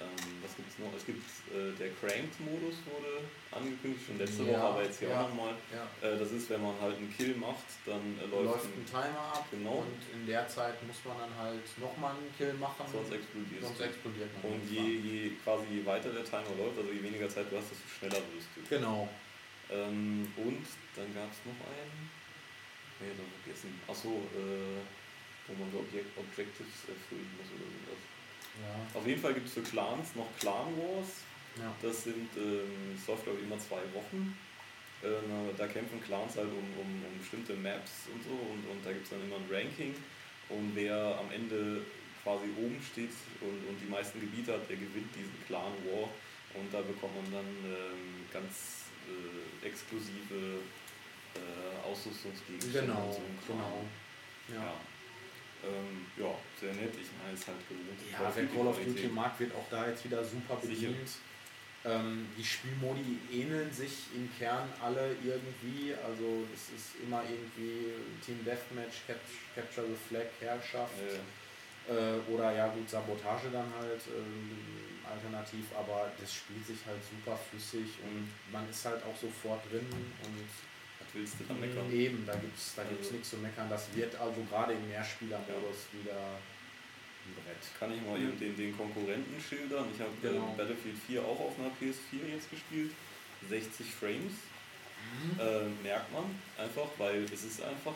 Ähm, 0.00 0.14
was 0.42 0.54
gibt's 0.54 0.78
noch? 0.78 0.94
Es 0.94 1.04
gibt 1.06 1.22
äh, 1.50 1.74
der 1.74 1.90
Cranked-Modus 1.98 2.86
wurde 2.86 3.22
angekündigt, 3.50 4.06
schon 4.06 4.18
letzte 4.18 4.44
Ja, 4.46 4.54
Woche, 4.54 4.62
aber 4.62 4.82
jetzt 4.86 4.98
hier 5.00 5.10
ja. 5.10 5.22
auch 5.22 5.28
nochmal. 5.28 5.54
ja. 5.74 5.82
Äh, 6.06 6.18
das 6.18 6.30
ist, 6.30 6.50
wenn 6.50 6.62
man 6.62 6.74
halt 6.80 6.96
einen 6.98 7.10
Kill 7.10 7.34
macht, 7.34 7.66
dann 7.86 8.02
äh, 8.18 8.26
Läuft, 8.30 8.62
läuft, 8.66 8.78
ein 8.78 8.86
Timer 8.86 9.24
ab 9.34 9.46
Genau. 9.50 9.82
und 9.86 9.98
in 10.14 10.26
der 10.26 10.46
Zeit 10.46 10.78
muss 10.86 10.98
man 11.04 11.18
dann 11.18 11.34
halt 11.38 11.66
nochmal 11.78 12.14
einen 12.14 12.30
Kill 12.38 12.54
machen. 12.54 12.86
sonst 12.90 13.10
explodiert 13.10 13.62
sonst 13.62 13.80
explodiert 13.80 14.30
man. 14.42 14.52
Und 14.54 14.62
je, 14.70 14.82
je, 15.02 15.30
quasi 15.42 15.66
je 15.70 15.82
weiter 15.86 16.10
der 16.10 16.22
Timer 16.24 16.54
läuft, 16.58 16.78
also 16.78 16.90
je 16.94 17.02
weniger 17.02 17.28
Zeit 17.28 17.46
du 17.50 17.58
hast, 17.58 17.70
desto 17.70 17.86
schneller 17.98 18.22
wirst 18.34 18.50
du. 18.54 18.62
Genau. 18.70 19.08
Ähm, 19.70 20.26
und 20.36 20.64
dann 20.96 21.12
gab 21.14 21.30
es 21.30 21.40
noch 21.44 21.60
einen, 21.68 22.10
nee, 23.00 23.12
dann 23.12 23.28
vergessen. 23.42 23.74
Achso, 23.86 24.24
äh, 24.32 24.80
wo 25.48 25.52
man 25.56 25.70
so 25.72 25.80
Objekt 25.80 26.16
Objectives 26.16 26.88
erfüllen 26.88 27.30
muss 27.36 27.48
oder 27.52 27.68
sowas. 27.68 28.02
Ja. 28.58 28.98
Auf 28.98 29.06
jeden 29.06 29.20
Fall 29.20 29.34
gibt 29.34 29.46
es 29.46 29.54
für 29.54 29.62
Clans 29.62 30.14
noch 30.14 30.28
Clan 30.38 30.72
Wars. 30.76 31.24
ja. 31.56 31.72
Das 31.80 32.04
sind, 32.04 32.28
ähm, 32.36 32.96
es 32.96 33.06
läuft 33.06 33.24
glaube 33.24 33.38
ich 33.38 33.46
immer 33.46 33.58
zwei 33.58 33.82
Wochen. 33.94 34.36
Ähm, 35.04 35.54
da 35.56 35.66
kämpfen 35.68 36.02
Clans 36.02 36.36
halt 36.36 36.50
um, 36.50 36.68
um, 36.80 36.90
um 37.06 37.18
bestimmte 37.20 37.54
Maps 37.54 38.10
und 38.12 38.18
so 38.24 38.34
und, 38.34 38.66
und 38.66 38.84
da 38.84 38.90
gibt 38.90 39.04
es 39.04 39.10
dann 39.10 39.22
immer 39.22 39.36
ein 39.36 39.48
Ranking. 39.48 39.94
Und 40.48 40.72
wer 40.74 41.20
am 41.20 41.30
Ende 41.30 41.82
quasi 42.22 42.48
oben 42.56 42.80
steht 42.82 43.12
und, 43.40 43.68
und 43.68 43.76
die 43.80 43.88
meisten 43.88 44.20
Gebiete 44.20 44.54
hat, 44.54 44.68
der 44.68 44.76
gewinnt 44.76 45.14
diesen 45.14 45.38
Clan 45.46 45.72
War. 45.86 46.08
Und 46.54 46.72
da 46.72 46.80
bekommt 46.80 47.14
man 47.14 47.30
dann 47.30 47.50
ähm, 47.64 48.26
ganz 48.32 48.87
äh, 49.08 49.66
exklusive 49.66 50.60
äh, 51.34 51.86
Ausrüstungsgegenstände. 51.86 52.92
Genau, 52.92 53.12
so 53.12 53.52
genau. 53.52 53.84
Ja. 54.48 54.64
Ja. 54.64 54.74
Ähm, 55.64 56.06
ja, 56.16 56.34
sehr 56.60 56.72
nett. 56.74 56.94
Ich 56.94 57.08
meine, 57.18 57.34
es 57.34 57.40
ist 57.40 57.48
halt 57.48 57.58
gewohnt. 57.68 57.98
Ja, 58.10 58.32
wer 58.34 58.46
Call 58.46 58.66
of 58.68 58.78
Duty 58.78 59.08
mag, 59.08 59.38
wird 59.40 59.52
auch 59.54 59.66
da 59.70 59.88
jetzt 59.88 60.04
wieder 60.04 60.24
super 60.24 60.56
bedient. 60.56 61.08
Ähm, 61.84 62.26
die 62.36 62.44
Spielmodi 62.44 63.18
ähneln 63.32 63.72
sich 63.72 64.06
im 64.14 64.28
Kern 64.38 64.68
alle 64.80 65.16
irgendwie. 65.24 65.94
Also 65.94 66.46
es 66.52 66.74
ist 66.74 67.02
immer 67.02 67.22
irgendwie 67.22 67.92
Team 68.24 68.44
Deathmatch, 68.44 69.06
Cap 69.06 69.20
Capture 69.54 69.86
the 69.86 69.96
Flag, 70.08 70.26
Herrschaft 70.40 70.92
Äh, 70.98 71.18
äh, 71.88 72.30
oder 72.30 72.52
ja 72.52 72.68
gut, 72.68 72.88
Sabotage 72.88 73.48
dann 73.52 73.72
halt 73.78 74.00
ähm, 74.14 74.50
alternativ, 75.08 75.64
aber 75.76 76.10
das 76.20 76.34
spielt 76.34 76.66
sich 76.66 76.78
halt 76.86 77.00
super 77.02 77.36
flüssig 77.50 77.88
und 78.04 78.28
man 78.52 78.68
ist 78.68 78.84
halt 78.84 79.02
auch 79.04 79.16
sofort 79.16 79.64
drin 79.72 79.86
und 79.90 80.36
was 81.00 81.08
willst 81.14 81.40
du 81.40 81.44
da 81.44 81.54
meckern? 81.54 81.90
Eben, 81.92 82.26
da 82.26 82.34
gibt 82.34 82.56
es 82.58 82.74
da 82.76 82.82
gibt's 82.84 83.06
Also- 83.06 83.12
nichts 83.14 83.30
zu 83.30 83.36
meckern. 83.38 83.68
Das 83.70 83.88
wird 83.94 84.14
also 84.16 84.42
gerade 84.50 84.74
im 84.74 84.88
Mehrspielermodus 84.88 85.88
wieder 85.92 86.12
ein 87.24 87.34
Brett. 87.34 87.64
Kann 87.78 87.92
ich 87.94 88.02
mal 88.02 88.20
eben 88.20 88.38
den, 88.38 88.56
den 88.56 88.76
Konkurrenten 88.76 89.40
schildern? 89.40 89.86
Ich 89.94 90.00
habe 90.00 90.10
Genau. 90.20 90.52
äh, 90.52 90.56
Battlefield 90.58 90.96
4 91.06 91.22
auch 91.22 91.40
auf 91.40 91.54
einer 91.58 91.70
PS4 91.80 92.28
jetzt 92.34 92.50
gespielt. 92.50 92.92
60 93.48 93.86
Frames. 93.94 94.32
Mhm. 94.98 95.40
Äh, 95.40 95.64
merkt 95.88 96.12
man 96.12 96.24
einfach, 96.58 96.88
weil 96.98 97.24
es 97.32 97.44
ist 97.44 97.62
einfach, 97.62 97.94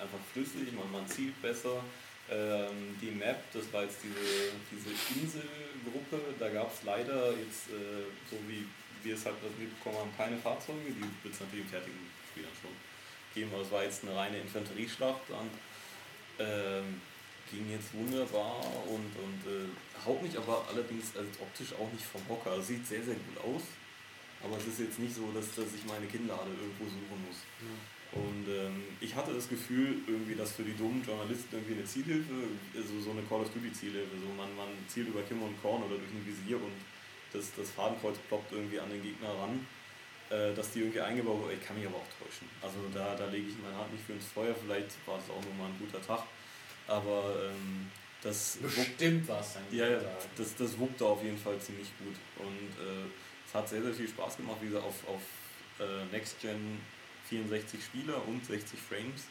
einfach 0.00 0.18
flüssig, 0.32 0.72
man, 0.72 0.90
man 0.90 1.06
zielt 1.06 1.40
besser. 1.42 1.84
Ähm, 2.30 2.96
die 3.00 3.10
Map, 3.10 3.42
das 3.52 3.70
war 3.72 3.82
jetzt 3.82 3.98
diese, 4.02 4.52
diese 4.70 4.90
Inselgruppe, 5.20 6.34
da 6.38 6.48
gab 6.48 6.72
es 6.72 6.82
leider 6.84 7.30
jetzt, 7.30 7.68
äh, 7.68 8.06
so 8.30 8.36
wie 8.48 8.64
wir 9.02 9.14
es 9.14 9.26
halt 9.26 9.36
mitbekommen 9.58 9.98
haben, 9.98 10.16
keine 10.16 10.38
Fahrzeuge, 10.38 10.86
die 10.88 11.00
wird 11.00 11.34
es 11.34 11.40
natürlich 11.40 11.66
im 11.66 11.70
fertigen 11.70 12.10
Spiel 12.30 12.44
dann 12.44 12.56
schon 12.62 12.70
geben, 13.34 13.50
aber 13.52 13.62
es 13.62 13.70
war 13.70 13.82
jetzt 13.82 14.04
eine 14.04 14.16
reine 14.16 14.38
Infanterieschlacht 14.38 15.22
dann. 15.28 15.50
Ähm, 16.38 17.00
ging 17.52 17.68
jetzt 17.70 17.92
wunderbar 17.92 18.64
und, 18.88 19.12
und 19.12 19.40
äh, 19.44 19.68
haut 20.06 20.22
mich 20.22 20.36
aber 20.36 20.64
allerdings 20.72 21.12
also 21.16 21.28
optisch 21.40 21.72
auch 21.76 21.92
nicht 21.92 22.04
vom 22.04 22.22
Hocker. 22.28 22.52
Also 22.52 22.72
Sieht 22.72 22.86
sehr, 22.86 23.04
sehr 23.04 23.14
gut 23.14 23.38
aus, 23.44 23.62
aber 24.42 24.56
es 24.56 24.66
ist 24.66 24.80
jetzt 24.80 24.98
nicht 24.98 25.14
so, 25.14 25.28
dass, 25.32 25.54
dass 25.54 25.68
ich 25.76 25.84
meine 25.84 26.06
Kinnlade 26.06 26.48
irgendwo 26.48 26.84
suchen 26.84 27.18
muss. 27.28 27.44
Und 28.12 28.46
ähm, 28.46 28.84
ich 29.00 29.14
hatte 29.14 29.32
das 29.32 29.48
Gefühl, 29.48 29.96
irgendwie, 30.06 30.34
dass 30.34 30.52
für 30.52 30.62
die 30.62 30.76
dummen 30.76 31.02
Journalisten 31.02 31.56
irgendwie 31.56 31.74
eine 31.74 31.84
Zielhilfe, 31.84 32.34
also 32.76 33.00
so 33.00 33.10
eine 33.12 33.22
Call 33.22 33.40
of 33.40 33.50
Duty 33.50 33.72
Zielhilfe, 33.72 34.16
so 34.20 34.28
man, 34.36 34.54
man 34.54 34.68
zielt 34.86 35.08
über 35.08 35.22
Kim 35.22 35.42
und 35.42 35.60
Korn 35.62 35.82
oder 35.82 35.96
durch 35.96 36.12
ein 36.12 36.26
Visier 36.26 36.56
und 36.56 36.76
das, 37.32 37.50
das 37.56 37.70
Fadenkreuz 37.70 38.18
ploppt 38.28 38.52
irgendwie 38.52 38.78
an 38.78 38.90
den 38.90 39.02
Gegner 39.02 39.30
ran, 39.30 39.66
äh, 40.28 40.52
dass 40.54 40.72
die 40.72 40.80
irgendwie 40.80 41.00
eingebaut 41.00 41.40
wurde. 41.40 41.54
Ich 41.54 41.64
kann 41.64 41.76
mich 41.78 41.86
aber 41.86 41.96
auch 41.96 42.12
täuschen. 42.20 42.46
Also 42.60 42.76
da, 42.92 43.16
da 43.16 43.26
lege 43.26 43.48
ich 43.48 43.56
meine 43.62 43.76
Hand 43.76 43.90
nicht 43.92 44.04
für 44.04 44.12
ins 44.12 44.26
Feuer, 44.26 44.54
vielleicht 44.54 44.92
war 45.06 45.16
es 45.16 45.30
auch 45.30 45.42
nur 45.42 45.54
mal 45.54 45.72
ein 45.72 45.78
guter 45.78 46.04
Tag. 46.04 46.24
Aber 46.86 47.48
ähm, 47.48 47.88
das 48.22 48.58
Bestimmt 48.60 49.26
was 49.26 49.54
dann. 49.54 49.62
ja, 49.72 49.88
ja, 49.88 50.00
das, 50.36 50.54
das 50.54 50.78
wuppte 50.78 51.06
auf 51.06 51.22
jeden 51.24 51.38
Fall 51.38 51.58
ziemlich 51.58 51.88
gut. 51.98 52.14
Und 52.38 52.70
äh, 52.76 53.08
es 53.46 53.54
hat 53.54 53.68
sehr, 53.68 53.82
sehr 53.82 53.94
viel 53.94 54.08
Spaß 54.08 54.36
gemacht, 54.36 54.58
wie 54.60 54.66
gesagt, 54.66 54.84
auf, 54.84 55.08
auf 55.08 55.22
äh, 55.80 56.04
Next 56.12 56.40
Gen 56.40 56.78
64 57.32 57.80
Spieler 57.80 58.20
und 58.28 58.44
60 58.44 58.78
Frames. 58.78 59.24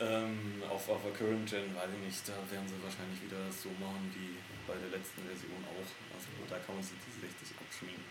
Ähm, 0.00 0.62
auf, 0.68 0.88
auf 0.88 1.00
der 1.04 1.12
Current 1.12 1.48
Gen, 1.48 1.72
weiß 1.72 1.88
ich 1.88 2.04
nicht, 2.04 2.20
da 2.28 2.36
werden 2.52 2.68
sie 2.68 2.76
wahrscheinlich 2.84 3.16
wieder 3.24 3.40
so 3.48 3.72
machen 3.80 4.12
wie 4.12 4.36
bei 4.68 4.76
der 4.76 4.92
letzten 4.92 5.24
Version 5.24 5.60
auch. 5.72 5.88
Also 6.12 6.28
da 6.48 6.60
kann 6.60 6.76
man 6.76 6.84
sich 6.84 7.00
die 7.00 7.16
60 7.16 7.56
abschminken. 7.56 8.04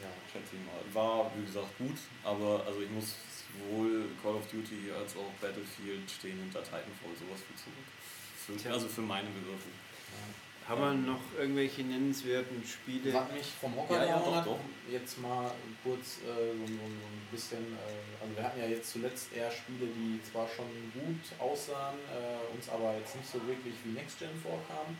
Ja. 0.00 0.12
Schätze 0.28 0.56
ich 0.56 0.62
mal. 0.68 0.80
War, 0.92 1.32
wie 1.36 1.44
gesagt, 1.48 1.72
gut, 1.80 1.96
aber 2.24 2.64
also 2.64 2.80
ich 2.84 2.92
muss 2.92 3.16
sowohl 3.48 4.12
Call 4.20 4.36
of 4.36 4.46
Duty 4.52 4.92
als 4.92 5.16
auch 5.16 5.32
Battlefield 5.40 6.04
stehen 6.08 6.38
hinter 6.38 6.60
Titanfall 6.60 7.16
sowas 7.16 7.40
viel 7.40 7.56
zurück. 7.56 7.88
Für, 8.36 8.52
also 8.72 8.88
für 8.88 9.02
meine 9.02 9.28
Begriffe. 9.32 9.72
Ja. 10.12 10.47
Haben 10.68 10.82
wir 10.82 11.12
noch 11.12 11.22
irgendwelche 11.38 11.82
nennenswerten 11.82 12.62
Spiele? 12.62 13.14
Was 13.14 13.32
mich 13.32 13.46
vom 13.58 13.74
Hocker 13.74 14.04
ja, 14.04 14.10
ja, 14.10 14.18
doch, 14.18 14.44
doch. 14.44 14.58
jetzt 14.92 15.18
mal 15.18 15.50
kurz 15.82 16.18
äh, 16.18 16.52
so, 16.52 16.66
so, 16.66 16.72
ein 16.84 17.28
bisschen, 17.32 17.72
äh, 17.72 18.22
also 18.22 18.36
wir 18.36 18.44
hatten 18.44 18.60
ja 18.60 18.66
jetzt 18.66 18.92
zuletzt 18.92 19.32
eher 19.34 19.50
Spiele, 19.50 19.88
die 19.88 20.20
zwar 20.30 20.46
schon 20.46 20.66
gut 20.92 21.24
aussahen, 21.38 21.96
äh, 22.12 22.54
uns 22.54 22.68
aber 22.68 22.94
jetzt 22.98 23.16
nicht 23.16 23.30
so 23.30 23.40
wirklich 23.46 23.72
wie 23.82 23.92
Next 23.92 24.18
Gen 24.18 24.28
vorkamen. 24.42 24.98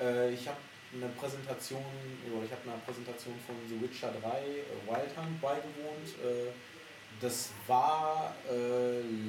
Äh, 0.00 0.34
ich 0.34 0.48
habe 0.48 0.58
eine 0.92 1.06
Präsentation, 1.10 1.84
oder 2.26 2.44
ich 2.44 2.50
habe 2.50 2.62
einer 2.66 2.82
Präsentation 2.82 3.34
von 3.46 3.54
The 3.68 3.80
Witcher 3.80 4.10
3 4.10 4.42
äh, 4.42 4.90
Wild 4.90 5.16
Hunt 5.16 5.40
beigewohnt. 5.40 6.18
Äh, 6.18 6.50
das 7.20 7.50
war 7.66 8.34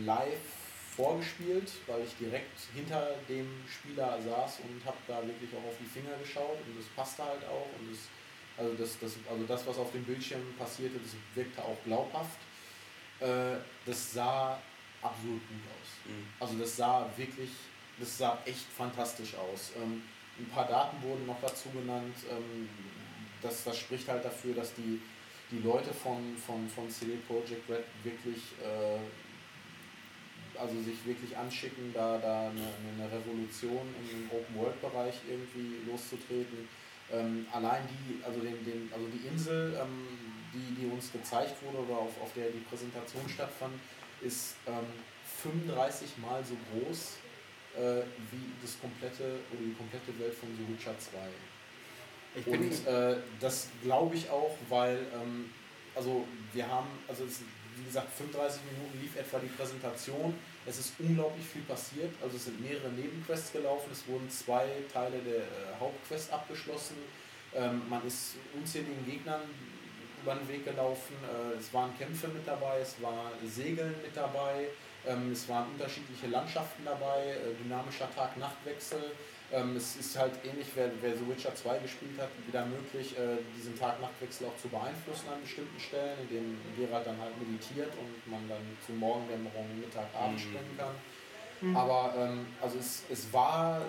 live 0.05 0.60
vorgespielt, 0.95 1.71
weil 1.87 2.03
ich 2.03 2.15
direkt 2.17 2.59
hinter 2.73 3.15
dem 3.29 3.47
Spieler 3.67 4.19
saß 4.21 4.59
und 4.59 4.85
habe 4.85 4.97
da 5.07 5.25
wirklich 5.25 5.49
auch 5.53 5.67
auf 5.67 5.77
die 5.79 5.85
Finger 5.85 6.17
geschaut 6.21 6.57
und 6.67 6.77
das 6.77 6.87
passte 6.95 7.23
halt 7.23 7.43
auch 7.45 7.67
und 7.79 7.91
das, 7.91 7.99
also 8.57 8.73
das, 8.73 8.99
das, 8.99 9.13
also 9.29 9.43
das, 9.45 9.65
was 9.65 9.77
auf 9.77 9.91
dem 9.91 10.03
Bildschirm 10.03 10.41
passierte, 10.57 10.99
das 10.99 11.15
wirkte 11.33 11.63
auch 11.63 11.77
glaubhaft. 11.85 12.37
Äh, 13.19 13.57
das 13.85 14.13
sah 14.13 14.59
absolut 15.01 15.41
gut 15.47 15.63
aus. 15.79 15.89
Mhm. 16.05 16.27
Also 16.39 16.55
das 16.55 16.75
sah 16.75 17.09
wirklich, 17.15 17.49
das 17.97 18.17
sah 18.17 18.37
echt 18.45 18.65
fantastisch 18.75 19.35
aus. 19.35 19.71
Ähm, 19.77 20.03
ein 20.37 20.49
paar 20.49 20.67
Daten 20.67 21.01
wurden 21.03 21.25
noch 21.25 21.39
dazu 21.41 21.69
genannt. 21.69 22.15
Ähm, 22.29 22.69
das, 23.41 23.63
das 23.63 23.77
spricht 23.77 24.07
halt 24.07 24.25
dafür, 24.25 24.53
dass 24.53 24.73
die, 24.73 25.01
die 25.49 25.59
Leute 25.59 25.93
von, 25.93 26.35
von, 26.37 26.67
von 26.69 26.89
CD 26.89 27.17
Projekt 27.27 27.69
Red 27.69 27.85
wirklich 28.03 28.41
äh, 28.61 28.99
also 30.61 30.79
sich 30.81 31.03
wirklich 31.05 31.35
anschicken, 31.35 31.91
da, 31.93 32.19
da 32.19 32.49
eine, 32.49 32.69
eine 32.93 33.11
Revolution 33.11 33.81
im 33.97 34.29
Open-World-Bereich 34.29 35.15
irgendwie 35.27 35.81
loszutreten. 35.89 36.69
Ähm, 37.11 37.47
allein 37.51 37.81
die, 37.89 38.23
also, 38.23 38.39
den, 38.39 38.63
den, 38.63 38.89
also 38.93 39.07
die 39.07 39.27
Insel, 39.27 39.73
ähm, 39.81 40.07
die, 40.53 40.81
die 40.81 40.85
uns 40.85 41.11
gezeigt 41.11 41.55
wurde 41.63 41.79
oder 41.79 41.97
auf, 41.97 42.13
auf 42.21 42.31
der 42.35 42.49
die 42.51 42.63
Präsentation 42.69 43.27
stattfand, 43.27 43.73
ist 44.21 44.55
ähm, 44.67 44.85
35 45.41 46.19
Mal 46.19 46.45
so 46.45 46.55
groß 46.69 47.17
äh, 47.75 48.03
wie 48.31 48.45
das 48.61 48.79
komplette 48.79 49.41
oder 49.51 49.61
die 49.65 49.73
komplette 49.73 50.17
Welt 50.19 50.33
von 50.33 50.49
The 50.55 50.71
Witcher 50.71 50.97
2. 50.97 51.17
Ich 52.35 52.47
Und 52.47 52.87
äh, 52.87 53.17
das 53.39 53.67
glaube 53.83 54.15
ich 54.15 54.29
auch, 54.29 54.55
weil 54.69 54.99
ähm, 55.15 55.49
also 55.95 56.25
wir 56.53 56.67
haben, 56.67 56.87
also 57.07 57.25
es, 57.25 57.41
wie 57.77 57.85
gesagt, 57.85 58.13
35 58.13 58.61
Minuten 58.71 59.01
lief 59.01 59.15
etwa 59.15 59.39
die 59.39 59.47
Präsentation 59.47 60.33
es 60.65 60.77
ist 60.77 60.93
unglaublich 60.99 61.45
viel 61.45 61.63
passiert. 61.63 62.13
Also 62.21 62.37
es 62.37 62.45
sind 62.45 62.61
mehrere 62.61 62.89
Nebenquests 62.89 63.51
gelaufen. 63.51 63.89
Es 63.91 64.07
wurden 64.07 64.29
zwei 64.29 64.67
Teile 64.93 65.17
der 65.19 65.41
äh, 65.41 65.79
Hauptquest 65.79 66.31
abgeschlossen. 66.31 66.97
Ähm, 67.55 67.81
man 67.89 68.05
ist 68.05 68.35
unzähligen 68.53 69.03
Gegnern 69.05 69.41
über 70.21 70.35
den 70.35 70.47
Weg 70.47 70.65
gelaufen. 70.65 71.15
Äh, 71.23 71.57
es 71.57 71.73
waren 71.73 71.97
Kämpfe 71.97 72.27
mit 72.27 72.47
dabei, 72.47 72.79
es 72.79 73.01
war 73.01 73.31
Segeln 73.45 73.95
mit 74.03 74.15
dabei, 74.15 74.67
ähm, 75.07 75.31
es 75.31 75.49
waren 75.49 75.71
unterschiedliche 75.71 76.27
Landschaften 76.27 76.85
dabei, 76.85 77.31
äh, 77.31 77.63
dynamischer 77.63 78.13
Tag-Nacht-Wechsel. 78.13 79.01
Ähm, 79.53 79.75
es 79.75 79.97
ist 79.97 80.17
halt 80.17 80.31
ähnlich, 80.45 80.67
wer, 80.75 80.89
wer 81.01 81.15
The 81.15 81.27
Witcher 81.27 81.53
2 81.53 81.79
gespielt 81.79 82.17
hat, 82.17 82.29
wieder 82.47 82.65
möglich, 82.65 83.17
äh, 83.17 83.37
diesen 83.57 83.77
Tag-Nacht-Wechsel 83.77 84.47
auch 84.47 84.55
zu 84.61 84.69
beeinflussen 84.69 85.27
an 85.29 85.41
bestimmten 85.41 85.79
Stellen, 85.79 86.17
indem 86.23 86.57
Geralt 86.77 87.05
dann 87.05 87.19
halt 87.19 87.33
meditiert 87.37 87.91
und 87.99 88.31
man 88.31 88.47
dann 88.47 88.63
zu 88.85 88.93
Morgendämmerung, 88.93 89.67
Mittag, 89.79 90.07
Abend 90.15 90.37
mhm. 90.37 90.39
springen 90.39 90.77
kann. 90.77 90.95
Mhm. 91.61 91.75
Aber 91.75 92.13
ähm, 92.17 92.45
also 92.61 92.79
es, 92.79 93.03
es 93.09 93.31
war 93.33 93.81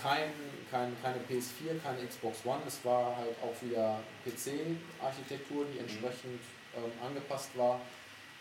kein, 0.00 0.30
kein, 0.70 0.96
keine 1.02 1.18
PS4, 1.28 1.82
keine 1.82 2.06
Xbox 2.06 2.44
One, 2.44 2.60
es 2.66 2.84
war 2.84 3.16
halt 3.16 3.34
auch 3.42 3.54
wieder 3.60 4.00
PC-Architektur, 4.24 5.66
die 5.66 5.80
mhm. 5.80 5.88
entsprechend 5.88 6.40
ähm, 6.76 6.92
angepasst 7.04 7.50
war. 7.56 7.80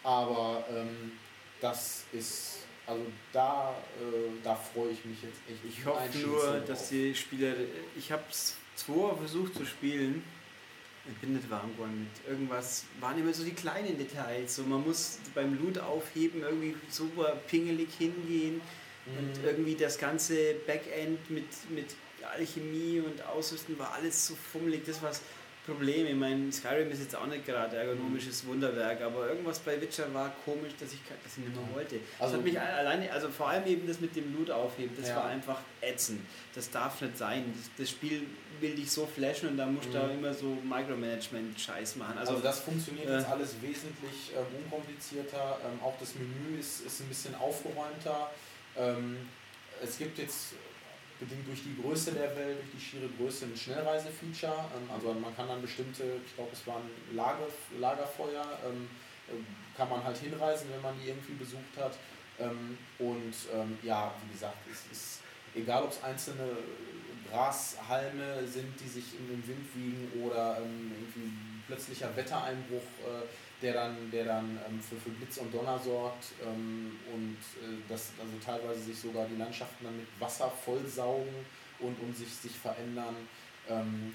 Aber 0.04 0.64
ähm, 0.70 1.14
das 1.60 2.04
ist 2.12 2.60
also 2.86 3.06
da, 3.32 3.76
äh, 4.00 4.32
da 4.44 4.56
freue 4.56 4.92
ich 4.92 5.06
mich 5.06 5.22
jetzt 5.24 5.40
echt. 5.50 5.60
Ich 5.68 5.86
hoffe 5.86 6.18
nur, 6.20 6.60
dass 6.68 6.90
die 6.90 7.16
Spieler. 7.16 7.54
Ich 7.98 8.12
habe 8.12 8.24
es 8.30 8.56
zwar 8.76 9.18
versucht 9.18 9.56
zu 9.56 9.66
spielen. 9.66 10.24
Ich 11.10 11.18
bin 11.18 11.34
nicht 11.34 11.50
warm 11.50 11.72
geworden 11.74 12.08
mit 12.08 12.30
irgendwas. 12.30 12.86
Waren 13.00 13.20
immer 13.20 13.34
so 13.34 13.44
die 13.44 13.54
kleinen 13.54 13.98
Details. 13.98 14.56
So 14.56 14.64
man 14.64 14.84
muss 14.84 15.20
beim 15.34 15.58
Loot 15.62 15.78
aufheben 15.78 16.42
irgendwie 16.42 16.76
super 16.90 17.38
pingelig 17.48 17.90
hingehen 17.98 18.62
mhm. 19.06 19.18
und 19.18 19.44
irgendwie 19.44 19.76
das 19.76 19.98
ganze 19.98 20.56
Backend 20.66 21.30
mit, 21.30 21.46
mit 21.70 21.96
Alchemie 22.34 23.02
und 23.02 23.22
Ausrüsten 23.26 23.78
war 23.80 23.94
alles 23.94 24.28
so 24.28 24.36
fummelig. 24.36 24.86
Das 24.86 25.02
was 25.02 25.22
Problem. 25.66 26.08
Ich 26.08 26.16
meine, 26.16 26.52
Skyrim 26.52 26.92
ist 26.92 27.00
jetzt 27.00 27.16
auch 27.16 27.26
nicht 27.26 27.46
gerade 27.46 27.78
ergonomisches 27.78 28.46
Wunderwerk, 28.46 29.02
aber 29.02 29.30
irgendwas 29.30 29.60
bei 29.60 29.80
Witcher 29.80 30.14
war 30.14 30.36
komisch, 30.44 30.74
dass 30.80 30.92
ich, 30.92 31.00
ich 31.00 31.38
nicht 31.38 31.56
mehr 31.56 31.76
wollte. 31.76 32.00
Also, 32.20 32.34
das 32.34 32.40
hat 32.40 32.44
mich 32.44 32.60
alleine, 32.60 33.12
also 33.12 33.30
vor 33.30 33.50
allem 33.50 33.66
eben 33.66 33.88
das 33.88 34.02
mit 34.02 34.14
dem 34.16 34.36
Loot 34.36 34.52
aufheben, 34.52 34.94
das 35.00 35.10
ja. 35.10 35.16
war 35.16 35.26
einfach 35.26 35.60
ätzend. 35.82 36.22
Das 36.54 36.70
darf 36.70 37.02
nicht 37.02 37.18
sein. 37.18 37.46
Das, 37.56 37.70
das, 37.78 37.90
Spiel 37.90 38.28
will 38.60 38.76
dich 38.76 38.92
so 38.92 39.06
flashen 39.06 39.50
und 39.50 39.58
da 39.58 39.66
musst 39.66 39.86
du 39.86 39.90
mhm. 39.90 39.94
da 39.94 40.10
immer 40.10 40.34
so 40.34 40.58
Micromanagement-Scheiß 40.64 41.96
machen. 41.96 42.18
Also, 42.18 42.34
also, 42.34 42.44
das 42.44 42.60
funktioniert 42.60 43.08
äh, 43.08 43.18
jetzt 43.18 43.30
alles 43.30 43.56
wesentlich 43.62 44.34
äh, 44.34 44.64
unkomplizierter. 44.64 45.60
Ähm, 45.64 45.80
auch 45.82 45.96
das 46.00 46.16
Menü 46.16 46.60
ist, 46.60 46.86
ist 46.86 47.00
ein 47.00 47.08
bisschen 47.08 47.36
aufgeräumter. 47.36 48.32
Ähm, 48.78 49.18
es 49.82 49.98
gibt 49.98 50.18
jetzt 50.18 50.56
bedingt 51.20 51.48
durch 51.48 51.64
die 51.64 51.76
Größe 51.82 52.12
der 52.12 52.36
Welt, 52.36 52.58
durch 52.60 52.72
die 52.76 52.82
schiere 52.82 53.10
Größe 53.18 53.46
ein 53.46 53.56
Schnellreise-Feature. 53.56 54.70
Ähm, 54.76 54.90
also 54.94 55.14
man 55.14 55.36
kann 55.36 55.48
dann 55.48 55.62
bestimmte, 55.62 56.04
ich 56.26 56.36
glaube 56.36 56.52
es 56.54 56.66
waren 56.68 56.84
Lager, 57.14 57.48
Lagerfeuer, 57.80 58.60
ähm, 58.66 58.88
äh, 59.28 59.78
kann 59.78 59.90
man 59.90 60.04
halt 60.04 60.18
hinreisen, 60.18 60.68
wenn 60.74 60.82
man 60.82 60.96
die 61.00 61.10
irgendwie 61.10 61.34
besucht 61.34 61.78
hat. 61.78 61.98
Ähm, 62.40 62.78
und 62.98 63.34
ja, 63.84 64.12
wie 64.26 64.34
gesagt, 64.34 64.58
es 64.72 64.92
ist 64.92 65.20
egal 65.56 65.84
ob 65.84 65.92
es 65.92 66.04
einzelne 66.04 66.58
Grashalme 67.30 68.46
sind, 68.46 68.80
die 68.80 68.88
sich 68.88 69.06
im 69.18 69.48
Wind 69.48 69.66
wiegen 69.76 70.24
oder 70.24 70.58
irgendwie 70.60 71.32
plötzlicher 71.68 72.16
Wettereinbruch, 72.16 72.82
äh, 72.82 73.26
der 73.64 73.74
dann, 73.74 74.12
der 74.12 74.26
dann 74.26 74.60
ähm, 74.68 74.80
für, 74.82 74.98
für 74.98 75.10
Blitz 75.10 75.38
und 75.38 75.54
Donner 75.54 75.80
sorgt 75.80 76.26
ähm, 76.46 77.00
und 77.14 77.38
äh, 77.62 77.82
das 77.88 78.12
also 78.20 78.34
teilweise 78.44 78.82
sich 78.82 79.00
sogar 79.00 79.26
die 79.26 79.38
Landschaften 79.38 79.86
dann 79.86 79.98
mit 79.98 80.08
Wasser 80.20 80.50
vollsaugen 80.50 81.34
und, 81.80 82.00
und 82.02 82.16
sich, 82.16 82.28
sich 82.28 82.52
verändern. 82.52 83.16
Ähm, 83.70 84.14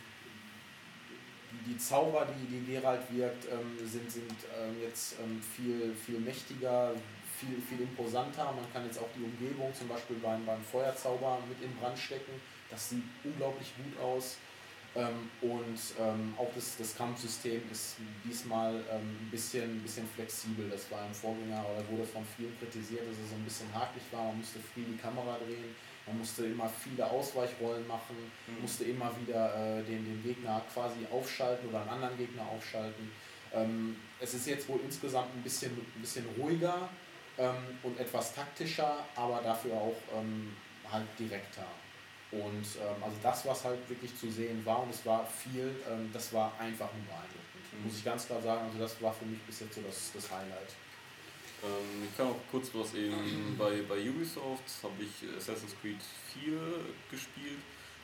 die, 1.67 1.79
Zauber, 1.79 2.27
die, 2.27 2.47
die 2.47 2.73
Geralt 2.73 3.03
wirkt, 3.11 3.47
ähm, 3.47 3.79
sind, 3.87 4.11
sind 4.13 4.37
ähm, 4.55 4.77
jetzt 4.83 5.17
ähm, 5.19 5.41
viel, 5.41 5.95
viel 5.95 6.21
mächtiger, 6.21 6.93
viel, 7.39 7.61
viel 7.61 7.81
imposanter. 7.81 8.45
Man 8.53 8.71
kann 8.73 8.85
jetzt 8.85 8.99
auch 8.99 9.09
die 9.17 9.25
Umgebung 9.25 9.73
zum 9.75 9.89
Beispiel 9.89 10.17
beim, 10.17 10.45
beim 10.45 10.63
Feuerzauber 10.63 11.39
mit 11.49 11.63
in 11.63 11.75
Brand 11.77 11.99
stecken. 11.99 12.33
Das 12.71 12.91
sieht 12.91 13.03
unglaublich 13.25 13.73
gut 13.77 13.99
aus. 14.03 14.37
Ähm, 14.97 15.31
und 15.43 15.79
ähm, 16.01 16.35
auch 16.39 16.51
das, 16.55 16.77
das 16.79 16.97
Kampfsystem 16.97 17.63
ist 17.71 17.97
diesmal 18.25 18.75
ähm, 18.91 19.17
ein 19.21 19.29
bisschen, 19.31 19.81
bisschen 19.83 20.09
flexibel. 20.15 20.69
Das 20.71 20.91
war 20.91 21.07
im 21.07 21.13
Vorgänger 21.13 21.65
oder 21.71 21.87
wurde 21.91 22.05
von 22.05 22.25
vielen 22.37 22.59
kritisiert, 22.59 23.03
dass 23.03 23.19
es 23.19 23.31
so 23.31 23.37
ein 23.37 23.45
bisschen 23.45 23.73
hakelig 23.75 24.03
war. 24.11 24.25
Man 24.25 24.39
musste 24.39 24.59
viel 24.75 24.85
die 24.85 24.97
Kamera 24.97 25.37
drehen, 25.37 25.77
man 26.07 26.19
musste 26.19 26.47
immer 26.47 26.69
viele 26.69 27.09
Ausweichrollen 27.09 27.87
machen, 27.87 28.17
mhm. 28.47 28.63
musste 28.63 28.85
immer 28.85 29.13
wieder 29.21 29.55
äh, 29.55 29.83
den, 29.85 30.05
den 30.05 30.23
Gegner 30.23 30.63
quasi 30.73 31.07
aufschalten 31.13 31.69
oder 31.69 31.83
einen 31.83 31.91
anderen 31.91 32.17
Gegner 32.17 32.43
aufschalten. 32.49 33.11
Ähm, 33.53 33.97
es 34.21 34.35
ist 34.35 34.47
jetzt 34.47 34.69
wohl 34.69 34.81
insgesamt 34.85 35.35
ein 35.37 35.43
bisschen, 35.43 35.73
ein 35.73 36.01
bisschen 36.01 36.25
ruhiger 36.39 36.89
ähm, 37.37 37.79
und 37.83 38.01
etwas 38.01 38.35
taktischer, 38.35 39.05
aber 39.15 39.43
dafür 39.43 39.75
auch 39.75 39.97
ähm, 40.17 40.57
halt 40.91 41.07
direkter. 41.19 41.67
Und 42.31 42.67
ähm, 42.77 43.03
also 43.03 43.17
das, 43.23 43.47
was 43.47 43.65
halt 43.65 43.89
wirklich 43.89 44.15
zu 44.17 44.31
sehen 44.31 44.65
war, 44.65 44.83
und 44.83 44.91
es 44.91 45.05
war 45.07 45.27
viel, 45.27 45.75
ähm, 45.91 46.11
das 46.13 46.33
war 46.33 46.53
einfach 46.59 46.93
nur 46.93 47.05
beeindruckend. 47.07 47.73
Mhm. 47.73 47.85
Muss 47.85 47.97
ich 47.97 48.05
ganz 48.05 48.27
klar 48.27 48.43
sagen, 48.43 48.67
also 48.67 48.79
das 48.79 49.01
war 49.01 49.13
für 49.15 49.25
mich 49.25 49.41
bis 49.43 49.61
jetzt 49.61 49.75
so 49.75 49.81
das, 49.81 50.13
das 50.13 50.31
Highlight. 50.31 50.69
Ähm, 51.65 52.05
ich 52.05 52.17
kann 52.17 52.27
auch 52.27 52.41
kurz 52.51 52.71
was 52.75 52.95
eben 52.95 53.57
bei, 53.59 53.81
bei 53.89 53.99
Ubisoft 54.09 54.63
habe 54.83 55.03
ich 55.03 55.37
Assassin's 55.37 55.75
Creed 55.81 55.99
4 56.35 56.53
gespielt. 57.11 57.59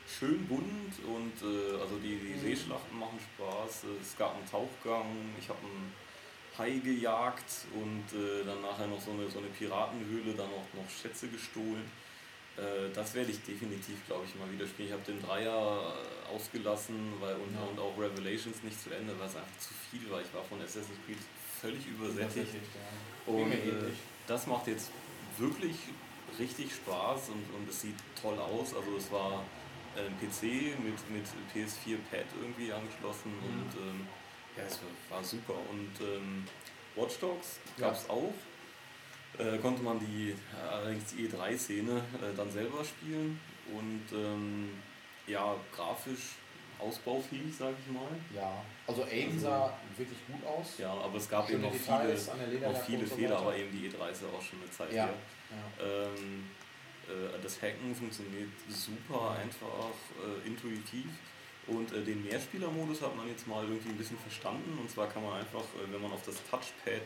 Schön 0.07 0.45
bunt 0.47 0.93
und 1.05 1.33
äh, 1.41 1.79
also 1.79 1.97
die, 1.97 2.17
die 2.17 2.33
mhm. 2.33 2.41
Seeschlachten 2.41 2.97
machen 2.97 3.19
Spaß. 3.19 3.85
Es 4.01 4.17
gab 4.17 4.35
einen 4.35 4.49
Tauchgang, 4.49 5.05
ich 5.39 5.49
habe 5.49 5.59
einen 5.59 5.93
Hai 6.57 6.79
gejagt 6.79 7.65
und 7.73 8.17
äh, 8.17 8.43
dann 8.43 8.61
nachher 8.61 8.87
noch 8.87 9.01
so 9.01 9.11
eine, 9.11 9.29
so 9.29 9.39
eine 9.39 9.49
Piratenhöhle, 9.49 10.33
dann 10.33 10.47
auch 10.47 10.73
noch 10.73 10.89
Schätze 10.89 11.27
gestohlen 11.27 11.91
Äh, 12.57 12.93
das 12.93 13.13
werde 13.13 13.31
ich 13.31 13.43
definitiv, 13.43 14.05
glaube 14.07 14.25
ich, 14.25 14.35
mal 14.35 14.51
wieder 14.51 14.65
spielen. 14.65 14.89
Ich 14.89 14.93
habe 14.93 15.03
den 15.03 15.21
Dreier 15.21 15.93
ausgelassen 16.33 16.95
weil, 17.19 17.35
und, 17.35 17.53
ja. 17.53 17.61
und 17.61 17.79
auch 17.79 17.97
Revelations 17.97 18.63
nicht 18.63 18.79
zu 18.81 18.89
Ende, 18.91 19.17
weil 19.19 19.27
es 19.27 19.35
einfach 19.35 19.57
zu 19.59 19.73
viel 19.89 20.09
war. 20.09 20.21
Ich 20.21 20.33
war 20.33 20.43
von 20.43 20.61
Assassin's 20.61 20.99
Creed 21.05 21.17
völlig 21.61 21.85
übersättigt. 21.87 22.53
Ja. 22.53 23.33
Und 23.33 23.51
äh, 23.51 23.91
das 24.27 24.47
macht 24.47 24.67
jetzt 24.67 24.91
wirklich 25.37 25.75
richtig 26.39 26.73
Spaß 26.73 27.29
und, 27.29 27.43
und 27.55 27.69
es 27.69 27.81
sieht 27.81 27.95
toll 28.19 28.37
aus. 28.39 28.73
Also 28.73 28.97
es 28.97 29.11
war 29.11 29.43
ein 29.95 30.17
PC 30.19 30.77
mit, 30.83 30.97
mit 31.09 31.25
PS4 31.53 31.97
Pad 32.11 32.25
irgendwie 32.41 32.71
angeschlossen 32.71 33.31
mhm. 33.31 33.61
und 33.61 33.81
ähm, 33.81 34.07
ja, 34.57 34.63
es 34.63 34.79
war, 34.81 35.17
war, 35.17 35.23
super. 35.23 35.53
Und 35.69 35.91
ähm, 36.01 36.45
Watch 36.95 37.19
Dogs 37.19 37.59
gab 37.77 37.93
es 37.93 38.03
ja. 38.03 38.09
auch. 38.09 38.33
Äh, 39.37 39.57
konnte 39.57 39.81
man 39.83 39.99
die 39.99 40.35
allerdings 40.69 41.13
die 41.13 41.27
E3-Szene 41.27 41.91
äh, 41.91 42.35
dann 42.35 42.49
selber 42.51 42.83
spielen 42.83 43.39
und 43.73 44.03
ähm, 44.13 44.69
ja, 45.27 45.55
grafisch 45.75 46.35
ausbaufähig, 46.79 47.55
sage 47.57 47.75
ich 47.85 47.93
mal. 47.93 48.07
Ja, 48.33 48.63
also 48.87 49.03
Aim 49.03 49.31
also, 49.31 49.39
sah 49.39 49.77
wirklich 49.97 50.19
gut 50.27 50.45
aus. 50.45 50.77
Ja, 50.77 50.91
aber 50.91 51.17
es 51.17 51.29
gab 51.29 51.47
Schöne 51.47 51.67
eben 51.67 51.75
noch 51.75 51.97
viele, 51.97 52.71
noch 52.71 52.85
viele 52.85 53.07
Fehler, 53.07 53.37
aber 53.37 53.55
eben 53.55 53.71
die 53.71 53.89
E3 53.89 54.11
ist 54.11 54.21
ja 54.21 54.27
auch 54.27 54.41
schon 54.41 54.59
eine 54.61 54.71
Zeit 54.71 54.93
ja. 54.93 55.05
her. 55.05 55.13
Ja. 55.79 55.85
Ähm, 55.85 56.49
äh, 57.07 57.41
das 57.41 57.61
Hacken 57.61 57.95
funktioniert 57.95 58.49
super, 58.69 59.31
einfach, 59.31 59.93
äh, 60.23 60.47
intuitiv. 60.47 61.07
Und 61.67 61.91
äh, 61.93 62.03
den 62.03 62.23
Mehrspielermodus 62.23 63.01
hat 63.01 63.15
man 63.15 63.27
jetzt 63.27 63.47
mal 63.47 63.63
irgendwie 63.63 63.89
ein 63.89 63.97
bisschen 63.97 64.19
verstanden. 64.19 64.77
Und 64.79 64.89
zwar 64.89 65.07
kann 65.09 65.23
man 65.23 65.39
einfach, 65.39 65.61
äh, 65.61 65.91
wenn 65.91 66.01
man 66.01 66.11
auf 66.11 66.21
das 66.23 66.35
Touchpad 66.49 67.01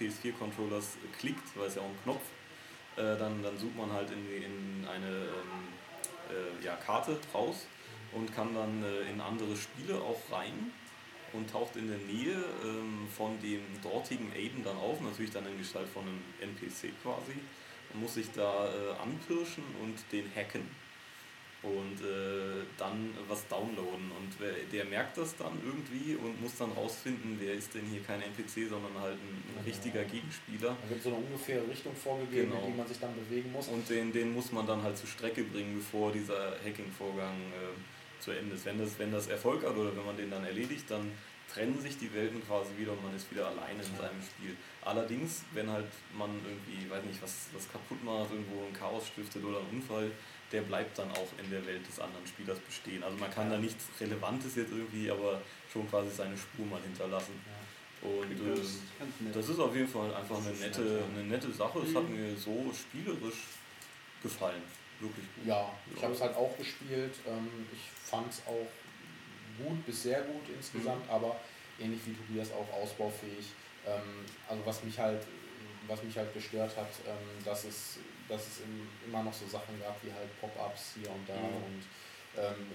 PS4-Controllers 0.00 0.96
klickt, 1.18 1.56
weil 1.56 1.68
es 1.68 1.74
ja 1.74 1.82
auch 1.82 1.86
ein 1.86 2.02
Knopf, 2.04 2.22
äh, 2.96 3.18
dann, 3.18 3.42
dann 3.42 3.58
sucht 3.58 3.76
man 3.76 3.92
halt 3.92 4.10
in, 4.10 4.26
in 4.30 4.88
eine 4.88 5.06
ähm, 5.06 5.68
äh, 6.30 6.64
ja, 6.64 6.76
Karte 6.76 7.18
raus 7.34 7.66
und 8.12 8.34
kann 8.34 8.54
dann 8.54 8.84
in 9.08 9.20
andere 9.20 9.56
Spiele 9.56 9.94
auch 9.94 10.20
rein 10.32 10.72
und 11.32 11.48
taucht 11.48 11.76
in 11.76 11.86
der 11.86 11.98
Nähe 11.98 12.44
ähm, 12.64 13.06
von 13.16 13.40
dem 13.40 13.60
dortigen 13.82 14.32
Aiden 14.32 14.64
dann 14.64 14.76
auf, 14.76 15.00
natürlich 15.00 15.30
dann 15.30 15.46
in 15.46 15.58
Gestalt 15.58 15.88
von 15.88 16.02
einem 16.02 16.20
NPC 16.40 16.92
quasi 17.04 17.38
muss 17.94 18.14
sich 18.14 18.30
da 18.32 18.66
äh, 18.66 19.02
anpirschen 19.02 19.64
und 19.82 19.96
den 20.12 20.30
hacken 20.34 20.62
und 21.62 22.00
äh, 22.00 22.64
dann 22.78 23.12
was 23.28 23.46
downloaden. 23.48 24.10
Und 24.16 24.32
wer, 24.38 24.52
der 24.72 24.84
merkt 24.86 25.18
das 25.18 25.36
dann 25.36 25.52
irgendwie 25.64 26.14
und 26.14 26.40
muss 26.40 26.56
dann 26.56 26.72
rausfinden, 26.72 27.36
wer 27.38 27.54
ist 27.54 27.74
denn 27.74 27.84
hier 27.84 28.02
kein 28.02 28.22
NPC, 28.22 28.68
sondern 28.68 28.94
halt 28.98 29.14
ein, 29.14 29.42
ein 29.58 29.64
richtiger 29.64 30.04
Gegenspieler. 30.04 30.76
Da 30.82 30.90
wird 30.90 31.02
so 31.02 31.10
eine 31.10 31.18
ungefähre 31.18 31.68
Richtung 31.68 31.94
vorgegeben, 31.94 32.50
genau. 32.50 32.64
in 32.64 32.72
die 32.72 32.78
man 32.78 32.86
sich 32.86 32.98
dann 32.98 33.14
bewegen 33.14 33.52
muss. 33.52 33.68
Und 33.68 33.88
den, 33.90 34.12
den 34.12 34.32
muss 34.32 34.52
man 34.52 34.66
dann 34.66 34.82
halt 34.82 34.96
zur 34.96 35.08
Strecke 35.08 35.44
bringen, 35.44 35.76
bevor 35.76 36.12
dieser 36.12 36.56
Hacking-Vorgang 36.64 37.36
äh, 37.36 38.22
zu 38.22 38.30
Ende 38.30 38.54
ist. 38.54 38.64
Wenn 38.64 38.78
das, 38.78 38.98
wenn 38.98 39.12
das 39.12 39.26
Erfolg 39.26 39.64
hat 39.64 39.76
oder 39.76 39.94
wenn 39.94 40.06
man 40.06 40.16
den 40.16 40.30
dann 40.30 40.44
erledigt, 40.44 40.90
dann 40.90 41.12
trennen 41.52 41.78
sich 41.80 41.98
die 41.98 42.12
Welten 42.14 42.46
quasi 42.46 42.70
wieder 42.78 42.92
und 42.92 43.02
man 43.02 43.14
ist 43.14 43.30
wieder 43.30 43.48
alleine 43.48 43.82
in 43.82 43.96
seinem 43.96 44.22
Spiel. 44.22 44.56
Allerdings, 44.82 45.42
wenn 45.52 45.70
halt 45.70 45.88
man 46.16 46.30
irgendwie, 46.46 46.88
weiß 46.88 47.04
nicht, 47.04 47.20
was, 47.22 47.48
was 47.52 47.70
kaputt 47.70 48.02
macht, 48.04 48.30
irgendwo 48.30 48.64
ein 48.64 48.72
Chaos 48.72 49.08
stiftet 49.08 49.44
oder 49.44 49.58
ein 49.58 49.66
Unfall, 49.72 50.10
der 50.52 50.62
bleibt 50.62 50.98
dann 50.98 51.10
auch 51.12 51.28
in 51.42 51.50
der 51.50 51.64
Welt 51.66 51.86
des 51.86 52.00
anderen 52.00 52.26
Spielers 52.26 52.58
bestehen. 52.58 53.02
Also 53.02 53.16
man 53.16 53.30
kann 53.30 53.50
da 53.50 53.58
nichts 53.58 53.84
Relevantes 54.00 54.56
jetzt 54.56 54.72
irgendwie, 54.72 55.10
aber 55.10 55.40
schon 55.72 55.88
quasi 55.88 56.10
seine 56.10 56.36
Spur 56.36 56.66
mal 56.66 56.80
hinterlassen. 56.82 57.34
Und 58.02 58.32
äh, 58.32 59.32
das 59.32 59.48
ist 59.48 59.58
auf 59.58 59.74
jeden 59.74 59.88
Fall 59.88 60.14
einfach 60.14 60.38
eine 60.38 60.52
nette, 60.56 61.02
eine 61.12 61.24
nette 61.24 61.52
Sache. 61.52 61.80
Es 61.80 61.94
hat 61.94 62.08
mhm. 62.08 62.16
mir 62.16 62.36
so 62.36 62.72
spielerisch 62.72 63.44
gefallen. 64.22 64.62
Wirklich 64.98 65.26
gut. 65.36 65.46
Ja, 65.46 65.70
ich 65.94 66.02
habe 66.02 66.14
es 66.14 66.20
halt 66.20 66.34
auch 66.34 66.56
gespielt. 66.56 67.14
Ähm, 67.26 67.66
ich 67.72 68.08
fand 68.08 68.32
es 68.32 68.42
auch 68.46 68.68
gut 69.62 69.84
bis 69.84 70.02
sehr 70.04 70.22
gut 70.22 70.42
insgesamt, 70.54 71.04
mhm. 71.06 71.10
aber 71.10 71.36
ähnlich 71.78 72.00
wie 72.06 72.12
Tobias 72.12 72.50
auch 72.52 72.72
ausbaufähig. 72.72 73.46
Ähm, 73.86 74.24
also 74.48 74.64
was 74.64 74.82
mich 74.82 74.98
halt, 74.98 75.22
was 75.86 76.02
mich 76.02 76.16
halt 76.16 76.32
gestört 76.32 76.74
hat, 76.76 76.90
ähm, 77.06 77.44
dass 77.44 77.64
es, 77.64 77.98
dass 78.30 78.46
es 78.46 78.62
immer 79.06 79.22
noch 79.22 79.34
so 79.34 79.46
Sachen 79.46 79.78
gab 79.80 79.98
wie 80.02 80.12
halt 80.12 80.30
Pop-ups 80.40 80.94
hier 80.96 81.10
und 81.10 81.28
da 81.28 81.34
mhm. 81.34 81.66
und 81.66 81.82
ähm, 82.38 82.66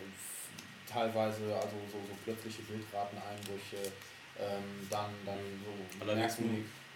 teilweise 0.86 1.56
also 1.56 1.77
so, 1.91 1.98
so 2.06 2.14
plötzliche 2.23 2.61
Bildrateneinbrüche, 2.64 3.91
ähm, 4.40 4.88
dann, 4.90 5.11
dann 5.26 5.40
so 5.64 6.06
Allerdings 6.06 6.38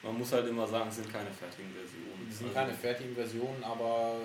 man 0.02 0.18
muss 0.18 0.32
halt 0.32 0.48
immer 0.48 0.66
sagen, 0.66 0.88
es 0.90 0.96
sind 0.96 1.12
keine 1.12 1.30
fertigen 1.32 1.74
Versionen. 1.74 2.28
Es 2.30 2.38
sind 2.38 2.48
also 2.48 2.60
keine 2.60 2.74
fertigen 2.74 3.16
Versionen, 3.16 3.62
aber 3.64 4.16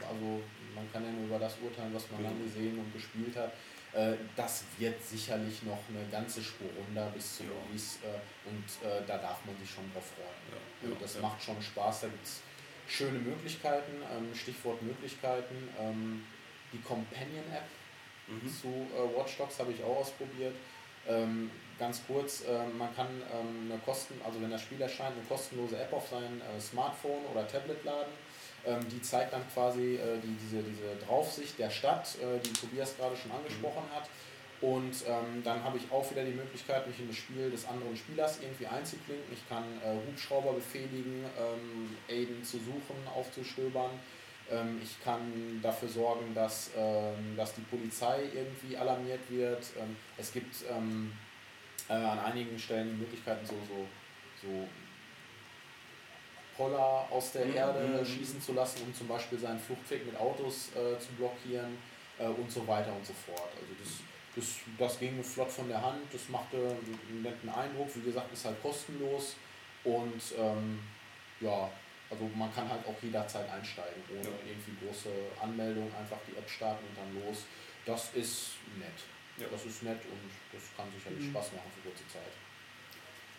also 0.00 0.40
man 0.74 0.92
kann 0.92 1.04
ja 1.04 1.10
nur 1.10 1.26
über 1.26 1.38
das 1.38 1.56
urteilen, 1.62 1.92
was 1.94 2.10
man 2.10 2.22
dann 2.22 2.42
gesehen 2.42 2.78
und 2.78 2.92
gespielt 2.92 3.34
hat. 3.36 3.52
Äh, 3.92 4.16
das 4.36 4.64
wird 4.78 5.02
sicherlich 5.02 5.62
noch 5.62 5.78
eine 5.88 6.04
ganze 6.10 6.42
Spur 6.42 6.68
runter 6.76 7.10
bis 7.14 7.38
zu 7.38 7.44
Release 7.44 7.98
äh, 8.02 8.48
und 8.48 8.66
äh, 8.86 9.02
da 9.06 9.18
darf 9.18 9.44
man 9.44 9.56
sich 9.58 9.70
schon 9.70 9.84
drauf 9.92 10.04
freuen. 10.14 10.42
Ja, 10.50 10.90
ja, 10.90 10.96
das 11.00 11.14
ja. 11.14 11.20
macht 11.20 11.42
schon 11.42 11.60
Spaß, 11.62 12.02
da 12.02 12.06
gibt 12.08 12.24
es 12.24 12.40
schöne 12.88 13.18
Möglichkeiten, 13.18 14.02
ähm, 14.12 14.34
Stichwort 14.34 14.82
Möglichkeiten. 14.82 15.68
Ähm, 15.80 16.24
die 16.72 16.80
Companion-App 16.80 17.68
mhm. 18.26 18.48
zu 18.48 18.86
Watch 19.16 19.36
Dogs 19.38 19.60
habe 19.60 19.70
ich 19.70 19.82
auch 19.84 19.98
ausprobiert. 19.98 20.54
Ähm, 21.06 21.50
ganz 21.78 22.00
kurz, 22.06 22.42
man 22.76 22.94
kann 22.96 23.06
eine 23.06 23.78
Kosten, 23.84 24.14
also 24.24 24.40
wenn 24.40 24.50
das 24.50 24.62
Spiel 24.62 24.80
erscheint, 24.80 25.14
eine 25.16 25.24
kostenlose 25.28 25.76
App 25.76 25.92
auf 25.92 26.08
sein 26.08 26.40
Smartphone 26.58 27.24
oder 27.32 27.46
Tablet 27.46 27.84
laden 27.84 28.12
ähm, 28.66 28.80
die 28.88 29.02
zeigt 29.02 29.32
dann 29.32 29.42
quasi 29.52 29.96
äh, 29.96 30.18
die, 30.22 30.34
diese, 30.42 30.62
diese 30.62 30.96
Draufsicht 31.06 31.58
der 31.58 31.70
Stadt, 31.70 32.16
äh, 32.16 32.38
die 32.40 32.52
Tobias 32.52 32.96
gerade 32.96 33.16
schon 33.16 33.30
angesprochen 33.30 33.84
hat. 33.94 34.08
Und 34.60 34.94
ähm, 35.06 35.42
dann 35.42 35.62
habe 35.62 35.76
ich 35.76 35.90
auch 35.90 36.08
wieder 36.10 36.24
die 36.24 36.32
Möglichkeit, 36.32 36.86
mich 36.86 36.98
in 36.98 37.08
das 37.08 37.16
Spiel 37.16 37.50
des 37.50 37.66
anderen 37.66 37.96
Spielers 37.96 38.40
irgendwie 38.40 38.66
einzuklinken. 38.66 39.32
Ich 39.32 39.46
kann 39.48 39.64
äh, 39.84 39.94
Hubschrauber 40.08 40.54
befehligen, 40.54 41.24
ähm, 41.38 41.96
Aiden 42.08 42.42
zu 42.42 42.58
suchen, 42.58 42.96
aufzustöbern. 43.14 43.90
Ähm, 44.50 44.80
ich 44.82 45.02
kann 45.02 45.60
dafür 45.62 45.88
sorgen, 45.88 46.34
dass, 46.34 46.70
ähm, 46.76 47.36
dass 47.36 47.54
die 47.54 47.62
Polizei 47.62 48.22
irgendwie 48.34 48.76
alarmiert 48.76 49.20
wird. 49.28 49.64
Ähm, 49.78 49.96
es 50.16 50.32
gibt 50.32 50.54
ähm, 50.70 51.12
äh, 51.88 51.92
an 51.94 52.18
einigen 52.20 52.58
Stellen 52.58 52.90
die 52.90 53.02
Möglichkeiten, 53.02 53.44
so, 53.44 53.54
so, 53.68 53.86
so 54.42 54.68
Poller 56.56 57.06
aus 57.10 57.32
der 57.32 57.46
mhm. 57.46 57.56
Erde 57.56 57.80
mhm. 58.00 58.04
schießen 58.06 58.40
zu 58.40 58.52
lassen, 58.52 58.82
um 58.86 58.94
zum 58.94 59.08
Beispiel 59.08 59.38
seinen 59.38 59.58
Fluchtweg 59.58 60.06
mit 60.06 60.16
Autos 60.16 60.70
äh, 60.70 60.98
zu 60.98 61.12
blockieren 61.18 61.76
äh, 62.18 62.26
und 62.26 62.50
so 62.50 62.66
weiter 62.66 62.94
und 62.94 63.04
so 63.04 63.12
fort. 63.12 63.50
Also 63.60 63.74
das, 63.82 64.13
das, 64.36 64.46
das 64.78 64.98
ging 64.98 65.22
flott 65.22 65.50
von 65.50 65.68
der 65.68 65.80
Hand, 65.80 66.02
das 66.12 66.28
machte 66.28 66.56
einen 66.56 67.22
netten 67.22 67.48
Eindruck. 67.48 67.88
Wie 67.94 68.02
gesagt, 68.02 68.32
ist 68.32 68.44
halt 68.44 68.60
kostenlos 68.62 69.36
und 69.84 70.22
ähm, 70.38 70.80
ja, 71.40 71.70
also 72.10 72.30
man 72.34 72.52
kann 72.54 72.68
halt 72.68 72.84
auch 72.86 72.96
jederzeit 73.02 73.48
einsteigen, 73.50 74.02
ohne 74.10 74.22
ja. 74.22 74.34
irgendwie 74.46 74.86
große 74.86 75.10
Anmeldung, 75.40 75.90
einfach 75.94 76.18
die 76.26 76.36
App 76.36 76.48
starten 76.48 76.84
und 76.88 76.96
dann 76.96 77.26
los. 77.26 77.44
Das 77.86 78.10
ist 78.14 78.58
nett. 78.78 78.98
Ja. 79.38 79.46
Das 79.50 79.64
ist 79.64 79.82
nett 79.82 80.00
und 80.10 80.30
das 80.52 80.62
kann 80.76 80.86
sicherlich 80.96 81.26
mhm. 81.26 81.30
Spaß 81.30 81.52
machen 81.52 81.70
für 81.74 81.90
kurze 81.90 82.06
Zeit. 82.08 82.32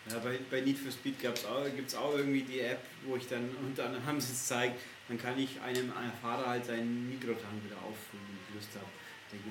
Ja, 0.08 0.18
bei, 0.20 0.38
bei 0.50 0.60
Need 0.60 0.78
for 0.78 0.92
Speed 0.92 1.18
gibt 1.18 1.38
es 1.38 1.44
auch, 1.44 1.66
auch 2.00 2.14
irgendwie 2.14 2.42
die 2.42 2.60
App, 2.60 2.80
wo 3.04 3.16
ich 3.16 3.26
dann, 3.28 3.50
und 3.56 3.76
dann 3.78 4.04
haben 4.06 4.20
sie 4.20 4.32
es 4.32 4.40
gezeigt, 4.40 4.78
dann 5.08 5.18
kann 5.18 5.38
ich 5.38 5.60
einem, 5.60 5.92
einem 5.96 6.12
Fahrer 6.22 6.46
halt 6.46 6.64
seinen 6.64 7.08
Mikrotank 7.10 7.64
wieder 7.64 7.76
auffüllen, 7.76 8.24
wenn 8.28 8.38
ich 8.48 8.54
Lust 8.54 8.74
habe. 8.76 8.86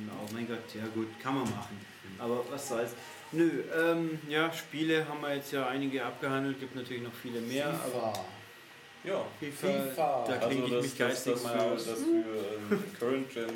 Auch, 0.10 0.32
mein 0.32 0.48
Gott, 0.48 0.64
ja 0.74 0.84
gut, 0.94 1.08
kann 1.22 1.36
man 1.36 1.44
machen. 1.44 1.80
Aber 2.20 2.46
was 2.50 2.70
soll's. 2.70 2.92
Nö, 3.32 3.64
ähm, 3.76 4.20
ja, 4.30 4.52
Spiele 4.54 5.08
haben 5.08 5.22
wir 5.22 5.36
jetzt 5.36 5.52
ja 5.52 5.68
einige 5.68 6.06
abgehandelt, 6.06 6.60
gibt 6.60 6.76
natürlich 6.76 7.04
noch 7.04 7.14
viele 7.14 7.42
mehr, 7.42 7.74
FIFA. 7.74 7.98
aber. 7.98 8.26
Ja, 9.04 9.26
FIFA, 9.40 9.68
FIFA. 9.68 10.26
da 10.28 10.38
klinge 10.38 10.64
also 10.64 10.78
ich 10.78 10.84
mich 10.84 10.98
geistig 10.98 11.34
das, 11.34 11.44
das 11.44 11.52
mal 11.52 11.60
für, 11.60 11.66
aus. 11.66 11.86
Das 11.86 12.00
für 12.00 12.76
ähm, 12.76 12.84
Current 13.00 13.34
Gen 13.34 13.56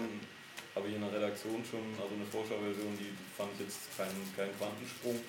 habe 0.75 0.87
ich 0.87 0.95
in 0.95 1.01
der 1.01 1.11
Redaktion 1.11 1.63
schon, 1.65 1.81
also 1.97 2.13
eine 2.13 2.25
Vorschauversion, 2.25 2.97
die 2.99 3.11
fand 3.35 3.49
ich 3.55 3.65
jetzt 3.65 3.97
keinen 3.97 4.21
kein 4.35 4.55
Quantensprung. 4.57 5.19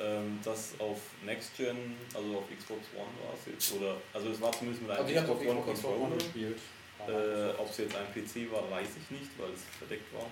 Ähm, 0.00 0.38
das 0.42 0.74
auf 0.78 0.98
Next 1.24 1.56
Gen, 1.56 1.96
also 2.14 2.38
auf 2.38 2.44
Xbox 2.50 2.82
One 2.94 3.14
war 3.22 3.34
es 3.38 3.46
jetzt, 3.46 3.72
oder 3.74 3.96
also 4.12 4.30
es 4.30 4.40
war 4.40 4.50
zumindest 4.52 4.82
mit 4.82 4.90
einem 4.90 5.06
also 5.06 5.14
Xbox, 5.14 5.46
One 5.46 5.62
Controller 5.62 6.16
gespielt. 6.16 6.58
Äh, 7.06 7.50
Ob 7.58 7.70
es 7.70 7.78
jetzt 7.78 7.94
ein 7.94 8.06
PC 8.14 8.50
war, 8.50 8.70
weiß 8.70 8.88
ich 8.96 9.10
nicht, 9.10 9.30
weil 9.38 9.50
es 9.52 9.62
verdeckt 9.78 10.12
war. 10.14 10.26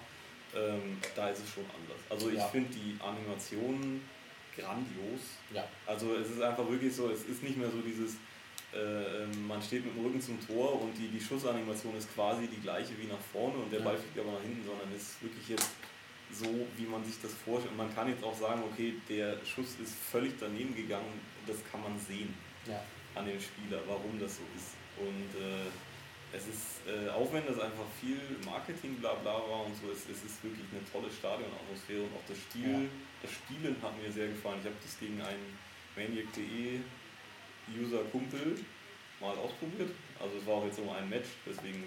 Ähm, 0.54 0.98
da 1.16 1.28
ist 1.30 1.42
es 1.44 1.50
schon 1.50 1.64
anders. 1.64 2.00
Also 2.10 2.28
ich 2.28 2.38
ja. 2.38 2.46
finde 2.48 2.70
die 2.70 2.96
Animationen 3.00 4.02
grandios. 4.56 5.40
Ja. 5.52 5.64
Also 5.86 6.14
es 6.14 6.30
ist 6.30 6.42
einfach 6.42 6.68
wirklich 6.68 6.94
so, 6.94 7.10
es 7.10 7.24
ist 7.24 7.42
nicht 7.42 7.56
mehr 7.56 7.70
so 7.70 7.80
dieses, 7.80 8.16
äh, 8.74 9.26
man 9.48 9.62
steht 9.62 9.84
mit 9.84 9.94
dem 9.94 10.04
Rücken 10.04 10.20
zum 10.20 10.38
Tor 10.46 10.80
und 10.82 10.92
die, 10.96 11.08
die 11.08 11.20
Schussanimation 11.20 11.96
ist 11.96 12.12
quasi 12.14 12.46
die 12.46 12.60
gleiche 12.60 12.92
wie 12.98 13.06
nach 13.06 13.20
vorne 13.32 13.56
und 13.56 13.72
der 13.72 13.80
Ball 13.80 13.96
fliegt 13.96 14.18
aber 14.18 14.32
nach 14.32 14.42
hinten, 14.42 14.64
sondern 14.64 14.88
es 14.94 15.02
ist 15.02 15.22
wirklich 15.22 15.48
jetzt 15.48 15.70
so, 16.32 16.48
wie 16.76 16.86
man 16.86 17.04
sich 17.04 17.20
das 17.20 17.32
vorstellt. 17.32 17.72
Und 17.72 17.78
man 17.78 17.94
kann 17.94 18.08
jetzt 18.08 18.24
auch 18.24 18.36
sagen, 18.36 18.62
okay, 18.70 18.94
der 19.08 19.36
Schuss 19.44 19.76
ist 19.82 19.94
völlig 19.94 20.34
daneben 20.40 20.74
gegangen, 20.74 21.20
das 21.46 21.56
kann 21.70 21.82
man 21.82 21.98
sehen 21.98 22.34
ja. 22.66 22.82
an 23.14 23.26
dem 23.26 23.40
Spieler, 23.40 23.80
warum 23.86 24.18
das 24.18 24.36
so 24.36 24.42
ist. 24.56 24.76
Und 24.98 25.40
äh, 25.40 25.68
es 26.32 26.46
ist, 26.48 26.66
äh, 26.88 27.08
auch 27.10 27.30
wenn 27.32 27.44
das 27.46 27.58
einfach 27.60 27.84
viel 28.00 28.18
Marketing 28.44 28.96
bla 28.96 29.14
bla 29.14 29.34
war 29.34 29.66
und 29.66 29.74
so, 29.76 29.90
es, 29.92 30.08
es 30.08 30.24
ist 30.24 30.42
wirklich 30.42 30.64
eine 30.72 30.80
tolle 30.90 31.12
Stadionatmosphäre 31.12 32.02
und 32.02 32.12
auch 32.16 32.26
das 32.28 32.38
Stil, 32.48 32.88
das 33.22 33.30
Spielen 33.30 33.76
hat 33.82 33.92
mir 34.00 34.10
sehr 34.10 34.28
gefallen. 34.28 34.58
Ich 34.60 34.66
habe 34.66 34.80
das 34.82 34.98
gegen 34.98 35.20
einen 35.20 35.58
Maniac.de 35.96 36.80
User-Kumpel 37.78 38.58
mal 39.20 39.36
ausprobiert. 39.36 39.90
Also 40.18 40.38
es 40.38 40.46
war 40.46 40.54
auch 40.54 40.64
jetzt 40.64 40.78
nur 40.78 40.94
ein 40.96 41.08
Match, 41.08 41.28
deswegen 41.46 41.84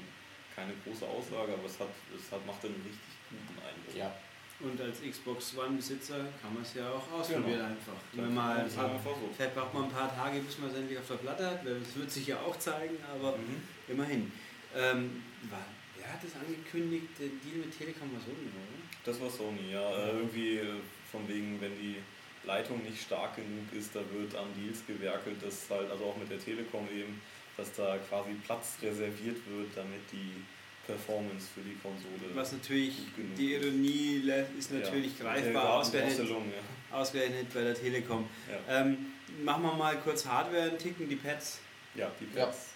keine 0.55 0.71
große 0.85 1.05
Aussage, 1.05 1.53
aber 1.53 1.65
es, 1.65 1.79
hat, 1.79 1.89
es 2.15 2.31
hat, 2.31 2.45
macht 2.45 2.63
einen 2.63 2.79
richtig 2.79 3.11
guten 3.29 3.59
Eindruck. 3.59 3.95
Ja. 3.95 4.13
Und 4.61 4.79
als 4.79 5.01
Xbox 5.03 5.57
One-Besitzer 5.57 6.15
kann 6.41 6.53
man 6.53 6.63
es 6.63 6.73
ja 6.75 6.87
auch 6.89 7.11
ausprobieren 7.11 7.59
Genau. 7.59 7.65
einfach. 7.65 7.99
Wenn 8.13 8.33
man 8.33 8.57
ein 8.57 8.71
paar, 8.71 8.85
einfach 8.93 9.11
so. 9.19 9.29
vielleicht 9.35 9.53
braucht 9.53 9.73
man 9.73 9.83
ein 9.83 9.91
paar 9.91 10.15
Tage, 10.15 10.39
bis 10.39 10.57
man 10.59 10.69
es 10.69 10.77
endlich 10.77 10.97
auf 10.97 11.07
der 11.07 11.15
Platte 11.15 11.45
hat, 11.45 11.65
weil 11.65 11.79
das 11.79 11.93
wird 11.97 12.09
sich 12.09 12.27
ja 12.27 12.39
auch 12.39 12.57
zeigen, 12.57 12.95
aber 13.13 13.35
Mhm. 13.35 13.61
Immerhin. 13.87 14.31
Ähm, 14.75 15.23
war, 15.49 15.65
wer 15.97 16.13
hat 16.13 16.23
das 16.23 16.35
angekündigt? 16.35 17.07
Der 17.19 17.27
Deal 17.27 17.65
mit 17.65 17.77
Telekom 17.77 18.11
war 18.13 18.21
so 18.21 18.31
oder? 18.31 18.85
Das 19.03 19.21
war 19.21 19.29
Sony, 19.29 19.71
ja. 19.71 19.89
Äh, 19.97 20.17
irgendwie 20.17 20.57
äh, 20.57 20.81
von 21.11 21.27
wegen, 21.27 21.59
wenn 21.61 21.77
die 21.79 21.97
Leitung 22.45 22.83
nicht 22.83 23.01
stark 23.01 23.35
genug 23.35 23.71
ist, 23.73 23.95
da 23.95 24.01
wird 24.11 24.35
an 24.35 24.47
Deals 24.57 24.85
gewerkelt, 24.85 25.37
dass 25.41 25.69
halt, 25.69 25.89
also 25.89 26.05
auch 26.05 26.17
mit 26.17 26.29
der 26.29 26.39
Telekom 26.39 26.87
eben, 26.93 27.21
dass 27.57 27.73
da 27.73 27.97
quasi 28.09 28.31
Platz 28.45 28.77
reserviert 28.81 29.37
wird, 29.47 29.69
damit 29.75 30.01
die 30.11 30.43
Performance 30.85 31.47
für 31.53 31.61
die 31.61 31.75
Konsole. 31.81 32.35
Was 32.35 32.51
natürlich, 32.51 32.97
die 33.37 33.53
Ironie 33.53 34.21
ist 34.57 34.71
natürlich 34.71 35.17
ja. 35.17 35.25
greifbar, 35.25 35.79
ausgerechnet, 35.79 36.29
ja. 36.29 36.97
ausgerechnet 36.97 37.53
bei 37.53 37.61
der 37.61 37.73
Telekom. 37.73 38.27
Ja. 38.49 38.81
Ähm, 38.81 38.97
machen 39.43 39.63
wir 39.63 39.73
mal 39.73 39.97
kurz 39.97 40.25
Hardware 40.25 40.69
einen 40.69 40.77
Ticken, 40.77 41.09
die 41.09 41.15
Pads. 41.15 41.59
ja, 41.95 42.11
die 42.19 42.37
Ja. 42.37 42.45
Pads. 42.45 42.74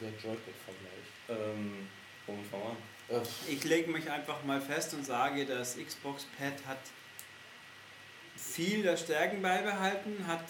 Der 0.00 0.10
Joypad-Vergleich. 0.10 1.06
Ähm, 1.28 1.88
womit 2.26 2.46
fangen 2.48 2.62
wir 3.08 3.16
an? 3.16 3.22
Äh, 3.22 3.52
Ich 3.52 3.64
lege 3.64 3.90
mich 3.90 4.10
einfach 4.10 4.42
mal 4.44 4.60
fest 4.60 4.94
und 4.94 5.04
sage, 5.04 5.44
das 5.46 5.76
Xbox 5.76 6.26
Pad 6.38 6.54
hat 6.66 6.78
viel 8.36 8.82
der 8.82 8.96
Stärken 8.96 9.40
beibehalten, 9.42 10.26
hat 10.26 10.44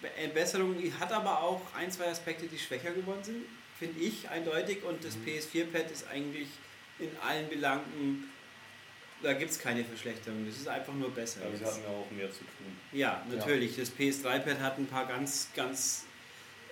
Verbesserungen, 0.00 0.98
hat 0.98 1.12
aber 1.12 1.42
auch 1.42 1.60
ein, 1.76 1.90
zwei 1.90 2.06
Aspekte, 2.08 2.46
die 2.46 2.58
schwächer 2.58 2.92
geworden 2.92 3.22
sind, 3.22 3.44
finde 3.78 4.00
ich 4.00 4.28
eindeutig. 4.28 4.82
Und 4.84 5.04
das 5.04 5.16
PS4 5.16 5.66
Pad 5.66 5.90
ist 5.90 6.06
eigentlich 6.08 6.48
in 6.98 7.10
allen 7.24 7.48
Belangen, 7.48 8.28
da 9.22 9.32
gibt 9.34 9.52
es 9.52 9.58
keine 9.60 9.84
Verschlechterung. 9.84 10.44
Das 10.46 10.56
ist 10.56 10.66
einfach 10.66 10.92
nur 10.94 11.10
besser. 11.12 11.40
Ja, 11.44 11.60
wir 11.60 11.66
hatten 11.66 11.82
ja 11.82 11.88
auch 11.90 12.10
mehr 12.10 12.30
zu 12.32 12.38
tun. 12.40 12.76
Ja, 12.92 13.24
natürlich. 13.30 13.76
Das 13.76 13.92
PS3 13.96 14.40
Pad 14.40 14.58
hat 14.60 14.78
ein 14.78 14.86
paar 14.86 15.06
ganz, 15.06 15.48
ganz 15.54 16.04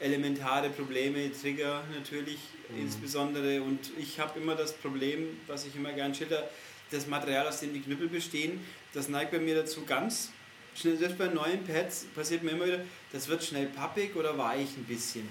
elementare 0.01 0.71
Probleme, 0.71 1.31
Trigger 1.33 1.85
natürlich 1.95 2.39
Mhm. 2.73 2.83
insbesondere. 2.83 3.63
Und 3.63 3.91
ich 3.99 4.19
habe 4.21 4.39
immer 4.39 4.55
das 4.55 4.73
Problem, 4.73 5.41
was 5.47 5.67
ich 5.67 5.75
immer 5.77 5.93
gern 5.93 6.15
schilder, 6.15 6.49
das 6.91 7.07
Material, 7.07 7.47
aus 7.47 7.61
dem 7.61 7.73
die 7.73 7.81
Knüppel 7.81 8.09
bestehen, 8.09 8.61
das 8.93 9.09
neigt 9.09 9.31
bei 9.31 9.39
mir 9.39 9.55
dazu 9.55 9.85
ganz 9.85 10.31
schnell, 10.75 10.97
selbst 10.97 11.19
bei 11.19 11.27
neuen 11.29 11.65
Pads 11.65 12.07
passiert 12.15 12.43
mir 12.43 12.53
immer 12.53 12.67
wieder, 12.67 12.85
das 13.13 13.29
wird 13.29 13.45
schnell 13.45 13.67
pappig 13.67 14.17
oder 14.17 14.37
weich 14.39 14.77
ein 14.77 14.85
bisschen. 14.85 15.29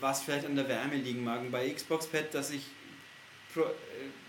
Was 0.00 0.22
vielleicht 0.22 0.46
an 0.46 0.56
der 0.56 0.68
Wärme 0.68 0.96
liegen 0.96 1.22
mag. 1.22 1.40
Und 1.40 1.50
bei 1.50 1.68
Xbox 1.70 2.06
Pad, 2.06 2.32
das 2.32 2.50
ich 2.50 2.62
äh, 3.56 3.60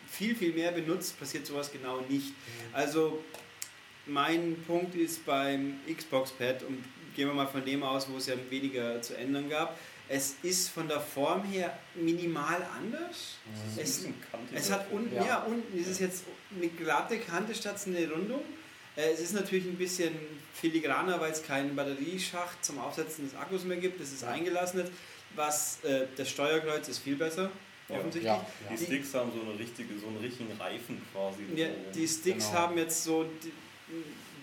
viel, 0.07 0.35
viel 0.35 0.53
mehr 0.53 0.71
benutzt, 0.71 1.19
passiert 1.19 1.45
sowas 1.45 1.71
genau 1.71 2.01
nicht. 2.09 2.33
Also 2.73 3.23
mein 4.05 4.55
Punkt 4.65 4.95
ist 4.95 5.25
beim 5.25 5.79
Xbox 5.91 6.31
Pad, 6.31 6.63
und 6.63 6.83
gehen 7.19 7.27
wir 7.27 7.33
mal 7.35 7.47
von 7.47 7.65
dem 7.65 7.83
aus, 7.83 8.07
wo 8.09 8.15
es 8.15 8.27
ja 8.27 8.35
weniger 8.49 9.01
zu 9.01 9.13
ändern 9.17 9.49
gab, 9.49 9.77
es 10.07 10.35
ist 10.41 10.69
von 10.69 10.87
der 10.87 11.01
Form 11.01 11.43
her 11.43 11.77
minimal 11.93 12.65
anders. 12.77 13.35
Es, 13.77 13.97
ist 13.97 14.05
ein 14.07 14.13
Es, 14.53 14.63
es 14.67 14.71
hat 14.71 14.89
unten, 14.89 15.13
Ja. 15.13 15.25
ja. 15.25 15.43
unten 15.43 15.77
ist 15.77 15.87
es 15.89 15.99
jetzt 15.99 16.23
eine 16.55 16.69
glatte 16.69 17.17
Kante 17.19 17.53
statt 17.53 17.75
eine 17.85 18.09
Rundung. 18.09 18.39
Äh, 18.95 19.11
Es 19.11 19.19
ist 19.19 19.33
natürlich 19.33 19.65
ein 19.65 19.75
bisschen 19.75 20.13
filigraner, 20.53 21.19
weil 21.19 21.33
es 21.33 21.43
keinen 21.43 21.75
Batterieschacht 21.75 22.63
zum 22.63 22.79
Aufsetzen 22.79 23.25
des 23.29 23.35
Akkus 23.37 23.65
mehr 23.65 23.77
gibt. 23.77 23.99
Das 23.99 24.13
ist 24.13 24.21
Ja. 24.21 24.29
eingelassen. 24.29 24.85
Was 25.35 25.83
äh, 25.83 26.07
das 26.15 26.29
Steuerkreuz 26.29 26.87
ist 26.87 26.99
viel 26.99 27.17
besser, 27.17 27.51
Ja. 27.89 27.97
offensichtlich. 27.97 28.23
ja, 28.23 28.45
Die 28.69 28.75
ja. 28.75 28.85
Sticks 28.87 29.13
haben 29.13 29.31
so, 29.35 29.41
eine 29.41 29.59
richtige, 29.59 29.99
so 29.99 30.07
einen 30.07 30.17
richtigen 30.19 30.53
Reifen 30.57 31.01
quasi. 31.13 31.41
Ja, 31.53 31.67
so. 31.67 31.73
die 31.99 32.07
Sticks 32.07 32.47
Genau. 32.47 32.59
haben 32.59 32.77
jetzt 32.77 33.03
so 33.03 33.25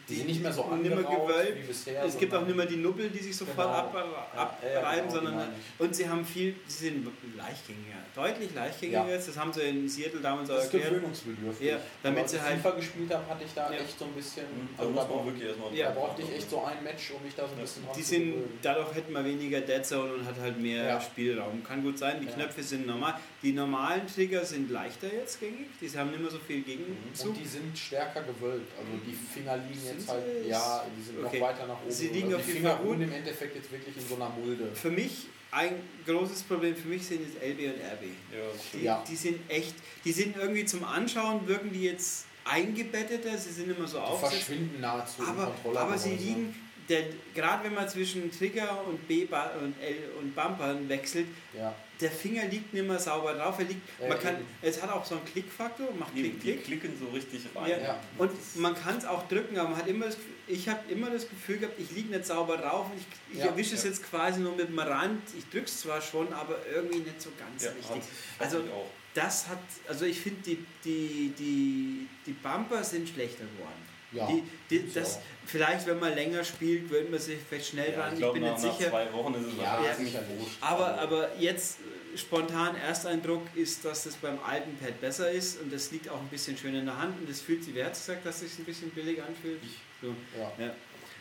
die, 0.09 0.15
sind 0.16 0.27
nicht 0.28 0.43
mehr 0.43 0.53
so 0.53 0.62
nicht 0.74 0.85
mehr 0.89 0.99
angeraut 0.99 1.27
gewölbt. 1.28 1.57
wie 1.62 1.66
bisher. 1.66 2.05
Es 2.05 2.16
gibt 2.19 2.33
auch 2.35 2.47
nicht 2.47 2.57
mehr 2.57 2.66
die 2.66 2.77
Nuppel, 2.77 3.09
die 3.11 3.19
sich 3.19 3.37
sofort 3.37 3.57
Genau. 3.57 3.69
ab, 3.78 3.93
Ja, 3.95 4.43
abreiben, 4.43 4.73
ja, 4.73 4.95
genau, 5.03 5.11
sondern 5.15 5.33
die 5.33 5.39
meine 5.41 5.53
ich. 5.74 5.81
und 5.85 5.97
sie 5.97 6.09
haben 6.09 6.24
viel, 6.24 6.55
sie 6.69 6.85
sind 6.91 7.07
leichtgängiger, 7.37 7.97
deutlich 8.15 8.55
leichtgängiger 8.55 9.05
Ja. 9.07 9.09
jetzt. 9.15 9.28
Das 9.28 9.37
haben 9.39 9.53
sie 9.53 9.62
in 9.62 9.89
Seattle 9.89 10.20
damals 10.20 10.49
auch 10.51 10.55
Das 10.57 10.65
ist 10.66 10.74
erklärt. 10.74 10.95
gewöhnungsbedürftig. 10.95 11.66
Ja, 11.69 11.78
damit 12.03 12.28
sie 12.28 12.41
halt- 12.41 12.57
FIFA 12.59 12.70
gespielt 12.70 13.12
habe, 13.15 13.27
hatte 13.28 13.45
ich 13.45 13.53
da 13.55 13.70
Ja. 13.73 13.78
echt 13.78 13.99
so 13.99 14.05
ein 14.05 14.12
bisschen. 14.12 14.45
Mhm, 14.45 14.69
Da 14.77 14.83
also 14.83 14.93
muss 14.95 15.09
da, 15.09 15.15
man 15.15 15.27
wirklich 15.27 15.49
erstmal 15.49 15.74
Ja, 15.74 15.91
brauchte 15.91 16.23
ich 16.23 16.33
echt 16.35 16.51
so 16.51 16.65
ein 16.65 16.83
Match, 16.85 17.11
um 17.11 17.23
mich 17.24 17.35
da 17.35 17.47
so 17.49 17.55
ein 17.55 17.61
bisschen 17.61 17.83
Die 17.97 18.03
zu 18.03 18.09
sind, 18.09 18.35
dadurch 18.62 18.95
hätten 18.95 19.12
wir 19.12 19.24
weniger 19.24 19.61
Dead 19.61 19.85
Zone 19.85 20.15
und 20.15 20.24
hat 20.27 20.39
halt 20.41 20.61
mehr 20.61 20.85
Ja. 20.87 21.01
Spielraum. 21.01 21.62
Kann 21.65 21.83
gut 21.83 21.99
sein, 21.99 22.20
die 22.20 22.27
Ja. 22.27 22.33
Knöpfe 22.33 22.62
sind 22.62 22.87
normal. 22.87 23.15
Die 23.43 23.53
normalen 23.53 24.07
Trigger 24.07 24.45
sind 24.45 24.71
leichter 24.71 25.13
jetzt 25.13 25.39
gängig, 25.41 25.67
die 25.81 25.89
haben 25.97 26.11
nicht 26.11 26.21
mehr 26.21 26.31
so 26.31 26.39
viel 26.39 26.63
Gegenzug. 26.63 27.29
Und 27.29 27.39
die 27.39 27.47
sind 27.47 27.79
stärker 27.79 28.23
gewölbt. 28.23 28.73
Also 28.79 28.91
die 29.07 29.13
Finger 29.13 29.57
liegen 29.59 29.79
Sind 29.81 29.99
jetzt 29.99 30.09
halt, 30.09 30.25
ja, 30.47 30.85
die 30.99 31.03
sind 31.03 31.25
Okay. 31.25 31.39
noch 31.41 31.47
weiter 31.49 31.67
nach 31.67 31.81
oben. 31.83 31.91
Sie 31.91 32.09
liegen 32.09 32.27
also 32.27 32.39
auf 32.39 32.45
die 32.47 32.53
Finger 32.53 32.75
ruhen 32.77 33.03
im 33.03 33.13
Endeffekt 33.13 33.55
jetzt 33.57 33.71
wirklich 33.71 33.97
in 33.97 34.07
so 34.09 34.15
einer 34.17 34.31
Mulde. 34.31 34.71
Für 34.75 34.91
mich 34.91 35.27
ein 35.53 35.75
großes 36.07 36.43
Problem 36.45 36.75
für 36.75 36.89
mich 36.89 37.07
sind 37.07 37.21
jetzt 37.23 37.37
LB 37.43 37.75
und 37.75 37.81
RB. 37.81 38.05
Ja, 38.33 38.39
Die, 38.73 38.85
Ja. 38.85 39.05
die 39.09 39.17
sind 39.17 39.39
echt, 39.51 39.75
die 40.05 40.13
sind 40.13 40.37
irgendwie 40.37 40.65
zum 40.65 40.83
Anschauen, 40.85 41.47
wirken 41.47 41.73
die 41.73 41.85
jetzt 41.85 42.25
eingebetteter, 42.45 43.37
sie 43.39 43.53
sind 43.53 43.71
immer 43.77 43.87
so 43.87 43.99
Die 43.99 44.03
aufgesetzt. 44.05 44.45
verschwinden 44.45 44.81
nahezu 44.81 45.23
im 45.23 45.29
Aber, 45.29 45.53
aber 45.81 45.99
sie 45.99 46.15
liegen, 46.15 46.55
der, 46.89 47.03
gerade 47.35 47.65
wenn 47.65 47.75
man 47.75 47.89
zwischen 47.89 48.31
Trigger 48.31 48.85
und 48.87 49.07
B 49.09 49.23
und 49.25 49.75
L 49.83 49.97
und 50.21 50.35
Bumper 50.35 50.77
wechselt, 50.89 51.27
Ja. 51.57 51.75
Der 52.01 52.10
Finger 52.10 52.44
liegt 52.47 52.74
nicht 52.74 52.86
mehr 52.86 52.98
sauber 52.98 53.32
drauf. 53.35 53.59
Er 53.59 53.64
liegt, 53.64 53.81
Ja, 54.01 54.09
man 54.09 54.18
kann, 54.20 54.35
eben. 54.35 54.44
es 54.62 54.82
hat 54.82 54.90
auch 54.90 55.05
so 55.05 55.14
einen 55.16 55.24
Klickfaktor, 55.24 55.89
macht 55.98 56.14
Die, 56.14 56.23
Klick, 56.23 56.40
die 56.40 56.52
Klick. 56.52 56.64
klicken 56.64 56.93
so 56.98 57.06
richtig 57.06 57.40
rein. 57.55 57.70
Ja. 57.70 57.78
Ja. 57.78 58.01
Und 58.18 58.31
man 58.56 58.74
kann 58.74 58.98
es 58.98 59.05
auch 59.05 59.27
drücken, 59.28 59.59
aber 59.59 59.70
man 59.70 59.78
hat 59.78 59.86
immer 59.89 60.06
das, 60.06 60.16
ich 60.47 60.68
habe 60.68 60.81
immer 60.93 61.10
das 61.10 61.28
Gefühl 61.28 61.59
gehabt, 61.59 61.78
ich 61.78 61.90
liege 61.93 62.10
nicht 62.10 62.27
sauber 62.27 62.56
drauf. 62.59 62.86
und 62.90 62.98
Ich, 62.98 63.35
ich 63.35 63.39
Ja, 63.40 63.47
erwische 63.47 63.74
es 63.74 63.85
jetzt 63.85 64.02
quasi 64.09 64.40
nur 64.40 64.55
mit 64.56 64.68
dem 64.68 64.78
Rand. 64.78 65.23
Ich 65.36 65.48
drücke 65.48 65.66
es 65.66 65.81
zwar 65.81 66.01
schon, 66.02 66.32
aber 66.32 66.56
irgendwie 66.73 66.98
nicht 67.01 67.20
so 67.23 67.31
ganz 67.39 67.64
Ja, 67.64 67.70
richtig. 67.70 67.90
hat- 67.97 68.02
Also 68.39 68.59
hat 68.59 68.64
ich 68.66 68.70
auch. 68.73 68.90
das 69.14 69.48
hat, 69.48 69.59
also 69.89 70.05
ich 70.05 70.20
finde 70.20 70.40
die, 70.43 70.66
die, 70.85 71.32
die, 71.39 72.09
die 72.27 72.32
Bumper 72.32 72.85
sind 72.85 73.09
schlechter 73.09 73.44
geworden. 73.56 73.86
Ja, 74.12 74.27
die, 74.28 74.43
die, 74.70 74.93
das, 74.93 75.16
auch. 75.16 75.20
vielleicht, 75.47 75.87
wenn 75.87 75.99
man 75.99 76.15
länger 76.15 76.45
spielt, 76.45 76.89
wird 76.91 77.11
man 77.11 77.19
sich 77.20 77.39
vielleicht 77.49 77.69
schnell 77.70 77.91
Ja, 77.93 77.97
dran. 77.99 78.09
ich 78.09 78.12
Ich, 78.15 78.19
glaube, 78.20 78.35
bin 78.39 78.43
nach, 78.49 78.55
nicht 78.57 78.66
nach 78.66 78.77
sicher. 78.78 78.91
zwei 78.91 79.12
Wochen 79.12 79.35
ist 79.35 79.47
es 79.49 79.57
Ja, 79.61 79.78
wahrscheinlich 79.83 80.15
ja. 80.15 80.20
Aber, 80.61 80.87
Also, 80.87 81.01
aber 81.01 81.37
jetzt 81.39 81.78
äh, 82.15 82.16
spontan 82.19 82.77
Ersteindruck 82.77 83.43
ist, 83.55 83.85
dass 83.85 84.05
das 84.05 84.15
beim 84.16 84.39
alten 84.47 84.77
Pad 84.78 85.01
besser 85.01 85.31
ist 85.31 85.61
und 85.61 85.73
das 85.73 85.91
liegt 85.91 86.09
auch 86.09 86.20
ein 86.20 86.28
bisschen 86.28 86.57
schön 86.57 86.74
in 86.74 86.87
der 86.87 86.97
Hand 86.99 87.19
und 87.20 87.28
es 87.28 87.41
fühlt 87.41 87.65
sich, 87.65 87.74
wer 87.74 87.87
hat 87.87 87.95
gesagt, 87.95 88.24
dass 88.24 88.37
es 88.43 88.51
sich 88.51 88.59
ein 88.61 88.65
bisschen 88.65 88.91
billig 88.91 89.20
anfühlt? 89.23 89.61
So. 90.01 90.15
Ja. 90.39 90.53
Ja. 90.66 90.74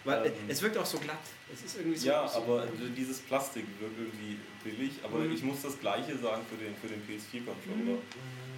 Weil 0.03 0.26
äh, 0.26 0.28
Ähm. 0.30 0.34
es 0.48 0.62
wirkt 0.62 0.78
auch 0.78 0.86
so 0.86 0.99
glatt. 0.99 1.18
Es 1.52 1.64
ist 1.64 1.78
irgendwie 1.78 1.98
so. 1.98 2.07
Ja, 2.07 2.28
so 2.28 2.38
aber 2.38 2.68
dieses 2.95 3.20
Plastik 3.22 3.66
wirkt 3.80 3.98
irgendwie 3.99 4.38
billig. 4.64 4.91
Aber 5.03 5.18
Mhm. 5.20 5.34
ich 5.34 5.41
muss 5.44 5.64
das 5.64 5.80
Gleiche 5.80 6.16
sagen 6.20 6.44
für 6.48 6.64
den, 6.64 6.76
für 6.76 6.88
den 6.88 7.02
PS4-Controller. 7.07 7.98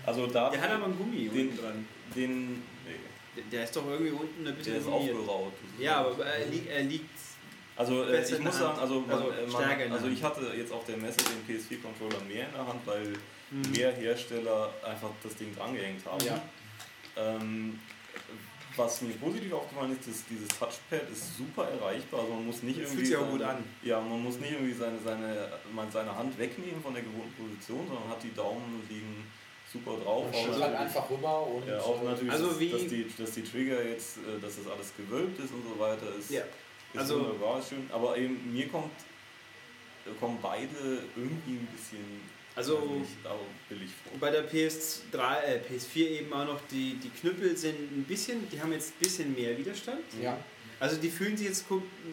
Also 0.05 0.27
da 0.27 0.49
der 0.49 0.61
hat 0.61 0.71
aber 0.71 0.85
einen 0.85 0.97
Gummi 0.97 1.29
den, 1.29 1.57
dran. 1.57 1.85
den 2.15 2.61
Der- 3.51 3.63
ist 3.63 3.75
doch 3.75 3.85
irgendwie 3.87 4.11
unten 4.11 4.47
ein 4.47 4.55
bisschen 4.55 4.73
der 4.73 4.81
ist 4.81 4.87
aufgeraut. 4.87 5.53
Ja, 5.79 5.97
aber 6.05 6.25
er 6.25 6.45
liegt, 6.47 6.69
er 6.69 6.83
liegt 6.83 7.09
Also 7.75 8.03
äh, 8.03 8.23
ich 8.23 8.39
muss 8.39 8.57
sagen, 8.57 8.79
also, 8.79 9.01
man, 9.01 9.11
Also 9.11 9.31
äh, 9.31 9.47
man, 9.47 9.91
also 9.91 10.07
ich 10.07 10.23
hatte 10.23 10.51
jetzt 10.57 10.71
auf 10.71 10.85
der 10.85 10.97
Messe 10.97 11.17
den 11.17 11.55
PS4-Controller 11.57 12.23
mehr 12.27 12.47
in 12.47 12.53
der 12.53 12.67
Hand, 12.67 12.81
weil 12.85 13.13
Mhm. 13.49 13.71
mehr 13.71 13.93
Hersteller 13.93 14.73
einfach 14.83 15.09
das 15.23 15.33
Ding 15.35 15.55
drangehängt 15.55 16.05
haben. 16.05 16.25
Ja. 16.25 16.41
Ähm, 17.15 17.79
was 18.75 19.01
mir 19.01 19.13
positiv 19.13 19.53
aufgefallen 19.53 19.97
ist, 19.97 20.07
ist, 20.07 20.25
dieses 20.29 20.49
Touchpad 20.49 21.09
ist 21.11 21.37
super 21.37 21.67
erreichbar. 21.69 22.19
Also 22.21 22.33
man 22.33 22.45
muss 22.45 22.61
nicht 22.61 22.75
Fühlt 22.75 22.89
irgendwie 22.89 23.05
sich 23.05 23.15
auch 23.15 23.21
seine, 23.21 23.31
gut 23.31 23.41
an. 23.41 23.63
Ja, 23.81 24.01
man 24.01 24.21
muss 24.21 24.37
nicht 24.39 24.51
irgendwie 24.51 24.73
seine, 24.73 24.99
seine, 25.03 25.49
seine 25.91 26.15
Hand 26.15 26.37
wegnehmen 26.37 26.81
von 26.83 26.93
der 26.93 27.03
gewohnten 27.03 27.33
Position, 27.41 27.87
sondern 27.87 28.09
hat 28.09 28.21
die 28.21 28.33
Daumen 28.35 28.83
liegen 28.89 29.25
super 29.71 29.97
drauf. 30.03 30.25
Man 30.25 30.33
Auch 30.35 30.47
natürlich- 30.47 30.77
einfach 30.79 31.09
rüber 31.09 31.47
und 31.47 31.67
ja, 31.67 31.79
auch 31.79 32.01
äh, 32.01 32.05
natürlich, 32.05 32.31
Also 32.31 32.47
dass, 32.47 32.59
wie- 32.59 32.69
dass, 32.71 32.81
die, 32.87 33.11
dass 33.17 33.31
die 33.31 33.43
Trigger 33.43 33.83
jetzt, 33.83 34.17
äh, 34.17 34.39
dass 34.41 34.55
das 34.57 34.67
alles 34.71 34.93
gewölbt 34.95 35.39
ist 35.39 35.51
und 35.53 35.63
so 35.67 35.79
weiter, 35.79 36.07
ist, 36.17 36.29
Ja. 36.31 36.41
ist 36.41 36.47
Also- 36.99 37.19
wunderbar, 37.19 37.61
schön. 37.61 37.89
Aber 37.91 38.17
eben 38.17 38.53
mir 38.53 38.67
kommt, 38.69 38.91
kommen 40.19 40.39
beide 40.41 40.67
irgendwie 41.15 41.51
ein 41.57 41.67
bisschen 41.75 42.21
Also- 42.55 43.01
billig 43.69 43.89
vor. 44.03 44.19
bei 44.19 44.31
der 44.31 44.43
PS3, 44.49 45.41
äh, 45.43 45.59
PS4 45.59 46.09
eben 46.21 46.33
auch 46.33 46.45
noch, 46.45 46.61
die, 46.71 46.95
die 46.95 47.09
Knüppel 47.09 47.57
sind 47.57 47.75
ein 47.91 48.05
bisschen, 48.07 48.49
die 48.49 48.59
haben 48.61 48.71
jetzt 48.71 48.91
ein 48.91 48.99
bisschen 48.99 49.35
mehr 49.35 49.57
Widerstand. 49.57 49.99
ja. 50.21 50.37
Also 50.79 50.97
die 50.97 51.09
fühlen 51.09 51.35
sich 51.35 51.47
jetzt 51.47 51.65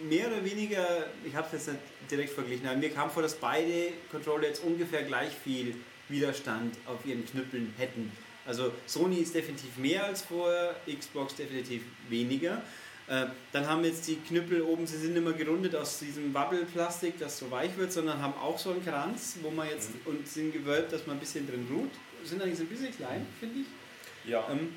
mehr 0.09 0.27
oder 0.27 0.43
weniger, 0.43 1.07
ich 1.23 1.35
habe 1.35 1.47
es 1.49 1.53
jetzt 1.53 1.67
nicht 1.69 1.79
direkt 2.11 2.31
verglichen, 2.33 2.67
aber 2.67 2.79
mir 2.79 2.89
kam 2.89 3.11
vor, 3.11 3.21
dass 3.23 3.35
beide 3.35 3.93
Controller 4.11 4.49
jetzt 4.49 4.65
ungefähr 4.65 5.03
gleich 5.03 5.33
viel 5.35 5.75
Widerstand 6.09 6.77
auf 6.87 7.05
ihren 7.07 7.25
Knüppeln 7.27 7.73
hätten. 7.79 8.13
Also 8.47 8.73
Sony 8.87 9.17
ist 9.17 9.35
definitiv 9.35 9.77
mehr 9.79 10.05
als 10.05 10.23
vorher, 10.23 10.77
Xbox 10.87 11.35
definitiv 11.35 11.83
weniger. 12.09 12.63
Äh, 13.07 13.27
dann 13.53 13.67
haben 13.69 13.85
jetzt 13.85 14.07
die 14.09 14.17
Knüppel 14.17 14.63
oben, 14.63 14.87
sie 14.87 14.97
sind 14.97 15.13
nicht 15.13 15.25
mehr 15.25 15.35
gerundet 15.35 15.75
aus 15.75 15.99
diesem 15.99 16.33
Wabbelplastik, 16.33 17.19
das 17.19 17.39
so 17.39 17.51
weich 17.51 17.77
wird, 17.77 17.93
sondern 17.93 18.21
haben 18.21 18.35
auch 18.35 18.59
so 18.59 18.71
einen 18.71 18.85
Kranz, 18.85 19.37
wo 19.43 19.51
man 19.51 19.69
jetzt 19.69 19.91
mhm. 19.91 20.01
und 20.07 20.29
sind 20.29 20.53
gewölbt, 20.53 20.93
dass 20.93 21.07
man 21.07 21.17
ein 21.17 21.21
bisschen 21.21 21.47
drin 21.47 21.67
ruht. 21.71 21.91
Sind 22.25 22.41
eigentlich 22.43 22.57
so 22.57 22.65
ein 22.65 22.69
bisschen 22.69 22.97
klein, 22.97 23.27
finde 23.39 23.61
ich. 23.61 24.31
Ja. 24.31 24.49
Ähm, 24.51 24.75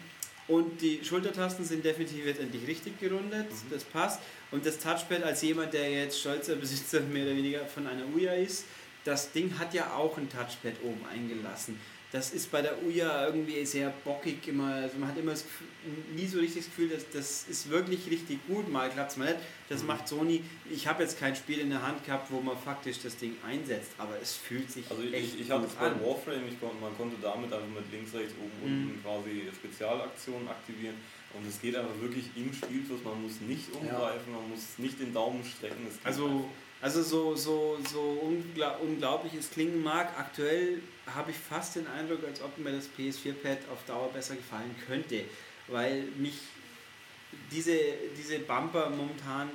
und 0.49 0.81
die 0.81 1.03
Schultertasten 1.03 1.63
sind 1.63 1.83
definitiv 1.83 2.25
jetzt 2.25 2.39
endlich 2.39 2.67
richtig 2.67 2.99
gerundet, 2.99 3.49
mhm. 3.49 3.69
das 3.71 3.83
passt. 3.85 4.21
Und 4.51 4.65
das 4.65 4.77
Touchpad 4.79 5.23
als 5.23 5.41
jemand, 5.41 5.73
der 5.73 5.89
jetzt 5.89 6.19
stolzer 6.19 6.55
Besitzer 6.55 7.01
mehr 7.01 7.25
oder 7.25 7.35
weniger 7.35 7.65
von 7.65 7.87
einer 7.87 8.03
Uya 8.13 8.33
ist, 8.33 8.65
das 9.07 9.31
Ding 9.31 9.57
hat 9.57 9.73
ja 9.73 9.93
auch 9.93 10.17
ein 10.17 10.29
Touchpad 10.29 10.75
oben 10.83 11.05
eingelassen 11.11 11.79
das 12.11 12.31
ist 12.31 12.51
bei 12.51 12.61
der 12.61 12.81
Uja 12.85 13.25
irgendwie 13.25 13.65
sehr 13.65 13.89
bockig 14.05 14.47
immer. 14.47 14.73
Also 14.75 14.97
man 14.97 15.09
hat 15.09 15.17
immer 15.17 15.33
Gefühl, 15.33 15.67
nie 16.15 16.25
so 16.25 16.39
richtig 16.39 16.63
das 16.63 16.65
Gefühl, 16.67 16.89
dass 16.89 17.09
das 17.09 17.45
ist 17.49 17.69
wirklich 17.69 18.09
richtig 18.09 18.39
gut. 18.47 18.71
Mal 18.71 18.89
klappt 18.89 19.11
es 19.11 19.17
mal 19.17 19.25
nicht. 19.25 19.39
Das 19.67 19.81
mhm. 19.81 19.87
macht 19.87 20.07
Sony. 20.07 20.41
Ich 20.71 20.87
habe 20.87 21.03
jetzt 21.03 21.19
kein 21.19 21.35
Spiel 21.35 21.59
in 21.59 21.69
der 21.69 21.81
Hand 21.81 22.05
gehabt, 22.05 22.31
wo 22.31 22.39
man 22.39 22.57
faktisch 22.57 22.99
das 23.03 23.17
Ding 23.17 23.35
einsetzt, 23.45 23.91
aber 23.97 24.15
es 24.21 24.33
fühlt 24.35 24.71
sich 24.71 24.89
also 24.89 25.03
echt 25.03 25.35
ich, 25.35 25.41
ich 25.41 25.51
hatte 25.51 25.65
es 25.65 25.73
bei 25.73 25.91
Warframe, 25.99 26.47
ich 26.47 26.59
konnte, 26.59 26.77
man 26.79 26.95
konnte 26.95 27.17
damit 27.21 27.51
einfach 27.51 27.67
mit 27.67 27.91
links, 27.91 28.13
rechts, 28.13 28.33
oben, 28.39 28.71
mhm. 28.71 28.87
unten 28.87 29.03
quasi 29.03 29.43
Spezialaktionen 29.53 30.47
aktivieren. 30.47 30.95
Und 31.33 31.45
es 31.45 31.59
geht 31.59 31.75
aber 31.75 31.89
wirklich 32.01 32.25
im 32.37 32.53
Spielfluss. 32.53 33.03
Man 33.03 33.21
muss 33.21 33.41
nicht 33.41 33.69
umgreifen, 33.73 34.31
ja. 34.31 34.39
man 34.39 34.49
muss 34.49 34.77
nicht 34.77 34.97
den 34.99 35.13
Daumen 35.13 35.43
strecken. 35.43 35.85
also 36.05 36.25
einfach. 36.25 36.45
Also 36.79 37.01
so, 37.01 37.35
so, 37.35 37.79
so 37.89 37.99
ungla 38.21 38.75
unglaublich 38.77 39.33
es 39.33 39.49
klingen 39.49 39.81
mag, 39.81 40.13
aktuell 40.17 40.81
habe 41.07 41.31
ich 41.31 41.37
fast 41.37 41.75
den 41.75 41.87
Eindruck, 41.87 42.23
als 42.25 42.41
ob 42.41 42.55
mir 42.59 42.71
das 42.71 42.87
PS4-Pad 42.97 43.57
auf 43.71 43.83
Dauer 43.85 44.11
besser 44.13 44.35
gefallen 44.35 44.75
könnte, 44.85 45.23
weil 45.67 46.03
mich 46.17 46.35
diese, 47.51 47.75
diese 48.15 48.39
Bumper 48.39 48.91
momentan 48.91 49.49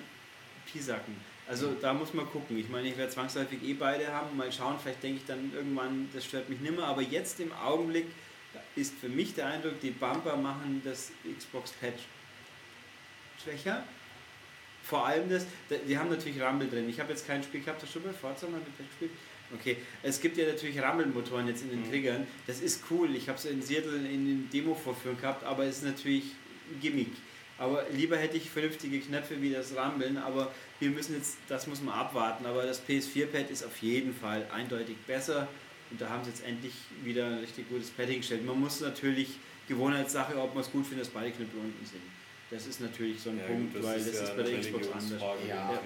piesacken. 0.66 1.14
Also 1.48 1.74
da 1.80 1.92
muss 1.94 2.12
man 2.12 2.26
gucken. 2.26 2.58
Ich 2.58 2.68
meine, 2.68 2.88
ich 2.88 2.96
werde 2.96 3.12
zwangsläufig 3.12 3.62
eh 3.62 3.74
beide 3.74 4.12
haben. 4.12 4.36
Mal 4.36 4.50
schauen, 4.50 4.78
vielleicht 4.80 5.02
denke 5.02 5.18
ich 5.18 5.26
dann 5.26 5.52
irgendwann, 5.54 6.08
das 6.12 6.24
stört 6.24 6.48
mich 6.48 6.60
nimmer. 6.60 6.84
Aber 6.84 7.02
jetzt 7.02 7.38
im 7.40 7.52
Augenblick 7.52 8.06
ist 8.74 8.94
für 8.94 9.08
mich 9.08 9.34
der 9.34 9.46
Eindruck, 9.46 9.80
die 9.80 9.90
Bumper 9.90 10.36
machen 10.36 10.82
das 10.84 11.12
Xbox-Pad 11.36 11.94
schwächer 13.42 13.84
vor 14.82 15.06
allem 15.06 15.28
das, 15.30 15.46
die 15.88 15.96
haben 15.96 16.10
natürlich 16.10 16.40
Rumble 16.42 16.68
drin. 16.68 16.88
Ich 16.88 17.00
habe 17.00 17.10
jetzt 17.10 17.26
kein 17.26 17.42
Spiel 17.42 17.60
gehabt, 17.60 17.82
das 17.82 17.90
schon 17.90 18.02
bei 18.02 18.12
Forza 18.12 18.46
mal 18.48 18.60
gespielt. 18.76 19.12
Okay, 19.54 19.76
es 20.02 20.20
gibt 20.20 20.38
ja 20.38 20.46
natürlich 20.46 20.80
Rumble-Motoren 20.82 21.46
jetzt 21.46 21.62
in 21.62 21.70
den 21.70 21.80
mhm. 21.80 21.90
Triggern. 21.90 22.26
Das 22.46 22.60
ist 22.60 22.84
cool. 22.90 23.14
Ich 23.14 23.28
habe 23.28 23.38
es 23.38 23.44
in 23.44 23.60
Seattle 23.60 23.96
in 23.96 24.26
den 24.26 24.50
Demo-Vorführungen 24.50 25.20
gehabt, 25.20 25.44
aber 25.44 25.64
es 25.64 25.78
ist 25.78 25.84
natürlich 25.84 26.24
ein 26.70 26.80
Gimmick. 26.80 27.12
Aber 27.58 27.84
lieber 27.92 28.16
hätte 28.16 28.38
ich 28.38 28.50
vernünftige 28.50 28.98
Knöpfe 29.00 29.40
wie 29.42 29.52
das 29.52 29.76
Rumblen, 29.76 30.16
aber 30.16 30.52
wir 30.80 30.90
müssen 30.90 31.14
jetzt, 31.14 31.36
das 31.48 31.66
muss 31.66 31.82
man 31.82 31.94
abwarten. 31.94 32.46
Aber 32.46 32.64
das 32.64 32.82
PS4-Pad 32.86 33.50
ist 33.50 33.64
auf 33.64 33.76
jeden 33.82 34.14
Fall 34.14 34.46
eindeutig 34.52 34.96
besser 35.06 35.48
und 35.90 36.00
da 36.00 36.08
haben 36.08 36.24
sie 36.24 36.30
jetzt 36.30 36.44
endlich 36.44 36.72
wieder 37.04 37.26
ein 37.26 37.38
richtig 37.38 37.68
gutes 37.68 37.90
Padding 37.90 38.18
gestellt. 38.18 38.44
Man 38.46 38.58
muss 38.58 38.80
natürlich 38.80 39.36
Gewohnheitssache, 39.68 40.36
ob 40.40 40.54
man 40.54 40.64
es 40.64 40.72
gut 40.72 40.86
findet, 40.86 41.06
dass 41.06 41.12
beide 41.12 41.30
Knöpfe 41.30 41.58
unten 41.58 41.84
sind. 41.84 42.00
Das 42.52 42.66
ist 42.66 42.82
natürlich 42.82 43.18
so 43.18 43.30
ein 43.30 43.38
ja, 43.38 43.46
Punkt, 43.46 43.72
gut, 43.72 43.82
das 43.82 43.90
weil 43.90 43.98
ist 43.98 44.08
das 44.08 44.16
ja 44.16 44.24
ist 44.24 44.36
bei 44.36 44.42
der 44.42 44.60
Xbox 44.60 44.88
anders. 44.92 45.22
Ja. 45.48 45.80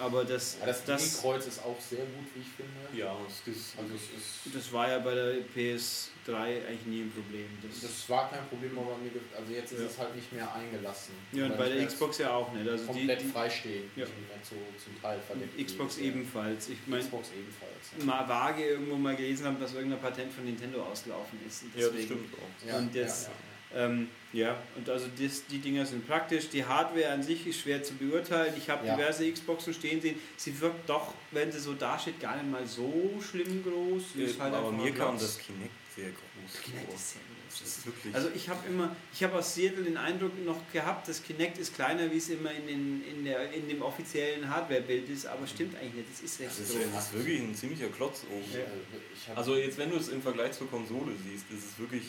Aber 0.00 0.24
das, 0.24 0.56
ja, 0.58 0.66
das, 0.66 0.84
das 0.84 1.20
Kreuz 1.20 1.46
ist 1.46 1.62
auch 1.62 1.80
sehr 1.80 2.00
gut, 2.00 2.26
wie 2.34 2.40
ich 2.40 2.48
finde. 2.48 2.74
Ja, 2.92 3.16
das, 3.24 3.54
ist, 3.54 3.78
also 3.78 3.94
ist, 3.94 4.52
das 4.52 4.72
war 4.72 4.90
ja 4.90 4.98
bei 4.98 5.14
der 5.14 5.34
PS3 5.54 6.66
eigentlich 6.66 6.86
nie 6.86 7.02
ein 7.02 7.12
Problem. 7.12 7.46
Das, 7.62 7.80
das 7.80 8.10
war 8.10 8.28
kein 8.28 8.44
Problem, 8.48 8.76
aber 8.76 8.98
mir, 8.98 9.12
also 9.38 9.52
jetzt 9.52 9.70
ist 9.70 9.80
ja. 9.80 9.86
es 9.86 9.98
halt 9.98 10.16
nicht 10.16 10.32
mehr 10.32 10.52
eingelassen. 10.52 11.14
Ja, 11.30 11.46
und 11.46 11.56
bei 11.56 11.68
der 11.68 11.86
Xbox 11.86 12.18
ja 12.18 12.32
auch 12.32 12.52
nicht. 12.52 12.68
Also 12.68 12.86
komplett 12.86 13.20
die, 13.20 13.24
die, 13.26 13.30
freistehen, 13.30 13.84
ja. 13.94 14.04
zu, 14.42 14.56
zum 14.82 15.00
Teil 15.00 15.20
verdeckt. 15.20 15.64
Xbox 15.64 15.98
ebenfalls. 15.98 16.70
Ich 16.70 16.78
mein, 16.86 16.98
Xbox 16.98 17.28
ebenfalls. 17.30 17.94
Ja. 17.96 18.04
Mal 18.04 18.28
vage 18.28 18.66
irgendwo 18.66 18.96
mal 18.96 19.14
gelesen 19.14 19.46
haben, 19.46 19.60
dass 19.60 19.74
irgendein 19.74 20.00
Patent 20.00 20.32
von 20.32 20.44
Nintendo 20.44 20.82
ausgelaufen 20.82 21.38
ist. 21.46 21.62
ja, 21.76 21.88
das 21.88 22.02
stimmt 22.02 22.34
auch. 22.34 22.78
Und 22.78 22.92
jetzt 22.96 23.30
ähm, 23.72 24.08
ja, 24.34 24.60
und 24.74 24.90
also 24.90 25.06
das, 25.16 25.46
die 25.46 25.58
Dinger 25.58 25.86
sind 25.86 26.06
praktisch. 26.08 26.48
Die 26.48 26.64
Hardware 26.64 27.10
an 27.10 27.22
sich 27.22 27.46
ist 27.46 27.60
schwer 27.60 27.84
zu 27.84 27.94
beurteilen. 27.94 28.52
Ich 28.58 28.68
habe 28.68 28.84
ja. 28.84 28.96
diverse 28.96 29.30
Xboxen 29.30 29.72
stehen 29.72 30.00
sehen. 30.00 30.18
Sie 30.36 30.60
wirkt 30.60 30.88
doch, 30.88 31.14
wenn 31.30 31.52
sie 31.52 31.60
so 31.60 31.72
dasteht, 31.72 32.18
gar 32.18 32.34
nicht 32.34 32.50
mal 32.50 32.66
so 32.66 33.14
schlimm 33.20 33.62
groß. 33.62 34.02
Ja, 34.16 34.26
halt 34.42 34.54
aber 34.54 34.72
mir 34.72 34.92
kam 34.92 35.16
das 35.16 35.38
Kinect 35.38 35.70
sehr 35.94 36.10
groß. 36.10 36.62
Kinect 36.62 36.92
ist 36.92 37.12
sehr 37.12 37.20
groß. 37.22 37.34
Ist 37.62 38.14
also 38.16 38.28
ich 38.34 38.48
habe 38.48 38.66
immer, 38.68 38.96
ich 39.12 39.22
habe 39.22 39.38
aus 39.38 39.54
Seattle 39.54 39.84
den 39.84 39.96
Eindruck 39.96 40.32
noch 40.44 40.60
gehabt, 40.72 41.06
das 41.06 41.22
Kinect 41.22 41.58
ist 41.58 41.72
kleiner, 41.72 42.10
wie 42.10 42.16
es 42.16 42.28
immer 42.28 42.50
in, 42.50 42.66
den, 42.66 43.04
in, 43.04 43.24
der, 43.24 43.52
in 43.52 43.68
dem 43.68 43.82
offiziellen 43.82 44.50
Hardware-Bild 44.50 45.08
ist, 45.08 45.26
aber 45.26 45.46
stimmt 45.46 45.76
eigentlich 45.76 45.94
nicht. 45.94 46.08
Das 46.10 46.20
ist 46.22 46.40
recht 46.40 46.50
das 46.50 46.58
ist, 46.58 46.74
das 46.92 47.04
ist 47.04 47.12
wirklich 47.12 47.40
ein 47.40 47.54
ziemlicher 47.54 47.86
Klotz 47.86 48.24
oben. 48.28 48.44
Ja. 48.52 49.34
Also 49.36 49.54
jetzt, 49.54 49.78
wenn 49.78 49.90
du 49.90 49.96
es 49.96 50.08
im 50.08 50.20
Vergleich 50.20 50.50
zur 50.50 50.68
Konsole 50.68 51.12
siehst, 51.22 51.48
ist 51.52 51.70
es 51.70 51.78
wirklich 51.78 52.02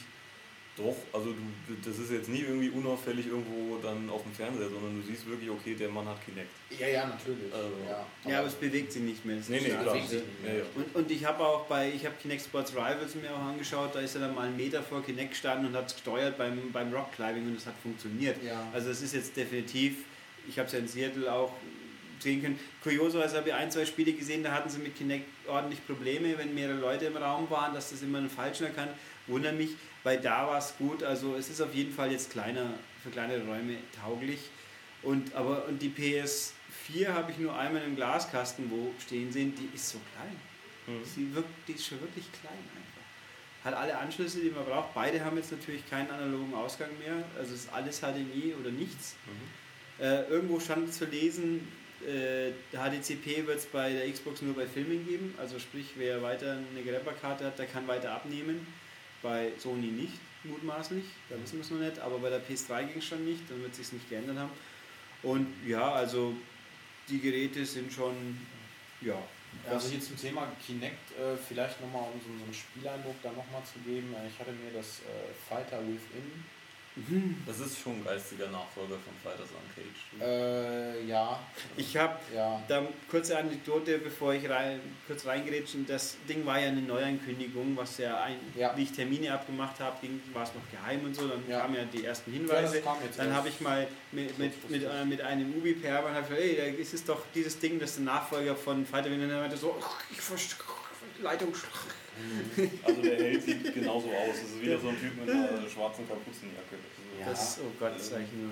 doch, 0.78 0.96
also 1.14 1.32
du, 1.32 1.74
das 1.86 1.98
ist 2.00 2.12
jetzt 2.12 2.28
nie 2.28 2.42
irgendwie 2.42 2.70
unauffällig 2.70 3.28
irgendwo 3.28 3.78
dann 3.78 4.10
auf 4.10 4.24
dem 4.24 4.34
Fernseher, 4.34 4.68
sondern 4.70 5.00
du 5.00 5.08
siehst 5.08 5.26
wirklich, 5.26 5.50
okay, 5.50 5.74
der 5.74 5.88
Mann 5.88 6.06
hat 6.06 6.24
Kinect. 6.26 6.50
Ja, 6.78 6.88
ja, 6.88 7.08
natürlich. 7.08 7.54
Also, 7.54 7.72
ja. 7.88 8.30
ja, 8.30 8.40
aber 8.40 8.48
es 8.48 8.56
bewegt 8.56 8.92
sich 8.92 9.02
nicht 9.02 9.24
mehr. 9.24 9.38
Nee, 9.48 9.62
nee, 9.62 9.70
klar. 9.70 9.96
Nicht 9.96 10.12
mehr. 10.12 10.56
Ja, 10.56 10.64
Und, 10.76 10.94
und 10.94 11.12
ich 11.12 11.24
habe 11.24 11.46
auch 11.46 11.66
bei, 11.68 11.90
ich 11.96 12.06
habe 12.06 12.16
Kinect 12.22 12.44
Sports 12.44 12.74
Rivals 12.74 13.16
mir 13.16 13.34
auch 13.34 13.40
angeschaut, 13.40 13.96
da 13.96 14.02
ist 14.02 14.16
er 14.16 14.22
dann 14.22 14.36
mal 14.36 14.48
einen 14.48 14.58
Meter 14.58 14.84
vor 14.84 15.02
Kinect 15.02 15.32
gestanden 15.32 15.68
und 15.68 15.76
hat 15.78 15.94
gesteuert 15.94 16.38
beim, 16.38 16.72
beim 16.74 16.94
Rockclimbing 16.94 17.48
und 17.48 17.58
es 17.58 17.66
hat 17.66 17.76
funktioniert. 17.82 18.44
Ja. 18.44 18.68
Also 18.74 18.90
es 18.90 19.02
ist 19.02 19.14
jetzt 19.14 19.38
definitiv, 19.38 20.04
ich 20.48 20.60
habe 20.60 20.68
es 20.68 20.74
ja 20.74 20.80
in 20.80 20.90
Seattle 20.90 21.32
auch 21.32 21.54
sehen 22.20 22.42
können. 22.42 22.60
Kurioserweise 22.84 23.38
habe 23.38 23.50
ich 23.50 23.56
ein, 23.56 23.72
zwei 23.72 23.86
Spiele 23.86 24.12
gesehen, 24.12 24.44
da 24.44 24.52
hatten 24.52 24.70
sie 24.70 24.80
mit 24.80 24.98
Kinect 24.98 25.26
ordentlich 25.48 25.86
Probleme, 25.86 26.38
wenn 26.38 26.54
mehrere 26.54 26.80
Leute 26.80 27.06
im 27.06 27.16
Raum 27.16 27.50
waren, 27.50 27.74
dass 27.74 27.92
das 27.92 28.02
immer 28.02 28.18
einen 28.18 28.30
falschen 28.30 28.66
erkannt. 28.66 28.92
Wundere 29.28 29.54
mich, 29.54 29.70
weil 30.06 30.20
da 30.22 30.48
war 30.48 30.60
es 30.60 30.78
gut. 30.78 31.04
Also 31.04 31.36
es 31.36 31.50
ist 31.50 31.60
auf 31.60 31.74
jeden 31.74 31.92
Fall 31.92 32.12
jetzt 32.12 32.32
kleiner, 32.32 32.76
für 33.04 33.10
kleinere 33.10 33.46
Räume 33.46 33.76
tauglich. 34.02 34.40
Und, 35.02 35.34
aber, 35.34 35.66
und 35.66 35.82
die 35.82 35.90
PS4 35.90 37.10
habe 37.10 37.32
ich 37.32 37.40
nur 37.40 37.58
einmal 37.58 37.84
im 37.84 37.96
Glaskasten 37.96 38.72
wo 38.72 38.94
stehen 39.00 39.32
sehen, 39.32 39.54
die 39.56 39.76
ist 39.76 39.90
so 39.90 40.00
klein. 40.14 40.96
Mhm. 40.96 41.04
Sie 41.04 41.36
wirkt, 41.36 41.50
die 41.68 41.74
ist 41.74 41.88
schon 41.88 42.00
wirklich 42.02 42.26
klein 42.40 42.54
einfach. 42.54 43.66
Hat 43.66 43.74
alle 43.74 43.98
Anschlüsse, 43.98 44.40
die 44.42 44.52
man 44.52 44.64
braucht. 44.64 44.94
Beide 44.94 45.26
haben 45.26 45.38
jetzt 45.38 45.52
natürlich 45.52 45.88
keinen 45.90 46.10
analogen 46.12 46.54
Ausgang 46.54 46.90
mehr. 47.00 47.24
Also 47.38 47.56
es 47.56 47.62
ist 47.62 47.74
alles 47.74 48.00
HDMI 48.00 48.54
oder 48.60 48.70
nichts. 48.70 49.16
Mhm. 49.26 50.04
Äh, 50.04 50.22
irgendwo 50.26 50.60
stand 50.60 50.94
zu 50.94 51.06
lesen, 51.06 51.68
äh, 52.06 52.52
HDCP 52.78 53.48
wird 53.48 53.58
es 53.58 53.66
bei 53.66 53.92
der 53.92 54.12
Xbox 54.12 54.44
nur 54.44 54.54
bei 54.54 54.68
Filmen 54.68 55.08
geben. 55.08 55.34
Also 55.40 55.58
sprich, 55.58 55.94
wer 55.96 56.22
weiter 56.22 56.60
eine 56.72 56.84
Grabberkarte 56.84 57.46
hat, 57.46 57.58
der 57.58 57.66
kann 57.66 57.88
weiter 57.88 58.12
abnehmen 58.12 58.68
bei 59.26 59.52
Sony 59.58 59.88
nicht, 59.88 60.14
mutmaßlich, 60.44 61.04
da 61.30 61.36
wissen 61.42 61.56
wir 61.58 61.62
es 61.62 61.72
noch 61.72 61.80
nicht, 61.80 62.00
aber 62.00 62.20
bei 62.20 62.30
der 62.30 62.42
PS3 62.46 62.86
ging 62.86 63.00
es 63.00 63.06
schon 63.06 63.26
nicht, 63.26 63.42
dann 63.50 63.62
wird 63.64 63.74
sich 63.74 63.92
nicht 63.92 64.08
geändert 64.08 64.38
haben. 64.38 64.52
Und 65.24 65.48
ja, 65.66 65.92
also 65.94 66.36
die 67.10 67.20
Geräte 67.20 67.66
sind 67.66 67.92
schon, 67.92 68.38
ja. 69.02 69.18
Also 69.68 69.90
hier 69.90 70.02
zum 70.02 70.18
Thema 70.18 70.52
Kinect, 70.64 71.12
äh, 71.12 71.36
vielleicht 71.36 71.82
nochmal 71.82 72.04
um 72.14 72.20
so, 72.20 72.28
so 72.38 72.44
einen 72.44 72.54
Spieleindruck 72.54 73.16
da 73.24 73.30
nochmal 73.30 73.64
zu 73.64 73.80
geben. 73.80 74.14
Äh, 74.14 74.28
ich 74.28 74.38
hatte 74.38 74.52
mir 74.52 74.72
das 74.72 75.00
äh, 75.00 75.34
Fighter 75.50 75.80
Within 75.80 76.44
Mhm. 76.96 77.44
Das 77.46 77.60
ist 77.60 77.80
schon 77.80 77.94
ein 77.94 78.06
geistiger 78.06 78.48
Nachfolger 78.48 78.96
von 78.96 79.14
Fighters 79.22 79.50
Uncaged. 79.52 80.22
Äh, 80.22 81.06
ja. 81.06 81.40
Ich 81.76 81.98
habe 81.98 82.18
ja. 82.34 82.62
da 82.68 82.84
kurze 83.10 83.38
Anekdote, 83.38 83.98
bevor 83.98 84.34
ich 84.34 84.50
rein, 84.50 84.80
kurz 85.06 85.26
reingerätschen. 85.26 85.86
Das 85.86 86.16
Ding 86.30 86.46
war 86.46 86.60
ja 86.60 86.70
eine 86.70 86.82
Neuankündigung, 86.82 87.76
was 87.76 87.98
ja, 87.98 88.24
ein, 88.24 88.38
ja. 88.56 88.76
wie 88.78 88.84
ich 88.84 88.94
Termine 88.94 89.34
abgemacht 89.34 89.80
habe, 89.80 89.98
war 90.34 90.44
es 90.44 90.54
noch 90.54 90.72
geheim 90.72 91.04
und 91.04 91.16
so. 91.16 91.28
Dann 91.28 91.44
ja. 91.50 91.60
kamen 91.60 91.76
ja 91.76 91.84
die 91.84 92.06
ersten 92.06 92.32
Hinweise. 92.32 92.80
Ja, 92.80 92.98
dann 93.18 93.34
habe 93.34 93.50
ich 93.50 93.60
mal 93.60 93.88
mit, 94.14 94.38
mit, 94.40 94.70
mit, 94.70 94.84
äh, 94.84 95.04
mit 95.04 95.20
einem 95.22 95.54
Ubi-Perber 95.54 96.10
gesagt, 96.10 96.30
hey, 96.32 96.56
da 96.56 96.64
ist 96.64 96.94
es 96.94 97.04
doch 97.04 97.24
dieses 97.34 97.60
Ding, 97.60 97.78
das 97.78 97.92
ist 97.92 97.98
der 97.98 98.06
Nachfolger 98.06 98.56
von 98.56 98.86
Fighter. 98.86 99.10
Und 99.10 99.28
meinte 99.28 99.58
so, 99.58 99.76
ich 100.12 100.22
verstehe 100.22 100.58
Leitung. 101.22 101.54
Also 102.84 103.02
der 103.02 103.18
Held 103.18 103.44
sieht 103.44 103.74
genauso 103.74 104.10
aus. 104.10 104.40
Das 104.42 104.52
ist 104.52 104.62
wieder 104.62 104.80
so 104.80 104.90
ein 104.90 105.00
Typ 105.00 105.16
mit 105.18 105.30
einer 105.30 105.70
schwarzen 105.70 106.08
Kapuzenjacke. 106.08 106.78
Ja, 107.20 107.30
das, 107.30 107.60
oh 107.60 107.72
Gott, 107.80 107.94
das 107.96 108.08
ich 108.08 108.32
nur. 108.34 108.52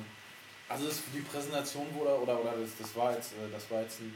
Also 0.69 0.87
das, 0.87 1.03
die 1.13 1.19
Präsentation 1.19 1.87
wurde, 1.93 2.21
oder, 2.21 2.41
oder 2.41 2.53
das, 2.57 2.71
das, 2.79 2.95
war 2.95 3.13
jetzt, 3.13 3.33
äh, 3.33 3.51
das 3.51 3.69
war 3.69 3.81
jetzt 3.81 3.99
ein 3.99 4.13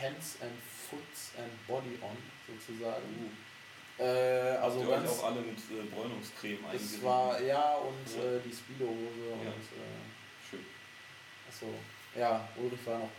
Hands 0.00 0.38
and 0.40 0.56
Foots 0.88 1.32
and 1.36 1.66
Body 1.66 1.98
On 2.00 2.16
sozusagen. 2.46 3.02
Uh. 3.98 4.02
Äh, 4.02 4.56
also 4.56 4.80
ganz, 4.88 5.10
auch 5.10 5.24
alle 5.24 5.42
mit 5.42 5.58
äh, 5.58 5.84
Bräunungscreme 5.92 6.58
Es 6.72 7.02
war, 7.02 7.40
ja, 7.42 7.74
und 7.74 8.16
ja. 8.16 8.36
Äh, 8.36 8.40
die 8.40 8.54
Speedo-Hose 8.54 9.28
ja. 9.28 9.36
und 9.36 9.66
äh, 9.76 10.00
Schön. 10.48 10.64
Achso. 11.48 11.66
Ja, 12.16 12.48
Ulrich 12.56 12.80
war 12.86 12.98
noch 13.00 13.10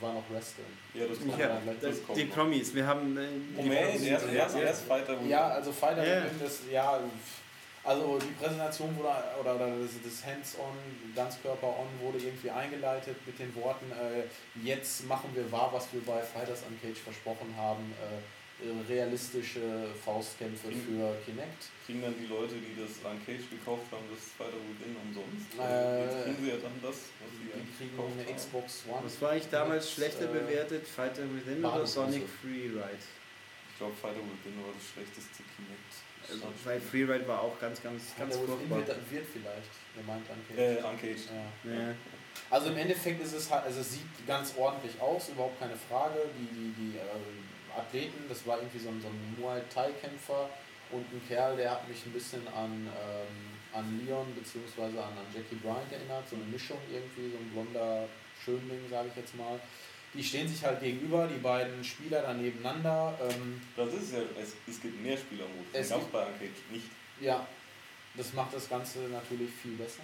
war 0.00 0.14
noch 0.14 0.24
Wrestling. 0.30 0.66
Ja, 0.94 1.06
das 1.06 1.18
kommt, 1.18 1.38
Ja, 1.38 1.60
das, 1.64 1.80
das, 1.80 2.06
kommt 2.06 2.18
die 2.18 2.24
noch. 2.24 2.34
Promis, 2.34 2.74
wir 2.74 2.86
haben. 2.86 3.16
Äh, 3.16 3.62
Moment, 3.62 4.02
erst, 4.02 4.56
erst 4.56 4.82
Fighter. 4.84 5.18
Ja, 5.26 5.48
also 5.48 5.72
Fighter 5.72 6.06
Ja. 6.06 6.24
Win, 6.24 6.30
das, 6.40 6.60
ja, 6.70 7.00
also 7.84 8.18
die 8.18 8.34
Präsentation 8.34 8.94
wurde, 8.96 9.08
oder, 9.40 9.54
oder 9.54 9.68
das, 9.68 9.90
das 10.04 10.24
Hands-on, 10.26 10.74
Ganzkörper-on 11.14 11.86
wurde 12.00 12.18
irgendwie 12.18 12.50
eingeleitet 12.50 13.16
mit 13.26 13.38
den 13.38 13.54
Worten, 13.54 13.86
äh, 13.92 14.24
jetzt 14.62 15.06
machen 15.06 15.30
wir 15.34 15.50
wahr, 15.50 15.70
was 15.72 15.92
wir 15.92 16.04
bei 16.04 16.20
Fighters 16.20 16.64
Uncaged 16.68 16.98
versprochen 16.98 17.54
haben, 17.56 17.92
äh, 18.02 18.20
realistische 18.88 19.88
Faustkämpfe 20.04 20.68
für 20.68 21.14
Kinect. 21.24 21.70
Kriegen 21.86 22.02
dann 22.02 22.14
die 22.18 22.26
Leute, 22.26 22.54
die 22.58 22.74
das 22.74 22.98
Uncaged 23.04 23.50
gekauft 23.50 23.86
haben, 23.92 24.02
das 24.10 24.34
Fighter 24.36 24.58
Within 24.66 24.96
umsonst? 24.98 25.46
Äh, 25.54 26.04
Jetzt 26.04 26.24
kriegen 26.24 26.38
sie 26.42 26.50
ja 26.50 26.58
dann 26.58 26.76
das, 26.82 26.96
was 27.22 27.30
sie 27.38 27.46
Die 27.46 27.52
eigentlich 27.54 27.78
kriegen 27.78 27.94
eine 27.96 28.26
haben. 28.26 28.36
Xbox 28.36 28.84
One. 28.88 29.02
Was 29.04 29.16
war 29.22 29.36
ich 29.36 29.46
damals 29.48 29.84
Mit, 29.86 29.94
schlechter 29.94 30.26
äh, 30.26 30.38
bewertet? 30.38 30.86
Fighter 30.86 31.22
Within 31.34 31.64
oder. 31.64 31.86
Sonic 31.86 32.26
Freeride? 32.42 32.98
Ich 33.72 33.76
glaube, 33.78 33.94
Fighter 33.94 34.20
Within 34.26 34.58
war 34.58 34.74
das 34.74 34.84
schlechteste 34.90 35.40
Kinect. 35.54 35.92
Also, 36.28 36.44
weil 36.64 36.80
Freeride 36.80 37.26
war 37.26 37.40
auch 37.40 37.58
ganz, 37.58 37.80
ganz, 37.80 38.12
ganz 38.18 38.36
furchtbar. 38.36 38.84
wird, 38.84 38.88
wird 39.10 39.26
vielleicht, 39.32 39.72
der 39.96 40.04
meint 40.04 40.26
Uncaged. 40.28 40.58
Äh, 40.58 40.82
Uncaged. 40.84 41.24
Ja. 41.32 41.72
Ja. 41.72 41.94
Also 42.50 42.68
im 42.68 42.76
Endeffekt 42.76 43.22
ist 43.22 43.32
es 43.32 43.50
halt, 43.50 43.64
also 43.64 43.80
es 43.80 43.92
sieht 43.94 44.26
ganz 44.26 44.52
ordentlich 44.58 44.92
aus, 45.00 45.28
überhaupt 45.30 45.58
keine 45.58 45.76
Frage. 45.88 46.18
Die, 46.38 46.46
die, 46.54 46.72
die 46.76 46.96
äh, 46.98 47.00
Athleten, 47.78 48.24
das 48.28 48.46
war 48.46 48.58
irgendwie 48.58 48.78
so 48.78 48.88
ein, 48.88 49.00
so 49.00 49.08
ein 49.08 49.36
Muay 49.40 49.60
Thai-Kämpfer 49.72 50.48
und 50.90 51.04
ein 51.12 51.22
Kerl, 51.28 51.56
der 51.56 51.70
hat 51.72 51.88
mich 51.88 52.04
ein 52.06 52.12
bisschen 52.12 52.46
an, 52.48 52.86
ähm, 52.86 53.36
an 53.72 54.00
Leon 54.06 54.26
bzw. 54.34 54.82
An, 54.98 55.12
an 55.18 55.26
Jackie 55.34 55.56
Bryant 55.56 55.90
erinnert, 55.92 56.28
so 56.28 56.36
eine 56.36 56.44
Mischung 56.46 56.78
irgendwie, 56.90 57.30
so 57.30 57.38
ein 57.38 57.50
blonder 57.52 58.08
Schönling, 58.44 58.80
sage 58.90 59.08
ich 59.10 59.16
jetzt 59.16 59.36
mal. 59.36 59.58
Die 60.14 60.24
stehen 60.24 60.48
sich 60.48 60.64
halt 60.64 60.80
gegenüber, 60.80 61.26
die 61.26 61.38
beiden 61.38 61.84
Spieler 61.84 62.22
dann 62.22 62.40
nebeneinander. 62.42 63.12
Ähm, 63.28 63.60
Das 63.76 63.92
ist 63.92 64.12
ja, 64.14 64.20
es, 64.40 64.54
es 64.66 64.80
gibt 64.80 65.02
mehr 65.02 65.16
Spielermodus. 65.18 65.66
Es 65.72 65.88
gab 65.90 65.98
es 65.98 66.04
gibt- 66.04 66.12
bei 66.12 66.24
Uncaged 66.26 66.72
nicht. 66.72 66.86
ja, 67.20 67.46
das 68.14 68.32
macht 68.32 68.54
das 68.54 68.68
Ganze 68.68 69.00
natürlich 69.10 69.50
viel 69.52 69.72
besser. 69.76 70.00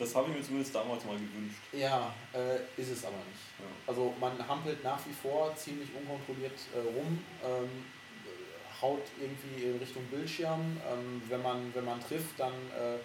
Das 0.00 0.14
habe 0.14 0.30
ich 0.30 0.36
mir 0.38 0.42
zumindest 0.42 0.74
damals 0.74 1.04
mal 1.04 1.14
gewünscht. 1.14 1.60
Ja, 1.72 2.14
äh, 2.32 2.80
ist 2.80 2.90
es 2.90 3.04
aber 3.04 3.18
nicht. 3.28 3.44
Ja. 3.58 3.66
Also 3.86 4.14
man 4.18 4.32
hampelt 4.48 4.82
nach 4.82 4.98
wie 5.06 5.12
vor 5.12 5.54
ziemlich 5.54 5.90
unkontrolliert 5.94 6.58
äh, 6.74 6.78
rum, 6.78 7.22
ähm, 7.44 7.84
äh, 8.24 8.82
haut 8.82 9.02
irgendwie 9.20 9.64
in 9.66 9.78
Richtung 9.78 10.02
Bildschirm. 10.04 10.80
Ähm, 10.90 11.22
wenn, 11.28 11.42
man, 11.42 11.70
wenn 11.74 11.84
man 11.84 12.00
trifft, 12.00 12.40
dann 12.40 12.54
äh, 12.72 12.96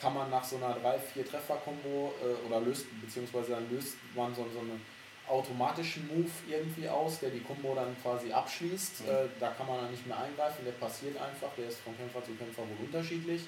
kann 0.00 0.14
man 0.14 0.30
nach 0.30 0.42
so 0.42 0.56
einer 0.56 0.74
3-4 0.76 1.28
Treffer-Kombo 1.28 2.14
äh, 2.22 2.46
oder 2.46 2.60
löst, 2.60 2.86
beziehungsweise 3.02 3.50
dann 3.50 3.70
löst 3.70 3.96
man 4.16 4.34
so, 4.34 4.46
so 4.50 4.60
einen 4.60 4.80
automatischen 5.28 6.08
Move 6.08 6.30
irgendwie 6.48 6.88
aus, 6.88 7.20
der 7.20 7.28
die 7.28 7.40
Kombo 7.40 7.74
dann 7.74 7.94
quasi 8.00 8.32
abschließt. 8.32 9.02
Mhm. 9.02 9.08
Äh, 9.10 9.12
da 9.38 9.50
kann 9.50 9.66
man 9.66 9.82
dann 9.82 9.90
nicht 9.90 10.06
mehr 10.06 10.18
eingreifen, 10.18 10.64
der 10.64 10.72
passiert 10.72 11.20
einfach, 11.20 11.50
der 11.58 11.68
ist 11.68 11.80
von 11.80 11.94
Kämpfer 11.98 12.24
zu 12.24 12.32
Kämpfer 12.32 12.62
wohl 12.62 12.86
unterschiedlich. 12.86 13.42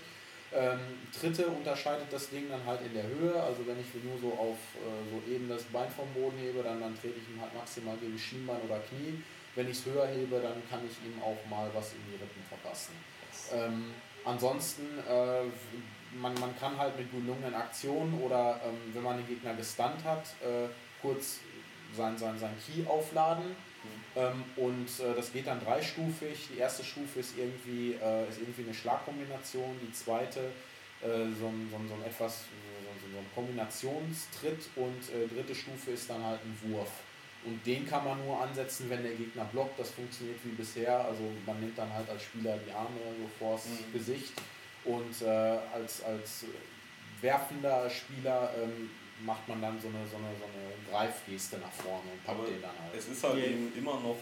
Ähm, 0.52 0.80
dritte 1.18 1.46
unterscheidet 1.46 2.08
das 2.10 2.28
Ding 2.30 2.48
dann 2.50 2.64
halt 2.66 2.80
in 2.82 2.92
der 2.92 3.06
Höhe. 3.06 3.40
Also 3.40 3.66
wenn 3.66 3.78
ich 3.78 3.86
nur 4.02 4.18
so 4.20 4.36
auf 4.36 4.58
äh, 4.74 5.10
so 5.10 5.32
eben 5.32 5.48
das 5.48 5.62
Bein 5.64 5.88
vom 5.90 6.08
Boden 6.12 6.38
hebe, 6.38 6.62
dann, 6.62 6.80
dann 6.80 6.94
trete 7.00 7.14
ich 7.18 7.28
ihm 7.34 7.40
halt 7.40 7.54
maximal 7.54 7.96
gegen 7.98 8.18
Schienbein 8.18 8.60
oder 8.66 8.80
Knie. 8.80 9.22
Wenn 9.54 9.66
ich 9.66 9.78
es 9.78 9.86
höher 9.86 10.06
hebe, 10.06 10.40
dann 10.40 10.62
kann 10.68 10.80
ich 10.86 10.96
ihm 11.06 11.22
auch 11.22 11.38
mal 11.48 11.70
was 11.74 11.92
in 11.92 12.00
die 12.10 12.16
Rippen 12.16 12.42
verpassen. 12.48 12.94
Ähm, 13.52 13.92
ansonsten, 14.24 14.86
äh, 15.08 15.42
man, 16.16 16.34
man 16.34 16.58
kann 16.58 16.76
halt 16.76 16.98
mit 16.98 17.10
gelungenen 17.10 17.54
Aktionen 17.54 18.20
oder 18.20 18.60
ähm, 18.64 18.92
wenn 18.92 19.02
man 19.02 19.18
den 19.18 19.26
Gegner 19.26 19.54
gestunt 19.54 20.02
hat, 20.04 20.24
äh, 20.42 20.68
kurz 21.00 21.40
sein, 21.96 22.16
sein, 22.18 22.38
sein 22.38 22.54
Key 22.64 22.86
aufladen. 22.86 23.56
Ähm, 24.16 24.44
und 24.56 24.88
äh, 25.00 25.14
das 25.14 25.32
geht 25.32 25.46
dann 25.46 25.60
dreistufig. 25.60 26.48
Die 26.52 26.58
erste 26.58 26.84
Stufe 26.84 27.20
ist 27.20 27.38
irgendwie, 27.38 27.92
äh, 27.94 28.28
ist 28.28 28.40
irgendwie 28.40 28.64
eine 28.64 28.74
Schlagkombination, 28.74 29.78
die 29.82 29.92
zweite 29.92 30.40
äh, 31.02 31.30
so, 31.38 31.46
ein, 31.46 31.68
so, 31.70 31.76
ein, 31.76 31.88
so 31.88 31.94
ein 31.94 32.04
etwas 32.04 32.40
so, 32.40 33.06
so, 33.06 33.12
so 33.12 33.18
ein 33.18 33.26
Kombinationstritt 33.34 34.68
und 34.76 35.00
äh, 35.14 35.28
dritte 35.28 35.54
Stufe 35.54 35.92
ist 35.92 36.10
dann 36.10 36.22
halt 36.24 36.40
ein 36.44 36.70
Wurf. 36.70 36.90
Und 37.44 37.64
den 37.66 37.86
kann 37.88 38.04
man 38.04 38.22
nur 38.26 38.38
ansetzen, 38.42 38.90
wenn 38.90 39.02
der 39.02 39.14
Gegner 39.14 39.44
blockt. 39.46 39.78
Das 39.78 39.90
funktioniert 39.90 40.38
wie 40.44 40.50
bisher. 40.50 41.02
Also 41.06 41.22
man 41.46 41.58
nimmt 41.58 41.78
dann 41.78 41.90
halt 41.90 42.08
als 42.10 42.22
Spieler 42.24 42.58
die 42.66 42.70
Arme 42.70 42.98
so 43.18 43.30
vors 43.38 43.64
Mhm. 43.66 43.92
Gesicht 43.94 44.32
und 44.84 45.22
äh, 45.22 45.26
als, 45.72 46.02
als 46.02 46.44
werfender 47.22 47.88
Spieler 47.88 48.52
ähm, 48.62 48.90
macht 49.24 49.46
man 49.48 49.60
dann 49.60 49.80
so 49.80 49.88
eine, 49.88 50.06
so 50.08 50.16
eine, 50.16 50.30
so 50.38 50.44
eine 50.44 50.72
Greifgeste 50.90 51.58
nach 51.58 51.72
vorne 51.72 52.10
und 52.12 52.24
packt 52.24 52.38
Aber 52.38 52.48
den 52.48 52.62
dann 52.62 52.70
halt. 52.78 52.94
Es 52.96 53.08
ist 53.08 53.22
halt 53.24 53.38
Ja. 53.38 53.44
eben 53.50 53.72
immer 53.76 53.94
noch 54.00 54.16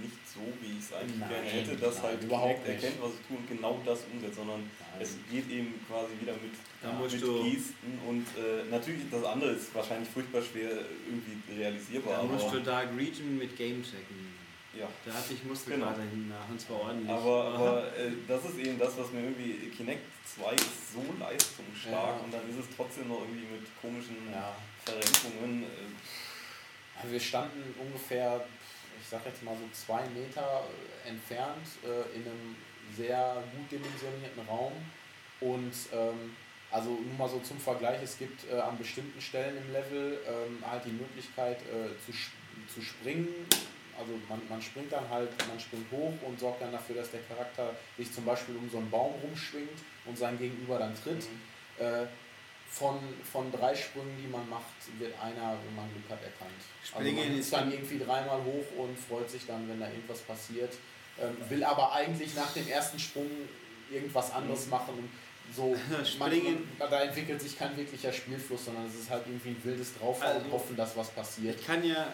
nicht 0.00 0.20
so, 0.24 0.40
wie 0.62 0.78
ich 0.78 0.84
es 0.84 0.92
eigentlich 0.94 1.18
Nein, 1.20 1.28
gerne 1.28 1.48
hätte, 1.48 1.76
dass 1.76 1.96
nein, 1.96 2.04
halt 2.04 2.22
überhaupt 2.24 2.66
erkennt, 2.66 2.96
was 3.02 3.12
ich 3.20 3.26
tue 3.26 3.36
und 3.36 3.48
genau 3.48 3.80
das 3.84 4.00
umsetzt, 4.10 4.36
sondern 4.36 4.60
Nein. 4.60 5.00
es 5.00 5.16
geht 5.30 5.50
eben 5.50 5.74
quasi 5.86 6.12
wieder 6.20 6.32
mit, 6.40 6.54
musst 6.98 7.14
mit 7.20 7.52
Gesten 7.52 7.98
und 8.08 8.26
äh, 8.38 8.64
natürlich 8.70 9.02
das 9.10 9.24
andere 9.24 9.50
ist 9.52 9.74
wahrscheinlich 9.74 10.08
furchtbar 10.08 10.40
schwer 10.40 10.70
irgendwie 11.06 11.36
realisierbar, 11.52 12.16
Da 12.16 12.22
musst 12.22 12.52
du 12.52 12.60
Dark 12.60 12.88
Region 12.96 13.36
mit 13.36 13.56
Game 13.56 13.82
checken. 13.82 14.29
Ja. 14.78 14.88
Da 15.04 15.12
hatte 15.12 15.34
ich 15.34 15.44
Muskel 15.44 15.74
Genau. 15.74 15.86
gerade 15.86 16.02
hinten 16.02 16.28
nach 16.28 16.48
und 16.48 16.60
zwar 16.60 16.80
ordentlich. 16.80 17.10
Aber, 17.10 17.44
aber 17.54 17.96
äh, 17.96 18.10
das 18.28 18.44
ist 18.44 18.58
eben 18.58 18.78
das, 18.78 18.96
was 18.98 19.10
mir 19.12 19.20
irgendwie 19.22 19.70
Kinect 19.70 20.02
2 20.36 20.54
ist 20.54 20.92
so 20.94 21.02
leistungsstark 21.18 22.16
Ja. 22.18 22.24
und 22.24 22.32
dann 22.32 22.48
ist 22.48 22.56
es 22.58 22.66
trotzdem 22.76 23.08
noch 23.08 23.20
irgendwie 23.20 23.46
mit 23.46 23.66
komischen 23.80 24.16
Ja. 24.32 24.54
Verrenkungen. 24.84 25.64
Äh, 25.64 27.10
wir 27.10 27.20
standen 27.20 27.74
ungefähr, 27.78 28.44
ich 29.00 29.08
sag 29.08 29.24
jetzt 29.26 29.42
mal 29.42 29.56
so 29.56 29.64
zwei 29.72 30.02
Meter 30.10 30.64
äh, 31.04 31.08
entfernt 31.08 31.66
äh, 31.84 32.16
in 32.16 32.22
einem 32.26 32.56
sehr 32.96 33.42
gut 33.56 33.70
dimensionierten 33.70 34.46
Raum 34.48 34.72
und 35.40 35.72
ähm, 35.92 36.36
also 36.72 36.90
nur 36.90 37.14
mal 37.18 37.28
so 37.28 37.38
zum 37.40 37.58
Vergleich, 37.58 38.00
es 38.02 38.18
gibt 38.18 38.48
äh, 38.50 38.58
an 38.60 38.76
bestimmten 38.78 39.20
Stellen 39.20 39.56
im 39.56 39.72
Level 39.72 40.18
ähm, 40.26 40.58
halt 40.68 40.84
die 40.84 40.90
Möglichkeit 40.92 41.58
äh, 41.62 41.88
zu, 42.04 42.12
zu 42.72 42.80
springen. 42.82 43.28
Also 44.00 44.12
man, 44.28 44.40
man 44.48 44.60
springt 44.62 44.90
dann 44.92 45.08
halt, 45.08 45.30
man 45.46 45.60
springt 45.60 45.90
hoch 45.92 46.14
und 46.26 46.40
sorgt 46.40 46.62
dann 46.62 46.72
dafür, 46.72 46.96
dass 46.96 47.10
der 47.10 47.20
Charakter 47.22 47.74
sich 47.98 48.10
zum 48.12 48.24
Beispiel 48.24 48.56
um 48.56 48.68
so 48.70 48.78
einen 48.78 48.90
Baum 48.90 49.14
rumschwingt 49.22 49.78
und 50.06 50.16
sein 50.18 50.38
Gegenüber 50.38 50.78
dann 50.78 50.94
tritt. 50.94 51.24
Äh, 51.78 52.06
von, 52.72 52.98
von 53.30 53.50
drei 53.50 53.74
Sprüngen, 53.74 54.16
die 54.22 54.28
man 54.28 54.48
macht, 54.48 54.64
wird 54.98 55.12
einer, 55.20 55.56
wenn 55.66 55.74
man 55.74 55.90
Glück 55.92 56.08
hat, 56.08 56.22
erkannt. 56.22 56.54
Springen 56.84 57.18
also 57.18 57.30
man 57.30 57.38
ist 57.40 57.52
dann 57.52 57.72
irgendwie 57.72 57.98
dreimal 57.98 58.40
hoch 58.44 58.64
und 58.84 58.96
freut 58.98 59.28
sich 59.28 59.44
dann, 59.46 59.68
wenn 59.68 59.80
da 59.80 59.88
irgendwas 59.88 60.20
passiert. 60.20 60.72
Ähm, 61.20 61.36
will 61.48 61.64
aber 61.64 61.92
eigentlich 61.92 62.34
nach 62.36 62.52
dem 62.52 62.68
ersten 62.68 62.98
Sprung 62.98 63.28
irgendwas 63.90 64.32
anderes 64.32 64.68
machen. 64.68 64.94
Und 64.98 65.10
so 65.54 65.74
Springen- 66.04 66.68
Man, 66.78 66.88
da 66.90 67.02
entwickelt 67.02 67.42
sich 67.42 67.58
kein 67.58 67.76
wirklicher 67.76 68.12
Spielfluss, 68.12 68.66
sondern 68.66 68.86
es 68.86 68.94
ist 68.94 69.10
halt 69.10 69.24
irgendwie 69.26 69.48
ein 69.50 69.64
wildes 69.64 69.98
Draufhauen 69.98 70.36
und 70.36 70.42
Also- 70.44 70.52
hoffen, 70.52 70.76
dass 70.76 70.96
was 70.96 71.08
passiert. 71.10 71.58
Ich 71.60 71.66
kann 71.66 71.82
ja 71.84 72.06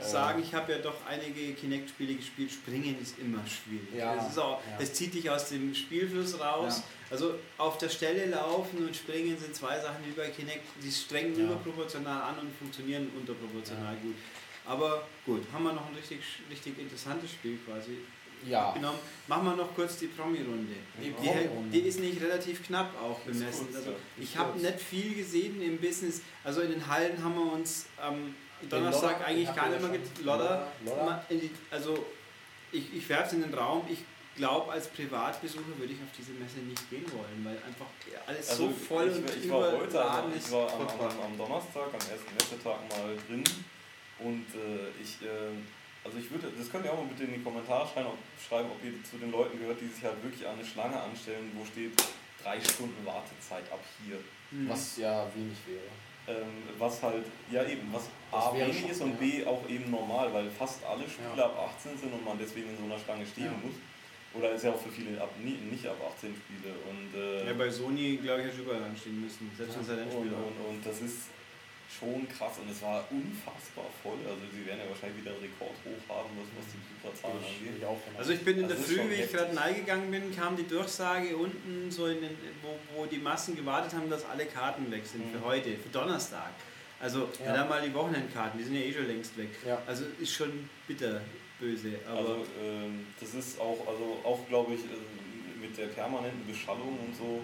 sagen, 0.00 0.42
ich 0.42 0.52
habe 0.54 0.72
ja 0.72 0.78
doch 0.78 0.94
einige 1.06 1.52
Kinect-Spiele 1.54 2.14
gespielt. 2.14 2.50
Springen 2.50 2.96
ist 3.00 3.18
immer 3.18 3.38
schwierig. 3.46 3.88
Ja, 3.96 4.14
es, 4.16 4.30
ist 4.32 4.38
auch, 4.38 4.60
ja. 4.70 4.78
es 4.80 4.92
zieht 4.92 5.14
dich 5.14 5.30
aus 5.30 5.48
dem 5.50 5.74
Spielfluss 5.74 6.38
raus. 6.40 6.82
Also 7.10 7.34
auf 7.58 7.78
der 7.78 7.88
Stelle 7.88 8.26
laufen 8.26 8.78
und 8.86 8.96
springen 8.96 9.38
sind 9.38 9.54
zwei 9.54 9.78
Sachen 9.78 10.04
wie 10.06 10.12
bei 10.12 10.28
Kinect, 10.30 10.64
die 10.82 10.90
strengen 10.90 11.38
Ja. 11.38 11.44
überproportional 11.44 12.22
an 12.22 12.38
und 12.40 12.56
funktionieren 12.58 13.08
unterproportional 13.16 13.94
gut. 14.02 14.16
Aber 14.66 15.06
gut, 15.26 15.42
haben 15.52 15.64
wir 15.64 15.72
noch 15.74 15.86
ein 15.88 15.94
richtig, 15.94 16.20
richtig 16.50 16.78
interessantes 16.78 17.30
Spiel 17.30 17.58
quasi 17.64 17.98
Ja, 18.46 18.72
genommen. 18.72 18.98
Machen 19.28 19.44
wir 19.44 19.54
noch 19.56 19.74
kurz 19.74 19.98
die 19.98 20.06
Promi-Runde. 20.08 20.74
die 20.98 21.04
Die, 21.04 21.10
Promi-Runde. 21.10 21.70
die 21.70 21.80
ist 21.86 22.00
nicht 22.00 22.20
relativ 22.20 22.66
knapp 22.66 22.90
auch 23.00 23.20
bemessen. 23.20 23.66
kurz, 23.66 23.76
Also 23.76 23.90
ja. 23.90 23.96
ich 24.18 24.36
habe 24.36 24.58
nicht 24.58 24.80
viel 24.80 25.14
gesehen 25.14 25.60
im 25.62 25.78
Business. 25.78 26.20
Also 26.42 26.62
in 26.62 26.70
den 26.72 26.86
Hallen 26.86 27.22
haben 27.22 27.34
wir 27.36 27.52
uns 27.52 27.86
am 27.98 28.34
Donnerstag 28.68 29.12
Lodder, 29.12 29.26
eigentlich 29.26 29.54
gar 29.54 29.68
nicht 29.68 29.80
mehr. 29.80 30.00
Lodder. 30.22 30.68
Also 31.70 32.06
ich, 32.72 32.94
ich 32.94 33.08
werfe 33.08 33.26
es 33.26 33.32
in 33.34 33.42
den 33.42 33.54
Raum. 33.54 33.82
Ich 33.88 33.98
glaube, 34.36 34.72
als 34.72 34.88
Privatbesucher 34.88 35.78
würde 35.78 35.92
ich 35.92 36.00
auf 36.00 36.10
diese 36.16 36.32
Messe 36.32 36.58
nicht 36.58 36.90
gehen 36.90 37.04
wollen, 37.12 37.44
weil 37.44 37.56
einfach 37.66 37.86
alles 38.26 38.56
so 38.56 38.68
voll 38.70 39.08
Also 39.08 39.20
ich, 39.20 39.34
und 39.36 39.44
ich 39.44 39.50
war 39.50 39.72
heute, 39.72 40.04
also 40.04 40.28
ist. 40.30 40.46
ich 40.46 40.52
war 40.52 40.72
am, 40.72 40.80
am, 40.82 41.20
am 41.20 41.38
Donnerstag, 41.38 41.86
am 41.86 41.94
ersten 41.94 42.34
Messetag 42.34 42.78
mal 42.90 43.16
drin 43.28 43.44
und 44.18 44.46
äh, 44.54 44.90
ich, 45.00 45.22
äh, 45.22 45.54
also 46.04 46.18
ich 46.18 46.30
würde, 46.30 46.50
das 46.56 46.70
könnt 46.70 46.84
ihr 46.84 46.92
auch 46.92 46.98
mal 46.98 47.06
bitte 47.06 47.24
in 47.24 47.34
die 47.34 47.42
Kommentare 47.42 47.86
schreiben, 47.86 48.08
ob, 48.08 48.18
schreiben, 48.42 48.70
ob 48.70 48.82
ihr 48.84 48.92
zu 49.04 49.18
den 49.18 49.30
Leuten 49.30 49.58
gehört, 49.58 49.80
die 49.80 49.86
sich 49.86 50.02
halt 50.02 50.20
wirklich 50.22 50.46
an 50.46 50.54
eine 50.54 50.66
Schlange 50.66 51.00
anstellen, 51.00 51.52
wo 51.54 51.64
steht 51.64 51.92
drei 52.42 52.60
Stunden 52.60 53.06
Wartezeit 53.06 53.70
ab 53.70 53.80
hier. 54.04 54.18
Mhm. 54.54 54.68
was 54.68 54.96
ja 54.96 55.26
wenig 55.34 55.58
wäre. 55.66 55.90
Ähm, 56.26 56.64
was 56.78 57.02
halt, 57.02 57.24
ja 57.50 57.62
eben, 57.64 57.86
was 57.92 58.04
Das 58.32 58.44
A 58.44 58.54
wenig 58.54 58.88
ist 58.88 59.02
und 59.02 59.10
ja. 59.10 59.16
B 59.20 59.44
auch 59.44 59.60
eben 59.68 59.90
normal, 59.90 60.32
weil 60.32 60.48
fast 60.50 60.82
alle 60.86 61.04
Spiele 61.04 61.36
Ja. 61.36 61.44
ab 61.46 61.70
18 61.76 61.98
sind 61.98 62.12
und 62.14 62.24
man 62.24 62.38
deswegen 62.38 62.70
in 62.70 62.78
so 62.78 62.84
einer 62.84 62.98
Schlange 62.98 63.26
stehen 63.26 63.44
Ja. 63.44 63.50
muss. 63.62 63.74
Oder 64.32 64.50
ist 64.52 64.64
ja 64.64 64.72
auch 64.72 64.80
für 64.80 64.88
viele 64.90 65.20
ab, 65.20 65.30
nie, 65.38 65.58
nicht 65.70 65.86
ab 65.86 65.96
18 66.16 66.34
Spiele. 66.34 66.74
Und, 66.90 67.14
äh, 67.14 67.46
Ja, 67.46 67.52
bei 67.52 67.68
Sony, 67.70 68.16
glaube 68.22 68.40
ich, 68.40 68.46
hätte 68.48 68.56
ich 68.56 68.62
überall 68.66 68.82
anstehen 68.84 69.20
müssen. 69.20 69.50
Selbst 69.56 69.76
wenn 69.76 69.82
es 69.84 69.90
ein 69.90 70.32
war. 70.32 70.38
und, 70.48 70.74
und 70.76 70.86
das 70.86 71.00
ist 71.02 71.28
schon 71.98 72.28
krass 72.28 72.58
und 72.60 72.70
es 72.70 72.82
war 72.82 73.04
unfassbar 73.10 73.86
voll. 74.02 74.18
Also 74.24 74.42
sie 74.52 74.66
werden 74.66 74.80
ja 74.84 74.88
wahrscheinlich 74.88 75.22
wieder 75.22 75.32
einen 75.32 75.40
Rekord 75.42 75.76
hoch 75.84 76.02
haben, 76.14 76.30
was, 76.38 76.48
was 76.58 76.66
die 76.72 76.80
Besucherzahlen 76.82 77.38
angeht. 77.38 78.18
Also 78.18 78.32
ich 78.32 78.40
bin 78.44 78.58
in 78.58 78.68
der 78.68 78.76
ist 78.76 78.86
Früh, 78.86 79.08
wie 79.10 79.14
ich 79.22 79.30
gerade 79.32 79.56
reingegangen 79.56 80.10
bin, 80.10 80.34
kam 80.34 80.56
die 80.56 80.66
Durchsage 80.66 81.36
unten, 81.36 81.90
so 81.90 82.06
in 82.06 82.20
den, 82.20 82.36
wo, 82.62 82.76
wo 82.96 83.06
die 83.06 83.18
Massen 83.18 83.54
gewartet 83.56 83.94
haben, 83.94 84.10
dass 84.10 84.24
alle 84.24 84.46
Karten 84.46 84.90
weg 84.90 85.06
sind 85.06 85.30
für 85.32 85.38
Mhm. 85.38 85.44
heute, 85.44 85.70
für 85.76 85.88
Donnerstag. 85.90 86.50
Also 87.00 87.28
Ja. 87.44 87.52
dann 87.52 87.68
mal 87.68 87.82
die 87.82 87.92
Wochenendkarten, 87.94 88.58
die 88.58 88.64
sind 88.64 88.74
ja 88.76 88.80
eh 88.82 88.92
schon 88.92 89.06
längst 89.06 89.36
weg. 89.36 89.50
Ja. 89.66 89.80
Also 89.86 90.04
ist 90.20 90.32
schon 90.32 90.68
bitter 90.86 91.20
böse. 91.60 91.98
Aber 92.08 92.18
Also 92.18 92.46
ähm, 92.62 93.06
das 93.20 93.34
ist 93.34 93.60
auch, 93.60 93.78
also 93.86 94.20
auch 94.24 94.46
glaube 94.48 94.74
ich, 94.74 94.80
äh, 94.80 95.60
mit 95.60 95.76
der 95.76 95.86
permanenten 95.88 96.46
Beschallung 96.46 96.98
und 97.06 97.14
so, 97.16 97.40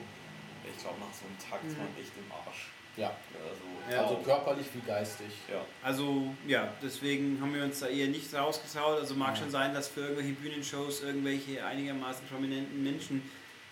ich 0.64 0.82
glaube 0.82 0.98
nach 1.00 1.12
so 1.12 1.26
einem 1.26 1.38
Tag 1.38 1.60
ist 1.68 1.76
man 1.78 1.86
echt 1.98 2.12
im 2.16 2.30
Arsch. 2.32 2.68
Ja, 3.00 3.10
Also, 3.48 3.96
Ja. 3.96 4.02
also 4.02 4.16
körperlich 4.22 4.66
wie 4.74 4.86
geistig. 4.86 5.26
ja. 5.50 5.64
Also 5.82 6.34
ja, 6.46 6.68
deswegen 6.82 7.38
haben 7.40 7.54
wir 7.54 7.64
uns 7.64 7.80
da 7.80 7.86
eher 7.88 8.08
nicht 8.08 8.32
rausgesaut. 8.34 9.00
Also 9.00 9.14
mag 9.14 9.30
Ja. 9.34 9.36
schon 9.42 9.50
sein, 9.50 9.72
dass 9.74 9.88
für 9.88 10.00
irgendwelche 10.02 10.32
Bühnenshows 10.34 11.02
irgendwelche 11.02 11.64
einigermaßen 11.64 12.26
prominenten 12.28 12.82
Menschen 12.84 13.22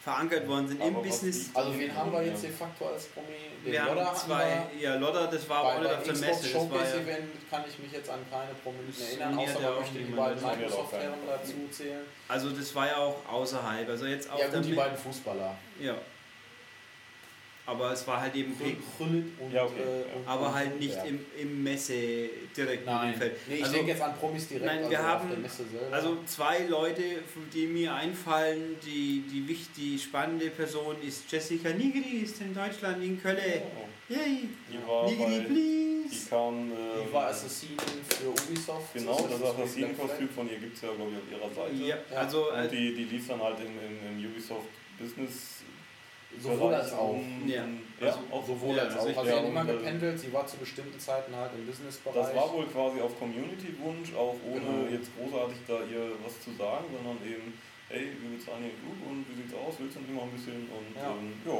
verankert 0.02 0.48
worden 0.48 0.66
sind 0.68 0.80
Aber 0.80 0.88
im 0.90 1.02
Business. 1.02 1.50
Also 1.52 1.78
wen 1.78 1.94
haben 1.94 2.10
wir 2.12 2.22
jetzt 2.24 2.42
Ja. 2.42 2.48
de 2.48 2.56
facto 2.56 2.86
als 2.86 3.06
Promi? 3.08 3.26
Den 3.64 3.72
Wir 3.72 3.84
Lodder 3.84 4.06
haben 4.06 4.16
zwei, 4.16 4.62
ja 4.80 4.94
Lodder, 4.94 5.26
das 5.26 5.48
war 5.48 5.62
auch 5.64 5.80
nicht 5.80 5.90
bei 5.90 5.96
auf 5.98 6.02
der 6.04 6.12
Messe. 6.14 6.26
Das 6.28 6.54
war 6.54 6.60
Showcase 6.62 6.96
ja, 6.96 7.02
Event 7.02 7.50
kann 7.50 7.64
ich 7.68 7.78
mich 7.78 7.92
jetzt 7.92 8.08
an 8.10 8.20
keine 8.30 8.54
Prominenten 8.62 9.02
erinnern, 9.06 9.38
außer 9.38 9.60
man 9.60 9.64
auch 9.72 9.80
möchte 9.80 9.98
die 9.98 10.04
beiden 10.12 10.40
wir 10.42 10.48
Microsoft-Herren 10.56 11.18
dazu 11.26 11.52
zählen. 11.70 12.00
also 12.28 12.50
das 12.50 12.74
war 12.74 12.86
ja 12.86 12.96
auch 12.96 13.16
außerhalb. 13.30 13.88
Also 13.88 14.06
jetzt 14.06 14.30
auf 14.30 14.40
Ja 14.40 14.48
der 14.48 14.60
gut, 14.60 14.68
die 14.70 14.74
beiden 14.74 14.96
Fußballer. 14.96 15.54
Ja. 15.80 15.94
Aber 17.68 17.92
es 17.92 18.06
war 18.06 18.22
halt 18.22 18.34
eben 18.34 18.56
Krüllit 18.56 18.78
und, 19.38 19.52
Ja, 19.52 19.64
okay, 19.64 19.74
äh, 19.78 19.98
ja. 20.00 20.16
und 20.16 20.26
aber 20.26 20.46
und 20.46 20.54
halt 20.54 20.80
nicht 20.80 20.94
Thunberg. 20.94 21.20
im, 21.38 21.42
im 21.50 21.62
Messe 21.64 21.94
direkt 22.56 22.86
Nein, 22.86 23.12
Umfeld. 23.12 23.36
nee, 23.46 23.56
ich 23.56 23.62
also, 23.62 23.74
denke 23.74 23.90
jetzt 23.90 24.00
an 24.00 24.16
Promis 24.16 24.48
direkt, 24.48 24.64
nein, 24.64 24.88
wir 24.88 24.98
also 24.98 25.08
haben- 25.10 25.24
auf 25.24 25.30
der 25.30 25.38
Messe 25.38 25.64
selber. 25.70 25.94
also 25.94 26.16
zwei 26.24 26.60
Leute, 26.66 27.02
die 27.52 27.66
mir 27.66 27.92
einfallen, 27.94 28.76
die, 28.86 29.22
die 29.30 29.46
wichtig, 29.46 30.02
spannende 30.02 30.48
Person 30.48 30.96
ist 31.06 31.30
Jessica 31.30 31.68
Nigri, 31.68 32.20
ist 32.24 32.40
in 32.40 32.54
Deutschland, 32.54 33.04
in 33.04 33.20
Köln. 33.20 33.36
Oh, 33.76 34.12
Yay! 34.14 34.48
Die 34.72 34.88
war 34.88 35.04
Nigri, 35.10 35.22
bei, 35.24 35.38
die 35.40 35.44
please! 36.08 36.30
kam, 36.30 36.72
äh, 36.72 36.74
die 37.06 37.12
war 37.12 37.26
Assassin 37.26 37.76
für 38.08 38.28
Ubisoft. 38.30 38.94
genau, 38.94 39.12
das 39.28 39.40
Creed 39.40 39.44
Assassinen-Kostüm 39.44 40.28
von 40.30 40.48
ihr 40.50 40.56
gibt 40.58 40.74
es 40.74 40.80
ja 40.82 40.88
glaube 40.94 41.10
ich 41.12 41.18
auf 41.36 41.38
ihrer 41.42 41.54
Seite. 41.54 41.76
Ja, 41.84 41.96
Ja. 42.10 42.16
also 42.16 42.50
Und 42.50 42.58
äh, 42.60 42.68
die, 42.68 42.94
die 42.94 43.04
lief 43.04 43.28
dann 43.28 43.42
halt 43.42 43.56
im, 43.60 43.66
im, 43.66 44.24
im 44.24 44.30
Ubisoft 44.30 44.68
Business 44.98 45.58
Sowohl 46.40 46.74
als 46.74 46.92
auch. 46.92 47.10
um- 47.14 47.42
Ja. 47.48 47.64
ja, 48.00 48.06
Also 48.06 48.18
auch 48.30 48.46
Sowohl 48.46 48.76
Ja, 48.76 48.82
als 48.84 48.94
also 48.96 49.08
auch. 49.08 49.16
Also 49.18 49.22
sie 49.24 49.36
ja, 49.36 49.42
hat 49.42 49.48
immer 49.48 49.62
äh, 49.68 49.72
gependelt, 49.72 50.18
sie 50.20 50.32
war 50.32 50.46
zu 50.46 50.56
bestimmten 50.58 50.98
Zeiten 51.00 51.34
halt 51.34 51.50
im 51.56 51.66
Businessbereich. 51.66 52.14
Das 52.26 52.34
war 52.36 52.52
wohl 52.52 52.66
quasi 52.66 53.00
auf 53.00 53.18
Community-Wunsch, 53.18 54.14
auch 54.14 54.36
ohne 54.44 54.60
Genau. 54.60 54.88
jetzt 54.92 55.10
großartig 55.16 55.56
da 55.66 55.80
ihr 55.90 56.12
was 56.24 56.40
zu 56.44 56.52
sagen, 56.52 56.84
sondern 56.92 57.16
eben, 57.26 57.54
hey, 57.88 58.12
wir 58.20 58.36
bezahlen 58.38 58.62
hier 58.68 58.76
Flug 58.76 58.98
und 59.08 59.24
wie 59.28 59.36
sieht's 59.42 59.54
aus, 59.54 59.74
willst 59.78 59.96
du 59.96 60.00
nicht 60.00 60.12
mal 60.14 60.22
ein 60.28 60.30
bisschen? 60.36 60.68
Und 60.68 60.94
Ja. 60.94 61.10
ähm, 61.10 61.32
ja, 61.48 61.58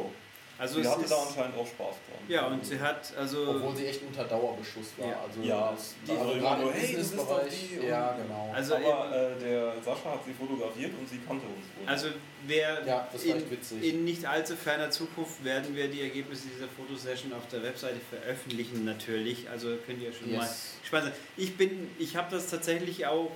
also 0.58 0.82
sie 0.82 0.88
hatte 0.88 1.02
ist, 1.02 1.10
da 1.12 1.16
anscheinend 1.22 1.56
auch 1.56 1.66
Spaß 1.66 1.94
dran. 2.08 2.18
ja, 2.28 2.46
und 2.48 2.64
sie 2.66 2.78
hat 2.80 3.12
also 3.16 3.48
Obwohl 3.50 3.76
sie 3.76 3.86
echt 3.86 4.02
unter 4.02 4.24
Dauerbeschuss 4.24 4.86
war. 4.98 5.08
Ja. 5.08 5.20
Also 5.26 5.40
Ja, 5.42 5.76
die 6.06 6.10
also 6.12 6.32
so 6.34 6.38
gerade 6.40 6.62
nur, 6.62 6.72
hey, 6.72 6.92
das 6.96 7.00
ist 7.06 7.16
doch 7.16 7.26
Businessbereich. 7.26 7.68
die 7.74 7.78
und- 7.80 7.86
Ja, 7.88 8.16
genau. 8.20 8.50
Also 8.54 8.74
Aber 8.76 9.16
äh, 9.16 9.40
der 9.40 9.74
Sascha 9.84 10.10
hat 10.12 10.24
sie 10.24 10.32
fotografiert 10.32 10.92
und 10.98 11.08
sie 11.08 11.18
kannte 11.26 11.46
uns 11.46 11.64
wohl. 11.78 11.88
Also 11.88 12.08
wer 12.46 12.84
Ja, 12.86 13.08
das 13.12 13.26
war 13.26 13.36
echt 13.36 13.44
in, 13.46 13.50
witzig. 13.50 13.82
in 13.84 14.04
nicht 14.04 14.24
allzu 14.26 14.56
ferner 14.56 14.90
Zukunft 14.90 15.44
werden 15.44 15.76
wir 15.76 15.88
die 15.88 16.02
Ergebnisse 16.02 16.48
dieser 16.54 16.68
Fotosession 16.68 17.32
auf 17.32 17.46
der 17.52 17.62
Webseite 17.62 18.00
veröffentlichen 18.10 18.84
natürlich. 18.84 19.48
Also 19.48 19.76
könnt 19.86 20.02
ihr 20.02 20.12
schon 20.12 20.32
mal 20.32 20.42
Yes. 20.42 20.74
gespannt 20.80 21.04
sein. 21.04 21.12
Ich 21.36 21.56
bin, 21.56 21.90
ich 21.98 22.16
habe 22.16 22.30
das 22.30 22.48
tatsächlich 22.48 23.06
auch 23.06 23.30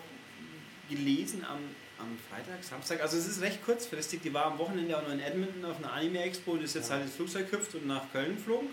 gelesen 0.91 1.45
am, 1.49 1.59
am 2.03 2.19
Freitag, 2.31 2.63
Samstag. 2.63 3.01
Also 3.01 3.17
es 3.17 3.27
ist 3.27 3.41
recht 3.41 3.65
kurzfristig. 3.65 4.21
Die 4.23 4.33
war 4.35 4.47
am 4.47 4.59
Wochenende 4.59 4.97
auch 4.97 5.03
noch 5.03 5.13
in 5.13 5.21
Edmonton 5.21 5.65
auf 5.65 5.79
einer 5.79 5.93
Anime 5.93 6.23
Expo. 6.23 6.57
Die 6.57 6.65
ist 6.65 6.75
jetzt 6.75 6.89
Ja. 6.91 6.97
halt 6.97 7.05
ins 7.07 7.15
Flugzeug 7.17 7.51
gehüpft 7.51 7.75
und 7.75 7.87
nach 7.87 8.11
Köln 8.13 8.37
geflogen. 8.37 8.69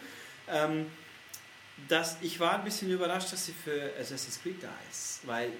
Ähm, 0.47 0.87
das, 1.87 2.17
ich 2.21 2.39
war 2.39 2.55
ein 2.55 2.63
bisschen 2.65 2.91
überrascht, 2.91 3.31
dass 3.31 3.45
sie 3.45 3.53
für 3.53 3.91
Assassin's 3.99 4.39
Creed 4.43 4.61
da 4.61 4.71
ist, 4.91 5.21
weil 5.25 5.51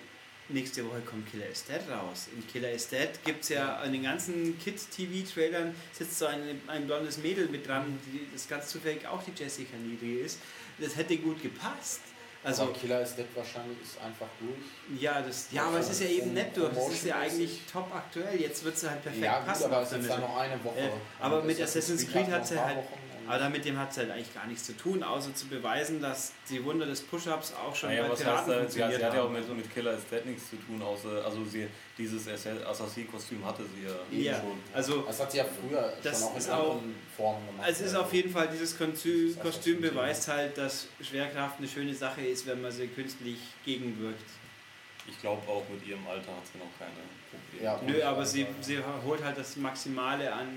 nächste 0.50 0.86
Woche 0.86 1.00
kommt 1.02 1.30
Killer 1.32 1.48
is 1.48 1.64
Dead 1.64 1.80
raus. 1.90 2.28
In 2.36 2.46
Killer 2.48 2.72
is 2.72 2.88
Dead 2.90 3.10
gibt 3.24 3.44
es 3.44 3.50
ja 3.50 3.78
an 3.78 3.94
den 3.94 4.04
ganzen 4.04 4.60
Kid-TV-Trailern 4.60 5.74
sitzt 5.94 6.18
so 6.20 6.26
ein, 6.26 6.60
ein 6.68 6.88
blondes 6.88 7.20
Mädel 7.20 7.48
mit 7.48 7.68
dran, 7.68 7.98
die, 8.08 8.28
das 8.34 8.48
ganz 8.50 8.68
zufällig 8.68 9.06
auch 9.08 9.24
die 9.24 9.32
Jessica 9.42 9.78
Niedrig 9.78 10.26
ist. 10.26 10.40
Das 10.80 10.96
hätte 10.98 11.16
gut 11.18 11.42
gepasst. 11.42 12.02
Also, 12.42 12.62
Also 12.64 12.74
Killer 12.74 13.02
ist 13.02 13.18
Dead 13.18 13.26
wahrscheinlich 13.36 13.78
ist 13.82 13.98
einfach 14.02 14.28
durch. 14.40 15.02
ja, 15.02 15.22
das, 15.22 15.48
ja, 15.52 15.64
aber 15.66 15.80
es 15.80 15.90
ist 15.90 16.02
ja 16.02 16.08
eben 16.08 16.34
nett 16.34 16.56
durch. 16.56 16.74
Das 16.74 16.88
ist 16.90 17.06
ja 17.06 17.18
eigentlich 17.20 17.62
top 17.72 17.94
aktuell. 17.94 18.40
Jetzt 18.40 18.64
wird 18.64 18.78
sie 18.78 18.90
halt 18.90 19.04
perfekt 19.04 19.26
ja, 19.26 19.40
gut, 19.40 19.48
passen. 19.48 19.64
aber 19.66 19.82
es 19.82 19.92
ist 19.92 20.10
dann 20.10 20.22
noch 20.22 20.38
eine 20.38 20.64
Woche. 20.64 20.80
Äh, 20.80 20.90
aber 21.20 21.44
mit 21.44 21.62
Assassin's 21.62 22.08
Creed 22.08 22.28
hat 22.28 22.48
sie 22.48 22.56
paar 22.56 22.68
halt- 22.68 22.78
Wochen 22.78 22.99
Aber 23.30 23.50
mit 23.50 23.64
dem 23.64 23.78
hat 23.78 23.92
es 23.92 23.98
halt 23.98 24.10
eigentlich 24.12 24.34
gar 24.34 24.48
nichts 24.48 24.64
zu 24.64 24.76
tun, 24.76 25.04
außer 25.04 25.36
zu 25.36 25.48
beweisen, 25.48 26.02
dass 26.02 26.34
die 26.50 26.64
Wunder 26.66 26.86
des 26.86 27.02
Push-Ups 27.02 27.54
auch 27.54 27.76
schon 27.76 27.90
naja, 27.90 28.04
bei 28.04 28.10
was 28.10 28.26
heißt 28.26 28.46
Piraten 28.46 28.46
sie, 28.46 28.52
hat, 28.54 28.60
funktioniert 28.62 29.00
sie 29.00 29.06
hat 29.06 29.14
ja 29.14 29.22
auch 29.22 29.30
mit, 29.30 29.58
mit 29.58 29.74
Killer 29.74 29.98
Dead 30.12 30.26
nichts 30.26 30.50
zu 30.50 30.56
tun, 30.56 30.82
außer, 30.82 31.24
also 31.24 31.46
sie, 31.46 31.68
dieses 31.98 32.28
Assassin-Kostüm 32.28 33.46
hatte 33.46 33.64
sie 34.10 34.18
ja, 34.18 34.32
Ja, 34.34 34.40
schon. 34.40 34.58
also 34.74 35.02
Das 35.02 35.20
hat 35.20 35.32
sie 35.32 35.38
ja 35.38 35.46
früher 35.46 35.94
Das 36.02 36.20
schon 36.20 36.28
auch 36.28 36.32
in 36.34 36.38
ist 36.40 36.50
anderen 36.50 36.96
Formen 37.16 37.48
gemacht. 37.48 37.68
es 37.70 37.82
ist 37.82 37.96
auf 37.96 38.12
jeden 38.14 38.32
Fall, 38.32 38.48
dieses 38.52 38.78
Kostüm, 38.78 39.36
Kostüm 39.42 39.82
beweist 39.82 40.28
halt, 40.28 40.58
dass 40.58 40.88
Schwerkraft 41.02 41.60
eine 41.60 41.68
schöne 41.68 41.94
Sache 41.94 42.22
ist, 42.22 42.48
wenn 42.48 42.62
man 42.62 42.72
sie 42.72 42.88
künstlich 42.88 43.38
gegenwirkt. 43.64 44.24
Ich 45.08 45.20
glaube 45.22 45.42
auch 45.48 45.64
mit 45.70 45.86
ihrem 45.88 46.06
Alter 46.08 46.32
hat 46.32 46.44
sie 46.52 46.60
noch 46.60 46.70
keine 46.78 46.92
Probleme. 47.32 47.64
Ja. 47.64 47.82
Nö, 47.86 48.04
aber 48.04 48.26
sie, 48.26 48.46
sie 48.62 48.78
holt 49.06 49.24
halt 49.24 49.38
das 49.38 49.56
Maximale 49.56 50.32
an, 50.32 50.48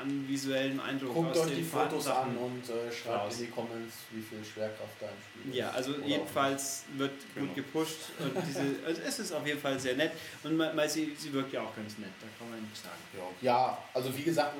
an 0.00 0.28
visuellem 0.28 0.80
Eindruck 0.80 1.14
Guckt 1.14 1.30
aus 1.32 1.38
euch 1.40 1.46
den 1.48 1.56
die 1.58 1.62
Fotos 1.64 2.06
an 2.06 2.36
und 2.36 2.62
äh, 2.68 2.92
schreibt 2.92 3.24
raus. 3.24 3.34
in 3.38 3.46
die 3.46 3.50
Comments, 3.50 3.94
wie 4.12 4.22
viel 4.22 4.44
Schwerkraft 4.44 4.92
da 5.00 5.06
im 5.06 5.12
Spiel 5.42 5.50
ist. 5.52 5.56
Ja, 5.58 5.70
also 5.70 5.92
Oder 5.94 6.06
jedenfalls 6.06 6.84
wird 6.96 7.12
Genau. 7.34 7.46
gut 7.46 7.56
gepusht 7.56 7.98
und 8.18 8.32
diese, 8.46 8.60
also 8.86 9.00
es 9.02 9.18
ist 9.18 9.32
auf 9.32 9.46
jeden 9.46 9.60
Fall 9.60 9.78
sehr 9.78 9.96
nett 9.96 10.12
und 10.44 10.56
man, 10.56 10.74
man, 10.74 10.88
sie, 10.88 11.14
sie 11.18 11.32
wirkt 11.32 11.52
ja 11.52 11.62
auch 11.62 11.74
ganz 11.76 11.98
nett, 11.98 12.10
da 12.20 12.26
kann 12.38 12.50
man 12.50 12.60
nichts 12.62 12.82
sagen. 12.82 12.96
Ja, 13.40 13.78
also 13.94 14.16
wie 14.16 14.22
gesagt, 14.22 14.54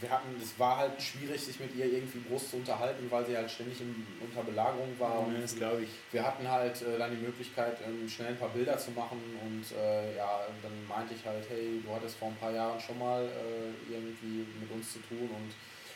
wir 0.00 0.10
hatten, 0.10 0.28
es 0.42 0.58
war 0.58 0.78
halt 0.78 1.00
schwierig, 1.00 1.40
sich 1.40 1.58
mit 1.60 1.74
ihr 1.76 1.86
irgendwie 1.86 2.20
groß 2.28 2.50
zu 2.50 2.56
unterhalten, 2.56 3.06
weil 3.10 3.26
sie 3.26 3.36
halt 3.36 3.50
ständig 3.50 3.80
in, 3.80 4.06
unter 4.20 4.42
Belagerung 4.42 4.94
war. 4.98 5.20
Und 5.20 5.40
das 5.40 5.56
glaube 5.56 5.82
ich. 5.82 5.90
wir 6.12 6.24
hatten 6.24 6.48
halt 6.48 6.80
äh, 6.82 6.98
dann 6.98 7.10
die 7.10 7.22
Möglichkeit, 7.24 7.76
ähm, 7.86 8.08
schnell 8.08 8.28
ein 8.28 8.38
paar 8.38 8.48
Bilder 8.50 8.78
zu 8.78 8.90
machen 8.92 9.20
und 9.44 9.64
äh, 9.76 10.16
ja, 10.16 10.40
dann 10.62 10.72
meinte 10.88 11.14
ich 11.14 11.24
halt, 11.26 11.44
hey, 11.50 11.80
du 11.84 11.94
hattest 11.94 12.16
vor 12.16 12.28
ein 12.28 12.36
paar 12.36 12.52
Jahren 12.52 12.80
schon 12.80 12.98
mal 12.98 13.22
äh, 13.24 13.92
irgendwie 13.92 14.46
mit 14.60 14.70
uns 14.70 14.92
zu 14.94 14.98
tun 15.00 15.28
und 15.28 15.52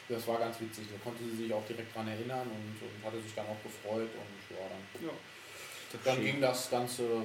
das 0.09 0.27
war 0.29 0.39
ganz 0.39 0.61
witzig. 0.61 0.85
Da 0.93 0.99
konnte 1.03 1.25
sie 1.25 1.45
sich 1.45 1.53
auch 1.53 1.65
direkt 1.67 1.95
dran 1.95 2.07
erinnern 2.09 2.47
und, 2.47 2.77
und 2.83 3.05
hatte 3.07 3.21
sich 3.23 3.35
dann 3.35 3.47
auch 3.47 3.63
gefreut 3.63 4.11
und 4.13 4.57
ja, 4.57 4.65
dann, 4.69 5.07
Ja. 5.09 5.13
dann 6.05 6.23
ging 6.23 6.41
das 6.41 6.71
Ganze 6.71 7.23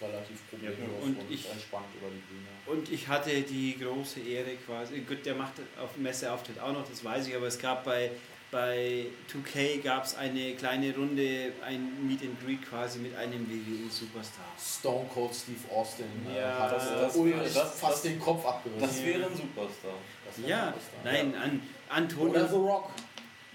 relativ 0.00 0.38
problemlos 0.50 0.78
Ja, 1.00 1.04
und, 1.06 1.18
und 1.18 1.30
ich- 1.30 1.50
entspannt 1.50 1.86
über 1.98 2.08
die 2.10 2.22
Bühne. 2.28 2.46
Und 2.66 2.90
ich 2.92 3.06
hatte 3.08 3.30
die 3.42 3.78
große 3.78 4.20
Ehre 4.20 4.56
quasi, 4.66 5.00
gut, 5.00 5.24
der 5.24 5.34
macht 5.34 5.54
auf 5.80 5.96
Messeauftritt 5.96 6.58
auch 6.60 6.72
noch, 6.72 6.88
das 6.88 7.02
weiß 7.04 7.28
ich, 7.28 7.34
aber 7.36 7.46
es 7.46 7.58
gab 7.58 7.84
bei, 7.84 8.10
bei 8.50 9.06
2K 9.32 9.82
gab 9.82 10.04
es 10.04 10.14
eine 10.16 10.54
kleine 10.54 10.94
Runde, 10.94 11.52
ein 11.64 12.06
Meet 12.06 12.22
and 12.22 12.44
Greet 12.44 12.62
quasi 12.68 12.98
mit 13.00 13.14
einem 13.16 13.46
WWE-Superstar. 13.48 14.44
Stone 14.60 15.08
Cold 15.12 15.34
Steve 15.34 15.58
Austin 15.72 16.06
äh, 16.30 16.38
Ja, 16.40 16.58
hat 16.60 16.72
das- 16.72 16.90
äh, 16.90 17.30
das- 17.40 17.54
das- 17.54 17.80
fast 17.80 18.04
den 18.04 18.18
Kopf 18.20 18.44
abgerissen. 18.44 18.82
Das 18.86 19.04
wäre 19.04 19.26
ein 19.26 19.36
Superstar. 19.36 19.94
Das 20.26 20.38
wäre 20.38 20.50
Ja, 20.50 20.66
ein 20.68 20.74
Superstar. 20.74 21.00
nein, 21.04 21.34
an, 21.34 21.62
Antonio. 21.88 22.30
Oder 22.30 22.48
The 22.48 22.54
Rock. 22.56 22.90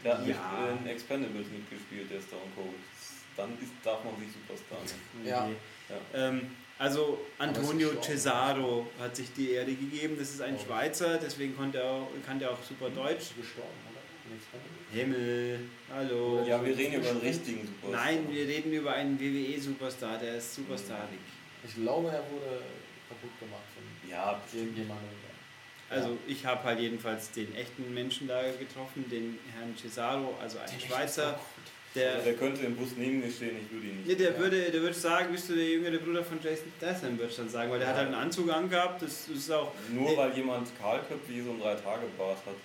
Der 0.04 0.18
hat 0.18 0.28
Ja. 0.28 0.36
mit 0.74 0.82
in 0.82 0.88
Expendables 0.88 1.48
mitgespielt, 1.52 2.10
der 2.10 2.20
Stone 2.22 2.42
Cold. 2.56 2.70
Dann 3.42 3.58
ist, 3.62 3.72
darf 3.84 4.04
man 4.04 4.14
sich 4.20 4.30
Superstar 4.34 4.78
nennen. 4.86 5.28
Ja. 5.28 5.50
Ja. 5.90 6.28
Ähm, 6.30 6.52
also 6.78 7.20
Antonio 7.40 7.90
Cesaro 8.02 8.88
hat 9.00 9.16
sich 9.16 9.34
die 9.34 9.52
Ehre 9.52 9.74
gegeben. 9.74 10.16
Das 10.18 10.30
ist 10.30 10.42
ein 10.42 10.56
Oh. 10.56 10.64
Schweizer, 10.66 11.18
deswegen 11.18 11.56
konnte 11.58 11.80
er 11.80 11.86
auch, 11.92 12.08
kann 12.26 12.38
der 12.40 12.52
auch 12.52 12.64
super 12.68 12.90
Deutsch. 12.90 13.22
Ist 13.22 13.38
gestorben, 13.38 13.70
oder? 13.92 14.02
Himmel, 15.00 15.60
hallo. 15.94 16.44
Ja, 16.48 16.64
wir 16.66 16.78
reden 16.78 16.96
über 17.02 17.10
einen 17.10 17.20
richtigen 17.20 17.68
Superstar. 17.68 18.06
Nein, 18.06 18.28
wir 18.30 18.48
reden 18.48 18.72
über 18.74 18.94
einen 18.94 19.20
WWE-Superstar, 19.20 20.18
der 20.20 20.36
ist 20.38 20.54
superstarig. 20.56 21.20
Ich 21.68 21.76
glaube, 21.76 22.10
er 22.10 22.24
wurde 22.32 22.62
kaputt 23.10 23.40
gemacht 23.40 23.62
von 23.76 24.10
Ja, 24.10 24.40
irgendjemandem. 24.54 25.10
Also 25.90 26.18
ich 26.26 26.46
habe 26.46 26.64
halt 26.64 26.80
jedenfalls 26.80 27.32
den 27.32 27.54
echten 27.54 27.94
Menschen 27.94 28.28
da 28.28 28.42
getroffen, 28.58 29.10
den 29.10 29.38
Herrn 29.54 29.76
Cesaro, 29.78 30.36
also 30.42 30.58
einen 30.60 30.80
Schweizer, 30.80 31.38
der, 31.96 32.20
der 32.20 32.34
könnte 32.36 32.66
im 32.66 32.76
Bus 32.76 32.90
neben 32.98 33.20
mir 33.20 33.30
stehen, 33.32 33.58
ich 33.66 33.72
würde 33.72 33.88
ihn 33.88 34.00
ja, 34.04 34.08
nicht. 34.08 34.20
der 34.20 34.32
Ja. 34.32 34.40
würde, 34.40 34.72
der 34.72 34.82
würde 34.82 34.94
sagen, 34.96 35.32
bist 35.32 35.50
du 35.50 35.56
der 35.56 35.66
jüngere 35.68 35.98
Bruder 35.98 36.24
von 36.24 36.40
Jason 36.42 36.72
Statham, 36.78 37.18
würde 37.18 37.32
ich 37.32 37.36
dann 37.38 37.50
sagen, 37.50 37.70
weil 37.72 37.80
der 37.80 37.88
Ja. 37.90 37.94
hat 37.94 38.00
halt 38.00 38.08
einen 38.14 38.22
Anzug 38.24 38.50
angehabt, 38.52 39.02
das 39.02 39.28
ist 39.28 39.52
auch, 39.52 39.74
Nur 39.92 40.10
Nee. 40.12 40.18
weil 40.18 40.34
jemand 40.36 40.68
kahlköpfig 40.80 41.44
so 41.44 41.52
ein 41.52 41.60
Drei-Tage-Bart 41.60 42.38
hat. 42.46 42.56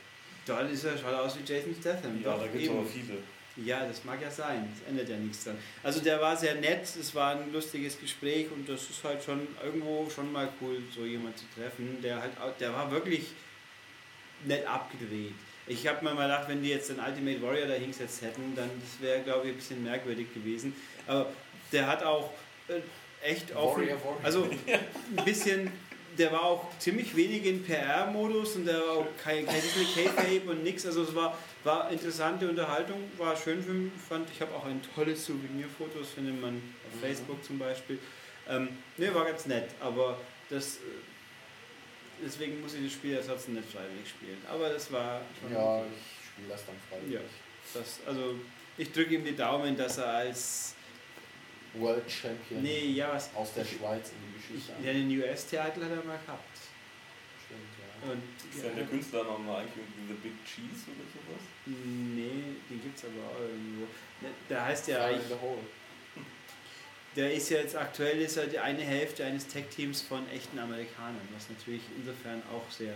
dann 0.47 0.70
ist 0.73 0.85
er, 0.85 0.97
schaut 0.97 1.11
er 1.12 1.23
aus 1.24 1.36
wie 1.39 1.53
Jason 1.53 1.74
Statham. 1.81 2.23
Ja, 2.23 2.32
Doch, 2.35 2.43
da 2.43 2.47
gibt 2.47 2.62
es 2.65 2.70
aber 2.70 2.85
viele. 2.85 3.19
Ja, 3.65 3.85
das 3.89 4.05
mag 4.05 4.20
ja 4.23 4.31
sein. 4.31 4.69
Das 4.70 4.89
ändert 4.89 5.09
ja 5.09 5.16
nichts 5.16 5.43
dran. 5.44 5.57
Also 5.82 6.01
der 6.01 6.20
war 6.20 6.36
sehr 6.36 6.55
nett, 6.57 6.82
es 6.85 7.15
war 7.15 7.32
ein 7.36 7.51
lustiges 7.53 7.98
Gespräch 7.98 8.47
und 8.55 8.69
das 8.69 8.82
ist 8.90 9.03
halt 9.03 9.24
schon 9.24 9.48
irgendwo 9.65 10.09
schon 10.15 10.31
mal 10.31 10.48
cool, 10.61 10.77
so 10.94 11.05
jemand 11.07 11.36
zu 11.39 11.47
treffen. 11.57 11.98
Der 12.03 12.20
halt, 12.20 12.32
der 12.61 12.73
war 12.74 12.90
wirklich 12.93 13.28
nett 14.44 14.66
abgedreht. 14.69 15.32
Ich 15.66 15.86
habe 15.86 16.05
mir 16.05 16.14
mal 16.14 16.28
gedacht, 16.28 16.48
wenn 16.48 16.62
die 16.62 16.68
jetzt 16.70 16.90
den 16.90 17.01
Ultimate 17.01 17.43
Warrior 17.43 17.66
da 17.66 17.74
hingesetzt 17.74 18.22
hätten, 18.22 18.55
dann 18.55 18.70
das 18.80 19.01
wäre, 19.05 19.20
glaube 19.22 19.47
ich, 19.47 19.52
ein 19.52 19.56
bisschen 19.56 19.82
merkwürdig 19.82 20.32
gewesen. 20.32 20.74
Aber 21.06 21.26
der 21.72 21.86
hat 21.88 22.02
auch 22.05 22.30
äh, 22.68 22.80
echt 23.28 23.55
offen, 23.55 23.82
Warrior, 23.82 23.98
Warrior. 24.05 24.20
also 24.22 24.43
ein 25.16 25.24
bisschen, 25.24 25.72
der 26.16 26.30
war 26.30 26.43
auch 26.44 26.78
ziemlich 26.78 27.16
wenig 27.16 27.44
in 27.44 27.64
PR-Modus 27.64 28.56
und 28.56 28.66
der 28.66 28.78
war 28.78 28.90
auch 28.98 29.06
kein, 29.22 29.44
kein 29.44 29.60
Disney 29.60 29.84
K-Tape 29.93 30.48
und 30.51 30.62
nix. 30.62 30.86
Also 30.86 31.02
es 31.02 31.14
war, 31.14 31.36
war 31.64 31.90
interessante 31.90 32.48
Unterhaltung, 32.48 33.02
war 33.18 33.36
schön 33.36 33.60
für 33.62 33.72
mich, 33.72 33.93
fand 34.09 34.28
ich 34.32 34.40
habe 34.40 34.55
auch 34.55 34.64
ein 34.66 34.80
tolles 34.94 35.24
Souvenirfotos, 35.26 36.10
findet 36.14 36.40
man 36.40 36.56
auf 36.86 36.94
Mhm. 36.94 37.01
Facebook 37.01 37.44
zum 37.44 37.59
Beispiel. 37.59 37.98
Ähm, 38.48 38.68
ne, 38.97 39.12
war 39.12 39.24
ganz 39.24 39.47
nett, 39.47 39.68
aber 39.80 40.20
das 40.48 40.76
äh, 40.76 40.80
deswegen 42.24 42.60
muss 42.60 42.74
ich 42.74 42.84
das 42.84 42.93
Spiel 42.93 43.14
ja 43.14 43.20
trotzdem 43.20 43.55
nicht 43.55 43.68
freiwillig 43.70 44.09
spielen. 44.09 44.38
Aber 44.48 44.68
das 44.70 44.90
war 44.93 45.20
schon 45.40 45.52
Ja, 45.52 45.76
okay. 45.78 45.86
ich 45.94 46.26
spiele 46.28 46.48
das 46.48 46.66
dann 46.66 46.76
freiwillig. 46.88 47.14
Ja. 47.14 47.20
das, 47.74 48.01
also 48.06 48.34
ich 48.78 48.93
drücke 48.93 49.14
ihm 49.14 49.24
die 49.24 49.34
Daumen, 49.36 49.76
dass 49.76 49.98
er 49.98 50.09
als 50.09 50.74
World 51.74 52.10
Champion 52.10 52.62
nee, 52.62 52.86
ja, 52.93 53.12
was 53.12 53.30
aus 53.34 53.52
der 53.55 53.64
ich, 53.64 53.72
Schweiz 53.76 54.10
in 54.10 54.16
die 54.32 54.36
Geschichte. 54.38 54.72
ich, 54.80 54.86
ja, 54.86 54.93
den 54.93 55.10
US-Titel 55.20 55.84
hat 55.84 55.90
er 55.90 56.05
mal 56.05 56.18
gehabt. 56.24 56.56
Stimmt, 57.44 57.60
ja. 57.80 58.12
Und, 58.12 58.22
Ist 58.55 58.64
denn 58.64 58.76
der 58.76 58.86
Künstler 58.86 59.24
nochmal 59.24 59.60
eigentlich 59.62 59.76
irgendwie 59.76 60.14
The 60.14 60.28
Big 60.28 60.44
Cheese 60.44 60.88
oder 60.93 61.06
sowas? 61.12 61.43
Nee, 61.66 62.56
den 62.70 62.82
gibt 62.82 62.97
es 62.97 63.05
aber 63.05 63.28
auch 63.30 63.40
irgendwo. 63.40 63.82
Ne, 64.22 64.28
Der 64.48 64.64
heißt 64.64 64.88
ja 64.88 65.05
eigentlich. 65.05 65.36
Der 67.16 67.32
ist 67.32 67.51
ja 67.51 67.59
jetzt 67.59 67.74
aktuell 67.74 68.20
ist 68.20 68.36
er 68.36 68.47
die 68.47 68.59
eine 68.59 68.82
Hälfte 68.82 69.24
eines 69.24 69.47
Tech-Teams 69.47 70.02
von 70.02 70.28
echten 70.30 70.59
Amerikanern, 70.59 71.28
was 71.34 71.48
natürlich 71.48 71.82
insofern 71.97 72.43
auch 72.52 72.70
sehr. 72.70 72.94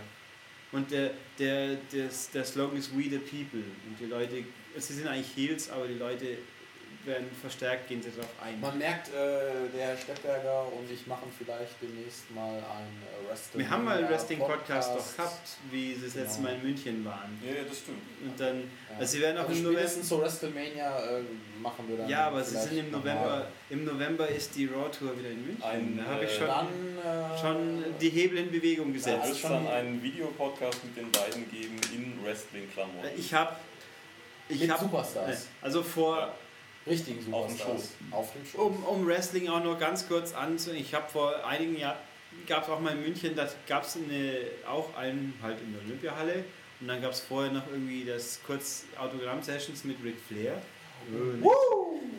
Und 0.71 0.91
der, 0.91 1.11
der, 1.37 1.75
der, 1.91 2.09
der 2.33 2.45
Slogan 2.45 2.77
ist 2.77 2.95
We 2.95 3.03
the 3.03 3.17
People. 3.17 3.63
Und 3.87 3.99
die 3.99 4.05
Leute, 4.05 4.43
sie 4.77 4.93
sind 4.93 5.07
eigentlich 5.07 5.35
Heels, 5.35 5.69
aber 5.69 5.87
die 5.87 5.95
Leute 5.95 6.37
werden 7.05 7.27
verstärkt, 7.41 7.87
gehen 7.87 8.01
sie 8.01 8.11
darauf 8.11 8.29
ein. 8.43 8.59
Man 8.59 8.77
merkt, 8.77 9.07
äh, 9.09 9.11
der 9.75 9.87
Herr 9.87 9.97
Steppberger 9.97 10.63
und 10.73 10.89
ich 10.91 11.07
machen 11.07 11.31
vielleicht 11.37 11.73
demnächst 11.81 12.29
mal 12.33 12.55
ein 12.55 12.61
äh, 12.61 13.27
Wrestling. 13.29 13.61
Wir 13.65 13.69
haben 13.69 13.83
mal 13.85 13.97
einen 13.97 14.09
Wrestling-Podcast 14.09 14.89
doch 14.89 14.95
Podcast. 14.97 15.17
gehabt, 15.17 15.49
wie 15.71 15.93
sie 15.95 16.05
das 16.05 16.15
letzte 16.15 16.37
Genau. 16.41 16.49
Mal 16.49 16.55
in 16.57 16.63
München 16.63 17.05
waren. 17.05 17.41
Ja, 17.43 17.55
ja, 17.55 17.63
das 17.67 17.77
stimmt. 17.79 18.01
Und 18.23 18.39
dann, 18.39 18.59
Ja. 18.61 18.97
also 18.99 19.11
sie 19.13 19.21
werden 19.21 19.37
auch 19.39 19.47
also 19.47 19.55
im 19.57 19.63
November. 19.63 20.01
zur 20.03 20.21
WrestleMania 20.21 20.99
äh, 20.99 21.21
machen 21.61 21.85
wir 21.87 21.97
dann. 21.97 22.09
Ja, 22.09 22.27
aber 22.27 22.43
sie 22.43 22.57
sind 22.57 22.77
im 22.77 22.91
nochmal- 22.91 23.15
November. 23.15 23.47
Im 23.69 23.85
November 23.85 24.27
ist 24.27 24.55
die 24.55 24.65
Raw 24.67 24.89
Tour 24.91 25.17
wieder 25.17 25.29
in 25.29 25.45
München. 25.45 25.63
Ein, 25.63 25.97
da 25.97 26.05
habe 26.11 26.25
ich 26.25 26.31
äh, 26.31 26.35
schon, 26.37 26.47
Dann 26.47 27.31
äh, 27.31 27.39
schon 27.39 27.85
die 27.99 28.09
Hebel 28.09 28.37
in 28.37 28.51
Bewegung 28.51 28.89
Es 28.89 29.05
gesetzt. 29.05 29.41
wird 29.43 29.51
dann 29.53 29.67
einen 29.67 30.03
Videopodcast 30.03 30.83
mit 30.83 30.97
den 30.97 31.11
beiden 31.11 31.49
geben 31.49 31.77
in 31.95 32.23
Wrestling-Klamotten. 32.23 33.09
Ich 33.17 33.33
habe. 33.33 33.55
Ich 34.49 34.59
mit 34.59 34.69
habe. 34.69 34.83
Superstars. 34.83 35.47
Also 35.61 35.81
vor. 35.81 36.33
Richtigen 36.87 37.23
dem 37.23 37.25
Superstars. 37.25 37.89
Auf 38.11 38.33
dem 38.33 38.45
Show. 38.45 38.63
Um, 38.63 38.83
um 38.85 39.07
Wrestling 39.07 39.49
auch 39.49 39.63
nur 39.63 39.77
ganz 39.77 40.07
kurz 40.07 40.33
anzu. 40.33 40.71
Ich 40.71 40.93
habe 40.93 41.09
vor 41.09 41.45
einigen 41.45 41.77
Jahren. 41.77 41.97
Gab 42.47 42.63
es 42.63 42.69
auch 42.69 42.79
mal 42.79 42.93
in 42.93 43.01
München, 43.01 43.35
da 43.35 43.47
gab 43.67 43.83
es 43.83 43.97
auch 44.65 44.95
einen 44.95 45.33
halt 45.41 45.57
in 45.59 45.73
der 45.73 45.81
Olympiahalle. 45.83 46.45
Und 46.79 46.87
dann 46.87 47.01
gab 47.01 47.11
es 47.11 47.19
vorher 47.19 47.51
noch 47.51 47.67
irgendwie 47.69 48.05
das 48.05 48.39
kurz 48.45 48.85
Autogramm-Sessions 48.97 49.83
mit 49.83 49.97
Ric 50.03 50.15
Flair. 50.27 50.61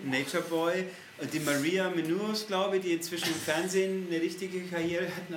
Nature 0.04 0.42
Boy. 0.42 0.84
Und 1.18 1.32
die 1.32 1.40
Maria 1.40 1.88
Menounos, 1.88 2.46
glaube 2.46 2.76
ich, 2.76 2.82
die 2.82 2.92
inzwischen 2.92 3.28
im 3.28 3.40
Fernsehen 3.40 4.06
eine 4.10 4.20
richtige 4.20 4.60
Karriere 4.66 5.06
hatten. 5.06 5.34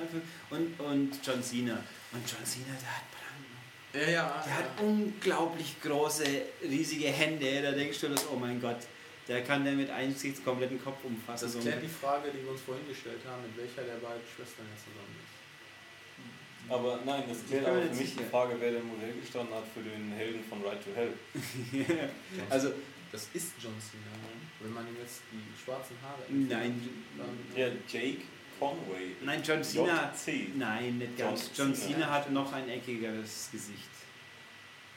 Und, 0.49 0.79
und 0.79 1.19
John 1.25 1.41
Cena. 1.41 1.81
Und 2.11 2.29
John 2.29 2.45
Cena, 2.45 2.75
der 2.81 2.95
hat 2.95 3.03
Brand- 3.11 4.07
ja, 4.07 4.11
ja. 4.11 4.43
Der 4.45 4.57
hat 4.57 4.65
unglaublich 4.81 5.81
große, 5.81 6.25
riesige 6.63 7.07
Hände. 7.07 7.61
Da 7.61 7.71
denkst 7.71 8.01
du, 8.01 8.09
dass, 8.09 8.25
oh 8.31 8.35
mein 8.35 8.61
Gott, 8.61 8.79
der 9.27 9.43
kann 9.43 9.63
der 9.63 9.73
mit 9.73 9.89
einem 9.89 10.15
kompletten 10.43 10.81
Kopf 10.83 11.03
umfassen. 11.03 11.51
Das 11.53 11.61
klärt 11.61 11.81
die 11.83 11.87
Frage, 11.87 12.29
die 12.31 12.43
wir 12.43 12.51
uns 12.51 12.61
vorhin 12.61 12.87
gestellt 12.87 13.21
haben, 13.27 13.41
mit 13.43 13.57
welcher 13.57 13.83
der 13.83 13.97
beiden 13.97 14.21
Schwestern 14.35 14.65
er 14.71 14.77
zusammen 14.77 15.15
ist. 15.19 16.71
Aber 16.71 16.99
nein, 17.05 17.23
das 17.29 17.45
klärt 17.47 17.65
aber 17.65 17.81
für 17.81 17.85
nicht 17.89 17.99
mich 17.99 18.11
die 18.11 18.17
sicher. 18.17 18.29
Frage, 18.29 18.55
wer 18.59 18.71
denn 18.71 18.87
Modell 18.87 19.13
gestanden 19.21 19.53
hat 19.55 19.63
für 19.73 19.81
den 19.81 20.11
Helden 20.13 20.43
von 20.49 20.61
Ride 20.61 20.79
to 20.83 20.89
Hell. 20.95 21.13
also, 22.49 22.71
Das 23.11 23.27
ist 23.33 23.53
John 23.61 23.73
Cena. 23.79 24.17
Wenn 24.59 24.73
man 24.73 24.87
ihm 24.87 24.97
jetzt 24.99 25.21
die 25.31 25.63
schwarzen 25.63 25.95
Haare 26.01 26.23
nein, 26.29 26.81
dann 27.17 27.37
Ja, 27.55 27.67
Jake 27.87 28.23
Conway. 28.59 29.15
nein, 29.21 29.41
John 29.43 29.63
Cena. 29.63 30.11
JC. 30.11 30.55
Nein, 30.57 30.97
nicht 30.97 31.19
John 31.19 31.29
ganz. 31.29 31.51
John 31.55 31.75
Cena. 31.75 31.93
Cena 31.93 32.09
hat 32.11 32.31
noch 32.31 32.51
ein 32.51 32.67
eckigeres 32.69 33.49
Gesicht. 33.51 33.89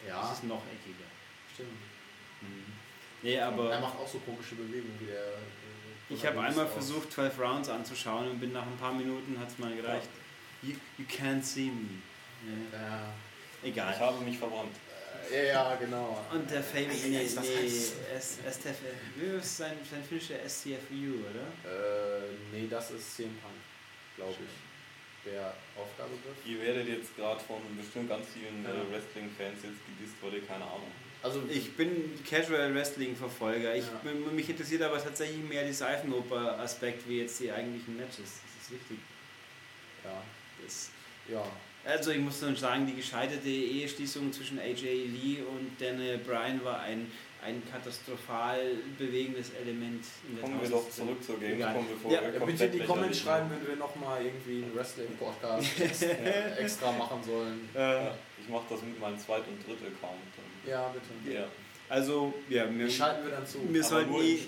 Das 0.06 0.08
ja, 0.08 0.32
ist 0.32 0.44
noch 0.44 0.62
eckiger. 0.72 1.08
stimmt. 1.52 1.68
Nee, 3.22 3.34
er 3.34 3.48
aber 3.48 3.80
macht 3.80 3.98
auch 3.98 4.08
so 4.08 4.18
komische 4.20 4.54
Bewegungen 4.54 4.96
wie 5.00 5.06
der. 5.06 5.16
äh, 5.16 6.14
ich 6.14 6.24
habe 6.24 6.40
einmal 6.40 6.64
aus- 6.66 6.72
versucht, 6.72 7.12
12 7.12 7.38
Rounds 7.38 7.68
anzuschauen 7.68 8.28
und 8.30 8.38
bin 8.40 8.52
nach 8.52 8.62
ein 8.66 8.76
paar 8.78 8.92
Minuten, 8.94 9.38
hat 9.38 9.48
es 9.48 9.58
mal 9.58 9.74
gereicht. 9.74 10.08
You, 10.62 10.74
you 10.96 11.04
can't 11.04 11.42
see 11.42 11.66
me. 11.70 12.00
Ja, 12.72 12.78
Ja, 12.78 13.12
Ich 13.62 13.70
egal. 13.72 13.98
habe 13.98 14.24
mich 14.24 14.38
verbrannt. 14.38 14.74
ja, 15.32 15.42
ja, 15.42 15.74
genau. 15.76 16.24
Und 16.32 16.50
der 16.50 16.62
Fame, 16.62 16.88
nee, 16.88 17.08
nee, 17.18 17.26
STF, 17.26 17.92
wie 19.16 19.36
ist 19.36 19.56
sein, 19.56 19.76
sein 19.90 20.02
finnischer 20.04 20.36
STFU, 20.48 21.26
oder? 21.28 21.46
Äh, 21.70 22.30
nee, 22.52 22.66
das 22.70 22.90
ist 22.92 23.16
CM 23.16 23.36
Punk, 23.42 23.54
glaube 24.16 24.32
ich. 24.32 25.30
Der 25.30 25.52
Aufgabegriff. 25.76 26.38
Ihr 26.46 26.62
werdet 26.62 26.88
jetzt 26.88 27.14
gerade 27.16 27.40
von 27.40 27.58
bestimmt 27.76 28.08
ganz 28.08 28.26
vielen 28.32 28.62
Ja. 28.64 28.70
äh, 28.70 28.90
Wrestling-Fans 28.92 29.58
jetzt 29.64 29.82
gedisst, 29.86 30.14
weil 30.22 30.34
ihr 30.34 30.46
keine 30.46 30.64
Ahnung 30.64 30.88
habt. 30.88 31.07
Also 31.22 31.42
Ich 31.50 31.72
bin 31.76 32.12
Casual 32.28 32.72
Wrestling 32.74 33.16
Verfolger. 33.16 33.74
Ich, 33.74 33.84
Ja. 33.84 34.10
mich 34.32 34.48
interessiert 34.48 34.82
aber 34.82 35.02
tatsächlich 35.02 35.42
mehr 35.48 35.64
die 35.66 35.72
Seifenoper-Aspekt 35.72 37.08
wie 37.08 37.20
jetzt 37.20 37.40
die 37.40 37.50
eigentlichen 37.50 37.96
Matches. 37.96 38.16
Das 38.16 38.62
ist 38.62 38.70
wichtig. 38.72 38.98
ja, 40.04 40.22
Das, 40.64 40.90
ja. 41.28 41.42
also 41.84 42.12
ich 42.12 42.18
muss 42.20 42.40
nur 42.40 42.54
sagen, 42.56 42.86
die 42.86 42.94
gescheiterte 42.94 43.48
Eheschließung 43.48 44.32
zwischen 44.32 44.58
AJ 44.60 44.82
Lee 44.82 45.38
und 45.42 45.72
Daniel 45.80 46.18
Bryan 46.18 46.62
war 46.64 46.80
ein, 46.80 47.10
ein 47.44 47.62
katastrophal 47.70 48.76
bewegendes 48.96 49.50
Element 49.60 50.04
in 50.28 50.36
der 50.36 50.44
Kommen 50.44 50.60
wir 50.62 50.68
doch 50.70 50.84
1000. 50.86 50.94
zurück 50.94 51.22
zur. 51.24 51.40
Gamescom, 51.40 51.86
bevor 51.88 52.12
Ja, 52.12 52.22
wir 52.22 52.32
Ja, 52.32 52.38
komplett 52.38 52.72
in 52.74 52.80
die 52.80 52.86
Comments 52.86 53.18
schreiben, 53.20 53.50
wenn 53.50 53.66
wir 53.68 53.76
nochmal 53.76 54.24
irgendwie 54.24 54.62
einen 54.64 54.74
Wrestling-Podcast 54.76 55.66
extra, 56.58 56.92
machen 56.92 57.22
sollen. 57.24 57.68
Äh, 57.74 57.78
Ja, 58.04 58.14
ich 58.40 58.48
mache 58.48 58.64
das 58.70 58.82
mit 58.82 59.00
meinem 59.00 59.18
Zweit- 59.18 59.46
und 59.48 59.58
Dritt-Account. 59.66 60.22
dann. 60.36 60.44
Ja, 60.68 60.88
bitte. 60.88 61.34
Ja. 61.38 61.46
also, 61.88 62.34
ja, 62.48 62.68
wir, 62.74 62.86
Die 62.86 62.92
schalten 62.92 63.24
wir 63.24 63.32
dann 63.32 63.46
zu. 63.46 63.58
Wir 63.72 63.80
Aber 63.80 63.88
sollten 63.88 64.10
nur 64.10 64.22
eh- 64.22 64.38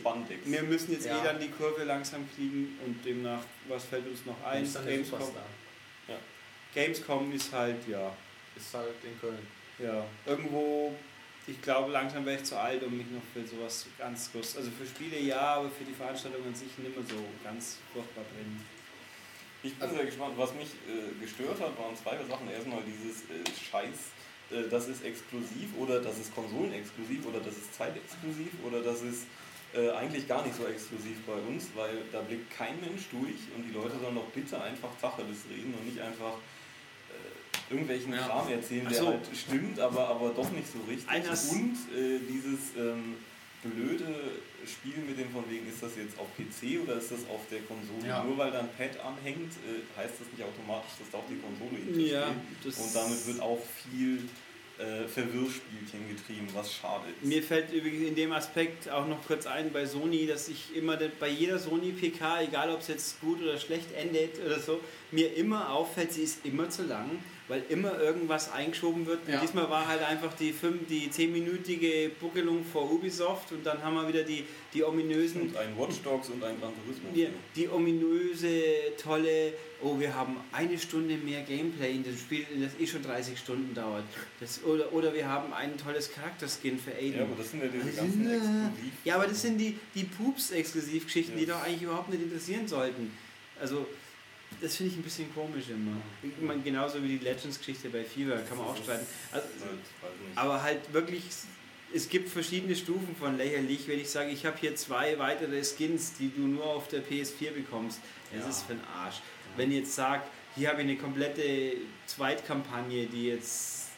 wir 0.44 0.62
müssen 0.64 0.92
jetzt 0.92 1.06
Ja. 1.06 1.20
eh 1.20 1.24
dann 1.24 1.40
die 1.40 1.48
Kurve 1.48 1.84
langsam 1.84 2.28
kriegen 2.34 2.78
und 2.84 3.05
demnach, 3.05 3.42
was 3.68 3.84
fällt 3.84 4.06
uns 4.06 4.24
noch 4.26 4.42
ein? 4.44 4.62
Gamescom. 4.64 5.05
Superstar. 5.05 5.47
Gamescom 6.74 7.32
ist 7.32 7.52
halt, 7.52 7.86
ja, 7.88 8.12
Ist 8.56 8.72
halt 8.74 8.94
in 9.02 9.18
Köln. 9.20 9.47
ja, 9.78 10.05
irgendwo, 10.26 10.94
ich 11.47 11.60
glaube, 11.62 11.90
langsam 11.90 12.24
wäre 12.26 12.36
ich 12.36 12.44
zu 12.44 12.56
alt, 12.56 12.82
um 12.84 12.97
mich 12.97 13.06
noch 13.10 13.22
für 13.34 13.44
sowas 13.47 13.86
ganz 13.98 14.30
groß, 14.30 14.59
also 14.59 14.70
für 14.70 14.86
Spiele 14.86 15.18
ja, 15.18 15.40
aber 15.56 15.68
für 15.70 15.84
die 15.84 15.94
Veranstaltung 15.94 16.47
an 16.47 16.55
sich 16.55 16.68
nicht 16.78 16.94
mehr 16.97 17.05
so 17.09 17.24
ganz 17.42 17.78
furchtbar 17.92 18.22
brennen. 18.32 18.64
Ich 19.62 19.74
bin 19.74 19.82
Also- 19.82 19.97
sehr 19.97 20.06
gespannt. 20.06 20.34
Was 20.36 20.55
mich 20.55 20.68
äh, 20.88 21.20
gestört 21.20 21.60
hat, 21.60 21.76
waren 21.76 21.94
zwei 21.97 22.16
Sachen. 22.28 22.48
Erstmal 22.51 22.82
dieses 22.82 23.22
äh, 23.24 23.44
Scheiß, 23.70 23.98
äh, 24.51 24.68
das 24.70 24.89
ist 24.89 25.05
exklusiv 25.05 25.70
oder 25.78 26.01
das 26.01 26.18
ist 26.18 26.35
konsolenexklusiv 26.35 27.27
oder 27.27 27.40
das 27.40 27.56
ist 27.56 27.74
zeitexklusiv 27.74 28.51
oder 28.66 28.82
das 28.82 29.02
ist 29.02 29.24
äh, 29.74 29.90
eigentlich 29.90 30.27
gar 30.27 30.44
nicht 30.44 30.56
so 30.56 30.66
exklusiv 30.66 31.16
bei 31.27 31.35
uns, 31.35 31.68
weil 31.74 31.98
da 32.12 32.20
blickt 32.22 32.51
kein 32.51 32.81
Mensch 32.81 33.09
durch 33.12 33.39
und 33.56 33.62
die 33.68 33.72
Leute 33.72 33.98
sollen 34.01 34.16
doch 34.16 34.27
bitte 34.35 34.60
einfach 34.60 34.90
Tacheles 35.01 35.39
reden 35.48 35.72
und 35.74 35.86
nicht 35.86 36.01
einfach 36.01 36.35
äh, 37.10 37.72
irgendwelchen 37.72 38.12
Ja. 38.12 38.27
Kram 38.27 38.48
erzählen, 38.51 38.89
der 38.89 38.98
so. 38.98 39.06
halt 39.09 39.28
stimmt, 39.32 39.78
aber, 39.78 40.09
aber 40.09 40.31
doch 40.31 40.51
nicht 40.51 40.66
so 40.66 40.78
richtig. 40.89 41.09
Eines- 41.09 41.51
und 41.51 41.77
äh, 41.97 42.18
dieses 42.28 42.74
ähm, 42.77 43.14
blöde 43.62 44.14
Spiel 44.66 44.98
mit 45.06 45.18
dem 45.18 45.30
von 45.30 45.44
wegen, 45.50 45.68
ist 45.68 45.82
das 45.82 45.96
jetzt 45.96 46.18
auf 46.18 46.28
PC 46.36 46.82
oder 46.82 46.96
ist 46.96 47.10
das 47.10 47.20
auf 47.28 47.40
der 47.50 47.60
Konsole? 47.62 48.06
Ja. 48.06 48.24
Nur 48.24 48.36
weil 48.38 48.50
da 48.50 48.60
ein 48.60 48.68
Pad 48.76 48.98
anhängt, 49.04 49.52
äh, 49.64 49.82
heißt 49.98 50.14
das 50.20 50.28
nicht 50.32 50.42
automatisch, 50.42 50.92
dass 50.98 51.10
da 51.10 51.18
auch 51.18 51.28
die 51.28 51.40
Konsole. 51.40 52.08
Ja, 52.08 52.34
das 52.64 52.76
Und 52.78 52.94
damit 52.94 53.26
wird 53.26 53.40
auch 53.40 53.60
viel 53.90 54.28
äh, 54.80 55.06
Verwirrspielchen 55.06 56.08
getrieben, 56.08 56.48
was 56.54 56.72
schade 56.72 57.04
ist. 57.10 57.26
Mir 57.26 57.42
fällt 57.42 57.72
übrigens 57.72 58.08
in 58.08 58.14
dem 58.14 58.32
Aspekt 58.32 58.88
auch 58.88 59.06
noch 59.06 59.24
kurz 59.26 59.46
ein 59.46 59.72
bei 59.72 59.84
Sony, 59.84 60.26
dass 60.26 60.48
ich 60.48 60.74
immer 60.74 60.96
bei 61.18 61.28
jeder 61.28 61.58
Sony 61.58 61.92
PK, 61.92 62.42
egal 62.42 62.70
ob 62.70 62.80
es 62.80 62.88
jetzt 62.88 63.20
gut 63.20 63.42
oder 63.42 63.58
schlecht 63.58 63.92
endet 63.92 64.40
oder 64.44 64.58
so, 64.58 64.80
mir 65.10 65.34
immer 65.36 65.70
auffällt, 65.70 66.12
sie 66.12 66.22
ist 66.22 66.46
immer 66.46 66.70
zu 66.70 66.84
lang, 66.84 67.10
weil 67.51 67.62
immer 67.68 68.01
irgendwas 68.01 68.51
eingeschoben 68.52 69.05
wird. 69.06 69.27
Und 69.27 69.32
Ja. 69.35 69.40
diesmal 69.40 69.68
war 69.68 69.86
halt 69.86 70.02
einfach 70.02 70.32
die, 70.35 70.52
fünf, 70.52 70.86
die 70.89 71.09
10-minütige 71.10 72.10
Buckelung 72.20 72.64
vor 72.64 72.90
Ubisoft 72.90 73.52
und 73.52 73.66
dann 73.66 73.82
haben 73.82 73.94
wir 73.97 74.09
wieder 74.09 74.22
die, 74.22 74.44
die 74.72 74.82
ominösen 74.85 75.43
und 75.43 75.56
ein 75.56 75.77
Watch 75.77 76.01
Dogs 76.02 76.28
und 76.31 76.43
ein 76.44 76.59
Gran 76.60 76.72
Turismo. 76.82 77.10
die, 77.14 77.27
die 77.56 77.68
ominöse, 77.68 78.62
tolle, 79.02 79.52
oh, 79.82 79.98
wir 79.98 80.14
haben 80.14 80.36
eine 80.52 80.78
Stunde 80.78 81.16
mehr 81.16 81.43
Gameplay 81.43 81.90
in 81.97 82.05
dem 82.05 82.16
Spiel, 82.16 82.47
das 82.62 82.72
eh 82.81 82.86
schon 82.86 83.02
30 83.02 83.39
Stunden 83.39 83.74
dauert. 83.74 84.05
Das, 84.39 84.62
oder, 84.64 84.93
oder 84.93 85.12
wir 85.12 85.27
haben 85.28 85.52
ein 85.52 85.77
tolles 85.77 86.12
Charakterskin 86.12 86.78
für 86.78 86.93
Aiden. 86.94 87.16
Ja, 87.18 87.22
aber 87.24 87.35
das 87.36 87.51
sind 87.51 87.62
ja 87.62 87.68
diese 87.68 87.90
ganzen? 87.97 88.31
Exklusiv. 88.31 88.70
Ja, 89.05 89.16
aber 89.16 89.27
das 89.27 89.43
sind 89.43 89.59
die, 89.59 89.77
die 89.94 90.05
Pups-Exklusivgeschichten, 90.05 91.36
die 91.36 91.44
Ja. 91.44 91.55
doch 91.55 91.62
eigentlich 91.64 91.82
überhaupt 91.82 92.10
nicht 92.10 92.22
interessieren 92.22 92.68
sollten. 92.68 93.10
Also, 93.60 93.86
das 94.60 94.77
finde 94.77 94.93
ich 94.93 94.98
ein 94.98 95.02
bisschen 95.02 95.32
komisch 95.35 95.68
immer. 95.70 95.97
Ich 96.22 96.40
meine, 96.43 96.60
genauso 96.62 97.02
wie 97.02 97.18
die 97.18 97.24
Legends-Geschichte 97.24 97.89
bei 97.89 98.05
Fever, 98.05 98.36
kann 98.39 98.59
man 98.59 98.66
auch 98.68 98.77
streiten. 98.77 99.06
Also, 99.32 99.47
Halt, 99.64 99.78
aber 100.36 100.62
halt 100.62 100.93
wirklich, 100.93 101.22
es 101.94 102.09
gibt 102.09 102.28
verschiedene 102.28 102.74
Stufen 102.77 103.14
von 103.18 103.36
lächerlich. 103.36 103.86
Wenn 103.89 104.01
ich 104.01 104.10
sage, 104.10 104.31
ich 104.31 104.44
habe 104.47 104.56
hier 104.60 104.74
zwei 104.77 105.18
weitere 105.18 105.62
Skins, 105.64 106.12
die 106.18 106.31
du 106.35 106.43
nur 106.43 106.64
auf 106.64 106.89
der 106.89 107.02
PS4 107.02 107.52
bekommst, 107.52 108.01
das 108.32 108.43
Ja. 108.44 108.48
ist 108.51 108.62
für 108.62 108.74
den 108.74 108.85
Arsch. 108.97 109.16
Wenn 109.56 109.70
ich 109.70 109.78
jetzt 109.78 109.94
sage, 109.94 110.22
hier 110.56 110.68
habe 110.68 110.82
ich 110.82 110.89
eine 110.89 110.97
komplette 110.97 111.74
Zweitkampagne, 112.06 113.06
die 113.06 113.28
jetzt 113.28 113.89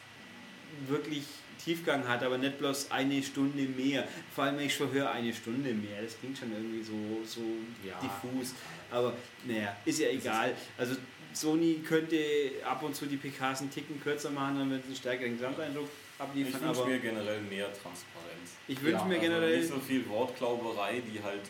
wirklich 0.89 1.24
Tiefgang 1.64 2.06
hat, 2.09 2.22
aber 2.22 2.39
nicht 2.39 2.59
bloß 2.59 2.90
eine 2.90 3.22
Stunde 3.22 3.62
mehr. 3.62 4.06
Vor 4.34 4.44
allem, 4.44 4.59
wenn 4.59 4.66
ich 4.66 4.74
schon 4.74 4.90
höre, 4.93 5.10
eine 5.10 5.32
Stunde 5.32 5.72
mehr. 5.72 6.02
Das 6.02 6.18
klingt 6.18 6.36
schon 6.39 6.52
irgendwie 6.52 6.82
so, 6.82 6.93
so 7.24 7.40
Ja. 7.86 7.98
diffus. 8.01 8.55
Aber 8.90 9.14
naja, 9.44 9.76
ist 9.84 9.98
ja 10.01 10.09
egal. 10.09 10.55
Also 10.78 10.97
Sony 11.32 11.80
könnte 11.86 12.18
ab 12.64 12.82
und 12.82 12.94
zu 12.94 13.06
die 13.06 13.16
PKs 13.16 13.60
einen 13.62 13.70
Ticken 13.70 14.01
kürzer 14.02 14.30
machen, 14.30 14.59
dann 14.59 14.70
wird 14.70 14.80
es 14.80 14.86
einen 14.86 14.97
stärkeren 14.97 15.32
Gesamteindruck 15.39 15.89
ich 16.16 16.20
abliefern. 16.22 16.52
wünsche 16.62 16.80
Aber 16.80 16.86
mir 16.90 16.98
generell 16.98 17.40
mehr 17.43 17.66
Transparenz. 17.72 18.51
ich 18.68 18.80
wünsche 18.82 18.98
Ja, 18.98 19.05
mir 19.05 19.14
also 19.14 19.26
generell. 19.26 19.59
Nicht 19.59 19.68
so 19.70 19.80
viel 19.80 20.06
Wortklauberei, 20.09 21.01
die 21.12 21.22
halt 21.22 21.40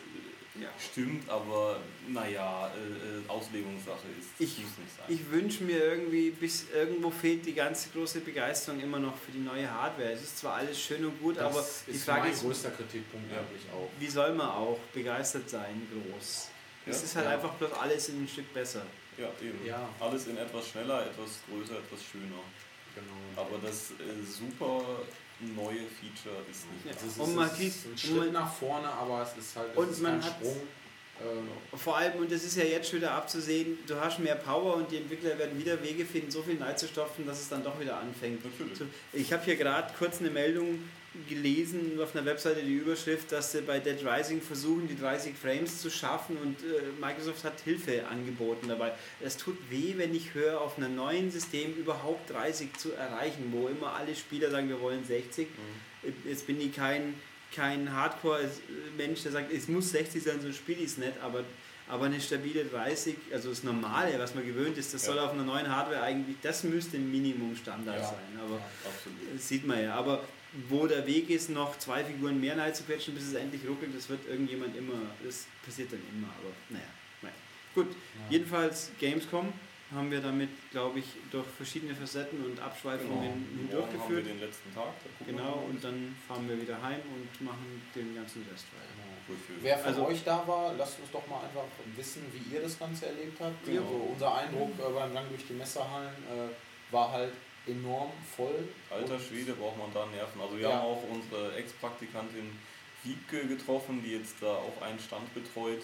Ja. 0.61 0.69
stimmt, 0.77 1.27
aber 1.29 1.79
naja, 2.07 2.67
äh, 2.75 2.79
äh, 3.17 3.27
Auslegungssache 3.27 4.05
ist. 4.19 4.29
Ich- 4.37 4.59
muss 4.59 4.77
nicht 4.77 4.95
sein. 4.97 5.05
Ich 5.07 5.31
wünsche 5.31 5.63
mir 5.63 5.79
irgendwie, 5.79 6.29
bis 6.29 6.65
irgendwo 6.71 7.09
fehlt 7.09 7.43
die 7.45 7.53
ganze 7.53 7.89
große 7.89 8.19
Begeisterung 8.21 8.79
immer 8.79 8.99
noch 8.99 9.17
für 9.17 9.31
die 9.31 9.39
neue 9.39 9.69
Hardware. 9.69 10.11
Es 10.11 10.21
ist 10.21 10.37
zwar 10.37 10.55
alles 10.57 10.79
schön 10.79 11.03
und 11.05 11.19
gut, 11.19 11.37
Das 11.37 11.45
aber 11.45 11.59
ist 11.61 11.83
die 11.87 11.93
Frage 11.97 12.21
mein 12.21 12.33
ist, 12.33 12.41
größter 12.43 12.69
Kritikpunkt 12.71 13.31
Ja. 13.31 13.39
eigentlich 13.39 13.63
auch. 13.73 13.89
wie 13.99 14.07
soll 14.07 14.33
man 14.35 14.47
auch 14.49 14.77
begeistert 14.93 15.49
sein, 15.49 15.87
groß? 15.91 16.49
Es 16.85 16.97
Ja, 16.99 17.03
ist 17.03 17.15
halt 17.15 17.25
ja. 17.25 17.31
einfach 17.31 17.53
bloß 17.53 17.71
alles 17.73 18.09
ein 18.09 18.27
Stück 18.31 18.53
besser. 18.53 18.85
ja, 19.17 19.29
eben. 19.41 19.65
Ja. 19.65 19.89
Alles 19.99 20.27
in 20.27 20.37
etwas 20.37 20.67
schneller, 20.69 21.03
etwas 21.05 21.39
größer, 21.49 21.79
etwas 21.79 22.03
schöner. 22.03 22.43
Genau. 22.93 23.41
Aber 23.41 23.57
das 23.57 23.89
äh, 23.91 24.23
super 24.23 24.83
neue 25.55 25.85
Feature 25.99 26.41
ist 26.49 26.65
nicht 26.71 26.85
Ja. 26.85 26.91
Das 26.93 27.03
ist, 27.03 27.19
Und 27.19 27.35
man 27.35 27.47
es 27.49 27.57
sieht- 27.57 27.67
ist 27.69 27.85
ein 27.85 27.97
Schritt 27.97 28.33
nach 28.33 28.53
vorne, 28.53 28.87
aber 28.87 29.21
es 29.23 29.37
ist 29.43 29.55
halt 29.55 29.69
es 29.71 29.77
Und 29.77 29.89
ist 29.91 30.01
man 30.01 30.19
kein 30.19 30.23
hat- 30.29 30.35
Sprung. 30.39 30.61
Ähm, 31.21 31.77
Vor 31.79 31.95
allem, 31.97 32.13
und 32.19 32.31
das 32.31 32.43
ist 32.43 32.57
ja 32.57 32.63
jetzt 32.63 32.89
schon 32.89 32.97
wieder 32.99 33.11
abzusehen, 33.11 33.77
du 33.85 33.95
hast 33.95 34.17
mehr 34.19 34.33
Power 34.35 34.75
und 34.77 34.89
die 34.91 34.97
Entwickler 34.97 35.37
werden 35.37 35.57
wieder 35.59 35.81
Wege 35.83 36.05
finden, 36.05 36.31
so 36.31 36.41
viel 36.41 36.61
reinzustopfen, 36.61 37.25
dass 37.27 37.39
es 37.39 37.49
dann 37.49 37.63
doch 37.63 37.79
wieder 37.79 37.97
anfängt. 37.97 38.43
Natürlich. 38.43 38.77
zu- 38.77 38.87
Ich 39.13 39.31
habe 39.31 39.43
hier 39.45 39.55
gerade 39.55 39.93
kurz 39.99 40.19
eine 40.19 40.31
Meldung 40.31 40.79
gelesen 41.29 41.99
auf 42.01 42.15
einer 42.15 42.25
Webseite, 42.25 42.61
die 42.63 42.73
Überschrift, 42.73 43.31
dass 43.31 43.51
sie 43.51 43.61
bei 43.61 43.79
Dead 43.79 43.97
Rising 44.05 44.41
versuchen, 44.41 44.87
die 44.87 44.97
30 44.99 45.35
Frames 45.35 45.79
zu 45.81 45.89
schaffen 45.91 46.37
und 46.37 46.57
äh, 46.61 46.81
Microsoft 46.99 47.43
hat 47.43 47.59
Hilfe 47.61 48.05
angeboten 48.07 48.67
dabei. 48.67 48.93
Es 49.21 49.37
tut 49.37 49.57
weh, 49.69 49.93
wenn 49.97 50.13
ich 50.15 50.33
höre, 50.33 50.59
auf 50.61 50.77
einem 50.77 50.95
neuen 50.95 51.29
System 51.31 51.73
überhaupt 51.75 52.31
30 52.31 52.73
zu 52.77 52.91
erreichen, 52.93 53.49
wo 53.51 53.67
immer 53.67 53.93
alle 53.93 54.15
Spieler 54.15 54.49
sagen, 54.49 54.69
wir 54.69 54.81
wollen 54.81 55.03
60. 55.05 55.47
Jetzt 56.25 56.47
bin 56.47 56.59
ich 56.59 56.75
kein, 56.75 57.13
kein 57.55 57.93
Hardcore-Mensch, 57.93 59.23
der 59.23 59.31
sagt, 59.31 59.53
es 59.53 59.67
muss 59.67 59.91
60 59.91 60.23
sein, 60.23 60.41
so 60.41 60.51
spiele 60.51 60.79
ich 60.79 60.87
es 60.87 60.97
nicht, 60.97 61.13
aber, 61.21 61.43
aber 61.87 62.05
eine 62.05 62.19
stabile 62.19 62.65
30, 62.65 63.15
also 63.31 63.49
das 63.49 63.63
Normale, 63.63 64.17
was 64.17 64.33
man 64.35 64.45
gewöhnt 64.45 64.77
ist, 64.77 64.93
das 64.93 65.05
Ja. 65.05 65.13
soll 65.13 65.19
auf 65.19 65.31
einer 65.33 65.43
neuen 65.43 65.73
Hardware 65.73 66.01
eigentlich, 66.01 66.37
das 66.41 66.63
müsste 66.63 66.97
ein 66.97 67.09
Minimum-Standard 67.11 67.97
Ja. 67.99 68.03
sein. 68.03 68.39
Aber 68.43 68.55
Absolut. 68.83 69.17
das 69.35 69.47
sieht 69.47 69.65
man 69.67 69.81
ja. 69.81 69.93
Aber 69.93 70.23
wo 70.69 70.85
der 70.87 71.05
Weg 71.07 71.29
ist, 71.29 71.49
noch 71.49 71.77
zwei 71.79 72.03
Figuren 72.03 72.39
mehr 72.39 72.57
reinzuquetschen, 72.57 73.15
bis 73.15 73.23
es 73.27 73.33
endlich 73.33 73.67
ruckelt, 73.67 73.95
das 73.95 74.07
wird 74.09 74.27
irgendjemand 74.27 74.75
immer, 74.77 74.99
das 75.23 75.47
passiert 75.65 75.91
dann 75.91 76.01
immer. 76.13 76.27
Aber 76.27 76.51
naja, 76.69 76.85
naja. 77.21 77.33
gut. 77.73 77.87
Jedenfalls 78.29 78.91
Gamescom 78.99 79.51
haben 79.93 80.09
wir 80.11 80.21
damit, 80.21 80.49
glaube 80.71 80.99
ich, 80.99 81.05
durch 81.31 81.45
verschiedene 81.57 81.93
Facetten 81.95 82.43
und 82.43 82.59
Abschweifungen 82.59 83.09
Genau. 83.11 83.21
Morgen 83.21 83.33
haben 83.33 83.69
wir 83.69 83.77
hindurchgeführt. 84.17 84.25
den 84.27 84.39
letzten 84.39 84.73
Tag. 84.73 84.85
da 85.03 85.09
gucken 85.19 85.25
wir 85.27 85.43
Genau, 85.43 85.65
und 85.69 85.83
dann 85.83 86.15
fahren 86.27 86.49
wir 86.49 86.59
wieder 86.61 86.81
heim 86.81 87.01
und 87.13 87.45
machen 87.45 87.81
den 87.95 88.15
ganzen 88.15 88.41
Rest 88.51 88.65
weiter. 88.73 88.89
Wofür? 89.27 89.55
Wer 89.61 89.77
von 89.77 89.87
Also- 89.87 90.05
euch 90.07 90.23
da 90.25 90.43
war, 90.47 90.73
lasst 90.77 90.99
uns 90.99 91.09
doch 91.11 91.25
mal 91.27 91.41
einfach 91.45 91.63
wissen, 91.95 92.23
wie 92.33 92.53
ihr 92.55 92.61
das 92.61 92.77
Ganze 92.77 93.05
erlebt 93.07 93.39
habt. 93.39 93.67
Ja. 93.67 93.79
Also 93.81 94.09
unser 94.13 94.35
Eindruck 94.35 94.71
äh, 94.79 94.91
beim 94.93 95.13
Gang 95.13 95.29
durch 95.29 95.45
die 95.47 95.53
Messerhallen 95.53 96.09
äh, 96.29 96.91
war 96.93 97.11
halt 97.11 97.31
enorm 97.67 98.11
voll. 98.35 98.67
Alter 98.89 99.19
Schwede 99.19 99.53
braucht 99.53 99.77
man 99.77 99.93
da 99.93 100.05
Nerven. 100.07 100.41
Also 100.41 100.55
wir 100.57 100.63
Ja. 100.63 100.73
haben 100.73 100.81
auch 100.85 101.03
unsere 101.09 101.55
Ex-Praktikantin 101.55 102.51
Wiebke 103.03 103.47
getroffen, 103.47 104.01
die 104.03 104.13
jetzt 104.17 104.35
da 104.41 104.47
auch 104.47 104.81
einen 104.81 104.99
Stand 104.99 105.33
betreut. 105.33 105.81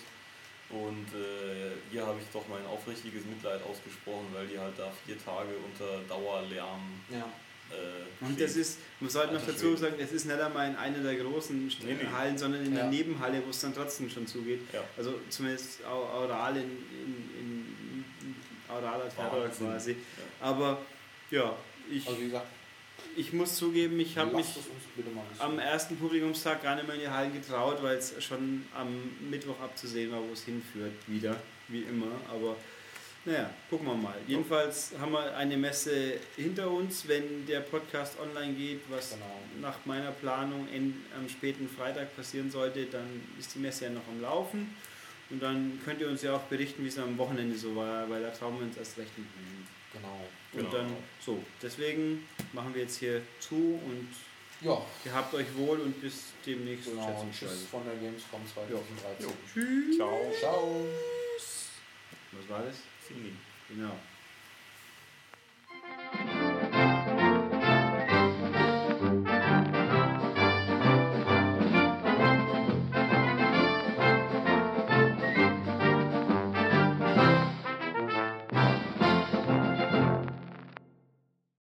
Und 0.70 1.08
äh, 1.16 1.96
ihr 1.96 2.06
habe 2.06 2.20
ich 2.22 2.28
doch 2.32 2.48
mein 2.48 2.66
aufrichtiges 2.68 3.26
Mitleid 3.26 3.60
ausgesprochen, 3.64 4.28
weil 4.34 4.46
die 4.48 4.60
halt 4.60 4.78
da 4.78 4.92
vier 5.06 5.18
Tage 5.18 5.50
unter 5.66 6.00
Dauerlärm 6.08 6.80
Ja. 7.10 7.28
äh, 7.72 8.24
Und 8.26 8.40
das 8.40 8.56
ist, 8.56 8.78
man 9.00 9.10
sollte 9.10 9.34
noch 9.34 9.46
dazu 9.46 9.76
sagen, 9.76 9.96
es 9.98 10.12
ist 10.12 10.26
nicht 10.26 10.40
einmal 10.40 10.70
in 10.70 10.76
einer 10.76 11.00
der 11.00 11.16
großen 11.16 11.68
Nee, 11.68 11.74
nee. 11.96 12.08
Hallen, 12.16 12.38
sondern 12.38 12.64
in 12.64 12.76
der 12.76 12.84
Ja. 12.86 12.90
Nebenhalle, 12.92 13.42
wo 13.44 13.50
es 13.50 13.60
dann 13.62 13.74
trotzdem 13.74 14.10
schon 14.12 14.28
zugeht. 14.28 14.62
Ja. 14.72 14.84
Also 14.96 15.20
zumindest 15.30 15.84
aural 15.86 16.56
in, 16.58 16.64
in, 16.64 17.32
in, 17.40 18.06
in 18.22 18.36
auraler 18.70 19.10
Terror 19.10 19.48
quasi. 19.50 19.96
Aber 20.40 20.78
ja, 21.32 21.56
ich, 21.92 22.08
Also 22.08 22.20
wie 22.20 22.26
gesagt, 22.26 22.48
ich 23.16 23.34
muss 23.34 23.56
zugeben, 23.56 24.00
ich 24.00 24.18
habe 24.18 24.36
mich 24.36 24.46
am 25.40 25.58
ersten 25.60 25.98
Publikumstag 25.98 26.62
gar 26.64 26.76
nicht 26.76 26.86
mehr 26.86 26.96
in 26.96 27.02
die 27.02 27.10
Hallen 27.10 27.34
getraut, 27.34 27.82
weil 27.82 27.98
es 27.98 28.14
schon 28.24 28.66
am 28.76 29.12
Mittwoch 29.30 29.60
abzusehen 29.62 30.12
war, 30.12 30.20
wo 30.22 30.34
es 30.34 30.44
hinführt, 30.44 30.92
wieder, 31.08 31.36
wie 31.70 31.82
immer. 31.84 32.12
Aber 32.30 32.56
naja, 33.26 33.50
gucken 33.70 33.88
wir 33.88 33.96
mal. 33.96 34.16
Jedenfalls 34.28 34.94
haben 35.00 35.12
wir 35.12 35.36
eine 35.36 35.58
Messe 35.58 36.14
hinter 36.36 36.70
uns, 36.72 37.08
wenn 37.08 37.46
der 37.46 37.62
Podcast 37.62 38.18
online 38.20 38.54
geht, 38.54 38.82
was 38.90 39.12
Genau. 39.12 39.26
nach 39.62 39.86
meiner 39.86 40.12
Planung 40.12 40.68
in, 40.74 40.96
am 41.18 41.28
späten 41.28 41.68
Freitag 41.70 42.16
passieren 42.16 42.50
sollte, 42.52 42.86
dann 42.86 43.22
ist 43.38 43.56
die 43.56 43.60
Messe 43.60 43.86
ja 43.86 43.92
noch 43.92 44.08
am 44.10 44.22
Laufen. 44.22 44.74
Und 45.30 45.44
dann 45.44 45.80
könnt 45.86 46.02
ihr 46.02 46.08
uns 46.10 46.22
ja 46.22 46.34
auch 46.36 46.42
berichten, 46.44 46.84
wie 46.84 46.88
es 46.88 46.98
am 46.98 47.18
Wochenende 47.18 47.56
so 47.58 47.76
war, 47.76 48.10
weil 48.10 48.22
da 48.22 48.30
trauen 48.32 48.58
wir 48.58 48.66
uns 48.66 48.78
erst 48.78 48.98
recht 48.98 49.16
nicht 49.18 49.30
mehr 49.36 49.46
hin. 49.46 49.68
Genau. 49.94 50.28
Und 50.54 50.60
Genau. 50.60 50.72
dann 50.72 50.96
so. 51.24 51.44
Deswegen 51.62 52.28
machen 52.54 52.74
wir 52.74 52.82
jetzt 52.84 52.98
hier 52.98 53.22
zu 53.40 53.56
und 53.86 54.08
Ja, 54.62 54.82
Gehabt 55.06 55.34
euch 55.36 55.46
wohl 55.56 55.80
und 55.80 56.02
bis 56.02 56.34
demnächst. 56.46 56.86
genau. 56.86 57.26
Tschüss 57.32 57.66
von 57.72 57.82
der 57.86 57.96
Gamescom 57.96 58.42
2013. 58.54 59.30
Tschüss. 59.54 59.96
Ciao. 59.96 60.34
Ciao. 60.38 60.86
Was 62.34 62.50
war 62.50 62.64
das? 62.64 62.76
Fini. 63.08 63.32
Genau. 63.70 63.98